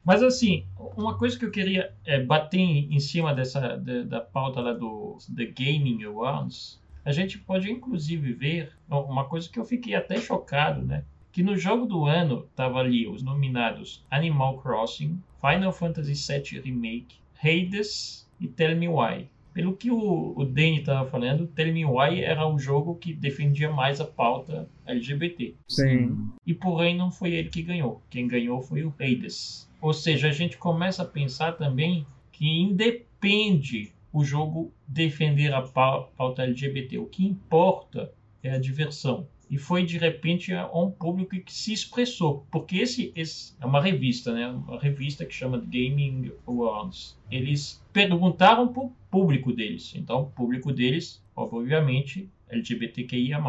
Mas 0.03 0.23
assim, 0.23 0.65
uma 0.97 1.19
coisa 1.19 1.39
que 1.39 1.45
eu 1.45 1.51
queria 1.51 1.93
é, 2.07 2.23
bater 2.23 2.59
em, 2.59 2.95
em 2.95 2.99
cima 3.01 3.35
dessa 3.35 3.77
da, 3.77 4.03
da 4.03 4.21
pauta 4.21 4.61
lá 4.61 4.73
do 4.73 5.19
The 5.37 5.45
Gaming 5.45 6.03
Awards 6.05 6.80
a 7.05 7.13
gente 7.13 7.39
pode 7.39 7.71
inclusive 7.71 8.33
ver 8.33 8.73
uma 8.89 9.25
coisa 9.25 9.49
que 9.49 9.59
eu 9.59 9.65
fiquei 9.65 9.95
até 9.95 10.21
chocado, 10.21 10.83
né? 10.83 11.05
Que 11.33 11.43
no 11.43 11.57
jogo 11.57 11.87
do 11.87 12.07
ano 12.07 12.47
tava 12.55 12.81
ali 12.81 13.07
os 13.07 13.23
nominados 13.23 14.05
Animal 14.11 14.59
Crossing, 14.59 15.23
Final 15.41 15.73
Fantasy 15.73 16.15
VII 16.15 16.61
Remake, 16.61 17.17
Hades 17.43 18.29
e 18.41 18.49
Tell 18.49 18.77
Me 18.77 18.89
Why. 18.89 19.29
Pelo 19.53 19.77
que 19.77 19.91
o, 19.91 20.33
o 20.37 20.45
Danny 20.45 20.79
estava 20.79 21.09
falando, 21.09 21.47
Tell 21.47 21.73
Me 21.73 21.85
Why 21.85 22.23
era 22.23 22.47
o 22.47 22.59
jogo 22.59 22.95
que 22.95 23.13
defendia 23.13 23.71
mais 23.71 24.01
a 24.01 24.05
pauta 24.05 24.69
LGBT. 24.87 25.55
Sim. 25.69 26.29
E 26.47 26.55
porém 26.55 26.97
não 26.97 27.11
foi 27.11 27.33
ele 27.33 27.49
que 27.49 27.63
ganhou. 27.63 28.01
Quem 28.09 28.29
ganhou 28.29 28.63
foi 28.63 28.85
o 28.85 28.95
Hades. 28.99 29.69
Ou 29.81 29.93
seja, 29.93 30.29
a 30.29 30.33
gente 30.33 30.57
começa 30.57 31.03
a 31.03 31.07
pensar 31.07 31.53
também 31.53 32.07
que 32.31 32.47
independe 32.47 33.93
o 34.13 34.25
jogo 34.25 34.73
defender 34.87 35.53
a 35.53 35.63
pauta 35.63 36.43
LGBT. 36.43 36.99
O 36.99 37.07
que 37.07 37.25
importa 37.25 38.13
é 38.43 38.51
a 38.51 38.59
diversão. 38.59 39.27
E 39.51 39.59
foi 39.59 39.85
de 39.85 39.99
repente 39.99 40.53
um 40.73 40.91
público 40.93 41.37
que 41.41 41.53
se 41.53 41.73
expressou, 41.73 42.47
porque 42.53 42.77
esse, 42.77 43.13
esse 43.17 43.57
é 43.61 43.67
uma 43.67 43.83
revista, 43.83 44.33
né? 44.33 44.49
Uma 44.49 44.79
revista 44.79 45.25
que 45.25 45.35
chama 45.35 45.59
Gaming 45.59 46.31
Awards. 46.47 47.19
Eles 47.29 47.85
perguntaram 47.93 48.73
para 48.73 48.85
o 48.85 48.93
público 49.11 49.53
deles. 49.53 49.93
Então, 49.97 50.23
o 50.23 50.27
público 50.27 50.73
deles, 50.73 51.21
obviamente, 51.35 52.29
LGBTQIA+. 52.49 53.43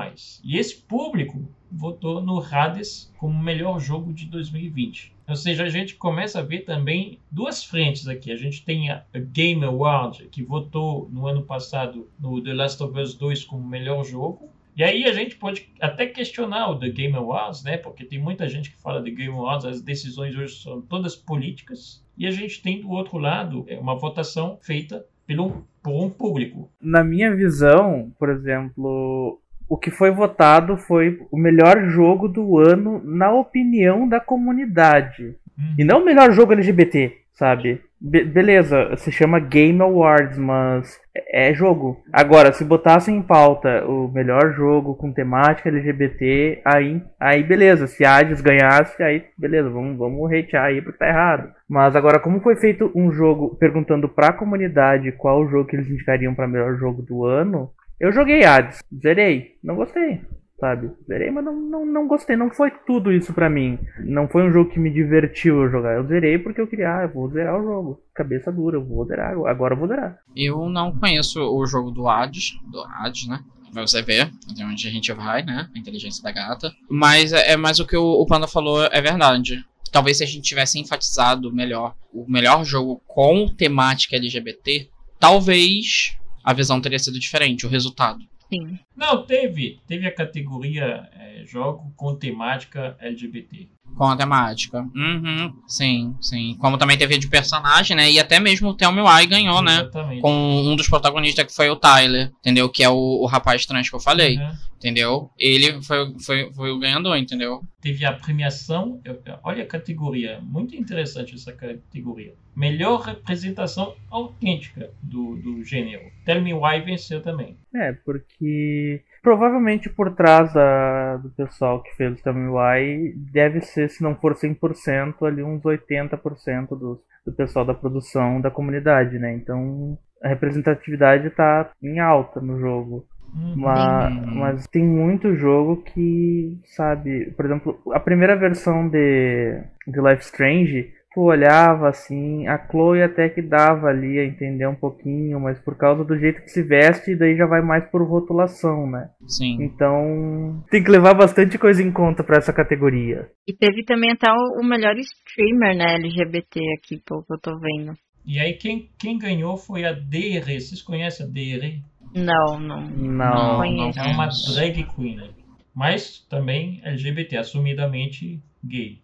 E 0.43 0.57
esse 0.57 0.77
público 0.77 1.47
votou 1.71 2.21
no 2.21 2.39
Hades 2.39 3.11
como 3.17 3.41
melhor 3.41 3.79
jogo 3.79 4.13
de 4.13 4.25
2020. 4.25 5.13
Ou 5.27 5.35
seja, 5.35 5.63
a 5.63 5.69
gente 5.69 5.95
começa 5.95 6.39
a 6.39 6.43
ver 6.43 6.61
também 6.61 7.19
duas 7.31 7.63
frentes 7.63 8.07
aqui. 8.07 8.31
A 8.31 8.35
gente 8.35 8.65
tem 8.65 8.89
a 8.89 9.05
Game 9.15 9.63
Award, 9.63 10.27
que 10.29 10.43
votou 10.43 11.09
no 11.11 11.25
ano 11.25 11.43
passado 11.43 12.09
no 12.19 12.41
The 12.43 12.53
Last 12.53 12.83
of 12.83 12.99
Us 12.99 13.15
2 13.15 13.45
como 13.45 13.65
melhor 13.65 14.03
jogo. 14.03 14.49
E 14.75 14.83
aí 14.83 15.05
a 15.05 15.13
gente 15.13 15.35
pode 15.35 15.69
até 15.79 16.05
questionar 16.05 16.69
o 16.69 16.79
The 16.79 16.89
Game 16.89 17.15
Awards, 17.15 17.63
né? 17.63 17.77
Porque 17.77 18.05
tem 18.05 18.19
muita 18.19 18.47
gente 18.47 18.71
que 18.71 18.81
fala 18.81 19.01
de 19.01 19.11
Game 19.11 19.33
Awards, 19.33 19.65
as 19.65 19.81
decisões 19.81 20.35
hoje 20.35 20.61
são 20.61 20.81
todas 20.81 21.15
políticas. 21.15 22.03
E 22.17 22.27
a 22.27 22.31
gente 22.31 22.61
tem 22.61 22.81
do 22.81 22.89
outro 22.89 23.17
lado 23.17 23.65
é 23.67 23.77
uma 23.77 23.95
votação 23.95 24.57
feita 24.61 25.05
pelo, 25.25 25.65
por 25.81 26.03
um 26.03 26.09
público. 26.09 26.69
Na 26.81 27.03
minha 27.03 27.35
visão, 27.35 28.11
por 28.19 28.29
exemplo, 28.29 29.40
o 29.71 29.77
que 29.77 29.89
foi 29.89 30.11
votado 30.11 30.75
foi 30.75 31.17
o 31.31 31.37
melhor 31.37 31.85
jogo 31.85 32.27
do 32.27 32.59
ano 32.59 33.01
na 33.05 33.31
opinião 33.31 34.05
da 34.05 34.19
comunidade. 34.19 35.33
Hum. 35.57 35.75
E 35.79 35.83
não 35.85 36.01
o 36.01 36.05
melhor 36.05 36.33
jogo 36.33 36.51
LGBT, 36.51 37.13
sabe? 37.31 37.79
Be 37.97 38.25
beleza, 38.25 38.93
se 38.97 39.13
chama 39.13 39.39
Game 39.39 39.81
Awards, 39.81 40.37
mas 40.37 40.99
é 41.31 41.53
jogo. 41.53 42.03
Agora, 42.11 42.51
se 42.51 42.65
botassem 42.65 43.15
em 43.15 43.21
pauta 43.21 43.85
o 43.85 44.09
melhor 44.09 44.53
jogo 44.53 44.93
com 44.93 45.13
temática 45.13 45.69
LGBT, 45.69 46.59
aí, 46.65 47.01
aí 47.17 47.41
beleza. 47.41 47.87
Se 47.87 48.03
Hades 48.03 48.41
ganhasse, 48.41 49.01
aí 49.01 49.23
beleza, 49.37 49.69
vamos, 49.69 49.97
vamos 49.97 50.29
hatear 50.33 50.65
aí 50.65 50.81
porque 50.81 50.99
tá 50.99 51.07
errado. 51.07 51.49
Mas 51.69 51.95
agora, 51.95 52.19
como 52.19 52.41
foi 52.41 52.57
feito 52.57 52.91
um 52.93 53.09
jogo 53.09 53.55
perguntando 53.55 54.09
pra 54.09 54.33
comunidade 54.33 55.13
qual 55.13 55.41
o 55.41 55.47
jogo 55.47 55.69
que 55.69 55.77
eles 55.77 55.89
indicariam 55.89 56.35
para 56.35 56.45
melhor 56.45 56.75
jogo 56.75 57.01
do 57.01 57.23
ano, 57.23 57.71
eu 58.01 58.11
joguei 58.11 58.43
Hades, 58.43 58.79
zerei, 58.99 59.57
não 59.63 59.75
gostei, 59.75 60.21
sabe? 60.59 60.89
Zerei, 61.07 61.29
mas 61.29 61.45
não, 61.45 61.55
não, 61.55 61.85
não 61.85 62.07
gostei, 62.07 62.35
não 62.35 62.49
foi 62.49 62.71
tudo 62.71 63.11
isso 63.13 63.31
pra 63.31 63.47
mim. 63.47 63.77
Não 63.99 64.27
foi 64.27 64.41
um 64.41 64.51
jogo 64.51 64.71
que 64.71 64.79
me 64.79 64.89
divertiu 64.89 65.61
eu 65.61 65.69
jogar. 65.69 65.93
Eu 65.93 66.07
zerei 66.07 66.39
porque 66.39 66.59
eu 66.59 66.65
queria, 66.65 66.97
ah, 66.97 67.03
eu 67.03 67.09
vou 67.09 67.29
zerar 67.29 67.59
o 67.59 67.63
jogo. 67.63 68.01
Cabeça 68.15 68.51
dura, 68.51 68.77
eu 68.77 68.83
vou 68.83 69.05
zerar, 69.05 69.33
agora 69.45 69.75
eu 69.75 69.77
vou 69.77 69.87
zerar. 69.87 70.17
Eu 70.35 70.67
não 70.67 70.97
conheço 70.97 71.39
o 71.39 71.63
jogo 71.67 71.91
do 71.91 72.07
Hades, 72.07 72.57
do 72.71 72.81
Hades, 72.81 73.27
né? 73.27 73.39
Pra 73.71 73.83
você 73.83 74.01
ver 74.01 74.31
até 74.51 74.65
onde 74.65 74.87
a 74.87 74.91
gente 74.91 75.13
vai, 75.13 75.43
né? 75.43 75.69
A 75.73 75.79
inteligência 75.79 76.23
da 76.23 76.31
gata. 76.31 76.73
Mas 76.89 77.31
é, 77.31 77.51
é 77.51 77.55
mais 77.55 77.79
o 77.79 77.85
que 77.85 77.95
o 77.95 78.25
Panda 78.25 78.47
falou, 78.47 78.83
é 78.83 78.99
verdade 78.99 79.63
talvez 79.91 80.17
se 80.17 80.23
a 80.23 80.27
gente 80.27 80.47
tivesse 80.47 80.79
enfatizado 80.79 81.53
melhor 81.53 81.93
o 82.13 82.25
melhor 82.27 82.63
jogo 82.63 83.01
com 83.05 83.47
temática 83.47 84.15
LGBT, 84.15 84.89
talvez 85.19 86.15
a 86.43 86.53
visão 86.53 86.81
teria 86.81 86.99
sido 86.99 87.19
diferente, 87.19 87.65
o 87.65 87.69
resultado. 87.69 88.25
Sim. 88.49 88.77
Não, 88.95 89.25
teve. 89.25 89.79
Teve 89.87 90.05
a 90.05 90.13
categoria 90.13 91.09
é, 91.13 91.45
jogo 91.45 91.93
com 91.95 92.15
temática 92.15 92.97
LGBT. 92.99 93.69
Com 93.95 94.05
a 94.05 94.15
temática. 94.15 94.81
Uhum, 94.95 95.53
sim, 95.67 96.15
sim. 96.21 96.55
Como 96.59 96.77
também 96.77 96.97
teve 96.97 97.17
de 97.17 97.27
personagem, 97.27 97.95
né? 97.95 98.11
E 98.11 98.19
até 98.19 98.39
mesmo 98.39 98.69
o 98.69 98.73
Tell 98.73 98.91
Me 98.91 99.01
Why 99.01 99.25
ganhou, 99.27 99.61
né? 99.61 99.81
Exatamente. 99.81 100.21
Com 100.21 100.31
um 100.31 100.75
dos 100.75 100.87
protagonistas 100.87 101.45
que 101.45 101.53
foi 101.53 101.69
o 101.69 101.75
Tyler, 101.75 102.31
entendeu? 102.39 102.69
Que 102.69 102.83
é 102.83 102.89
o, 102.89 102.95
o 102.95 103.25
rapaz 103.25 103.65
trans 103.65 103.89
que 103.89 103.95
eu 103.95 103.99
falei. 103.99 104.37
Uhum. 104.37 104.51
Entendeu? 104.77 105.29
Ele 105.37 105.79
foi, 105.83 106.15
foi, 106.19 106.51
foi 106.53 106.71
o 106.71 106.79
ganhador, 106.79 107.15
entendeu? 107.15 107.61
Teve 107.79 108.03
a 108.03 108.13
premiação. 108.13 108.99
Olha 109.43 109.61
a 109.61 109.67
categoria. 109.67 110.39
Muito 110.41 110.75
interessante 110.75 111.35
essa 111.35 111.51
categoria. 111.51 112.33
Melhor 112.55 113.01
representação 113.01 113.93
autêntica 114.09 114.89
do, 115.03 115.35
do 115.35 115.63
gênero. 115.63 116.11
Tell 116.25 116.41
Me 116.41 116.53
Why 116.55 116.81
venceu 116.81 117.21
também. 117.21 117.55
É, 117.75 117.93
porque 117.93 119.03
provavelmente 119.21 119.89
por 119.89 120.13
trás 120.15 120.53
da, 120.53 121.17
do 121.17 121.29
pessoal 121.29 121.81
que 121.81 121.95
fez 121.95 122.19
o 122.19 122.23
Tell 122.23 122.33
Me 122.33 122.49
Why 122.49 123.13
deve 123.31 123.61
ser, 123.61 123.89
se 123.89 124.03
não 124.03 124.15
for 124.15 124.33
100%, 124.33 125.25
ali 125.25 125.43
uns 125.43 125.61
80% 125.61 126.69
do, 126.69 127.01
do 127.25 127.31
pessoal 127.31 127.65
da 127.65 127.73
produção 127.73 128.41
da 128.41 128.49
comunidade, 128.49 129.19
né? 129.19 129.33
Então 129.33 129.97
a 130.21 130.27
representatividade 130.27 131.27
está 131.27 131.71
em 131.81 131.99
alta 131.99 132.39
no 132.39 132.59
jogo. 132.59 133.05
Uhum. 133.33 133.55
Mas, 133.55 134.25
mas, 134.25 134.67
tem 134.67 134.83
muito 134.83 135.35
jogo 135.35 135.77
que, 135.77 136.59
sabe, 136.65 137.31
por 137.31 137.45
exemplo, 137.45 137.81
a 137.93 137.99
primeira 137.99 138.35
versão 138.35 138.89
de, 138.89 139.63
de 139.87 140.01
Life 140.01 140.23
Strange, 140.23 140.91
tu 141.13 141.21
olhava 141.21 141.89
assim, 141.89 142.47
a 142.47 142.57
Chloe 142.57 143.01
até 143.01 143.29
que 143.29 143.41
dava 143.41 143.87
ali 143.87 144.17
a 144.19 144.25
entender 144.25 144.67
um 144.67 144.75
pouquinho, 144.75 145.39
mas 145.39 145.59
por 145.59 145.77
causa 145.77 146.03
do 146.03 146.17
jeito 146.17 146.41
que 146.41 146.49
se 146.49 146.63
veste, 146.63 147.15
daí 147.15 147.35
já 147.35 147.45
vai 147.45 147.61
mais 147.61 147.83
por 147.89 148.01
rotulação, 148.07 148.89
né? 148.89 149.09
Sim. 149.27 149.57
Então, 149.61 150.63
tem 150.69 150.83
que 150.83 150.89
levar 150.91 151.13
bastante 151.13 151.57
coisa 151.57 151.83
em 151.83 151.91
conta 151.91 152.23
para 152.23 152.37
essa 152.37 152.53
categoria. 152.53 153.29
E 153.47 153.53
teve 153.53 153.83
também 153.83 154.11
até 154.11 154.31
o 154.31 154.63
melhor 154.63 154.95
streamer, 154.97 155.75
né, 155.75 155.95
LGBT 155.95 156.59
aqui, 156.77 157.01
pelo 157.05 157.23
que 157.23 157.33
eu 157.33 157.39
tô 157.39 157.59
vendo. 157.59 157.93
E 158.25 158.39
aí 158.39 158.53
quem, 158.53 158.89
quem 158.99 159.17
ganhou 159.17 159.57
foi 159.57 159.83
a 159.83 159.93
DR. 159.93 160.45
Vocês 160.45 160.81
conhecem 160.81 161.25
a 161.25 161.29
DR? 161.29 161.81
Não, 162.13 162.59
não. 162.59 162.81
Não, 162.89 163.57
conheço. 163.57 163.99
É 163.99 164.07
uma 164.07 164.27
drag 164.27 164.83
queen, 164.95 165.15
né? 165.15 165.29
Mas 165.73 166.25
também 166.29 166.81
LGBT, 166.83 167.37
assumidamente 167.37 168.41
gay. 168.63 169.01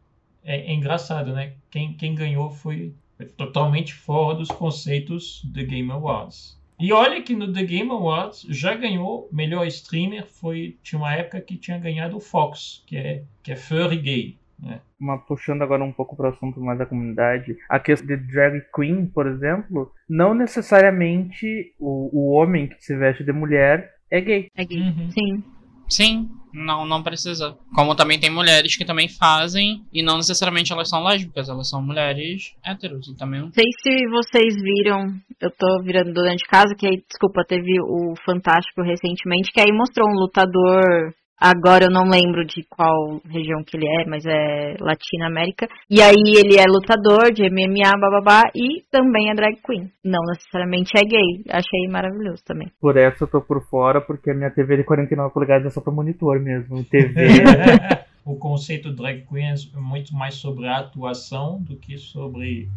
É, 0.47 0.71
é 0.71 0.73
engraçado, 0.73 1.33
né? 1.33 1.53
Quem, 1.69 1.93
quem 1.93 2.15
ganhou 2.15 2.49
foi, 2.49 2.93
totalmente 3.35 3.93
fora 3.93 4.37
dos 4.37 4.47
conceitos 4.47 5.43
do 5.43 5.65
Game 5.65 5.91
Awards. 5.91 6.57
E 6.79 6.93
olha 6.93 7.21
que 7.21 7.35
no 7.35 7.51
The 7.51 7.63
Game 7.63 7.89
Awards 7.89 8.45
já 8.49 8.75
ganhou 8.75 9.27
melhor 9.31 9.65
streamer, 9.65 10.25
foi 10.25 10.77
tinha 10.83 10.99
uma 10.99 11.13
época 11.13 11.41
que 11.41 11.57
tinha 11.57 11.77
ganhado 11.77 12.15
o 12.17 12.21
Fox, 12.21 12.83
que 12.85 12.95
é 12.95 13.23
que 13.43 13.51
é 13.51 13.55
furry 13.55 13.97
gay. 13.97 14.37
Né? 14.59 14.79
Uma, 14.99 15.17
puxando 15.17 15.63
agora 15.63 15.83
um 15.83 15.91
pouco 15.91 16.15
para 16.15 16.29
o 16.29 16.33
assunto 16.33 16.59
mais 16.59 16.77
da 16.77 16.85
comunidade, 16.85 17.57
a 17.67 17.79
questão 17.79 18.07
de 18.07 18.17
drag 18.17 18.61
queen, 18.73 19.05
por 19.07 19.27
exemplo, 19.27 19.91
não 20.07 20.33
necessariamente 20.33 21.73
o, 21.79 22.09
o 22.11 22.31
homem 22.31 22.67
que 22.67 22.83
se 22.83 22.95
veste 22.95 23.23
de 23.23 23.31
mulher 23.31 23.93
é 24.09 24.21
gay. 24.21 24.47
É 24.55 24.65
gay, 24.65 24.81
uhum. 24.81 25.11
sim. 25.11 25.43
Sim, 25.89 26.29
não, 26.53 26.85
não 26.85 27.03
precisa. 27.03 27.57
Como 27.73 27.95
também 27.95 28.19
tem 28.19 28.29
mulheres 28.29 28.75
que 28.75 28.85
também 28.85 29.07
fazem, 29.07 29.83
e 29.93 30.03
não 30.03 30.17
necessariamente 30.17 30.71
elas 30.73 30.89
são 30.89 31.03
lésbicas, 31.03 31.49
elas 31.49 31.69
são 31.69 31.81
mulheres 31.81 32.53
héteros. 32.63 33.07
E 33.07 33.15
também... 33.15 33.41
Não 33.41 33.51
sei 33.51 33.65
se 33.81 34.07
vocês 34.09 34.55
viram, 34.55 35.07
eu 35.39 35.51
tô 35.51 35.83
virando 35.83 36.13
dona 36.13 36.35
de 36.35 36.45
casa, 36.45 36.75
que 36.77 36.87
aí, 36.87 37.03
desculpa, 37.07 37.45
teve 37.47 37.79
o 37.81 38.13
Fantástico 38.25 38.81
recentemente, 38.81 39.51
que 39.51 39.61
aí 39.61 39.71
mostrou 39.71 40.09
um 40.09 40.19
lutador 40.19 41.13
Agora 41.39 41.85
eu 41.85 41.91
não 41.91 42.09
lembro 42.09 42.43
de 42.45 42.65
qual 42.67 43.21
região 43.29 43.63
que 43.63 43.77
ele 43.77 43.87
é, 43.87 44.05
mas 44.07 44.25
é 44.25 44.75
Latina 44.79 45.27
América. 45.27 45.67
E 45.87 46.01
aí 46.01 46.33
ele 46.35 46.57
é 46.57 46.65
lutador 46.67 47.31
de 47.31 47.43
MMA, 47.43 47.91
bababá, 47.99 48.49
e 48.55 48.81
também 48.91 49.29
é 49.29 49.35
drag 49.35 49.55
queen. 49.63 49.91
Não 50.03 50.21
necessariamente 50.27 50.97
é 50.97 51.01
gay. 51.01 51.43
Achei 51.49 51.87
maravilhoso 51.87 52.43
também. 52.43 52.71
Por 52.81 52.97
essa 52.97 53.23
eu 53.23 53.27
tô 53.27 53.39
por 53.39 53.63
fora, 53.69 54.01
porque 54.01 54.31
a 54.31 54.33
minha 54.33 54.49
TV 54.49 54.77
de 54.77 54.83
49 54.83 55.31
polegadas 55.31 55.67
é 55.67 55.69
só 55.69 55.79
pra 55.79 55.93
monitor 55.93 56.39
mesmo. 56.41 56.83
TV. 56.83 57.13
o 58.25 58.35
conceito 58.35 58.91
drag 58.91 59.23
queen 59.27 59.53
é 59.53 59.79
muito 59.79 60.15
mais 60.15 60.33
sobre 60.35 60.67
a 60.67 60.79
atuação 60.79 61.61
do 61.61 61.77
que 61.77 61.97
sobre 61.97 62.67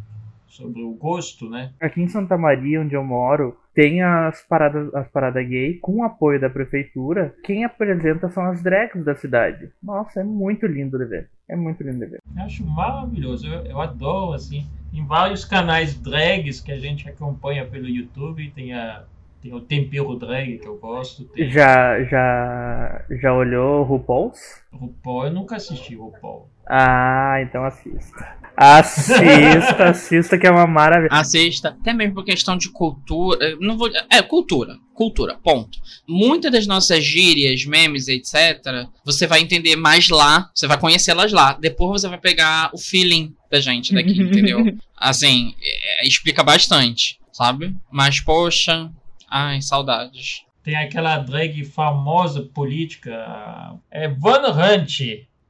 sobre 0.51 0.82
o 0.82 0.93
gosto, 0.95 1.49
né? 1.49 1.70
Aqui 1.81 2.03
em 2.03 2.09
Santa 2.09 2.37
Maria, 2.37 2.81
onde 2.81 2.95
eu 2.95 3.05
moro, 3.05 3.57
tem 3.81 4.02
as 4.02 4.43
paradas, 4.43 4.94
as 4.94 5.09
paradas 5.09 5.48
gay 5.48 5.78
com 5.78 6.05
apoio 6.05 6.39
da 6.39 6.51
prefeitura. 6.51 7.35
Quem 7.43 7.65
apresenta 7.65 8.28
são 8.28 8.44
as 8.44 8.62
drags 8.62 9.02
da 9.02 9.15
cidade. 9.15 9.70
Nossa, 9.82 10.20
é 10.20 10.23
muito 10.23 10.66
lindo 10.66 10.98
de 10.98 11.07
ver. 11.07 11.31
É 11.48 11.57
muito 11.57 11.82
lindo 11.82 11.98
de 11.98 12.05
ver. 12.05 12.19
Eu 12.36 12.43
acho 12.43 12.62
maravilhoso. 12.62 13.47
Eu, 13.47 13.65
eu 13.65 13.81
adoro, 13.81 14.35
assim. 14.35 14.66
Em 14.93 15.02
vários 15.07 15.47
canais 15.47 15.94
drags 15.98 16.61
que 16.61 16.70
a 16.70 16.78
gente 16.78 17.09
acompanha 17.09 17.65
pelo 17.65 17.89
YouTube, 17.89 18.52
tem 18.55 18.74
a 18.74 19.05
tem 19.43 19.55
o 19.55 19.61
Tempero 19.61 20.17
Drag 20.17 20.59
que 20.59 20.67
eu 20.67 20.77
gosto. 20.77 21.25
Tem... 21.25 21.51
Já, 21.51 22.03
já, 22.05 23.05
já 23.21 23.33
olhou 23.33 23.83
RuPaul's? 23.85 24.39
RuPaul, 24.73 25.27
eu 25.27 25.33
nunca 25.33 25.57
assisti 25.57 25.95
RuPaul. 25.95 26.49
Ah, 26.69 27.39
então 27.43 27.65
assista. 27.65 28.39
Assista, 28.57 29.85
assista 29.89 30.39
que 30.39 30.47
é 30.47 30.51
uma 30.51 30.67
maravilha. 30.67 31.09
Assista, 31.11 31.71
até 31.71 31.93
mesmo 31.93 32.15
por 32.15 32.25
questão 32.25 32.57
de 32.57 32.71
cultura. 32.71 33.57
Não 33.59 33.77
vou, 33.79 33.91
é, 34.11 34.21
cultura. 34.23 34.77
Cultura, 34.93 35.39
ponto. 35.43 35.79
Muitas 36.07 36.53
das 36.53 36.67
nossas 36.67 37.03
gírias, 37.03 37.65
memes, 37.65 38.07
etc., 38.07 38.87
você 39.05 39.27
vai 39.27 39.41
entender 39.41 39.75
mais 39.75 40.11
lá, 40.11 40.51
você 40.55 40.67
vai 40.67 40.79
conhecê-las 40.79 41.33
lá. 41.33 41.55
Depois 41.55 42.03
você 42.03 42.09
vai 42.09 42.19
pegar 42.19 42.71
o 42.75 42.79
feeling 42.79 43.35
da 43.51 43.61
gente 43.61 43.95
daqui, 43.95 44.21
entendeu? 44.21 44.77
Assim, 44.95 45.55
é, 45.62 46.07
explica 46.07 46.45
bastante, 46.45 47.19
sabe? 47.33 47.75
Mas, 47.91 48.21
poxa, 48.21 48.91
ai, 49.31 49.62
saudades. 49.62 50.44
Tem 50.62 50.77
aquela 50.77 51.19
drag 51.19 51.65
famosa 51.65 52.43
política, 52.43 53.78
é 53.90 54.09
Van 54.09 54.43
Hunt, 54.51 55.01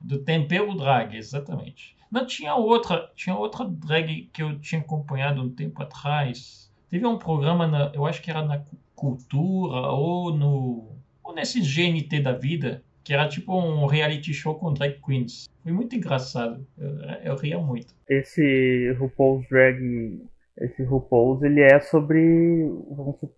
do 0.01 0.19
Tempero 0.19 0.74
Drag, 0.77 1.16
exatamente. 1.16 1.97
Não, 2.11 2.27
tinha 2.27 2.55
outra, 2.55 3.11
tinha 3.15 3.36
outra 3.36 3.65
drag 3.65 4.28
que 4.32 4.43
eu 4.43 4.59
tinha 4.59 4.81
acompanhado 4.81 5.43
um 5.43 5.51
tempo 5.51 5.82
atrás. 5.82 6.70
Teve 6.89 7.07
um 7.07 7.19
programa, 7.19 7.66
na, 7.66 7.93
eu 7.94 8.05
acho 8.07 8.20
que 8.20 8.31
era 8.31 8.44
na 8.44 8.62
Cultura 8.94 9.93
ou 9.93 10.35
no 10.35 10.89
ou 11.23 11.35
nesse 11.35 11.61
GNT 11.61 12.20
da 12.20 12.32
vida, 12.32 12.82
que 13.02 13.15
era 13.15 13.28
tipo 13.28 13.57
um 13.57 13.86
reality 13.86 14.35
show 14.35 14.57
com 14.57 14.74
drag 14.74 15.01
queens. 15.01 15.48
Foi 15.62 15.73
muito 15.73 15.94
engraçado. 15.94 16.66
Eu, 16.77 16.90
eu 17.24 17.36
ria 17.36 17.59
muito. 17.59 17.94
Esse 18.09 18.93
RuPaul's 18.98 19.48
Drag, 19.48 20.20
esse 20.61 20.82
RuPaul's, 20.85 21.43
ele 21.43 21.62
é 21.62 21.81
sobre 21.81 22.19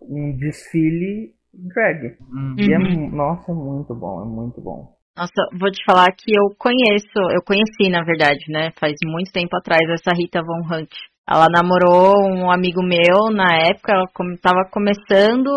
um 0.03 0.36
desfile 0.36 1.32
drag. 1.53 2.16
Uhum. 2.32 2.57
E 2.59 2.73
é, 2.73 2.78
nossa, 3.11 3.53
é 3.53 3.55
muito 3.55 3.94
bom, 3.94 4.23
é 4.23 4.24
muito 4.24 4.61
bom. 4.61 4.93
Nossa, 5.16 5.59
vou 5.59 5.70
te 5.70 5.85
falar 5.85 6.07
que 6.16 6.32
eu 6.35 6.57
conheço, 6.59 7.19
eu 7.35 7.43
conheci 7.44 7.90
na 7.90 8.03
verdade, 8.03 8.44
né? 8.49 8.70
Faz 8.81 8.94
muito 9.05 9.31
tempo 9.31 9.55
atrás 9.57 9.82
essa 9.90 10.16
Rita 10.16 10.40
Von 10.43 10.62
Hunt. 10.66 10.90
Ela 11.28 11.47
namorou 11.51 12.15
um 12.27 12.51
amigo 12.51 12.82
meu 12.82 13.31
na 13.31 13.55
época, 13.69 13.93
ela 13.93 14.09
estava 14.35 14.65
começando 14.70 15.49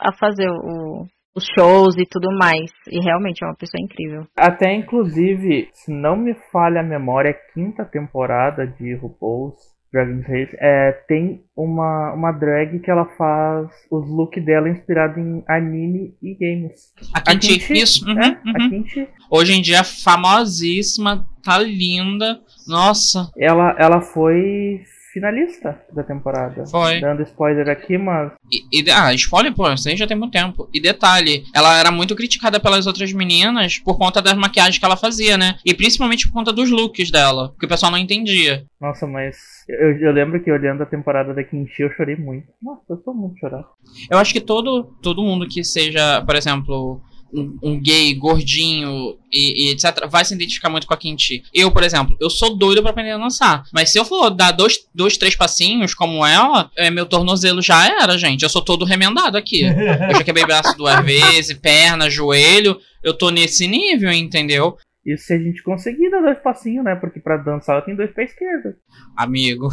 a 0.00 0.12
fazer 0.16 0.48
o, 0.48 1.04
os 1.36 1.44
shows 1.58 1.98
e 1.98 2.06
tudo 2.08 2.28
mais. 2.38 2.70
E 2.88 3.04
realmente 3.04 3.44
é 3.44 3.46
uma 3.46 3.56
pessoa 3.56 3.82
incrível. 3.82 4.22
Até 4.38 4.72
inclusive, 4.72 5.68
se 5.72 5.92
não 5.92 6.16
me 6.16 6.34
falha 6.50 6.80
a 6.80 6.84
memória, 6.84 7.32
a 7.32 7.52
quinta 7.52 7.84
temporada 7.84 8.66
de 8.66 8.94
RuPaul's 8.94 9.75
Dragon's 9.96 10.26
Race, 10.26 10.54
é, 10.60 10.92
tem 11.08 11.42
uma, 11.56 12.12
uma 12.12 12.32
drag 12.32 12.78
que 12.80 12.90
ela 12.90 13.06
faz 13.16 13.70
os 13.90 14.06
looks 14.06 14.44
dela 14.44 14.68
inspirado 14.68 15.18
em 15.18 15.42
anime 15.48 16.14
e 16.22 16.34
games. 16.34 16.92
A 17.14 17.20
Kinti, 17.22 17.72
isso. 17.72 18.06
Uhum, 18.06 18.20
é, 18.20 18.28
uhum. 18.28 18.52
A 18.54 18.68
Kinti. 18.68 19.08
Hoje 19.30 19.54
em 19.54 19.62
dia 19.62 19.82
famosíssima, 19.82 21.26
tá 21.42 21.58
linda. 21.58 22.38
Nossa. 22.68 23.30
Ela, 23.38 23.74
ela 23.78 24.02
foi 24.02 24.82
finalista 25.16 25.80
da 25.94 26.02
temporada. 26.02 26.66
Foi. 26.66 27.00
Dando 27.00 27.22
spoiler 27.22 27.70
aqui, 27.70 27.96
mas. 27.96 28.32
E, 28.52 28.82
e, 28.82 28.90
ah, 28.90 29.14
spoiler, 29.14 29.54
pô, 29.54 29.72
isso 29.72 29.88
aí 29.88 29.96
já 29.96 30.06
tem 30.06 30.16
muito 30.16 30.32
tempo. 30.32 30.68
E 30.74 30.78
detalhe, 30.78 31.44
ela 31.54 31.78
era 31.78 31.90
muito 31.90 32.14
criticada 32.14 32.60
pelas 32.60 32.86
outras 32.86 33.10
meninas 33.14 33.78
por 33.78 33.96
conta 33.96 34.20
das 34.20 34.34
maquiagens 34.34 34.78
que 34.78 34.84
ela 34.84 34.96
fazia, 34.96 35.38
né? 35.38 35.56
E 35.64 35.72
principalmente 35.72 36.26
por 36.26 36.34
conta 36.34 36.52
dos 36.52 36.70
looks 36.70 37.10
dela, 37.10 37.54
que 37.58 37.64
o 37.64 37.68
pessoal 37.68 37.90
não 37.90 37.98
entendia. 37.98 38.66
Nossa, 38.78 39.06
mas 39.06 39.38
eu, 39.66 39.98
eu 40.00 40.12
lembro 40.12 40.42
que 40.42 40.52
olhando 40.52 40.82
a 40.82 40.86
temporada 40.86 41.32
da 41.32 41.42
Kimchi 41.42 41.82
eu 41.82 41.90
chorei 41.92 42.16
muito. 42.16 42.48
Nossa, 42.62 42.82
eu 42.90 42.98
tô 42.98 43.14
muito 43.14 43.38
chorando. 43.38 43.64
Eu 44.10 44.18
acho 44.18 44.34
que 44.34 44.40
todo, 44.40 44.84
todo 45.02 45.22
mundo 45.22 45.48
que 45.48 45.64
seja, 45.64 46.22
por 46.26 46.36
exemplo 46.36 47.00
um, 47.32 47.58
um 47.62 47.80
gay 47.80 48.14
gordinho 48.14 49.16
e, 49.32 49.68
e, 49.68 49.70
etc., 49.70 50.06
vai 50.08 50.24
se 50.24 50.34
identificar 50.34 50.68
muito 50.68 50.86
com 50.86 50.94
a 50.94 50.96
Kinti. 50.96 51.42
Eu, 51.52 51.70
por 51.70 51.82
exemplo, 51.82 52.16
eu 52.20 52.30
sou 52.30 52.56
doido 52.56 52.82
para 52.82 52.90
aprender 52.90 53.12
a 53.12 53.18
dançar. 53.18 53.64
Mas 53.72 53.90
se 53.90 53.98
eu 53.98 54.04
for 54.04 54.30
dar 54.30 54.52
dois, 54.52 54.78
dois 54.94 55.16
três 55.16 55.34
passinhos 55.34 55.94
como 55.94 56.24
ela, 56.24 56.70
é, 56.76 56.90
meu 56.90 57.06
tornozelo 57.06 57.60
já 57.60 57.86
era, 57.86 58.16
gente. 58.16 58.42
Eu 58.42 58.48
sou 58.48 58.62
todo 58.62 58.84
remendado 58.84 59.36
aqui. 59.36 59.62
Eu 59.62 60.16
já 60.16 60.24
quebrei 60.24 60.44
braço 60.44 60.76
duas 60.76 61.00
vezes, 61.04 61.56
perna, 61.58 62.10
joelho. 62.10 62.78
Eu 63.02 63.14
tô 63.14 63.30
nesse 63.30 63.66
nível, 63.66 64.10
entendeu? 64.10 64.76
Isso 65.04 65.26
se 65.26 65.34
a 65.34 65.38
gente 65.38 65.62
conseguir 65.62 66.10
dar 66.10 66.20
dois 66.20 66.38
passinhos, 66.38 66.84
né? 66.84 66.96
Porque 66.96 67.20
para 67.20 67.36
dançar 67.36 67.76
eu 67.76 67.82
tenho 67.82 67.96
dois 67.96 68.10
pés 68.12 68.30
esquerdos. 68.30 68.74
Amigo, 69.16 69.68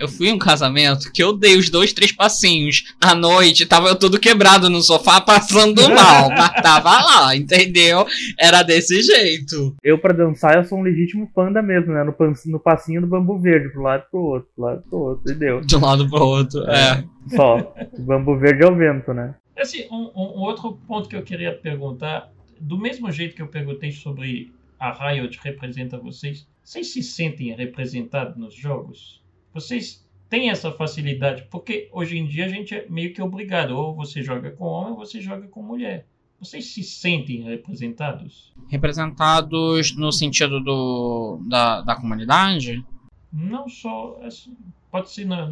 eu 0.00 0.08
fui 0.08 0.28
em 0.28 0.32
um 0.32 0.38
casamento 0.38 1.12
que 1.12 1.22
eu 1.22 1.36
dei 1.36 1.58
os 1.58 1.68
dois, 1.68 1.92
três 1.92 2.10
passinhos. 2.10 2.94
À 3.00 3.14
noite, 3.14 3.66
tava 3.66 3.88
eu 3.88 3.96
todo 3.96 4.18
quebrado 4.18 4.70
no 4.70 4.80
sofá, 4.80 5.20
passando 5.20 5.82
mal. 5.90 6.30
mas 6.34 6.62
tava 6.62 6.90
lá, 6.90 7.36
entendeu? 7.36 8.06
Era 8.38 8.62
desse 8.62 9.02
jeito. 9.02 9.76
Eu, 9.82 9.98
pra 9.98 10.14
dançar, 10.14 10.56
eu 10.56 10.64
sou 10.64 10.78
um 10.78 10.82
legítimo 10.82 11.30
panda 11.34 11.62
mesmo, 11.62 11.92
né? 11.92 12.02
No, 12.02 12.14
no 12.46 12.58
passinho 12.58 13.02
do 13.02 13.06
bambu 13.06 13.38
verde, 13.38 13.68
pro 13.68 13.82
lado 13.82 14.04
pro 14.10 14.20
outro, 14.20 14.48
pro 14.56 14.64
lado 14.64 14.82
pro 14.88 14.98
outro, 14.98 15.30
entendeu? 15.30 15.60
De 15.60 15.76
um 15.76 15.80
lado 15.80 16.08
pro 16.08 16.24
outro, 16.24 16.64
é. 16.70 17.04
é. 17.30 17.36
Só. 17.36 17.74
O 17.92 18.02
bambu 18.02 18.38
verde 18.38 18.64
é 18.64 18.66
o 18.66 18.74
vento, 18.74 19.12
né? 19.12 19.34
Assim, 19.58 19.86
um, 19.90 20.10
um 20.16 20.40
outro 20.40 20.78
ponto 20.88 21.08
que 21.08 21.16
eu 21.16 21.22
queria 21.22 21.52
perguntar, 21.52 22.30
do 22.58 22.78
mesmo 22.78 23.12
jeito 23.12 23.36
que 23.36 23.42
eu 23.42 23.48
perguntei 23.48 23.92
sobre 23.92 24.50
a 24.78 25.10
Riot 25.10 25.38
representa 25.42 25.98
vocês, 25.98 26.48
vocês 26.64 26.90
se 26.90 27.02
sentem 27.02 27.54
representados 27.54 28.38
nos 28.38 28.54
jogos? 28.54 29.19
Vocês 29.52 30.06
têm 30.28 30.50
essa 30.50 30.70
facilidade, 30.70 31.46
porque 31.50 31.88
hoje 31.92 32.16
em 32.16 32.26
dia 32.26 32.46
a 32.46 32.48
gente 32.48 32.74
é 32.74 32.86
meio 32.88 33.12
que 33.12 33.20
obrigado, 33.20 33.72
ou 33.72 33.94
você 33.94 34.22
joga 34.22 34.50
com 34.52 34.64
homem 34.64 34.92
ou 34.92 34.98
você 34.98 35.20
joga 35.20 35.48
com 35.48 35.62
mulher. 35.62 36.06
Vocês 36.38 36.72
se 36.72 36.82
sentem 36.82 37.42
representados? 37.42 38.50
Representados 38.68 39.94
no 39.94 40.10
sentido 40.10 40.58
do, 40.60 41.38
da, 41.46 41.82
da 41.82 41.94
comunidade? 41.94 42.82
Não 43.30 43.68
só. 43.68 44.18
Assim, 44.22 44.56
pode 44.90 45.10
ser 45.10 45.26
na, 45.26 45.46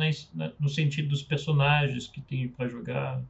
no 0.58 0.68
sentido 0.68 1.08
dos 1.08 1.22
personagens 1.22 2.06
que 2.06 2.22
tem 2.22 2.48
para 2.48 2.68
jogar. 2.68 3.22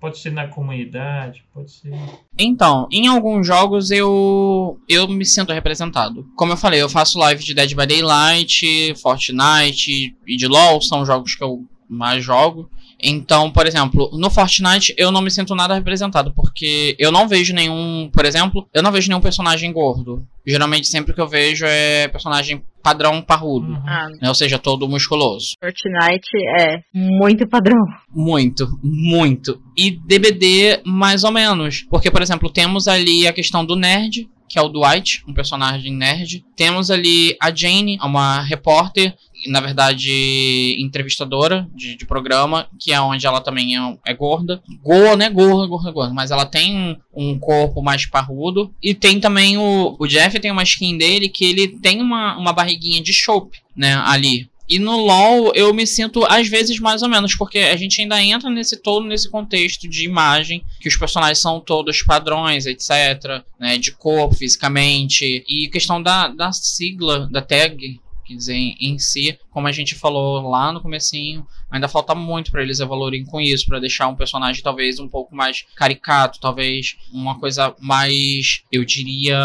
Pode 0.00 0.18
ser 0.18 0.32
na 0.32 0.46
comunidade, 0.46 1.44
pode 1.52 1.70
ser. 1.70 1.92
Então, 2.38 2.86
em 2.92 3.06
alguns 3.06 3.46
jogos 3.46 3.90
eu 3.90 4.78
eu 4.86 5.08
me 5.08 5.24
sinto 5.24 5.52
representado. 5.52 6.28
Como 6.36 6.52
eu 6.52 6.56
falei, 6.58 6.82
eu 6.82 6.90
faço 6.90 7.18
live 7.18 7.42
de 7.42 7.54
Dead 7.54 7.74
by 7.74 7.86
Daylight, 7.86 8.94
Fortnite 8.96 10.14
e 10.26 10.36
de 10.36 10.46
LoL, 10.46 10.82
são 10.82 11.06
jogos 11.06 11.34
que 11.34 11.42
eu 11.42 11.64
mais 11.88 12.22
jogo. 12.22 12.68
Então, 13.06 13.50
por 13.50 13.66
exemplo, 13.66 14.10
no 14.14 14.30
Fortnite 14.30 14.94
eu 14.96 15.12
não 15.12 15.20
me 15.20 15.30
sinto 15.30 15.54
nada 15.54 15.74
representado, 15.74 16.32
porque 16.34 16.96
eu 16.98 17.12
não 17.12 17.28
vejo 17.28 17.54
nenhum, 17.54 18.10
por 18.10 18.24
exemplo, 18.24 18.66
eu 18.72 18.82
não 18.82 18.90
vejo 18.90 19.08
nenhum 19.08 19.20
personagem 19.20 19.70
gordo. 19.70 20.26
Geralmente 20.46 20.86
sempre 20.88 21.12
que 21.12 21.20
eu 21.20 21.28
vejo 21.28 21.66
é 21.66 22.08
personagem 22.08 22.62
padrão 22.82 23.20
parrudo, 23.22 23.66
uhum. 23.68 23.82
ah. 23.86 24.08
né? 24.20 24.28
ou 24.28 24.34
seja, 24.34 24.58
todo 24.58 24.88
musculoso. 24.88 25.54
Fortnite 25.60 26.30
é 26.58 26.80
muito 26.94 27.46
padrão. 27.46 27.84
Muito, 28.10 28.66
muito. 28.82 29.60
E 29.76 29.90
DBD 29.90 30.80
mais 30.84 31.24
ou 31.24 31.30
menos, 31.30 31.82
porque 31.90 32.10
por 32.10 32.22
exemplo, 32.22 32.50
temos 32.50 32.88
ali 32.88 33.28
a 33.28 33.32
questão 33.32 33.64
do 33.64 33.76
nerd, 33.76 34.28
que 34.48 34.58
é 34.58 34.62
o 34.62 34.68
Dwight, 34.68 35.24
um 35.26 35.34
personagem 35.34 35.92
nerd. 35.92 36.44
Temos 36.56 36.90
ali 36.90 37.36
a 37.40 37.52
Jane, 37.52 37.98
uma 38.00 38.40
repórter, 38.40 39.14
na 39.46 39.60
verdade, 39.60 40.76
entrevistadora 40.78 41.68
de, 41.74 41.96
de 41.96 42.06
programa, 42.06 42.66
que 42.78 42.92
é 42.92 43.00
onde 43.00 43.26
ela 43.26 43.40
também 43.40 43.76
é, 43.76 43.98
é 44.06 44.14
gorda. 44.14 44.62
Gorda, 44.82 45.16
né? 45.16 45.30
Gorda, 45.30 45.66
gorda, 45.66 45.90
gorda. 45.90 46.14
Mas 46.14 46.30
ela 46.30 46.46
tem 46.46 46.76
um, 46.76 46.96
um 47.14 47.38
corpo 47.38 47.82
mais 47.82 48.06
parrudo. 48.06 48.72
E 48.82 48.94
tem 48.94 49.20
também 49.20 49.56
o, 49.58 49.96
o 49.98 50.06
Jeff, 50.06 50.38
tem 50.40 50.50
uma 50.50 50.62
skin 50.62 50.96
dele 50.96 51.28
que 51.28 51.44
ele 51.44 51.68
tem 51.68 52.00
uma, 52.00 52.36
uma 52.36 52.52
barriguinha 52.52 53.02
de 53.02 53.12
chope, 53.12 53.58
né? 53.76 53.94
Ali. 54.06 54.48
E 54.68 54.78
no 54.78 54.96
LoL 54.96 55.52
eu 55.54 55.74
me 55.74 55.86
sinto 55.86 56.24
às 56.24 56.48
vezes 56.48 56.78
mais 56.78 57.02
ou 57.02 57.08
menos, 57.08 57.36
porque 57.36 57.58
a 57.58 57.76
gente 57.76 58.00
ainda 58.00 58.22
entra 58.22 58.48
nesse 58.48 58.78
todo 58.78 59.06
nesse 59.06 59.30
contexto 59.30 59.86
de 59.86 60.04
imagem, 60.04 60.64
que 60.80 60.88
os 60.88 60.96
personagens 60.96 61.38
são 61.38 61.60
todos 61.60 62.02
padrões, 62.02 62.64
etc, 62.64 63.44
né, 63.60 63.76
de 63.76 63.92
corpo 63.92 64.34
fisicamente, 64.34 65.44
e 65.46 65.68
questão 65.68 66.02
da, 66.02 66.28
da 66.28 66.50
sigla, 66.50 67.28
da 67.30 67.42
tag, 67.42 68.00
quer 68.24 68.36
dizer, 68.36 68.54
em 68.54 68.98
si, 68.98 69.38
como 69.54 69.68
a 69.68 69.72
gente 69.72 69.94
falou 69.94 70.50
lá 70.50 70.72
no 70.72 70.80
comecinho, 70.80 71.46
ainda 71.70 71.86
falta 71.86 72.12
muito 72.12 72.50
para 72.50 72.60
eles 72.60 72.80
evoluírem 72.80 73.24
com 73.24 73.40
isso, 73.40 73.66
para 73.66 73.78
deixar 73.78 74.08
um 74.08 74.16
personagem 74.16 74.62
talvez 74.62 74.98
um 74.98 75.08
pouco 75.08 75.34
mais 75.34 75.64
caricato, 75.76 76.40
talvez 76.40 76.96
uma 77.12 77.38
coisa 77.38 77.72
mais, 77.80 78.62
eu 78.70 78.84
diria, 78.84 79.38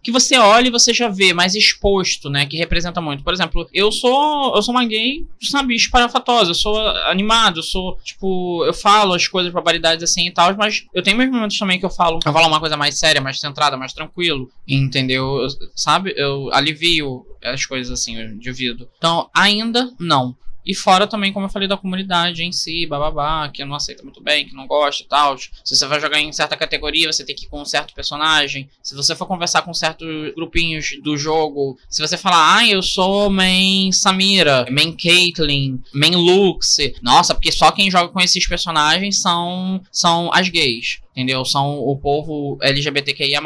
que 0.00 0.12
você 0.12 0.38
olha 0.38 0.68
e 0.68 0.70
você 0.70 0.94
já 0.94 1.08
vê 1.08 1.34
mais 1.34 1.56
exposto, 1.56 2.30
né, 2.30 2.46
que 2.46 2.56
representa 2.56 3.00
muito. 3.00 3.24
Por 3.24 3.32
exemplo, 3.32 3.68
eu 3.74 3.90
sou, 3.90 4.54
eu 4.54 4.62
sou 4.62 4.72
uma 4.72 4.84
gay, 4.84 5.26
sabe, 5.42 5.74
esparafatosa, 5.74 6.52
eu 6.52 6.54
sou 6.54 6.78
animado, 7.08 7.58
eu 7.58 7.64
sou, 7.64 7.98
tipo, 8.04 8.64
eu 8.64 8.72
falo 8.72 9.12
as 9.12 9.26
coisas, 9.26 9.52
barbaridades 9.52 10.04
assim 10.04 10.28
e 10.28 10.30
tal, 10.30 10.56
mas 10.56 10.86
eu 10.94 11.02
tenho 11.02 11.16
meus 11.16 11.30
momentos 11.30 11.58
também 11.58 11.80
que 11.80 11.84
eu 11.84 11.90
falo, 11.90 12.20
eu 12.24 12.32
falo 12.32 12.46
uma 12.46 12.60
coisa 12.60 12.76
mais 12.76 12.96
séria, 12.96 13.20
mais 13.20 13.40
centrada, 13.40 13.76
mais 13.76 13.92
tranquilo, 13.92 14.48
entendeu? 14.68 15.38
Eu, 15.38 15.48
sabe? 15.74 16.14
Eu 16.16 16.48
alivio 16.52 17.26
as 17.42 17.64
coisas 17.64 17.90
assim, 17.90 18.16
eu 18.16 18.38
divido. 18.38 18.88
Então, 19.00 19.30
ainda 19.34 19.90
não. 19.98 20.36
E 20.64 20.74
fora 20.74 21.06
também, 21.06 21.32
como 21.32 21.46
eu 21.46 21.50
falei, 21.50 21.66
da 21.66 21.76
comunidade 21.76 22.44
em 22.44 22.52
si, 22.52 22.86
bababá, 22.86 23.48
que 23.48 23.64
não 23.64 23.74
aceita 23.74 24.02
muito 24.02 24.22
bem, 24.22 24.46
que 24.46 24.54
não 24.54 24.66
gosta 24.66 25.02
e 25.02 25.06
tal. 25.06 25.38
Se 25.38 25.50
você 25.64 25.86
vai 25.86 25.98
jogar 25.98 26.20
em 26.20 26.30
certa 26.32 26.54
categoria, 26.54 27.10
você 27.10 27.24
tem 27.24 27.34
que 27.34 27.46
ir 27.46 27.48
com 27.48 27.62
um 27.62 27.64
certo 27.64 27.94
personagem. 27.94 28.68
Se 28.82 28.94
você 28.94 29.16
for 29.16 29.26
conversar 29.26 29.62
com 29.62 29.72
certos 29.72 30.34
grupinhos 30.34 30.90
do 31.02 31.16
jogo, 31.16 31.78
se 31.88 32.02
você 32.02 32.16
falar, 32.16 32.58
ah, 32.58 32.68
eu 32.68 32.82
sou 32.82 33.30
main 33.30 33.90
Samira, 33.90 34.66
main 34.70 34.94
Caitlyn, 34.94 35.78
main 35.94 36.14
Lux, 36.14 36.76
nossa, 37.02 37.34
porque 37.34 37.50
só 37.50 37.72
quem 37.72 37.90
joga 37.90 38.12
com 38.12 38.20
esses 38.20 38.46
personagens 38.46 39.22
são, 39.22 39.80
são 39.90 40.30
as 40.32 40.50
gays, 40.50 41.00
entendeu? 41.12 41.42
São 41.44 41.78
o 41.78 41.96
povo 41.96 42.58
LGBTQIA. 42.60 43.40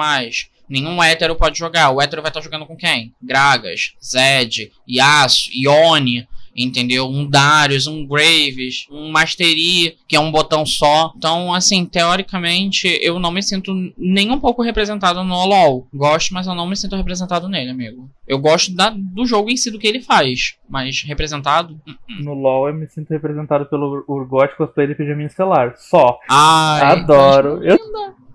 Nenhum 0.69 1.03
hétero 1.03 1.37
pode 1.37 1.59
jogar. 1.59 1.91
O 1.91 2.01
hétero 2.01 2.23
vai 2.23 2.31
estar 2.31 2.41
jogando 2.41 2.67
com 2.67 2.77
quem? 2.77 3.13
Gragas, 3.23 3.95
Zed, 4.03 4.73
Yasuo, 4.89 5.51
Ione 5.55 6.27
entendeu? 6.57 7.07
Um 7.07 7.29
Darius, 7.29 7.87
um 7.87 8.07
Graves, 8.07 8.87
um 8.91 9.11
Mastery, 9.11 9.97
que 10.07 10.17
é 10.17 10.21
um 10.21 10.31
botão 10.31 10.65
só. 10.65 11.13
Então, 11.17 11.53
assim, 11.53 11.85
teoricamente, 11.85 12.87
eu 13.03 13.19
não 13.19 13.33
me 13.33 13.43
sinto 13.43 13.75
nem 13.99 14.31
um 14.31 14.39
pouco 14.39 14.63
representado 14.63 15.25
no 15.25 15.45
LoL. 15.47 15.87
Gosto, 15.93 16.33
mas 16.33 16.47
eu 16.47 16.55
não 16.55 16.67
me 16.67 16.77
sinto 16.77 16.97
representado 16.97 17.49
nele, 17.49 17.71
amigo. 17.71 18.09
Eu 18.27 18.39
gosto 18.39 18.75
da, 18.75 18.91
do 18.91 19.27
jogo 19.27 19.51
em 19.51 19.57
si, 19.57 19.71
do 19.71 19.79
que 19.79 19.87
ele 19.87 20.01
faz, 20.01 20.57
mas 20.69 21.03
representado... 21.03 21.75
Uh 21.87 21.91
-uh. 21.91 22.25
No 22.25 22.35
LoL 22.35 22.69
eu 22.69 22.75
me 22.75 22.87
sinto 22.89 23.11
representado 23.11 23.67
pelo 23.67 24.05
Urgot 24.09 24.57
cosplay 24.57 24.87
de 24.87 24.95
Pijaminha 24.95 25.27
Estelar, 25.27 25.75
só. 25.77 26.19
Ai, 26.29 26.83
Adoro. 26.83 27.63
Eu... 27.63 27.79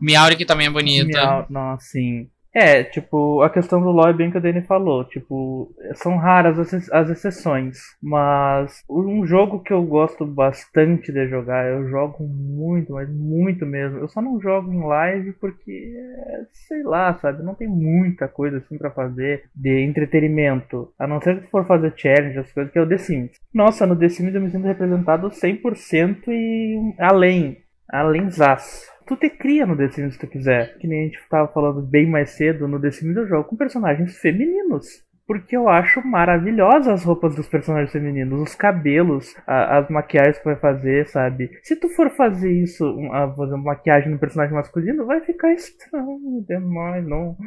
Miauri 0.02 0.36
que 0.36 0.46
também 0.46 0.68
é 0.68 0.70
bonita. 0.70 1.18
Miau... 1.18 1.46
Não, 1.50 1.80
sim. 1.80 2.28
É, 2.54 2.84
tipo, 2.84 3.44
a 3.44 3.50
questão 3.50 3.80
do 3.80 3.92
LoL 3.92 4.10
é 4.10 4.14
bem 4.14 4.32
que 4.32 4.38
o 4.38 4.42
Danny 4.42 4.62
falou, 4.62 5.06
tipo, 5.06 5.72
são 5.94 6.18
raras 6.18 6.58
as, 6.58 6.92
as 6.92 7.10
exceções, 7.10 7.78
mas 8.02 8.84
um 8.90 9.26
jogo 9.26 9.60
que 9.60 9.72
eu 9.72 9.84
gosto 9.84 10.26
bastante 10.26 11.12
de 11.12 11.28
jogar, 11.28 11.68
eu 11.68 11.88
jogo 11.88 12.28
muito, 12.28 12.94
mas 12.94 13.08
muito 13.08 13.66
mesmo. 13.68 14.00
Eu 14.00 14.10
só 14.10 14.20
não 14.20 14.42
jogo 14.42 14.74
em 14.74 14.84
live 14.84 15.34
porque, 15.34 15.94
sei 16.52 16.82
lá, 16.84 17.14
sabe, 17.20 17.44
não 17.44 17.54
tem 17.54 17.68
muita 17.68 18.28
coisa 18.28 18.58
assim 18.58 18.78
para 18.80 18.90
fazer 18.90 19.44
de 19.56 19.84
entretenimento, 19.84 20.92
a 20.98 21.06
não 21.06 21.22
ser 21.22 21.42
que 21.42 21.52
for 21.52 21.66
fazer 21.68 21.94
challenge, 21.96 22.40
as 22.40 22.52
coisas 22.52 22.74
que 22.74 22.80
é 22.80 22.82
o 22.82 22.90
The 22.90 22.98
Sims. 22.98 23.32
Nossa, 23.54 23.86
no 23.86 23.96
The 23.96 24.10
Sims 24.10 24.34
eu 24.34 24.42
me 24.42 24.50
sinto 24.50 24.66
representado 24.66 25.30
100% 25.30 26.24
e 26.28 26.96
além, 26.98 27.58
além 27.88 28.28
zaço 28.32 28.99
tu 29.10 29.18
te 29.18 29.30
cria 29.30 29.66
no 29.66 29.76
The 29.76 29.90
Sims 29.90 30.14
se 30.14 30.20
tu 30.20 30.28
quiser. 30.28 30.78
Que 30.78 30.88
nem 30.88 31.02
a 31.02 31.06
gente 31.06 31.20
tava 31.28 31.52
falando 31.52 31.82
bem 31.82 32.08
mais 32.08 32.30
cedo, 32.32 32.68
no 32.68 32.80
The 32.80 32.92
Sims 32.92 33.18
eu 33.18 33.28
jogo 33.28 33.50
com 33.50 33.56
personagens 33.56 34.18
femininos. 34.20 35.04
Porque 35.26 35.56
eu 35.56 35.68
acho 35.70 36.06
maravilhosas 36.06 36.88
as 36.88 37.04
roupas 37.04 37.36
dos 37.36 37.48
personagens 37.48 37.92
femininos, 37.92 38.42
os 38.42 38.56
cabelos, 38.56 39.36
a, 39.46 39.78
as 39.78 39.90
maquiagens 39.90 40.40
que 40.40 40.46
vai 40.46 40.56
fazer, 40.56 41.08
sabe? 41.08 41.52
Se 41.62 41.76
tu 41.76 41.88
for 41.90 42.10
fazer 42.12 42.52
isso, 42.52 42.84
uma, 42.86 43.36
fazer 43.36 43.54
uma 43.54 43.64
maquiagem 43.64 44.12
no 44.12 44.20
personagem 44.20 44.56
masculino, 44.56 45.06
vai 45.06 45.22
ficar 45.22 45.54
estranho 45.54 46.44
demais, 46.48 47.06
não. 47.06 47.38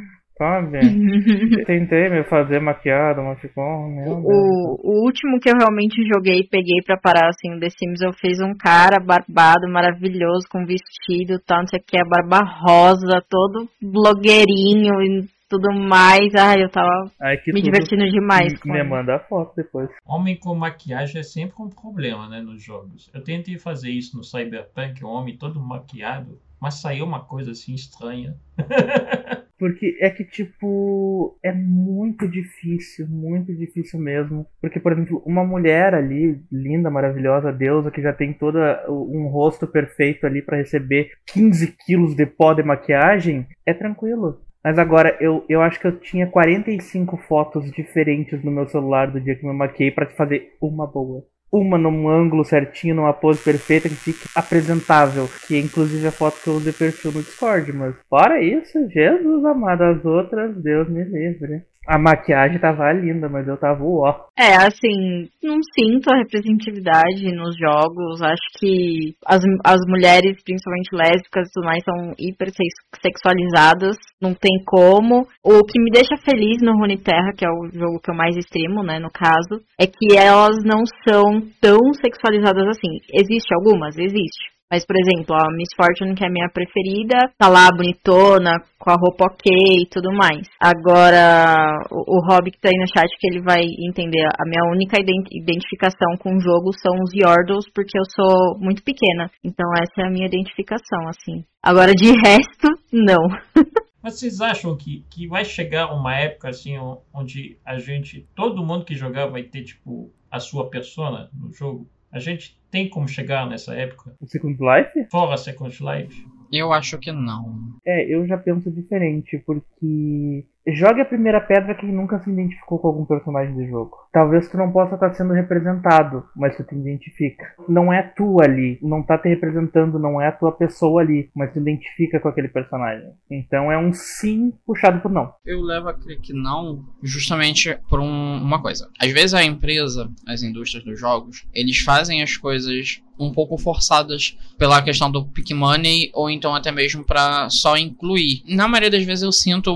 Sabe? 0.42 0.80
Tentei 1.66 2.10
me 2.10 2.24
fazer 2.24 2.58
maquiada, 2.58 3.22
mas 3.22 3.40
ficou. 3.40 3.62
O, 3.62 4.76
o 4.82 5.04
último 5.04 5.38
que 5.38 5.48
eu 5.48 5.54
realmente 5.56 6.02
joguei 6.12 6.40
e 6.40 6.48
peguei 6.48 6.82
pra 6.84 6.96
parar 6.96 7.28
assim, 7.28 7.54
o 7.54 7.60
The 7.60 7.68
Sims, 7.70 8.00
eu 8.00 8.12
fiz 8.12 8.40
um 8.40 8.52
cara 8.52 8.98
barbado, 8.98 9.70
maravilhoso, 9.70 10.48
com 10.50 10.66
vestido, 10.66 11.38
tanto 11.46 11.78
que 11.86 11.96
é 11.96 12.02
barba 12.04 12.40
rosa, 12.44 13.22
todo 13.30 13.68
blogueirinho 13.80 15.00
e 15.00 15.28
tudo 15.48 15.72
mais. 15.72 16.34
Ai, 16.34 16.64
eu 16.64 16.68
tava 16.68 16.90
Ai, 17.20 17.36
me 17.54 17.62
divertindo 17.62 18.04
demais. 18.10 18.52
Me, 18.64 18.72
me 18.72 18.82
manda 18.82 19.14
a 19.14 19.20
foto 19.20 19.54
depois. 19.54 19.88
Homem 20.04 20.36
com 20.36 20.56
maquiagem 20.56 21.20
é 21.20 21.22
sempre 21.22 21.54
um 21.60 21.68
problema, 21.68 22.28
né, 22.28 22.40
nos 22.40 22.60
jogos. 22.60 23.08
Eu 23.14 23.22
tentei 23.22 23.56
fazer 23.60 23.90
isso 23.90 24.16
no 24.16 24.24
Cyberpunk, 24.24 25.04
um 25.04 25.08
homem 25.08 25.36
todo 25.36 25.60
maquiado, 25.60 26.36
mas 26.60 26.80
saiu 26.80 27.04
uma 27.04 27.20
coisa 27.20 27.52
assim 27.52 27.74
estranha. 27.74 28.34
Porque 29.62 29.96
é 30.00 30.10
que, 30.10 30.24
tipo, 30.24 31.38
é 31.40 31.52
muito 31.52 32.26
difícil, 32.26 33.06
muito 33.06 33.54
difícil 33.54 34.00
mesmo. 34.00 34.44
Porque, 34.60 34.80
por 34.80 34.90
exemplo, 34.90 35.22
uma 35.24 35.44
mulher 35.44 35.94
ali, 35.94 36.42
linda, 36.50 36.90
maravilhosa, 36.90 37.52
deusa, 37.52 37.88
que 37.88 38.02
já 38.02 38.12
tem 38.12 38.32
todo 38.32 38.58
um 38.88 39.28
rosto 39.28 39.64
perfeito 39.64 40.26
ali 40.26 40.42
para 40.42 40.56
receber 40.56 41.12
15 41.32 41.76
quilos 41.86 42.16
de 42.16 42.26
pó 42.26 42.52
de 42.54 42.64
maquiagem, 42.64 43.46
é 43.64 43.72
tranquilo. 43.72 44.40
Mas 44.64 44.76
agora, 44.80 45.16
eu, 45.20 45.44
eu 45.48 45.62
acho 45.62 45.78
que 45.78 45.86
eu 45.86 45.96
tinha 45.96 46.26
45 46.26 47.16
fotos 47.18 47.70
diferentes 47.70 48.42
no 48.42 48.50
meu 48.50 48.66
celular 48.66 49.12
do 49.12 49.20
dia 49.20 49.36
que 49.36 49.46
me 49.46 49.52
maquiei 49.52 49.92
para 49.92 50.10
fazer 50.10 50.56
uma 50.60 50.88
boa 50.88 51.24
uma 51.52 51.76
num 51.76 52.08
ângulo 52.08 52.44
certinho, 52.44 52.94
numa 52.94 53.12
pose 53.12 53.42
perfeita 53.42 53.88
que 53.88 53.94
fique 53.94 54.26
apresentável. 54.34 55.28
Que 55.46 55.56
é 55.56 55.58
inclusive 55.58 56.06
a 56.06 56.12
foto 56.12 56.40
que 56.42 56.48
eu 56.48 56.58
de 56.58 56.72
perfil 56.72 57.12
no 57.12 57.22
Discord. 57.22 57.70
Mas 57.72 57.94
fora 58.08 58.42
isso, 58.42 58.88
Jesus 58.88 59.44
amado, 59.44 59.82
as 59.82 60.04
outras, 60.04 60.56
Deus 60.56 60.88
me 60.88 61.04
livre. 61.04 61.62
A 61.86 61.98
maquiagem 61.98 62.60
tava 62.60 62.92
linda, 62.92 63.28
mas 63.28 63.46
eu 63.48 63.56
tava 63.56 63.82
ó. 63.82 64.26
É, 64.38 64.54
assim, 64.54 65.28
não 65.42 65.58
sinto 65.74 66.12
a 66.12 66.18
representatividade 66.18 67.34
nos 67.34 67.56
jogos. 67.56 68.22
Acho 68.22 68.46
que 68.58 69.14
as, 69.26 69.42
as 69.64 69.80
mulheres, 69.88 70.42
principalmente 70.44 70.94
lésbicas 70.94 71.48
e 71.48 71.52
tudo 71.52 71.66
mais, 71.66 71.82
são 71.84 72.14
hipersexualizadas. 72.18 73.96
Não 74.20 74.32
tem 74.32 74.62
como. 74.64 75.26
O 75.42 75.64
que 75.64 75.80
me 75.80 75.90
deixa 75.90 76.16
feliz 76.24 76.62
no 76.62 76.78
Runeterra, 76.78 77.32
que 77.36 77.44
é 77.44 77.50
o 77.50 77.68
jogo 77.72 78.00
que 78.00 78.10
eu 78.10 78.16
mais 78.16 78.36
streamo, 78.36 78.82
né, 78.82 79.00
no 79.00 79.10
caso, 79.10 79.60
é 79.78 79.86
que 79.86 80.16
elas 80.16 80.62
não 80.64 80.84
são 81.08 81.42
tão 81.60 81.78
sexualizadas 82.00 82.68
assim. 82.68 83.00
Existe 83.12 83.52
algumas? 83.54 83.98
Existe. 83.98 84.52
Mas, 84.72 84.86
por 84.86 84.96
exemplo, 84.96 85.36
a 85.36 85.52
Miss 85.52 85.68
Fortune, 85.76 86.14
que 86.14 86.24
é 86.24 86.28
a 86.28 86.32
minha 86.32 86.48
preferida, 86.48 87.18
tá 87.36 87.46
lá 87.46 87.68
bonitona, 87.70 88.52
com 88.78 88.90
a 88.90 88.96
roupa 88.96 89.26
ok 89.26 89.52
e 89.52 89.86
tudo 89.86 90.08
mais. 90.10 90.48
Agora, 90.58 91.76
o, 91.90 92.16
o 92.16 92.26
Rob 92.26 92.50
que 92.50 92.58
tá 92.58 92.70
aí 92.72 92.80
no 92.80 92.88
chat, 92.88 93.06
que 93.20 93.28
ele 93.28 93.42
vai 93.42 93.60
entender, 93.86 94.24
a 94.24 94.48
minha 94.48 94.72
única 94.72 94.96
identificação 94.98 96.16
com 96.18 96.34
o 96.34 96.40
jogo 96.40 96.72
são 96.72 96.94
os 97.04 97.12
Yordles, 97.12 97.70
porque 97.74 97.98
eu 97.98 98.04
sou 98.16 98.58
muito 98.58 98.82
pequena. 98.82 99.30
Então, 99.44 99.66
essa 99.76 100.00
é 100.00 100.06
a 100.06 100.10
minha 100.10 100.26
identificação, 100.26 101.06
assim. 101.06 101.44
Agora, 101.62 101.92
de 101.92 102.10
resto, 102.24 102.68
não. 102.90 103.28
Mas 104.02 104.18
vocês 104.18 104.40
acham 104.40 104.74
que, 104.74 105.04
que 105.10 105.28
vai 105.28 105.44
chegar 105.44 105.92
uma 105.92 106.16
época 106.16 106.48
assim 106.48 106.76
onde 107.12 107.58
a 107.62 107.78
gente, 107.78 108.26
todo 108.34 108.64
mundo 108.64 108.86
que 108.86 108.96
jogar 108.96 109.26
vai 109.26 109.42
ter 109.42 109.64
tipo 109.64 110.10
a 110.30 110.40
sua 110.40 110.70
persona 110.70 111.28
no 111.32 111.52
jogo? 111.52 111.86
A 112.12 112.18
gente 112.18 112.60
tem 112.70 112.88
como 112.88 113.08
chegar 113.08 113.48
nessa 113.48 113.74
época? 113.74 114.14
O 114.20 114.26
Second 114.26 114.58
Life? 114.60 115.08
Fora 115.10 115.36
Second 115.38 115.76
Life? 115.82 116.26
Eu 116.52 116.70
acho 116.70 116.98
que 116.98 117.10
não. 117.10 117.78
É, 117.86 118.04
eu 118.14 118.26
já 118.26 118.36
penso 118.36 118.70
diferente, 118.70 119.42
porque 119.46 120.44
jogue 120.66 121.00
a 121.00 121.04
primeira 121.04 121.40
pedra 121.40 121.74
quem 121.74 121.92
nunca 121.92 122.18
se 122.20 122.30
identificou 122.30 122.78
com 122.78 122.88
algum 122.88 123.04
personagem 123.04 123.54
do 123.54 123.66
jogo. 123.66 123.96
Talvez 124.12 124.48
tu 124.48 124.56
não 124.56 124.70
possa 124.70 124.94
estar 124.94 125.12
sendo 125.14 125.32
representado, 125.32 126.24
mas 126.36 126.56
tu 126.56 126.64
te 126.64 126.74
identifica. 126.74 127.44
Não 127.68 127.92
é 127.92 128.02
tu 128.02 128.40
ali, 128.40 128.78
não 128.82 129.02
tá 129.02 129.16
te 129.18 129.28
representando, 129.28 129.98
não 129.98 130.20
é 130.20 130.28
a 130.28 130.32
tua 130.32 130.52
pessoa 130.52 131.00
ali, 131.02 131.30
mas 131.34 131.52
tu 131.52 131.58
identifica 131.58 132.20
com 132.20 132.28
aquele 132.28 132.48
personagem. 132.48 133.08
Então 133.30 133.72
é 133.72 133.78
um 133.78 133.92
sim 133.92 134.52
puxado 134.66 135.00
por 135.00 135.10
não. 135.10 135.32
Eu 135.44 135.60
levo 135.62 135.88
a 135.88 135.94
crer 135.94 136.20
que 136.20 136.32
não, 136.32 136.84
justamente 137.02 137.76
por 137.88 138.00
um- 138.00 138.42
uma 138.42 138.60
coisa. 138.60 138.88
Às 139.00 139.10
vezes 139.10 139.34
a 139.34 139.42
empresa, 139.44 140.08
as 140.28 140.42
indústrias 140.42 140.84
dos 140.84 140.98
jogos, 141.00 141.46
eles 141.54 141.78
fazem 141.78 142.22
as 142.22 142.36
coisas 142.36 143.02
um 143.18 143.30
pouco 143.32 143.56
forçadas 143.56 144.36
pela 144.58 144.82
questão 144.82 145.10
do 145.10 145.24
pick 145.26 145.50
money 145.52 146.10
ou 146.14 146.28
então 146.28 146.54
até 146.54 146.72
mesmo 146.72 147.04
para 147.04 147.48
só 147.50 147.76
incluir. 147.76 148.42
Na 148.48 148.66
maioria 148.66 148.90
das 148.90 149.04
vezes 149.04 149.22
eu 149.22 149.30
sinto 149.30 149.72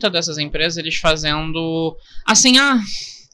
muita 0.00 0.08
dessas 0.08 0.38
empresas 0.38 0.78
eles 0.78 0.96
fazendo 0.96 1.94
assim, 2.24 2.56
ah, 2.58 2.80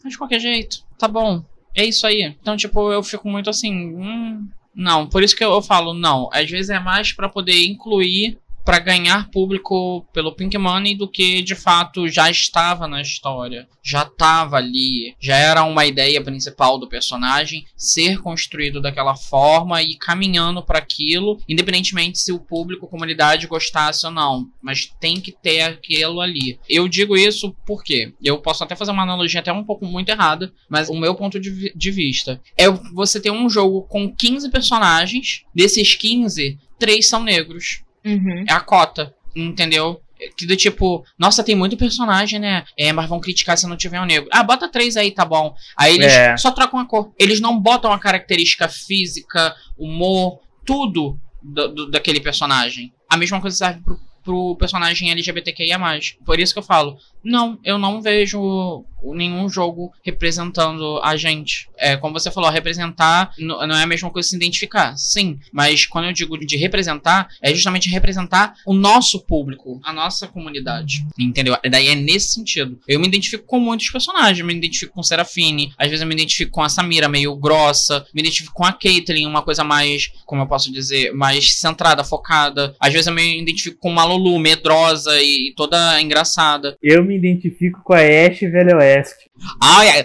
de 0.04 0.18
qualquer 0.18 0.40
jeito, 0.40 0.84
tá 0.98 1.06
bom, 1.06 1.44
é 1.74 1.84
isso 1.84 2.04
aí. 2.06 2.34
Então, 2.40 2.56
tipo, 2.56 2.90
eu 2.90 3.02
fico 3.02 3.28
muito 3.28 3.48
assim, 3.48 3.94
hum, 3.94 4.48
não, 4.74 5.06
por 5.06 5.22
isso 5.22 5.36
que 5.36 5.44
eu 5.44 5.62
falo 5.62 5.94
não. 5.94 6.28
Às 6.32 6.50
vezes 6.50 6.70
é 6.70 6.80
mais 6.80 7.12
para 7.12 7.28
poder 7.28 7.64
incluir 7.64 8.38
para 8.66 8.80
ganhar 8.80 9.30
público 9.30 10.04
pelo 10.12 10.34
Pink 10.34 10.58
Money 10.58 10.96
do 10.96 11.08
que 11.08 11.40
de 11.40 11.54
fato 11.54 12.08
já 12.08 12.28
estava 12.28 12.88
na 12.88 13.00
história, 13.00 13.68
já 13.80 14.02
estava 14.02 14.56
ali, 14.56 15.14
já 15.20 15.36
era 15.36 15.62
uma 15.62 15.86
ideia 15.86 16.20
principal 16.20 16.76
do 16.76 16.88
personagem 16.88 17.64
ser 17.76 18.20
construído 18.20 18.80
daquela 18.80 19.14
forma 19.14 19.80
e 19.84 19.94
caminhando 19.94 20.64
para 20.64 20.80
aquilo, 20.80 21.38
independentemente 21.48 22.18
se 22.18 22.32
o 22.32 22.40
público, 22.40 22.86
a 22.86 22.88
comunidade 22.88 23.46
gostasse 23.46 24.04
ou 24.04 24.10
não, 24.10 24.48
mas 24.60 24.92
tem 24.98 25.20
que 25.20 25.30
ter 25.30 25.62
aquilo 25.62 26.20
ali. 26.20 26.58
Eu 26.68 26.88
digo 26.88 27.16
isso 27.16 27.54
porque 27.64 28.14
eu 28.20 28.38
posso 28.38 28.64
até 28.64 28.74
fazer 28.74 28.90
uma 28.90 29.04
analogia 29.04 29.38
até 29.38 29.52
um 29.52 29.62
pouco 29.62 29.86
muito 29.86 30.08
errada, 30.08 30.52
mas 30.68 30.88
o 30.88 30.96
meu 30.96 31.14
ponto 31.14 31.38
de, 31.38 31.72
de 31.72 31.90
vista 31.92 32.40
é 32.58 32.68
você 32.68 33.20
ter 33.20 33.30
um 33.30 33.48
jogo 33.48 33.82
com 33.82 34.12
15 34.12 34.50
personagens, 34.50 35.44
desses 35.54 35.94
15, 35.94 36.58
três 36.80 37.08
são 37.08 37.22
negros. 37.22 37.86
Uhum. 38.06 38.44
É 38.48 38.52
a 38.52 38.60
cota, 38.60 39.12
entendeu? 39.34 40.00
Que 40.36 40.46
do 40.46 40.56
tipo, 40.56 41.04
nossa, 41.18 41.44
tem 41.44 41.54
muito 41.54 41.76
personagem, 41.76 42.38
né? 42.38 42.64
É, 42.78 42.90
mas 42.92 43.06
vão 43.08 43.20
criticar 43.20 43.58
se 43.58 43.66
não 43.66 43.76
tiver 43.76 44.00
um 44.00 44.06
negro. 44.06 44.28
Ah, 44.32 44.42
bota 44.42 44.66
três 44.70 44.96
aí, 44.96 45.10
tá 45.10 45.24
bom. 45.26 45.54
Aí 45.76 45.94
eles 45.96 46.12
É. 46.12 46.36
só 46.38 46.50
trocam 46.50 46.80
a 46.80 46.86
cor. 46.86 47.12
Eles 47.18 47.38
não 47.40 47.60
botam 47.60 47.92
a 47.92 47.98
característica 47.98 48.66
física, 48.68 49.54
humor, 49.76 50.40
tudo 50.64 51.20
do- 51.42 51.68
do- 51.68 51.90
daquele 51.90 52.20
personagem. 52.20 52.92
A 53.10 53.16
mesma 53.18 53.40
coisa 53.42 53.56
serve 53.56 53.80
pro, 53.82 54.00
pro 54.24 54.56
personagem 54.56 55.10
LGBTQIA. 55.10 55.78
Por 56.24 56.40
isso 56.40 56.52
que 56.54 56.58
eu 56.58 56.62
falo, 56.62 56.96
não, 57.26 57.58
eu 57.64 57.76
não 57.78 58.00
vejo 58.00 58.84
nenhum 59.14 59.48
jogo 59.48 59.92
representando 60.02 61.00
a 61.02 61.16
gente. 61.16 61.68
É, 61.76 61.96
como 61.96 62.18
você 62.18 62.30
falou, 62.30 62.50
representar 62.50 63.32
não 63.38 63.76
é 63.76 63.82
a 63.82 63.86
mesma 63.86 64.10
coisa 64.10 64.28
se 64.28 64.36
identificar. 64.36 64.96
Sim, 64.96 65.38
mas 65.52 65.86
quando 65.86 66.06
eu 66.06 66.12
digo 66.12 66.38
de 66.38 66.56
representar, 66.56 67.28
é 67.42 67.52
justamente 67.52 67.88
representar 67.88 68.54
o 68.64 68.72
nosso 68.72 69.20
público, 69.20 69.80
a 69.84 69.92
nossa 69.92 70.26
comunidade. 70.26 71.06
Entendeu? 71.18 71.56
Daí 71.70 71.88
é 71.88 71.94
nesse 71.94 72.28
sentido. 72.28 72.78
Eu 72.86 73.00
me 73.00 73.06
identifico 73.06 73.44
com 73.44 73.60
muitos 73.60 73.90
personagens. 73.90 74.38
Eu 74.38 74.46
me 74.46 74.54
identifico 74.54 74.94
com 74.94 75.02
Serafine, 75.02 75.72
às 75.76 75.88
vezes 75.88 76.02
eu 76.02 76.08
me 76.08 76.14
identifico 76.14 76.52
com 76.52 76.62
a 76.62 76.68
Samira, 76.68 77.08
meio 77.08 77.34
grossa. 77.36 78.06
Me 78.14 78.22
identifico 78.22 78.54
com 78.54 78.64
a 78.64 78.72
Caitlyn, 78.72 79.26
uma 79.26 79.42
coisa 79.42 79.64
mais, 79.64 80.12
como 80.24 80.42
eu 80.42 80.46
posso 80.46 80.72
dizer, 80.72 81.12
mais 81.12 81.54
centrada, 81.56 82.04
focada. 82.04 82.74
Às 82.80 82.92
vezes 82.92 83.06
eu 83.06 83.12
me 83.12 83.40
identifico 83.40 83.78
com 83.78 83.90
uma 83.90 84.04
Lulu, 84.04 84.38
medrosa 84.38 85.20
e 85.20 85.52
toda 85.56 86.00
engraçada. 86.00 86.76
Eu 86.82 87.04
me 87.04 87.15
identifico 87.16 87.80
com 87.82 87.92
a 87.92 87.98
Ashe 87.98 88.46
Velho 88.48 88.76
Oeste. 88.78 89.30
Ai, 89.62 89.88
ai, 89.88 90.04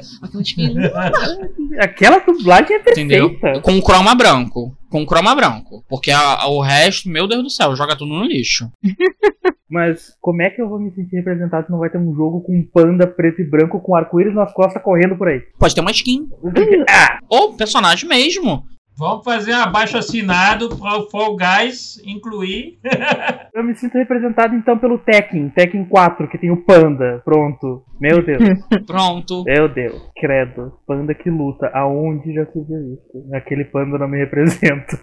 aquela 1.80 2.20
dublagem 2.20 2.76
é 2.76 2.80
perfeita. 2.80 3.02
entendeu? 3.02 3.62
Com 3.62 3.78
o 3.78 3.82
croma 3.84 4.14
branco. 4.16 4.76
Com 4.90 5.04
o 5.04 5.06
croma 5.06 5.34
branco. 5.36 5.84
Porque 5.88 6.12
a- 6.12 6.42
a- 6.42 6.48
o 6.50 6.62
resto, 6.62 7.08
meu 7.10 7.28
Deus 7.28 7.44
do 7.44 7.50
céu, 7.50 7.76
joga 7.76 7.96
tudo 7.96 8.14
no 8.14 8.26
lixo. 8.26 8.70
Mas 9.70 10.14
como 10.20 10.42
é 10.42 10.50
que 10.50 10.62
eu 10.62 10.68
vou 10.68 10.78
me 10.80 10.92
sentir 10.92 11.16
representado 11.16 11.66
se 11.66 11.72
não 11.72 11.80
vai 11.80 11.90
ter 11.90 11.98
um 11.98 12.14
jogo 12.14 12.42
com 12.42 12.54
um 12.54 12.62
panda 12.62 13.08
preto 13.08 13.42
e 13.42 13.46
branco 13.50 13.80
com 13.80 13.96
arco-íris 13.96 14.36
nas 14.36 14.52
costas 14.54 14.84
correndo 14.84 15.16
por 15.16 15.30
aí? 15.30 15.42
Pode 15.58 15.74
ter 15.74 15.80
uma 15.82 15.92
skin. 15.92 16.28
Ah, 16.90 17.20
Ou 17.30 17.54
personagem 17.54 18.08
mesmo. 18.10 18.66
Vamos 19.02 19.24
fazer 19.24 19.54
um 19.54 19.62
abaixo 19.62 19.98
assinado 19.98 20.78
para 20.78 21.00
o 21.00 21.10
Fall 21.10 21.36
Guys 21.36 22.00
incluir. 22.06 22.78
eu 23.52 23.64
me 23.64 23.74
sinto 23.74 23.98
representado 23.98 24.54
então 24.54 24.78
pelo 24.78 25.00
Tekken, 25.00 25.50
Tekken 25.50 25.86
4, 25.86 26.30
que 26.30 26.38
tem 26.38 26.52
o 26.52 26.58
panda. 26.58 27.20
Pronto. 27.26 27.84
Meu 28.00 28.24
Deus. 28.24 28.44
Pronto. 28.86 29.44
Meu 29.44 29.68
Deus. 29.68 30.00
Credo. 30.16 30.74
Panda 30.86 31.16
que 31.16 31.32
luta. 31.32 31.72
Aonde 31.74 32.32
já 32.32 32.46
se 32.46 32.62
viu 32.62 32.94
isso? 32.94 33.34
Aquele 33.34 33.66
panda 33.66 33.98
não 33.98 34.08
me 34.08 34.20
representa. 34.20 35.00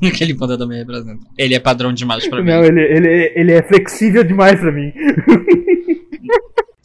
Aquele 0.08 0.32
panda 0.32 0.56
também 0.56 0.78
representa. 0.78 1.20
Ele 1.36 1.54
é 1.54 1.60
padrão 1.60 1.92
demais 1.92 2.26
pra 2.26 2.40
mim. 2.40 2.48
Não, 2.48 2.64
ele, 2.64 2.80
ele, 2.80 3.32
ele 3.36 3.52
é 3.52 3.62
flexível 3.64 4.24
demais 4.24 4.58
pra 4.58 4.72
mim. 4.72 4.94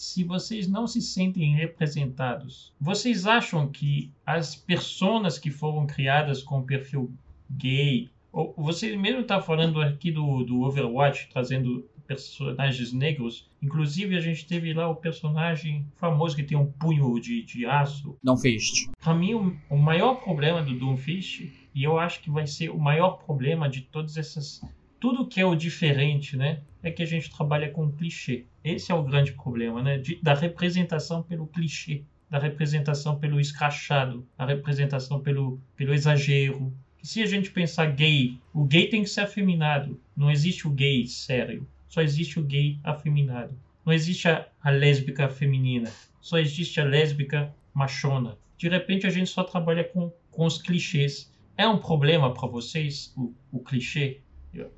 Se 0.04 0.22
vocês 0.22 0.68
não 0.68 0.86
se 0.86 1.02
sentem 1.02 1.56
representados, 1.56 2.74
vocês 2.80 3.26
acham 3.26 3.70
que 3.70 4.12
as 4.26 4.54
personas 4.54 5.40
que 5.40 5.50
foram 5.50 5.88
criadas 5.88 6.44
com 6.44 6.62
perfil 6.62 7.12
gay, 7.50 8.12
ou 8.32 8.54
você 8.58 8.98
mesmo 8.98 9.22
está 9.22 9.42
falando 9.42 9.82
aqui 9.82 10.12
do, 10.12 10.44
do 10.44 10.62
Overwatch, 10.64 11.30
trazendo 11.32 11.90
personagens 12.06 12.92
negros, 12.92 13.50
inclusive 13.62 14.18
a 14.18 14.20
gente 14.20 14.46
teve 14.46 14.74
lá 14.74 14.90
o 14.90 14.96
personagem 14.96 15.88
famoso 15.96 16.36
que 16.36 16.44
tem 16.44 16.58
um 16.58 16.70
punho 16.70 17.18
de, 17.20 17.42
de 17.42 17.66
aço, 17.66 18.18
Não 18.22 18.36
fiz. 18.36 18.90
Pra 19.02 19.14
mim, 19.16 19.34
o, 19.34 19.58
o 19.70 19.78
maior 19.78 20.16
problema 20.16 20.62
do 20.62 20.78
Doomfist, 20.78 21.50
e 21.74 21.82
eu 21.82 21.98
acho 21.98 22.20
que 22.20 22.30
vai 22.30 22.46
ser 22.46 22.70
o 22.70 22.78
maior 22.78 23.24
problema 23.26 23.70
de 23.70 23.82
todas 23.82 24.18
essas. 24.18 24.62
Tudo 25.04 25.28
que 25.28 25.42
é 25.42 25.46
o 25.46 25.54
diferente, 25.54 26.38
né? 26.38 26.62
É 26.82 26.90
que 26.90 27.04
a 27.04 27.06
gente 27.06 27.30
trabalha 27.30 27.70
com 27.70 27.92
clichê. 27.92 28.46
Esse 28.64 28.90
é 28.90 28.96
o 28.96 29.04
grande 29.04 29.34
problema, 29.34 29.84
né? 29.84 29.98
De- 29.98 30.16
da 30.24 30.34
representação 30.34 31.22
pelo 31.22 31.46
clichê, 31.46 32.04
da 32.30 32.40
representação 32.40 33.20
pelo 33.20 33.38
escrachado, 33.38 34.26
da 34.38 34.46
representação 34.46 35.20
pelo, 35.20 35.60
pelo 35.76 35.94
exagero. 35.94 36.74
Se 37.02 37.22
a 37.22 37.26
gente 37.26 37.52
pensar 37.52 37.88
gay, 37.88 38.40
o 38.54 38.64
gay 38.64 38.88
tem 38.88 39.04
que 39.04 39.10
ser 39.10 39.20
afeminado. 39.20 40.00
Não 40.16 40.32
existe 40.32 40.66
o 40.70 40.72
gay 40.72 41.06
sério. 41.06 41.68
Só 41.90 42.02
existe 42.02 42.40
o 42.40 42.44
gay 42.44 42.80
afeminado. 42.82 43.54
Não 43.86 43.92
existe 43.92 44.30
a, 44.30 44.48
a 44.62 44.70
lésbica 44.70 45.28
feminina. 45.28 45.92
Só 46.22 46.38
existe 46.38 46.80
a 46.80 46.86
lésbica 46.86 47.54
machona. 47.74 48.38
De 48.58 48.70
repente 48.70 49.06
a 49.06 49.10
gente 49.10 49.30
só 49.30 49.44
trabalha 49.44 49.84
com, 49.84 50.14
com 50.32 50.46
os 50.46 50.62
clichês. 50.62 51.30
É 51.58 51.68
um 51.68 51.78
problema 51.78 52.34
para 52.34 52.48
vocês 52.48 53.14
o, 53.18 53.34
o 53.52 53.60
clichê? 53.60 54.22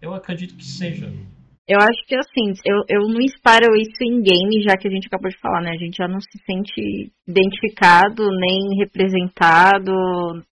Eu, 0.01 0.13
acredito 0.13 0.55
que 0.55 0.65
seja. 0.65 1.11
Eu 1.67 1.79
acho 1.79 2.05
que 2.07 2.15
assim, 2.15 2.53
eu, 2.63 2.83
eu 2.87 3.09
não 3.09 3.19
espero 3.19 3.75
isso 3.75 4.03
em 4.03 4.21
game, 4.21 4.63
já 4.63 4.77
que 4.77 4.87
a 4.87 4.91
gente 4.91 5.07
acabou 5.07 5.29
de 5.29 5.39
falar, 5.39 5.61
né? 5.61 5.71
A 5.71 5.77
gente 5.77 5.97
já 5.97 6.07
não 6.07 6.21
se 6.21 6.37
sente 6.45 7.11
identificado, 7.27 8.29
nem 8.29 8.77
representado, 8.77 9.91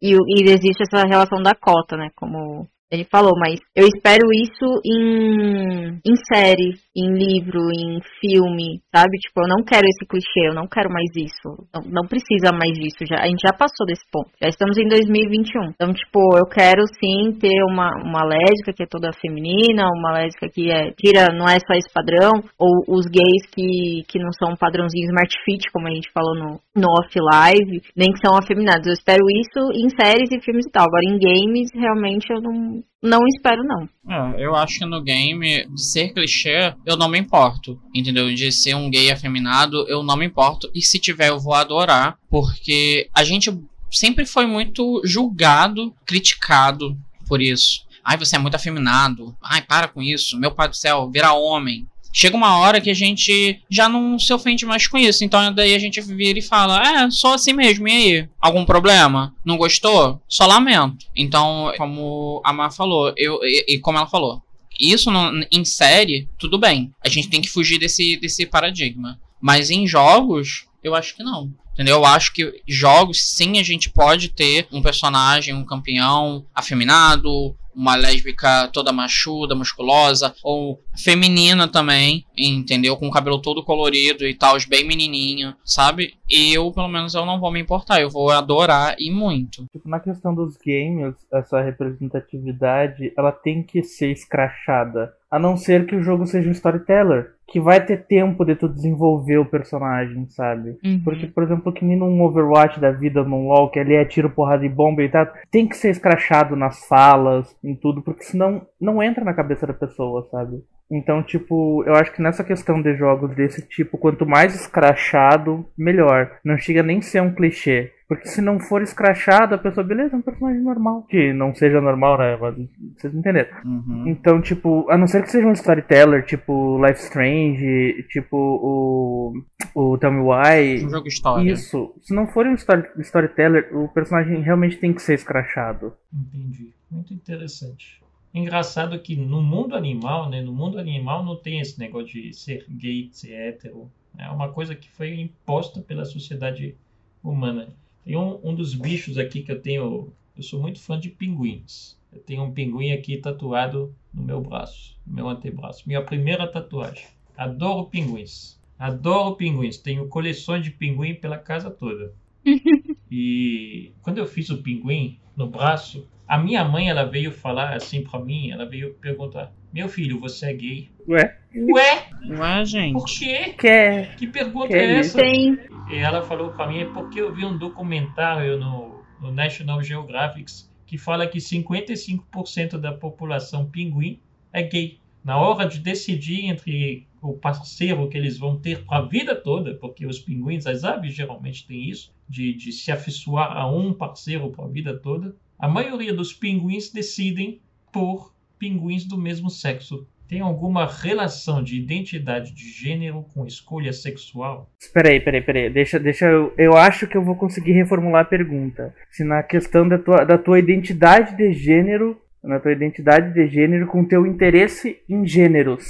e, 0.00 0.12
e 0.12 0.50
existe 0.50 0.82
essa 0.82 1.06
relação 1.06 1.42
da 1.42 1.54
cota, 1.54 1.96
né? 1.96 2.08
Como 2.14 2.66
ele 2.90 3.06
falou, 3.10 3.32
mas 3.38 3.60
eu 3.74 3.86
espero 3.86 4.26
isso 4.34 4.66
em, 4.84 6.00
em 6.04 6.16
série, 6.26 6.74
em 6.96 7.14
livro, 7.14 7.70
em 7.70 8.00
filme, 8.18 8.82
sabe? 8.94 9.16
Tipo, 9.18 9.44
eu 9.44 9.48
não 9.48 9.62
quero 9.64 9.86
esse 9.86 10.04
clichê, 10.06 10.50
eu 10.50 10.54
não 10.54 10.66
quero 10.66 10.90
mais 10.90 11.08
isso. 11.14 11.66
Não, 11.72 12.02
não 12.02 12.08
precisa 12.08 12.50
mais 12.50 12.74
disso, 12.74 13.06
já, 13.06 13.22
a 13.22 13.26
gente 13.26 13.46
já 13.46 13.54
passou 13.54 13.86
desse 13.86 14.02
ponto. 14.10 14.30
Já 14.42 14.48
estamos 14.48 14.76
em 14.76 14.88
2021. 14.88 15.70
Então, 15.70 15.94
tipo, 15.94 16.18
eu 16.36 16.46
quero 16.50 16.82
sim 16.98 17.38
ter 17.38 17.62
uma, 17.70 17.90
uma 18.02 18.26
lésbica 18.26 18.72
que 18.74 18.82
é 18.82 18.86
toda 18.86 19.12
feminina, 19.12 19.86
uma 19.94 20.12
lésbica 20.12 20.48
que 20.50 20.70
é, 20.70 20.90
tira, 20.90 21.32
não 21.32 21.46
é 21.46 21.58
só 21.62 21.74
esse 21.74 21.92
padrão, 21.94 22.42
ou 22.58 22.82
os 22.88 23.06
gays 23.06 23.46
que, 23.54 24.02
que 24.08 24.18
não 24.18 24.32
são 24.32 24.56
padrãozinho 24.56 25.06
smart 25.06 25.32
fit, 25.44 25.70
como 25.72 25.86
a 25.86 25.94
gente 25.94 26.10
falou 26.12 26.34
no, 26.34 26.60
no 26.74 26.88
off-live, 26.98 27.82
nem 27.94 28.10
que 28.12 28.18
são 28.18 28.36
afeminados. 28.36 28.86
Eu 28.86 28.94
espero 28.94 29.22
isso 29.30 29.60
em 29.78 29.88
séries 29.90 30.30
e 30.32 30.42
filmes 30.42 30.66
e 30.66 30.70
tal. 30.70 30.86
Agora, 30.86 31.06
em 31.06 31.18
games, 31.18 31.70
realmente 31.72 32.26
eu 32.32 32.40
não, 32.40 32.79
não 33.02 33.20
espero, 33.26 33.64
não. 33.64 33.88
É, 34.08 34.44
eu 34.44 34.54
acho 34.54 34.78
que 34.78 34.84
no 34.84 35.02
game, 35.02 35.66
de 35.66 35.82
ser 35.82 36.12
clichê, 36.12 36.74
eu 36.84 36.96
não 36.96 37.08
me 37.08 37.18
importo. 37.18 37.80
Entendeu? 37.94 38.32
De 38.34 38.52
ser 38.52 38.74
um 38.74 38.90
gay 38.90 39.10
afeminado, 39.10 39.86
eu 39.88 40.02
não 40.02 40.16
me 40.16 40.26
importo. 40.26 40.70
E 40.74 40.82
se 40.82 40.98
tiver, 40.98 41.28
eu 41.28 41.38
vou 41.38 41.54
adorar. 41.54 42.18
Porque 42.28 43.08
a 43.14 43.24
gente 43.24 43.50
sempre 43.90 44.26
foi 44.26 44.46
muito 44.46 45.00
julgado, 45.04 45.94
criticado 46.04 46.96
por 47.26 47.40
isso. 47.40 47.86
Ai, 48.04 48.16
você 48.16 48.36
é 48.36 48.38
muito 48.38 48.54
afeminado. 48.54 49.36
Ai, 49.42 49.62
para 49.62 49.88
com 49.88 50.02
isso. 50.02 50.38
Meu 50.38 50.50
pai 50.50 50.68
do 50.68 50.76
céu, 50.76 51.10
vira 51.10 51.32
homem. 51.32 51.86
Chega 52.12 52.36
uma 52.36 52.58
hora 52.58 52.80
que 52.80 52.90
a 52.90 52.94
gente 52.94 53.62
já 53.70 53.88
não 53.88 54.18
se 54.18 54.32
ofende 54.32 54.66
mais 54.66 54.86
com 54.86 54.98
isso. 54.98 55.24
Então 55.24 55.52
daí 55.52 55.74
a 55.74 55.78
gente 55.78 56.00
vira 56.00 56.38
e 56.38 56.42
fala: 56.42 57.04
É, 57.04 57.10
sou 57.10 57.34
assim 57.34 57.52
mesmo, 57.52 57.86
e 57.88 57.92
aí? 57.92 58.28
Algum 58.40 58.64
problema? 58.64 59.34
Não 59.44 59.56
gostou? 59.56 60.20
Só 60.28 60.46
lamento. 60.46 61.06
Então, 61.14 61.72
como 61.76 62.40
a 62.44 62.52
Mar 62.52 62.72
falou, 62.72 63.12
eu, 63.16 63.38
e, 63.42 63.74
e 63.74 63.78
como 63.78 63.98
ela 63.98 64.06
falou, 64.06 64.42
Isso 64.78 65.10
em 65.52 65.64
série, 65.64 66.28
tudo 66.38 66.58
bem. 66.58 66.92
A 67.04 67.08
gente 67.08 67.28
tem 67.28 67.40
que 67.40 67.48
fugir 67.48 67.78
desse, 67.78 68.16
desse 68.16 68.46
paradigma. 68.46 69.18
Mas 69.40 69.70
em 69.70 69.86
jogos, 69.86 70.66
eu 70.82 70.94
acho 70.94 71.16
que 71.16 71.22
não. 71.22 71.50
Entendeu? 71.72 71.96
Eu 71.96 72.04
acho 72.04 72.32
que 72.32 72.62
jogos, 72.68 73.22
sim, 73.22 73.58
a 73.58 73.62
gente 73.62 73.88
pode 73.88 74.28
ter 74.28 74.66
um 74.70 74.82
personagem, 74.82 75.54
um 75.54 75.64
campeão 75.64 76.44
afeminado, 76.54 77.56
uma 77.80 77.96
lésbica 77.96 78.68
toda 78.68 78.92
machuda, 78.92 79.54
musculosa, 79.54 80.34
ou 80.44 80.82
feminina 81.02 81.66
também, 81.66 82.26
entendeu? 82.36 82.94
Com 82.96 83.08
o 83.08 83.10
cabelo 83.10 83.40
todo 83.40 83.64
colorido 83.64 84.26
e 84.26 84.34
tal, 84.34 84.56
bem 84.68 84.86
menininho, 84.86 85.54
sabe? 85.64 86.14
Eu, 86.28 86.70
pelo 86.72 86.88
menos, 86.88 87.14
eu 87.14 87.24
não 87.24 87.40
vou 87.40 87.50
me 87.50 87.60
importar, 87.60 88.00
eu 88.00 88.10
vou 88.10 88.30
adorar 88.30 88.94
e 88.98 89.10
muito. 89.10 89.64
Tipo, 89.72 89.88
na 89.88 89.98
questão 89.98 90.34
dos 90.34 90.56
games, 90.58 91.14
essa 91.32 91.62
representatividade, 91.62 93.12
ela 93.16 93.32
tem 93.32 93.62
que 93.62 93.82
ser 93.82 94.12
escrachada. 94.12 95.12
A 95.30 95.38
não 95.38 95.56
ser 95.56 95.86
que 95.86 95.96
o 95.96 96.02
jogo 96.02 96.26
seja 96.26 96.48
um 96.48 96.52
storyteller. 96.52 97.34
Que 97.50 97.60
vai 97.60 97.84
ter 97.84 98.06
tempo 98.06 98.44
de 98.44 98.54
tu 98.54 98.68
desenvolver 98.68 99.38
o 99.38 99.44
personagem, 99.44 100.26
sabe? 100.30 100.78
Uhum. 100.84 101.00
Porque, 101.04 101.26
por 101.26 101.42
exemplo, 101.42 101.72
que 101.72 101.84
nem 101.84 101.96
num 101.96 102.22
Overwatch 102.22 102.78
da 102.78 102.92
vida, 102.92 103.24
num 103.24 103.48
LoL, 103.48 103.70
que 103.70 103.78
ali 103.80 103.94
é 103.94 104.04
tiro, 104.04 104.30
porrada 104.30 104.64
e 104.64 104.68
bomba 104.68 105.02
e 105.02 105.08
tal, 105.08 105.26
tem 105.50 105.66
que 105.66 105.76
ser 105.76 105.90
escrachado 105.90 106.54
nas 106.54 106.86
falas, 106.86 107.56
em 107.62 107.74
tudo, 107.74 108.02
porque 108.02 108.22
senão 108.22 108.66
não 108.80 109.02
entra 109.02 109.24
na 109.24 109.34
cabeça 109.34 109.66
da 109.66 109.74
pessoa, 109.74 110.28
sabe? 110.30 110.62
Então, 110.90 111.22
tipo, 111.22 111.84
eu 111.86 111.94
acho 111.94 112.12
que 112.12 112.20
nessa 112.20 112.42
questão 112.42 112.82
de 112.82 112.96
jogos 112.96 113.34
desse 113.36 113.62
tipo, 113.68 113.96
quanto 113.96 114.26
mais 114.26 114.54
escrachado, 114.54 115.64
melhor. 115.78 116.38
Não 116.44 116.58
chega 116.58 116.82
nem 116.82 116.98
a 116.98 117.02
ser 117.02 117.20
um 117.20 117.32
clichê. 117.32 117.92
Porque 118.10 118.26
se 118.26 118.42
não 118.42 118.58
for 118.58 118.82
escrachado, 118.82 119.54
a 119.54 119.58
pessoa, 119.58 119.86
beleza, 119.86 120.16
é 120.16 120.18
um 120.18 120.20
personagem 120.20 120.60
normal. 120.60 121.04
Que 121.04 121.32
não 121.32 121.54
seja 121.54 121.80
normal, 121.80 122.18
né? 122.18 122.36
Mas 122.36 122.56
vocês 122.96 123.14
entenderam. 123.14 123.56
Uhum. 123.64 124.08
Então, 124.08 124.42
tipo, 124.42 124.90
a 124.90 124.98
não 124.98 125.06
ser 125.06 125.22
que 125.22 125.30
seja 125.30 125.46
um 125.46 125.52
storyteller, 125.52 126.26
tipo 126.26 126.84
Life 126.84 126.98
Strange, 127.04 128.04
tipo 128.08 128.36
o. 128.36 129.32
o 129.76 129.96
Tell 129.96 130.10
Me 130.10 130.22
Why. 130.22 130.84
Um 130.84 130.90
jogo 130.90 131.06
história. 131.06 131.52
Isso. 131.52 131.94
Se 132.02 132.12
não 132.12 132.26
for 132.26 132.48
um 132.48 132.54
story, 132.54 132.82
storyteller, 132.98 133.70
o 133.76 133.86
personagem 133.86 134.40
realmente 134.42 134.78
tem 134.78 134.92
que 134.92 135.02
ser 135.02 135.14
escrachado. 135.14 135.92
Entendi. 136.12 136.74
Muito 136.90 137.14
interessante. 137.14 138.02
Engraçado 138.34 138.98
que 138.98 139.14
no 139.14 139.40
mundo 139.40 139.76
animal, 139.76 140.28
né? 140.28 140.42
No 140.42 140.52
mundo 140.52 140.80
animal 140.80 141.24
não 141.24 141.36
tem 141.36 141.60
esse 141.60 141.78
negócio 141.78 142.08
de 142.08 142.34
ser 142.34 142.66
gay, 142.68 143.08
ser 143.12 143.34
hétero. 143.34 143.88
É 144.18 144.28
uma 144.30 144.48
coisa 144.48 144.74
que 144.74 144.90
foi 144.90 145.20
imposta 145.20 145.80
pela 145.80 146.04
sociedade 146.04 146.74
humana. 147.22 147.68
Tem 148.04 148.16
um, 148.16 148.40
um 148.42 148.54
dos 148.54 148.74
bichos 148.74 149.18
aqui 149.18 149.42
que 149.42 149.52
eu 149.52 149.60
tenho. 149.60 150.12
Eu 150.36 150.42
sou 150.42 150.60
muito 150.60 150.80
fã 150.80 150.98
de 150.98 151.08
pinguins. 151.08 151.98
Eu 152.12 152.20
tenho 152.20 152.42
um 152.42 152.52
pinguim 152.52 152.92
aqui 152.92 153.16
tatuado 153.16 153.94
no 154.12 154.22
meu 154.22 154.40
braço, 154.40 154.98
no 155.06 155.14
meu 155.14 155.28
antebraço. 155.28 155.84
Minha 155.86 156.02
primeira 156.02 156.46
tatuagem. 156.46 157.06
Adoro 157.36 157.86
pinguins. 157.86 158.60
Adoro 158.78 159.36
pinguins. 159.36 159.78
Tenho 159.78 160.08
coleções 160.08 160.64
de 160.64 160.70
pinguim 160.70 161.14
pela 161.14 161.38
casa 161.38 161.70
toda. 161.70 162.14
E 163.12 163.92
quando 164.02 164.18
eu 164.18 164.26
fiz 164.26 164.50
o 164.50 164.62
pinguim 164.62 165.18
no 165.36 165.48
braço, 165.48 166.08
a 166.28 166.38
minha 166.38 166.64
mãe 166.64 166.88
ela 166.88 167.02
veio 167.02 167.32
falar 167.32 167.74
assim 167.74 168.04
pra 168.04 168.20
mim, 168.20 168.52
ela 168.52 168.64
veio 168.64 168.94
perguntar: 168.94 169.52
"Meu 169.72 169.88
filho, 169.88 170.20
você 170.20 170.46
é 170.46 170.52
gay?" 170.52 170.88
Ué? 171.08 171.39
Ué, 171.54 172.08
Ué, 172.28 172.56
por 172.56 172.64
gente. 172.64 173.18
quê? 173.18 173.54
Quer. 173.58 174.16
Que 174.16 174.26
pergunta 174.26 174.68
Que 174.68 174.74
é 174.74 174.98
essa? 174.98 175.18
Tem. 175.18 175.58
E 175.90 175.96
ela 175.96 176.22
falou 176.22 176.50
pra 176.50 176.68
mim, 176.68 176.78
é 176.78 176.84
porque 176.84 177.20
eu 177.20 177.34
vi 177.34 177.44
um 177.44 177.58
documentário 177.58 178.58
no, 178.58 179.02
no 179.20 179.32
National 179.32 179.82
Geographic 179.82 180.52
que 180.86 180.96
fala 180.96 181.26
que 181.26 181.38
55% 181.38 182.78
da 182.78 182.92
população 182.92 183.66
pinguim 183.66 184.20
é 184.52 184.62
gay. 184.62 184.98
Na 185.24 185.38
hora 185.38 185.68
de 185.68 185.78
decidir 185.78 186.46
entre 186.46 187.06
o 187.20 187.34
parceiro 187.34 188.08
que 188.08 188.16
eles 188.16 188.38
vão 188.38 188.58
ter 188.58 188.84
para 188.84 188.98
a 188.98 189.06
vida 189.06 189.34
toda, 189.34 189.74
porque 189.74 190.06
os 190.06 190.18
pinguins, 190.18 190.66
as 190.66 190.82
aves 190.84 191.14
geralmente 191.14 191.66
têm 191.66 191.88
isso, 191.88 192.12
de, 192.28 192.54
de 192.54 192.72
se 192.72 192.90
afeiçoar 192.90 193.56
a 193.56 193.70
um 193.70 193.92
parceiro 193.92 194.50
para 194.50 194.64
a 194.64 194.68
vida 194.68 194.96
toda, 194.96 195.36
a 195.58 195.68
maioria 195.68 196.14
dos 196.14 196.32
pinguins 196.32 196.90
decidem 196.90 197.60
por 197.92 198.34
pinguins 198.58 199.04
do 199.04 199.18
mesmo 199.18 199.50
sexo. 199.50 200.06
Tem 200.30 200.40
alguma 200.40 200.86
relação 200.86 201.60
de 201.60 201.76
identidade 201.76 202.54
de 202.54 202.70
gênero 202.70 203.26
com 203.34 203.44
escolha 203.44 203.92
sexual? 203.92 204.70
Peraí, 204.94 205.18
peraí, 205.18 205.42
peraí. 205.42 205.68
Deixa, 205.68 205.98
deixa 205.98 206.26
eu. 206.26 206.54
Eu 206.56 206.76
acho 206.76 207.08
que 207.08 207.16
eu 207.16 207.24
vou 207.24 207.34
conseguir 207.34 207.72
reformular 207.72 208.22
a 208.22 208.24
pergunta. 208.24 208.94
Se 209.10 209.24
na 209.24 209.42
questão 209.42 209.88
da 209.88 209.98
tua, 209.98 210.24
da 210.24 210.38
tua 210.38 210.60
identidade 210.60 211.36
de 211.36 211.52
gênero, 211.52 212.16
na 212.44 212.60
tua 212.60 212.70
identidade 212.70 213.34
de 213.34 213.48
gênero 213.48 213.88
com 213.88 214.04
teu 214.04 214.24
interesse 214.24 215.02
em 215.08 215.26
gêneros. 215.26 215.84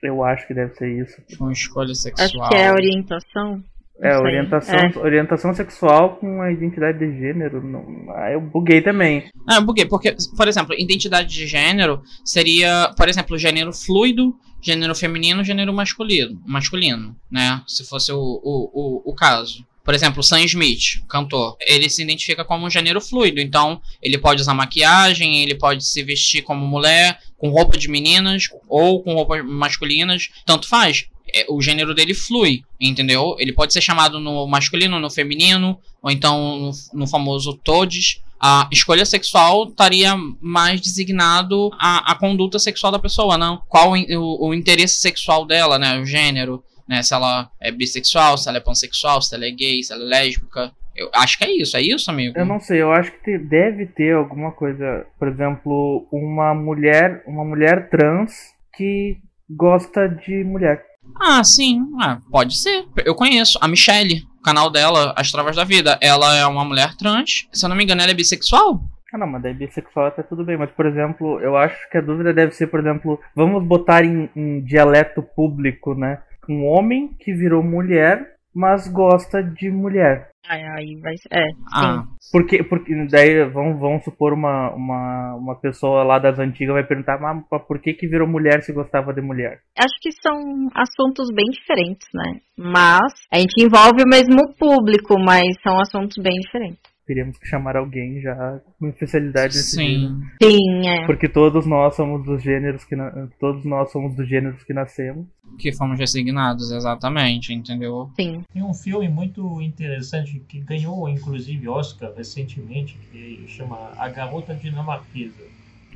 Eu 0.00 0.22
acho 0.22 0.46
que 0.46 0.54
deve 0.54 0.74
ser 0.74 0.88
isso. 0.88 1.20
Com 1.36 1.50
escolha 1.50 1.90
Acho 1.90 2.02
sexual. 2.02 2.50
que 2.50 2.54
é 2.54 2.68
a 2.68 2.74
orientação. 2.74 3.64
É, 4.00 4.16
orientação, 4.18 4.74
É. 4.74 4.98
orientação 4.98 5.54
sexual 5.54 6.16
com 6.16 6.40
a 6.42 6.50
identidade 6.50 6.98
de 6.98 7.18
gênero. 7.18 7.62
Não, 7.62 7.84
ah, 8.16 8.30
eu 8.32 8.40
buguei 8.40 8.80
também. 8.80 9.30
Ah, 9.46 9.62
por 9.62 9.74
quê? 9.74 9.86
Porque, 9.86 10.16
por 10.36 10.48
exemplo, 10.48 10.74
identidade 10.76 11.32
de 11.32 11.46
gênero 11.46 12.02
seria, 12.24 12.92
por 12.96 13.08
exemplo, 13.08 13.38
gênero 13.38 13.72
fluido, 13.72 14.34
gênero 14.60 14.94
feminino, 14.94 15.44
gênero 15.44 15.72
masculino, 15.72 16.40
masculino, 16.46 17.14
né? 17.30 17.62
Se 17.66 17.84
fosse 17.84 18.10
o, 18.12 18.18
o, 18.18 18.70
o, 18.72 19.10
o 19.10 19.14
caso. 19.14 19.64
Por 19.84 19.94
exemplo, 19.94 20.22
Sam 20.22 20.42
Smith, 20.44 21.02
cantor, 21.08 21.56
ele 21.60 21.90
se 21.90 22.02
identifica 22.02 22.44
como 22.44 22.64
um 22.66 22.70
gênero 22.70 23.00
fluido, 23.00 23.40
então 23.40 23.80
ele 24.00 24.16
pode 24.16 24.40
usar 24.40 24.54
maquiagem, 24.54 25.42
ele 25.42 25.56
pode 25.56 25.84
se 25.84 26.02
vestir 26.04 26.42
como 26.42 26.64
mulher, 26.64 27.18
com 27.36 27.48
roupa 27.50 27.76
de 27.76 27.88
meninas 27.88 28.44
ou 28.68 29.02
com 29.02 29.14
roupas 29.14 29.44
masculinas, 29.44 30.28
tanto 30.46 30.68
faz. 30.68 31.06
É, 31.34 31.46
O 31.48 31.60
gênero 31.60 31.94
dele 31.94 32.14
flui, 32.14 32.62
entendeu? 32.80 33.36
Ele 33.38 33.52
pode 33.52 33.72
ser 33.72 33.80
chamado 33.80 34.20
no 34.20 34.46
masculino, 34.46 34.98
no 34.98 35.10
feminino, 35.10 35.78
ou 36.02 36.10
então 36.10 36.58
no, 36.58 36.70
no 37.00 37.06
famoso 37.06 37.54
todes. 37.64 38.20
A 38.40 38.68
escolha 38.72 39.04
sexual 39.06 39.68
estaria 39.68 40.14
mais 40.40 40.80
designado 40.80 41.70
a, 41.78 42.10
a 42.10 42.14
conduta 42.16 42.58
sexual 42.58 42.90
da 42.90 42.98
pessoa, 42.98 43.38
não? 43.38 43.62
Qual 43.68 43.92
o, 43.92 44.48
o, 44.48 44.52
interesse 44.52 45.00
sexual 45.00 45.46
dela, 45.46 45.78
né? 45.78 46.00
O 46.00 46.04
gênero, 46.04 46.62
né? 46.88 47.04
Se 47.04 47.14
ela 47.14 47.48
é 47.60 47.70
bissexual, 47.70 48.36
se 48.36 48.48
ela 48.48 48.58
é 48.58 48.60
pansexual, 48.60 49.22
se 49.22 49.32
ela 49.34 49.46
é 49.46 49.50
gay, 49.52 49.82
se 49.84 49.92
ela 49.92 50.02
é 50.02 50.06
lésbica. 50.06 50.72
Eu 50.94 51.08
acho 51.14 51.38
que 51.38 51.44
é 51.44 51.56
isso, 51.56 51.76
é 51.76 51.80
isso, 51.80 52.10
amigo? 52.10 52.36
Eu 52.36 52.44
não 52.44 52.58
sei, 52.58 52.82
eu 52.82 52.92
acho 52.92 53.12
que 53.22 53.38
deve 53.38 53.86
ter 53.86 54.12
alguma 54.12 54.50
coisa. 54.50 55.06
Por 55.18 55.28
exemplo, 55.28 56.06
uma 56.12 56.52
mulher, 56.52 57.22
uma 57.26 57.44
mulher 57.44 57.88
trans 57.88 58.32
que 58.74 59.18
gosta 59.48 60.08
de 60.08 60.42
mulher. 60.44 60.84
Ah, 61.20 61.42
sim, 61.44 61.86
ah, 62.00 62.18
pode 62.30 62.56
ser. 62.58 62.86
Eu 63.04 63.14
conheço 63.14 63.58
a 63.60 63.68
Michelle, 63.68 64.26
o 64.38 64.42
canal 64.42 64.70
dela, 64.70 65.14
As 65.16 65.30
Travas 65.30 65.56
da 65.56 65.64
Vida. 65.64 65.98
Ela 66.00 66.36
é 66.36 66.46
uma 66.46 66.64
mulher 66.64 66.96
trans. 66.96 67.46
Se 67.52 67.64
eu 67.64 67.68
não 67.68 67.76
me 67.76 67.84
engano, 67.84 68.02
ela 68.02 68.10
é 68.10 68.14
bissexual? 68.14 68.80
Ah, 69.12 69.18
não, 69.18 69.26
mas 69.26 69.42
daí 69.42 69.52
bissexual 69.52 70.06
até 70.06 70.22
tudo 70.22 70.44
bem. 70.44 70.56
Mas, 70.56 70.70
por 70.70 70.86
exemplo, 70.86 71.38
eu 71.40 71.56
acho 71.56 71.88
que 71.90 71.98
a 71.98 72.00
dúvida 72.00 72.32
deve 72.32 72.52
ser, 72.52 72.68
por 72.68 72.80
exemplo, 72.80 73.20
vamos 73.36 73.62
botar 73.62 74.04
em, 74.04 74.30
em 74.34 74.60
dialeto 74.64 75.22
público, 75.22 75.94
né? 75.94 76.18
Um 76.48 76.66
homem 76.66 77.14
que 77.20 77.32
virou 77.32 77.62
mulher, 77.62 78.31
mas 78.54 78.88
gosta 78.88 79.42
de 79.42 79.70
mulher. 79.70 80.30
Aí, 80.48 80.62
aí 80.76 81.00
vai 81.00 81.16
ser. 81.16 81.28
É, 81.32 81.50
Ah, 81.72 82.04
Porque, 82.32 82.64
porque 82.64 82.92
daí 83.10 83.44
vamos, 83.50 83.78
vamos 83.78 84.04
supor 84.04 84.32
uma, 84.32 84.70
uma, 84.74 85.34
uma 85.36 85.60
pessoa 85.60 86.02
lá 86.02 86.18
das 86.18 86.38
antigas 86.38 86.74
vai 86.74 86.84
perguntar, 86.84 87.18
mas 87.20 87.44
por 87.66 87.80
que 87.80 87.94
que 87.94 88.08
virou 88.08 88.26
mulher 88.26 88.62
se 88.62 88.72
gostava 88.72 89.12
de 89.12 89.20
mulher? 89.20 89.60
acho 89.78 89.94
que 90.00 90.10
são 90.12 90.68
assuntos 90.74 91.28
bem 91.32 91.46
diferentes, 91.50 92.08
né? 92.12 92.40
Mas 92.58 93.12
a 93.32 93.38
gente 93.38 93.62
envolve 93.62 94.02
o 94.02 94.08
mesmo 94.08 94.52
público, 94.58 95.14
mas 95.18 95.46
são 95.62 95.80
assuntos 95.80 96.20
bem 96.22 96.34
diferentes. 96.40 96.91
Teríamos 97.04 97.36
que 97.36 97.46
chamar 97.48 97.76
alguém 97.76 98.20
já 98.20 98.60
com 98.78 98.86
especialidade 98.88 99.56
nesse 99.56 99.74
sim. 99.76 100.20
Sim, 100.40 100.86
é. 100.88 101.04
Porque 101.04 101.28
todos 101.28 101.66
nós 101.66 101.96
somos 101.96 102.24
dos 102.24 102.40
gêneros 102.42 102.84
que 102.84 102.94
na- 102.94 103.28
todos 103.40 103.64
nós 103.64 103.90
somos 103.90 104.14
dos 104.14 104.28
gêneros 104.28 104.62
que 104.62 104.72
nascemos. 104.72 105.26
Que 105.58 105.72
fomos 105.72 105.98
designados, 105.98 106.70
exatamente, 106.70 107.52
entendeu? 107.52 108.08
Sim. 108.18 108.42
Tem 108.52 108.62
um 108.62 108.72
filme 108.72 109.08
muito 109.08 109.60
interessante 109.60 110.40
que 110.48 110.60
ganhou 110.60 111.08
inclusive 111.08 111.68
Oscar 111.68 112.12
recentemente, 112.16 112.96
que 113.10 113.44
chama 113.48 113.90
A 113.98 114.08
Garota 114.08 114.54
Dinamarquesa. 114.54 115.42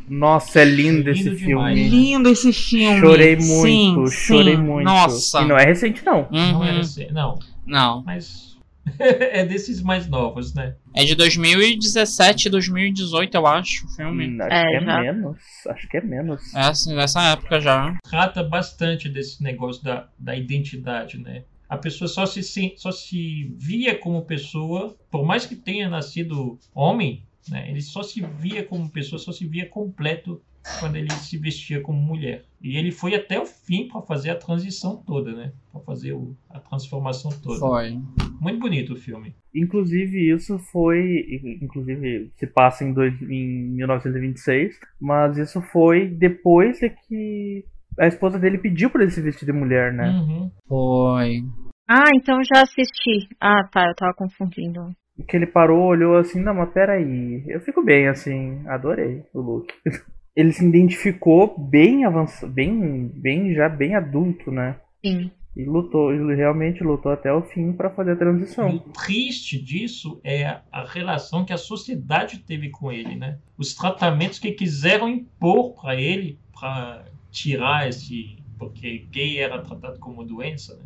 Nossa, 0.09 0.61
é 0.61 0.65
lindo 0.65 0.99
Lindo 0.99 1.11
esse 1.11 1.37
demais. 1.37 1.79
filme. 1.79 1.89
Lindo 1.89 2.29
esse 2.29 2.53
filme. 2.53 3.01
Chorei 3.01 3.41
Sim, 3.41 3.95
muito, 3.95 4.07
sim. 4.11 4.17
chorei 4.17 4.57
muito. 4.57 4.85
Nossa. 4.85 5.41
E 5.43 5.47
não 5.49 5.57
é 5.57 5.65
recente 5.65 6.05
não. 6.05 6.29
Não 6.31 6.59
Uhum. 6.59 6.65
é 6.65 6.73
recente, 6.79 7.13
não, 7.13 7.39
Não. 7.67 8.03
mas 8.05 8.56
é 8.99 9.45
desses 9.45 9.83
mais 9.83 10.07
novos, 10.09 10.55
né? 10.55 10.77
É 10.95 11.05
de 11.05 11.15
2017, 11.15 12.49
2018, 12.49 13.35
eu 13.35 13.47
acho, 13.47 13.87
o 13.87 13.91
filme. 13.91 14.29
Hum, 14.29 14.43
Acho 14.43 14.55
É, 14.55 14.69
que 14.71 14.77
é 14.77 14.81
já. 14.81 15.01
menos. 15.01 15.37
Acho 15.69 15.89
que 15.89 15.97
é 15.97 16.01
menos. 16.01 16.55
É 16.55 16.61
assim, 16.61 16.95
dessa 16.95 17.23
época 17.33 17.61
já. 17.61 17.97
Trata 18.09 18.43
bastante 18.43 19.09
desse 19.09 19.43
negócio 19.43 19.83
da, 19.85 20.09
da 20.19 20.37
identidade, 20.37 21.19
né? 21.19 21.45
A 21.69 21.77
pessoa 21.77 22.07
só 22.07 22.25
se, 22.27 22.43
só 22.77 22.93
se 22.93 23.53
via 23.59 23.99
como 23.99 24.23
pessoa, 24.25 24.97
por 25.11 25.25
mais 25.25 25.47
que 25.47 25.57
tenha 25.57 25.89
nascido 25.89 26.59
homem, 26.75 27.25
né? 27.49 27.69
Ele 27.69 27.81
só 27.81 28.03
se 28.03 28.21
via 28.41 28.63
como 28.65 28.89
pessoa, 28.89 29.19
só 29.19 29.33
se 29.33 29.47
via 29.47 29.67
completo 29.69 30.41
quando 30.81 30.97
ele 30.97 31.11
se 31.11 31.39
vestia 31.39 31.81
como 31.81 32.01
mulher. 32.01 32.45
E 32.61 32.77
ele 32.77 32.91
foi 32.91 33.15
até 33.15 33.39
o 33.39 33.47
fim 33.47 33.89
para 33.89 34.03
fazer 34.03 34.31
a 34.31 34.37
transição 34.37 34.97
toda, 35.07 35.33
né? 35.33 35.53
Para 35.73 35.81
fazer 35.83 36.13
o, 36.13 36.37
a 36.51 36.59
transformação 36.59 37.31
toda. 37.43 37.59
Foi. 37.59 37.99
Muito 38.41 38.59
bonito 38.59 38.93
o 38.95 38.97
filme. 38.97 39.35
Inclusive, 39.55 40.35
isso 40.35 40.59
foi. 40.59 41.59
Inclusive, 41.63 42.31
se 42.37 42.47
passa 42.47 42.85
em, 42.85 42.93
dois, 42.93 43.15
em 43.23 43.71
1926, 43.77 44.79
mas 45.01 45.39
isso 45.39 45.61
foi 45.73 46.09
depois 46.09 46.79
de 46.79 46.91
que 46.91 47.65
a 47.99 48.07
esposa 48.07 48.39
dele 48.39 48.59
pediu 48.59 48.91
pra 48.91 49.03
ele 49.03 49.11
se 49.11 49.23
vestir 49.23 49.47
de 49.47 49.53
mulher, 49.53 49.93
né? 49.93 50.11
Uhum. 50.11 50.51
Foi. 50.69 51.43
Ah, 51.89 52.11
então 52.15 52.39
já 52.43 52.63
assisti. 52.63 53.29
Ah, 53.41 53.63
tá, 53.71 53.87
eu 53.87 53.95
tava 53.95 54.13
confundindo. 54.15 54.91
E 55.19 55.23
que 55.23 55.37
ele 55.37 55.47
parou, 55.47 55.87
olhou 55.87 56.17
assim, 56.17 56.43
não, 56.43 56.55
mas 56.55 56.73
peraí. 56.73 57.43
Eu 57.47 57.61
fico 57.61 57.83
bem 57.83 58.09
assim, 58.09 58.63
adorei 58.67 59.23
o 59.33 59.41
look. 59.41 59.73
Ele 60.37 60.53
se 60.53 60.65
identificou 60.65 61.59
bem 61.59 62.05
avançado, 62.05 62.53
bem, 62.53 63.11
bem, 63.15 63.55
já 63.55 63.69
bem 63.69 63.95
adulto, 63.95 64.51
né? 64.51 64.77
Sim. 65.05 65.31
E 65.57 65.65
lutou, 65.65 66.13
ele 66.13 66.35
realmente 66.35 66.85
lutou 66.85 67.11
até 67.11 67.33
o 67.33 67.41
fim 67.41 67.73
pra 67.73 67.89
fazer 67.89 68.11
a 68.11 68.15
E 68.15 68.19
transição. 68.19 68.69
o 68.77 68.81
triste 68.81 69.59
disso 69.59 70.21
é 70.23 70.59
a 70.71 70.85
relação 70.85 71.47
que 71.47 71.53
a 71.55 71.57
sociedade 71.57 72.41
teve 72.41 72.69
com 72.69 72.93
ele, 72.93 73.17
né? 73.17 73.39
Os 73.57 73.75
tratamentos 73.75 74.39
que 74.39 74.53
quiseram 74.53 75.09
impor 75.09 75.73
para 75.81 75.97
ele 75.99 76.39
para 76.53 77.07
tirar 77.31 77.89
esse, 77.89 78.37
porque 78.59 79.07
gay 79.11 79.39
era 79.39 79.63
tratado 79.63 79.99
como 79.99 80.23
doença, 80.25 80.75
né? 80.77 80.85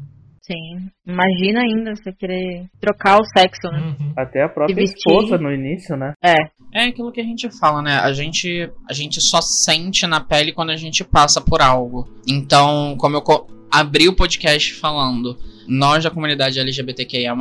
Sim. 0.50 0.90
Imagina 1.06 1.60
ainda 1.60 1.94
você 1.94 2.12
querer 2.12 2.66
trocar 2.80 3.18
o 3.20 3.24
sexo, 3.24 3.68
né? 3.70 3.78
Uhum. 4.00 4.12
Até 4.16 4.42
a 4.42 4.48
própria 4.48 4.82
esposa 4.82 5.38
no 5.38 5.52
início, 5.52 5.96
né? 5.96 6.12
É. 6.24 6.34
É 6.72 6.84
aquilo 6.84 7.10
que 7.12 7.20
a 7.20 7.24
gente 7.24 7.48
fala, 7.58 7.82
né? 7.82 7.96
A 7.98 8.12
gente, 8.12 8.70
a 8.88 8.92
gente 8.92 9.20
só 9.20 9.40
sente 9.40 10.06
na 10.06 10.20
pele 10.20 10.52
quando 10.52 10.70
a 10.70 10.76
gente 10.76 11.04
passa 11.04 11.40
por 11.40 11.60
algo. 11.60 12.08
Então, 12.28 12.94
como 12.98 13.16
eu 13.16 13.22
co- 13.22 13.46
abri 13.70 14.08
o 14.08 14.14
podcast 14.14 14.74
falando, 14.74 15.36
nós 15.66 16.04
da 16.04 16.10
comunidade 16.10 16.58
LGBTQIA+, 16.60 17.34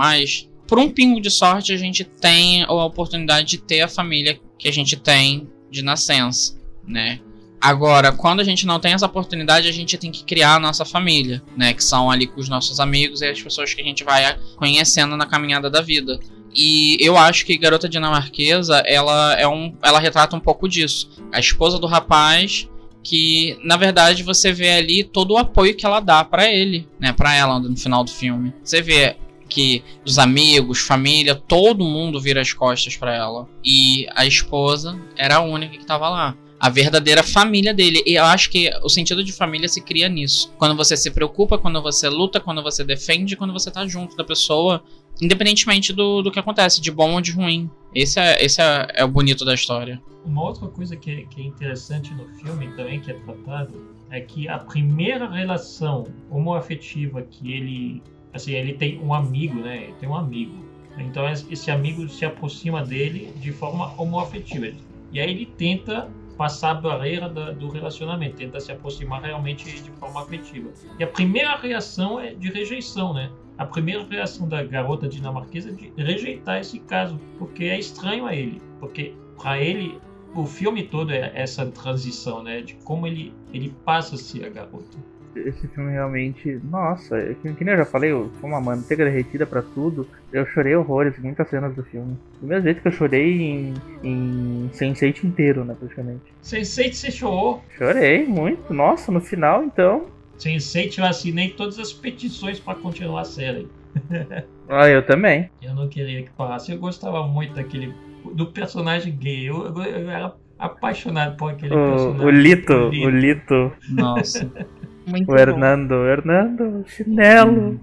por 0.68 0.77
um 0.80 0.90
pingo 0.90 1.19
de 1.22 1.30
sorte, 1.31 1.73
a 1.73 1.77
gente 1.77 2.03
tem 2.03 2.64
a 2.64 2.72
oportunidade 2.72 3.48
de 3.49 3.57
ter 3.60 3.81
a 3.81 3.88
família 3.88 4.40
que 4.57 4.68
a 4.68 4.73
gente 4.73 4.95
tem 4.95 5.48
de 5.72 5.84
nascença, 5.84 6.56
né? 6.88 7.19
Agora, 7.61 8.11
quando 8.11 8.40
a 8.40 8.44
gente 8.44 8.65
não 8.65 8.80
tem 8.80 8.94
essa 8.94 9.06
oportunidade, 9.06 9.68
a 9.68 9.72
gente 9.72 9.98
tem 9.98 10.11
que 10.11 10.23
criar 10.23 10.56
a 10.56 10.60
nossa 10.60 10.86
família, 10.86 11.41
né? 11.57 11.73
Que 11.73 11.84
são 11.84 12.10
ali 12.10 12.26
com 12.26 12.40
os 12.40 12.48
nossos 12.48 12.80
amigos 12.80 13.22
e 13.22 13.27
as 13.27 13.41
pessoas 13.41 13.73
que 13.73 13.81
a 13.81 13.86
gente 13.86 14.03
vai 14.03 14.38
conhecendo 14.56 15.18
na 15.18 15.26
caminhada 15.26 15.69
da 15.69 15.81
vida. 15.81 16.19
E 16.56 16.98
eu 16.99 17.18
acho 17.18 17.45
que 17.45 17.57
Garota 17.57 17.88
Dinamarquesa, 17.88 18.81
ela 18.86 19.34
é 19.34 19.48
um, 19.48 19.76
ela 19.84 19.99
retrata 19.99 20.36
um 20.36 20.40
pouco 20.40 20.68
disso. 20.68 21.10
A 21.31 21.40
esposa 21.40 21.77
do 21.77 21.86
rapaz 21.86 22.68
que, 23.03 23.57
na 23.64 23.77
verdade, 23.77 24.23
você 24.23 24.52
vê 24.52 24.72
ali 24.72 25.03
todo 25.03 25.31
o 25.31 25.38
apoio 25.38 25.76
que 25.76 25.86
ela 25.86 25.99
dá 25.99 26.23
pra 26.23 26.52
ele, 26.52 26.88
né, 26.99 27.14
para 27.14 27.34
ela 27.34 27.60
no 27.60 27.76
final 27.76 28.03
do 28.03 28.11
filme. 28.11 28.53
Você 28.64 28.81
vê 28.81 29.15
que 29.48 29.84
os 30.06 30.19
amigos, 30.19 30.80
família, 30.80 31.34
todo 31.34 31.84
mundo 31.84 32.19
vira 32.19 32.41
as 32.41 32.53
costas 32.53 32.95
pra 32.95 33.15
ela. 33.15 33.48
E 33.64 34.07
a 34.15 34.26
esposa 34.26 34.99
era 35.18 35.38
a 35.38 35.41
única 35.41 35.77
que 35.77 35.86
tava 35.86 36.07
lá. 36.10 36.38
A 36.60 36.69
verdadeira 36.69 37.23
família 37.23 37.73
dele. 37.73 38.03
E 38.06 38.15
eu 38.15 38.26
acho 38.26 38.49
que 38.49 38.69
o 38.84 38.90
sentido 38.90 39.23
de 39.23 39.31
família 39.31 39.68
se 39.69 39.81
cria 39.81 40.10
nisso. 40.10 40.53
Quando 40.57 40.76
você 40.76 40.98
se 40.98 41.10
preocupa, 41.10 41.57
quando 41.57 41.81
você 41.81 42.10
luta, 42.10 42.40
quando 42.40 42.61
você 42.61 42.84
defende, 42.84 43.38
quando 43.38 43.53
você 43.53 43.72
tá 43.72 43.88
junto 43.88 44.15
da 44.18 44.23
pessoa, 44.23 44.84
independentemente 45.22 45.94
do, 45.94 46.22
do 46.22 46.31
que 46.31 46.40
acontece, 46.40 46.81
de 46.81 46.91
bom 46.91 47.14
ou 47.14 47.22
de 47.22 47.31
ruim. 47.31 47.69
Esse 47.94 48.19
é, 48.19 48.44
esse 48.44 48.61
é, 48.61 48.88
é 48.94 49.06
o 49.06 49.07
bonito 49.07 49.45
da 49.45 49.53
história. 49.53 50.02
Uma 50.26 50.44
outra 50.44 50.68
coisa 50.68 50.95
que 50.95 51.10
é, 51.10 51.22
que 51.23 51.41
é 51.41 51.45
interessante 51.45 52.14
no 52.14 52.27
filme 52.40 52.68
também, 52.76 52.99
que 52.99 53.11
é 53.11 53.14
tratado, 53.14 53.73
é 54.11 54.19
que 54.19 54.48
a 54.48 54.60
primeira 54.60 55.30
relação 55.30 56.06
homoafetiva 56.30 57.22
que 57.22 57.53
ele. 57.53 58.03
Assim, 58.34 58.52
ele 58.52 58.73
tem 58.73 58.99
um 58.99 59.14
amigo, 59.14 59.60
né? 59.60 59.86
Ele 59.86 59.94
tem 59.94 60.10
um 60.10 60.15
amigo. 60.15 60.69
Então 60.98 61.23
esse 61.30 61.72
amigo 61.72 62.07
se 62.10 62.26
aproxima 62.26 62.84
dele 62.84 63.31
de 63.38 63.52
forma 63.52 63.94
homoafetiva. 63.98 64.68
E 65.11 65.19
aí 65.19 65.30
ele 65.30 65.45
tenta 65.45 66.10
passar 66.40 66.72
a 66.72 66.76
barreira 66.76 67.28
da- 67.28 67.52
do 67.52 67.68
relacionamento, 67.68 68.38
tenta 68.38 68.61
se 68.61 68.72
aproximar 68.72 69.22
realmente 69.22 69.82
de 69.82 69.91
forma 69.91 70.22
afetiva. 70.22 70.72
E 70.98 71.03
a 71.03 71.07
primeira 71.07 71.53
reação 71.57 72.18
é 72.18 72.34
de 72.34 72.49
rejeição, 72.49 73.14
né? 73.14 73.30
A 73.57 73.66
primeira 73.66 74.06
reação 74.06 74.48
da 74.48 74.64
garota 74.64 75.06
dinamarquesa 75.06 75.68
é 75.70 75.74
de 75.74 75.91
rejeitar 75.98 76.61
esse 76.61 76.80
caso, 76.80 77.20
porque 77.38 77.66
é 77.66 77.78
estranho 77.78 78.26
a 78.26 78.34
ele, 78.34 78.61
porque 78.80 79.14
para 79.38 79.61
ele 79.61 79.99
o 80.34 80.45
filme 80.45 80.84
todo 80.84 81.11
é 81.11 81.30
essa 81.36 81.66
transição, 81.66 82.41
né, 82.41 82.61
de 82.61 82.76
como 82.86 83.06
ele 83.06 83.34
ele 83.52 83.76
passa 83.84 84.16
a 84.16 84.18
ser 84.18 84.45
a 84.45 84.49
garota. 84.49 84.98
Esse 85.35 85.68
filme 85.68 85.91
realmente. 85.91 86.60
Nossa, 86.69 87.18
é 87.18 87.35
que, 87.35 87.53
que 87.53 87.64
nem 87.64 87.73
eu 87.73 87.80
já 87.80 87.85
falei, 87.85 88.11
eu 88.11 88.31
sou 88.39 88.49
uma 88.49 88.60
manteiga 88.60 89.06
derretida 89.06 89.45
pra 89.45 89.61
tudo. 89.61 90.07
Eu 90.34 90.45
chorei 90.47 90.76
horrores 90.76 91.18
em 91.18 91.22
muitas 91.22 91.49
cenas 91.49 91.76
do 91.76 91.84
filme. 91.84 92.18
Do 92.41 92.47
mesmo 92.47 92.64
jeito 92.64 92.81
que 92.81 92.88
eu 92.88 92.91
chorei 92.91 93.41
em, 93.41 93.73
em 94.03 94.69
Sense8 94.73 95.23
inteiro, 95.23 95.64
né, 95.64 95.76
praticamente. 95.80 96.22
Sense8 96.43 96.93
você 96.93 97.11
chorou. 97.11 97.64
Chorei 97.77 98.26
muito. 98.26 98.73
Nossa, 98.73 99.11
no 99.11 99.22
final, 99.22 99.64
então. 99.64 100.07
Sense8 100.39 100.97
eu 100.99 101.06
assinei 101.06 101.49
todas 101.49 101.77
as 101.80 101.91
petições 101.93 102.60
para 102.60 102.76
continuar 102.80 103.22
a 103.22 103.26
série. 103.26 103.68
Ah, 104.72 104.88
eu 104.88 105.03
também. 105.03 105.49
Eu 105.64 105.73
não 105.73 105.89
queria 105.89 106.22
que 106.22 106.30
parasse. 106.30 106.72
Eu 106.72 106.77
gostava 106.77 107.27
muito 107.27 107.56
daquele 107.56 107.91
do 108.35 108.45
personagem 108.51 109.15
gay. 109.18 109.49
Eu, 109.49 109.65
eu- 109.65 109.81
eu 109.84 110.10
era 110.11 110.35
apaixonado 110.60 111.35
por 111.38 111.51
aquele 111.51 111.73
O, 111.73 111.88
personagem. 111.88 112.26
o 112.27 112.30
Lito, 112.30 112.73
O 112.73 113.06
o 113.06 113.10
Lito, 113.10 113.72
Nossa. 113.89 114.47
Muito 115.10 115.23
o 115.23 115.34
bom. 115.34 115.38
Hernando, 115.38 115.91
o 115.91 116.06
Hernando, 116.06 116.84
chinelo. 116.88 117.80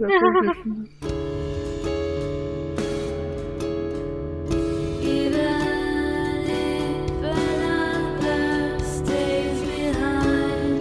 Stays 8.80 9.60
behind. 9.64 10.80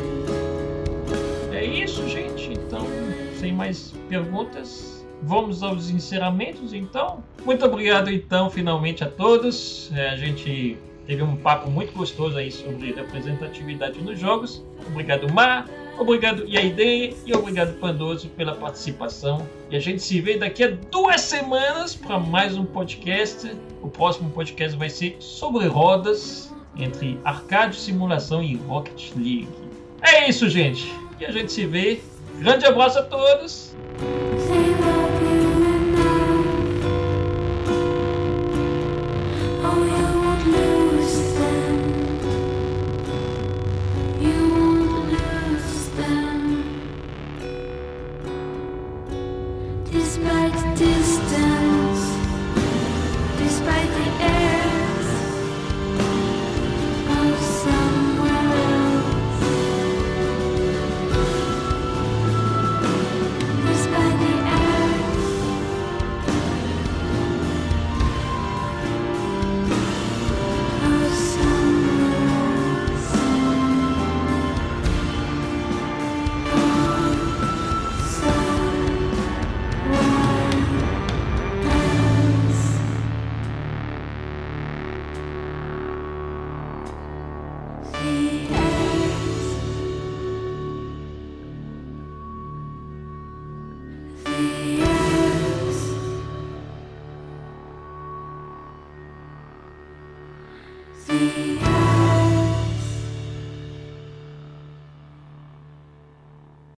É 1.51 1.65
isso, 1.65 2.07
gente. 2.07 2.53
Então, 2.53 2.85
sem 3.39 3.51
mais 3.51 3.91
perguntas, 4.07 5.03
vamos 5.23 5.63
aos 5.63 5.89
encerramentos, 5.89 6.73
então. 6.73 7.23
Muito 7.43 7.65
obrigado, 7.65 8.11
então, 8.11 8.51
finalmente 8.51 9.03
a 9.03 9.09
todos. 9.09 9.91
É, 9.95 10.09
a 10.09 10.15
gente 10.15 10.77
teve 11.05 11.23
um 11.23 11.35
papo 11.35 11.69
muito 11.69 11.93
gostoso 11.93 12.37
aí 12.37 12.51
sobre 12.51 12.93
representatividade 12.93 13.99
nos 14.01 14.19
jogos. 14.19 14.63
Obrigado, 14.87 15.31
Mar. 15.33 15.67
Obrigado, 15.97 16.45
Iaide. 16.45 17.15
E 17.25 17.33
obrigado, 17.33 17.73
Pandoso, 17.79 18.27
pela 18.29 18.53
participação. 18.53 19.47
E 19.69 19.75
a 19.75 19.79
gente 19.79 20.01
se 20.01 20.19
vê 20.19 20.37
daqui 20.37 20.63
a 20.63 20.71
duas 20.91 21.21
semanas 21.21 21.95
para 21.95 22.19
mais 22.19 22.57
um 22.57 22.65
podcast. 22.65 23.55
O 23.81 23.87
próximo 23.87 24.29
podcast 24.31 24.77
vai 24.77 24.89
ser 24.89 25.15
sobre 25.19 25.67
rodas 25.67 26.53
entre 26.77 27.17
arcade, 27.23 27.77
simulação 27.77 28.43
e 28.43 28.55
Rocket 28.55 29.11
League. 29.15 29.47
É 30.01 30.29
isso, 30.29 30.49
gente. 30.49 30.91
E 31.19 31.25
a 31.25 31.31
gente 31.31 31.51
se 31.51 31.65
vê. 31.65 32.01
Grande 32.39 32.65
abraço 32.65 32.99
a 32.99 33.03
todos. 33.03 33.73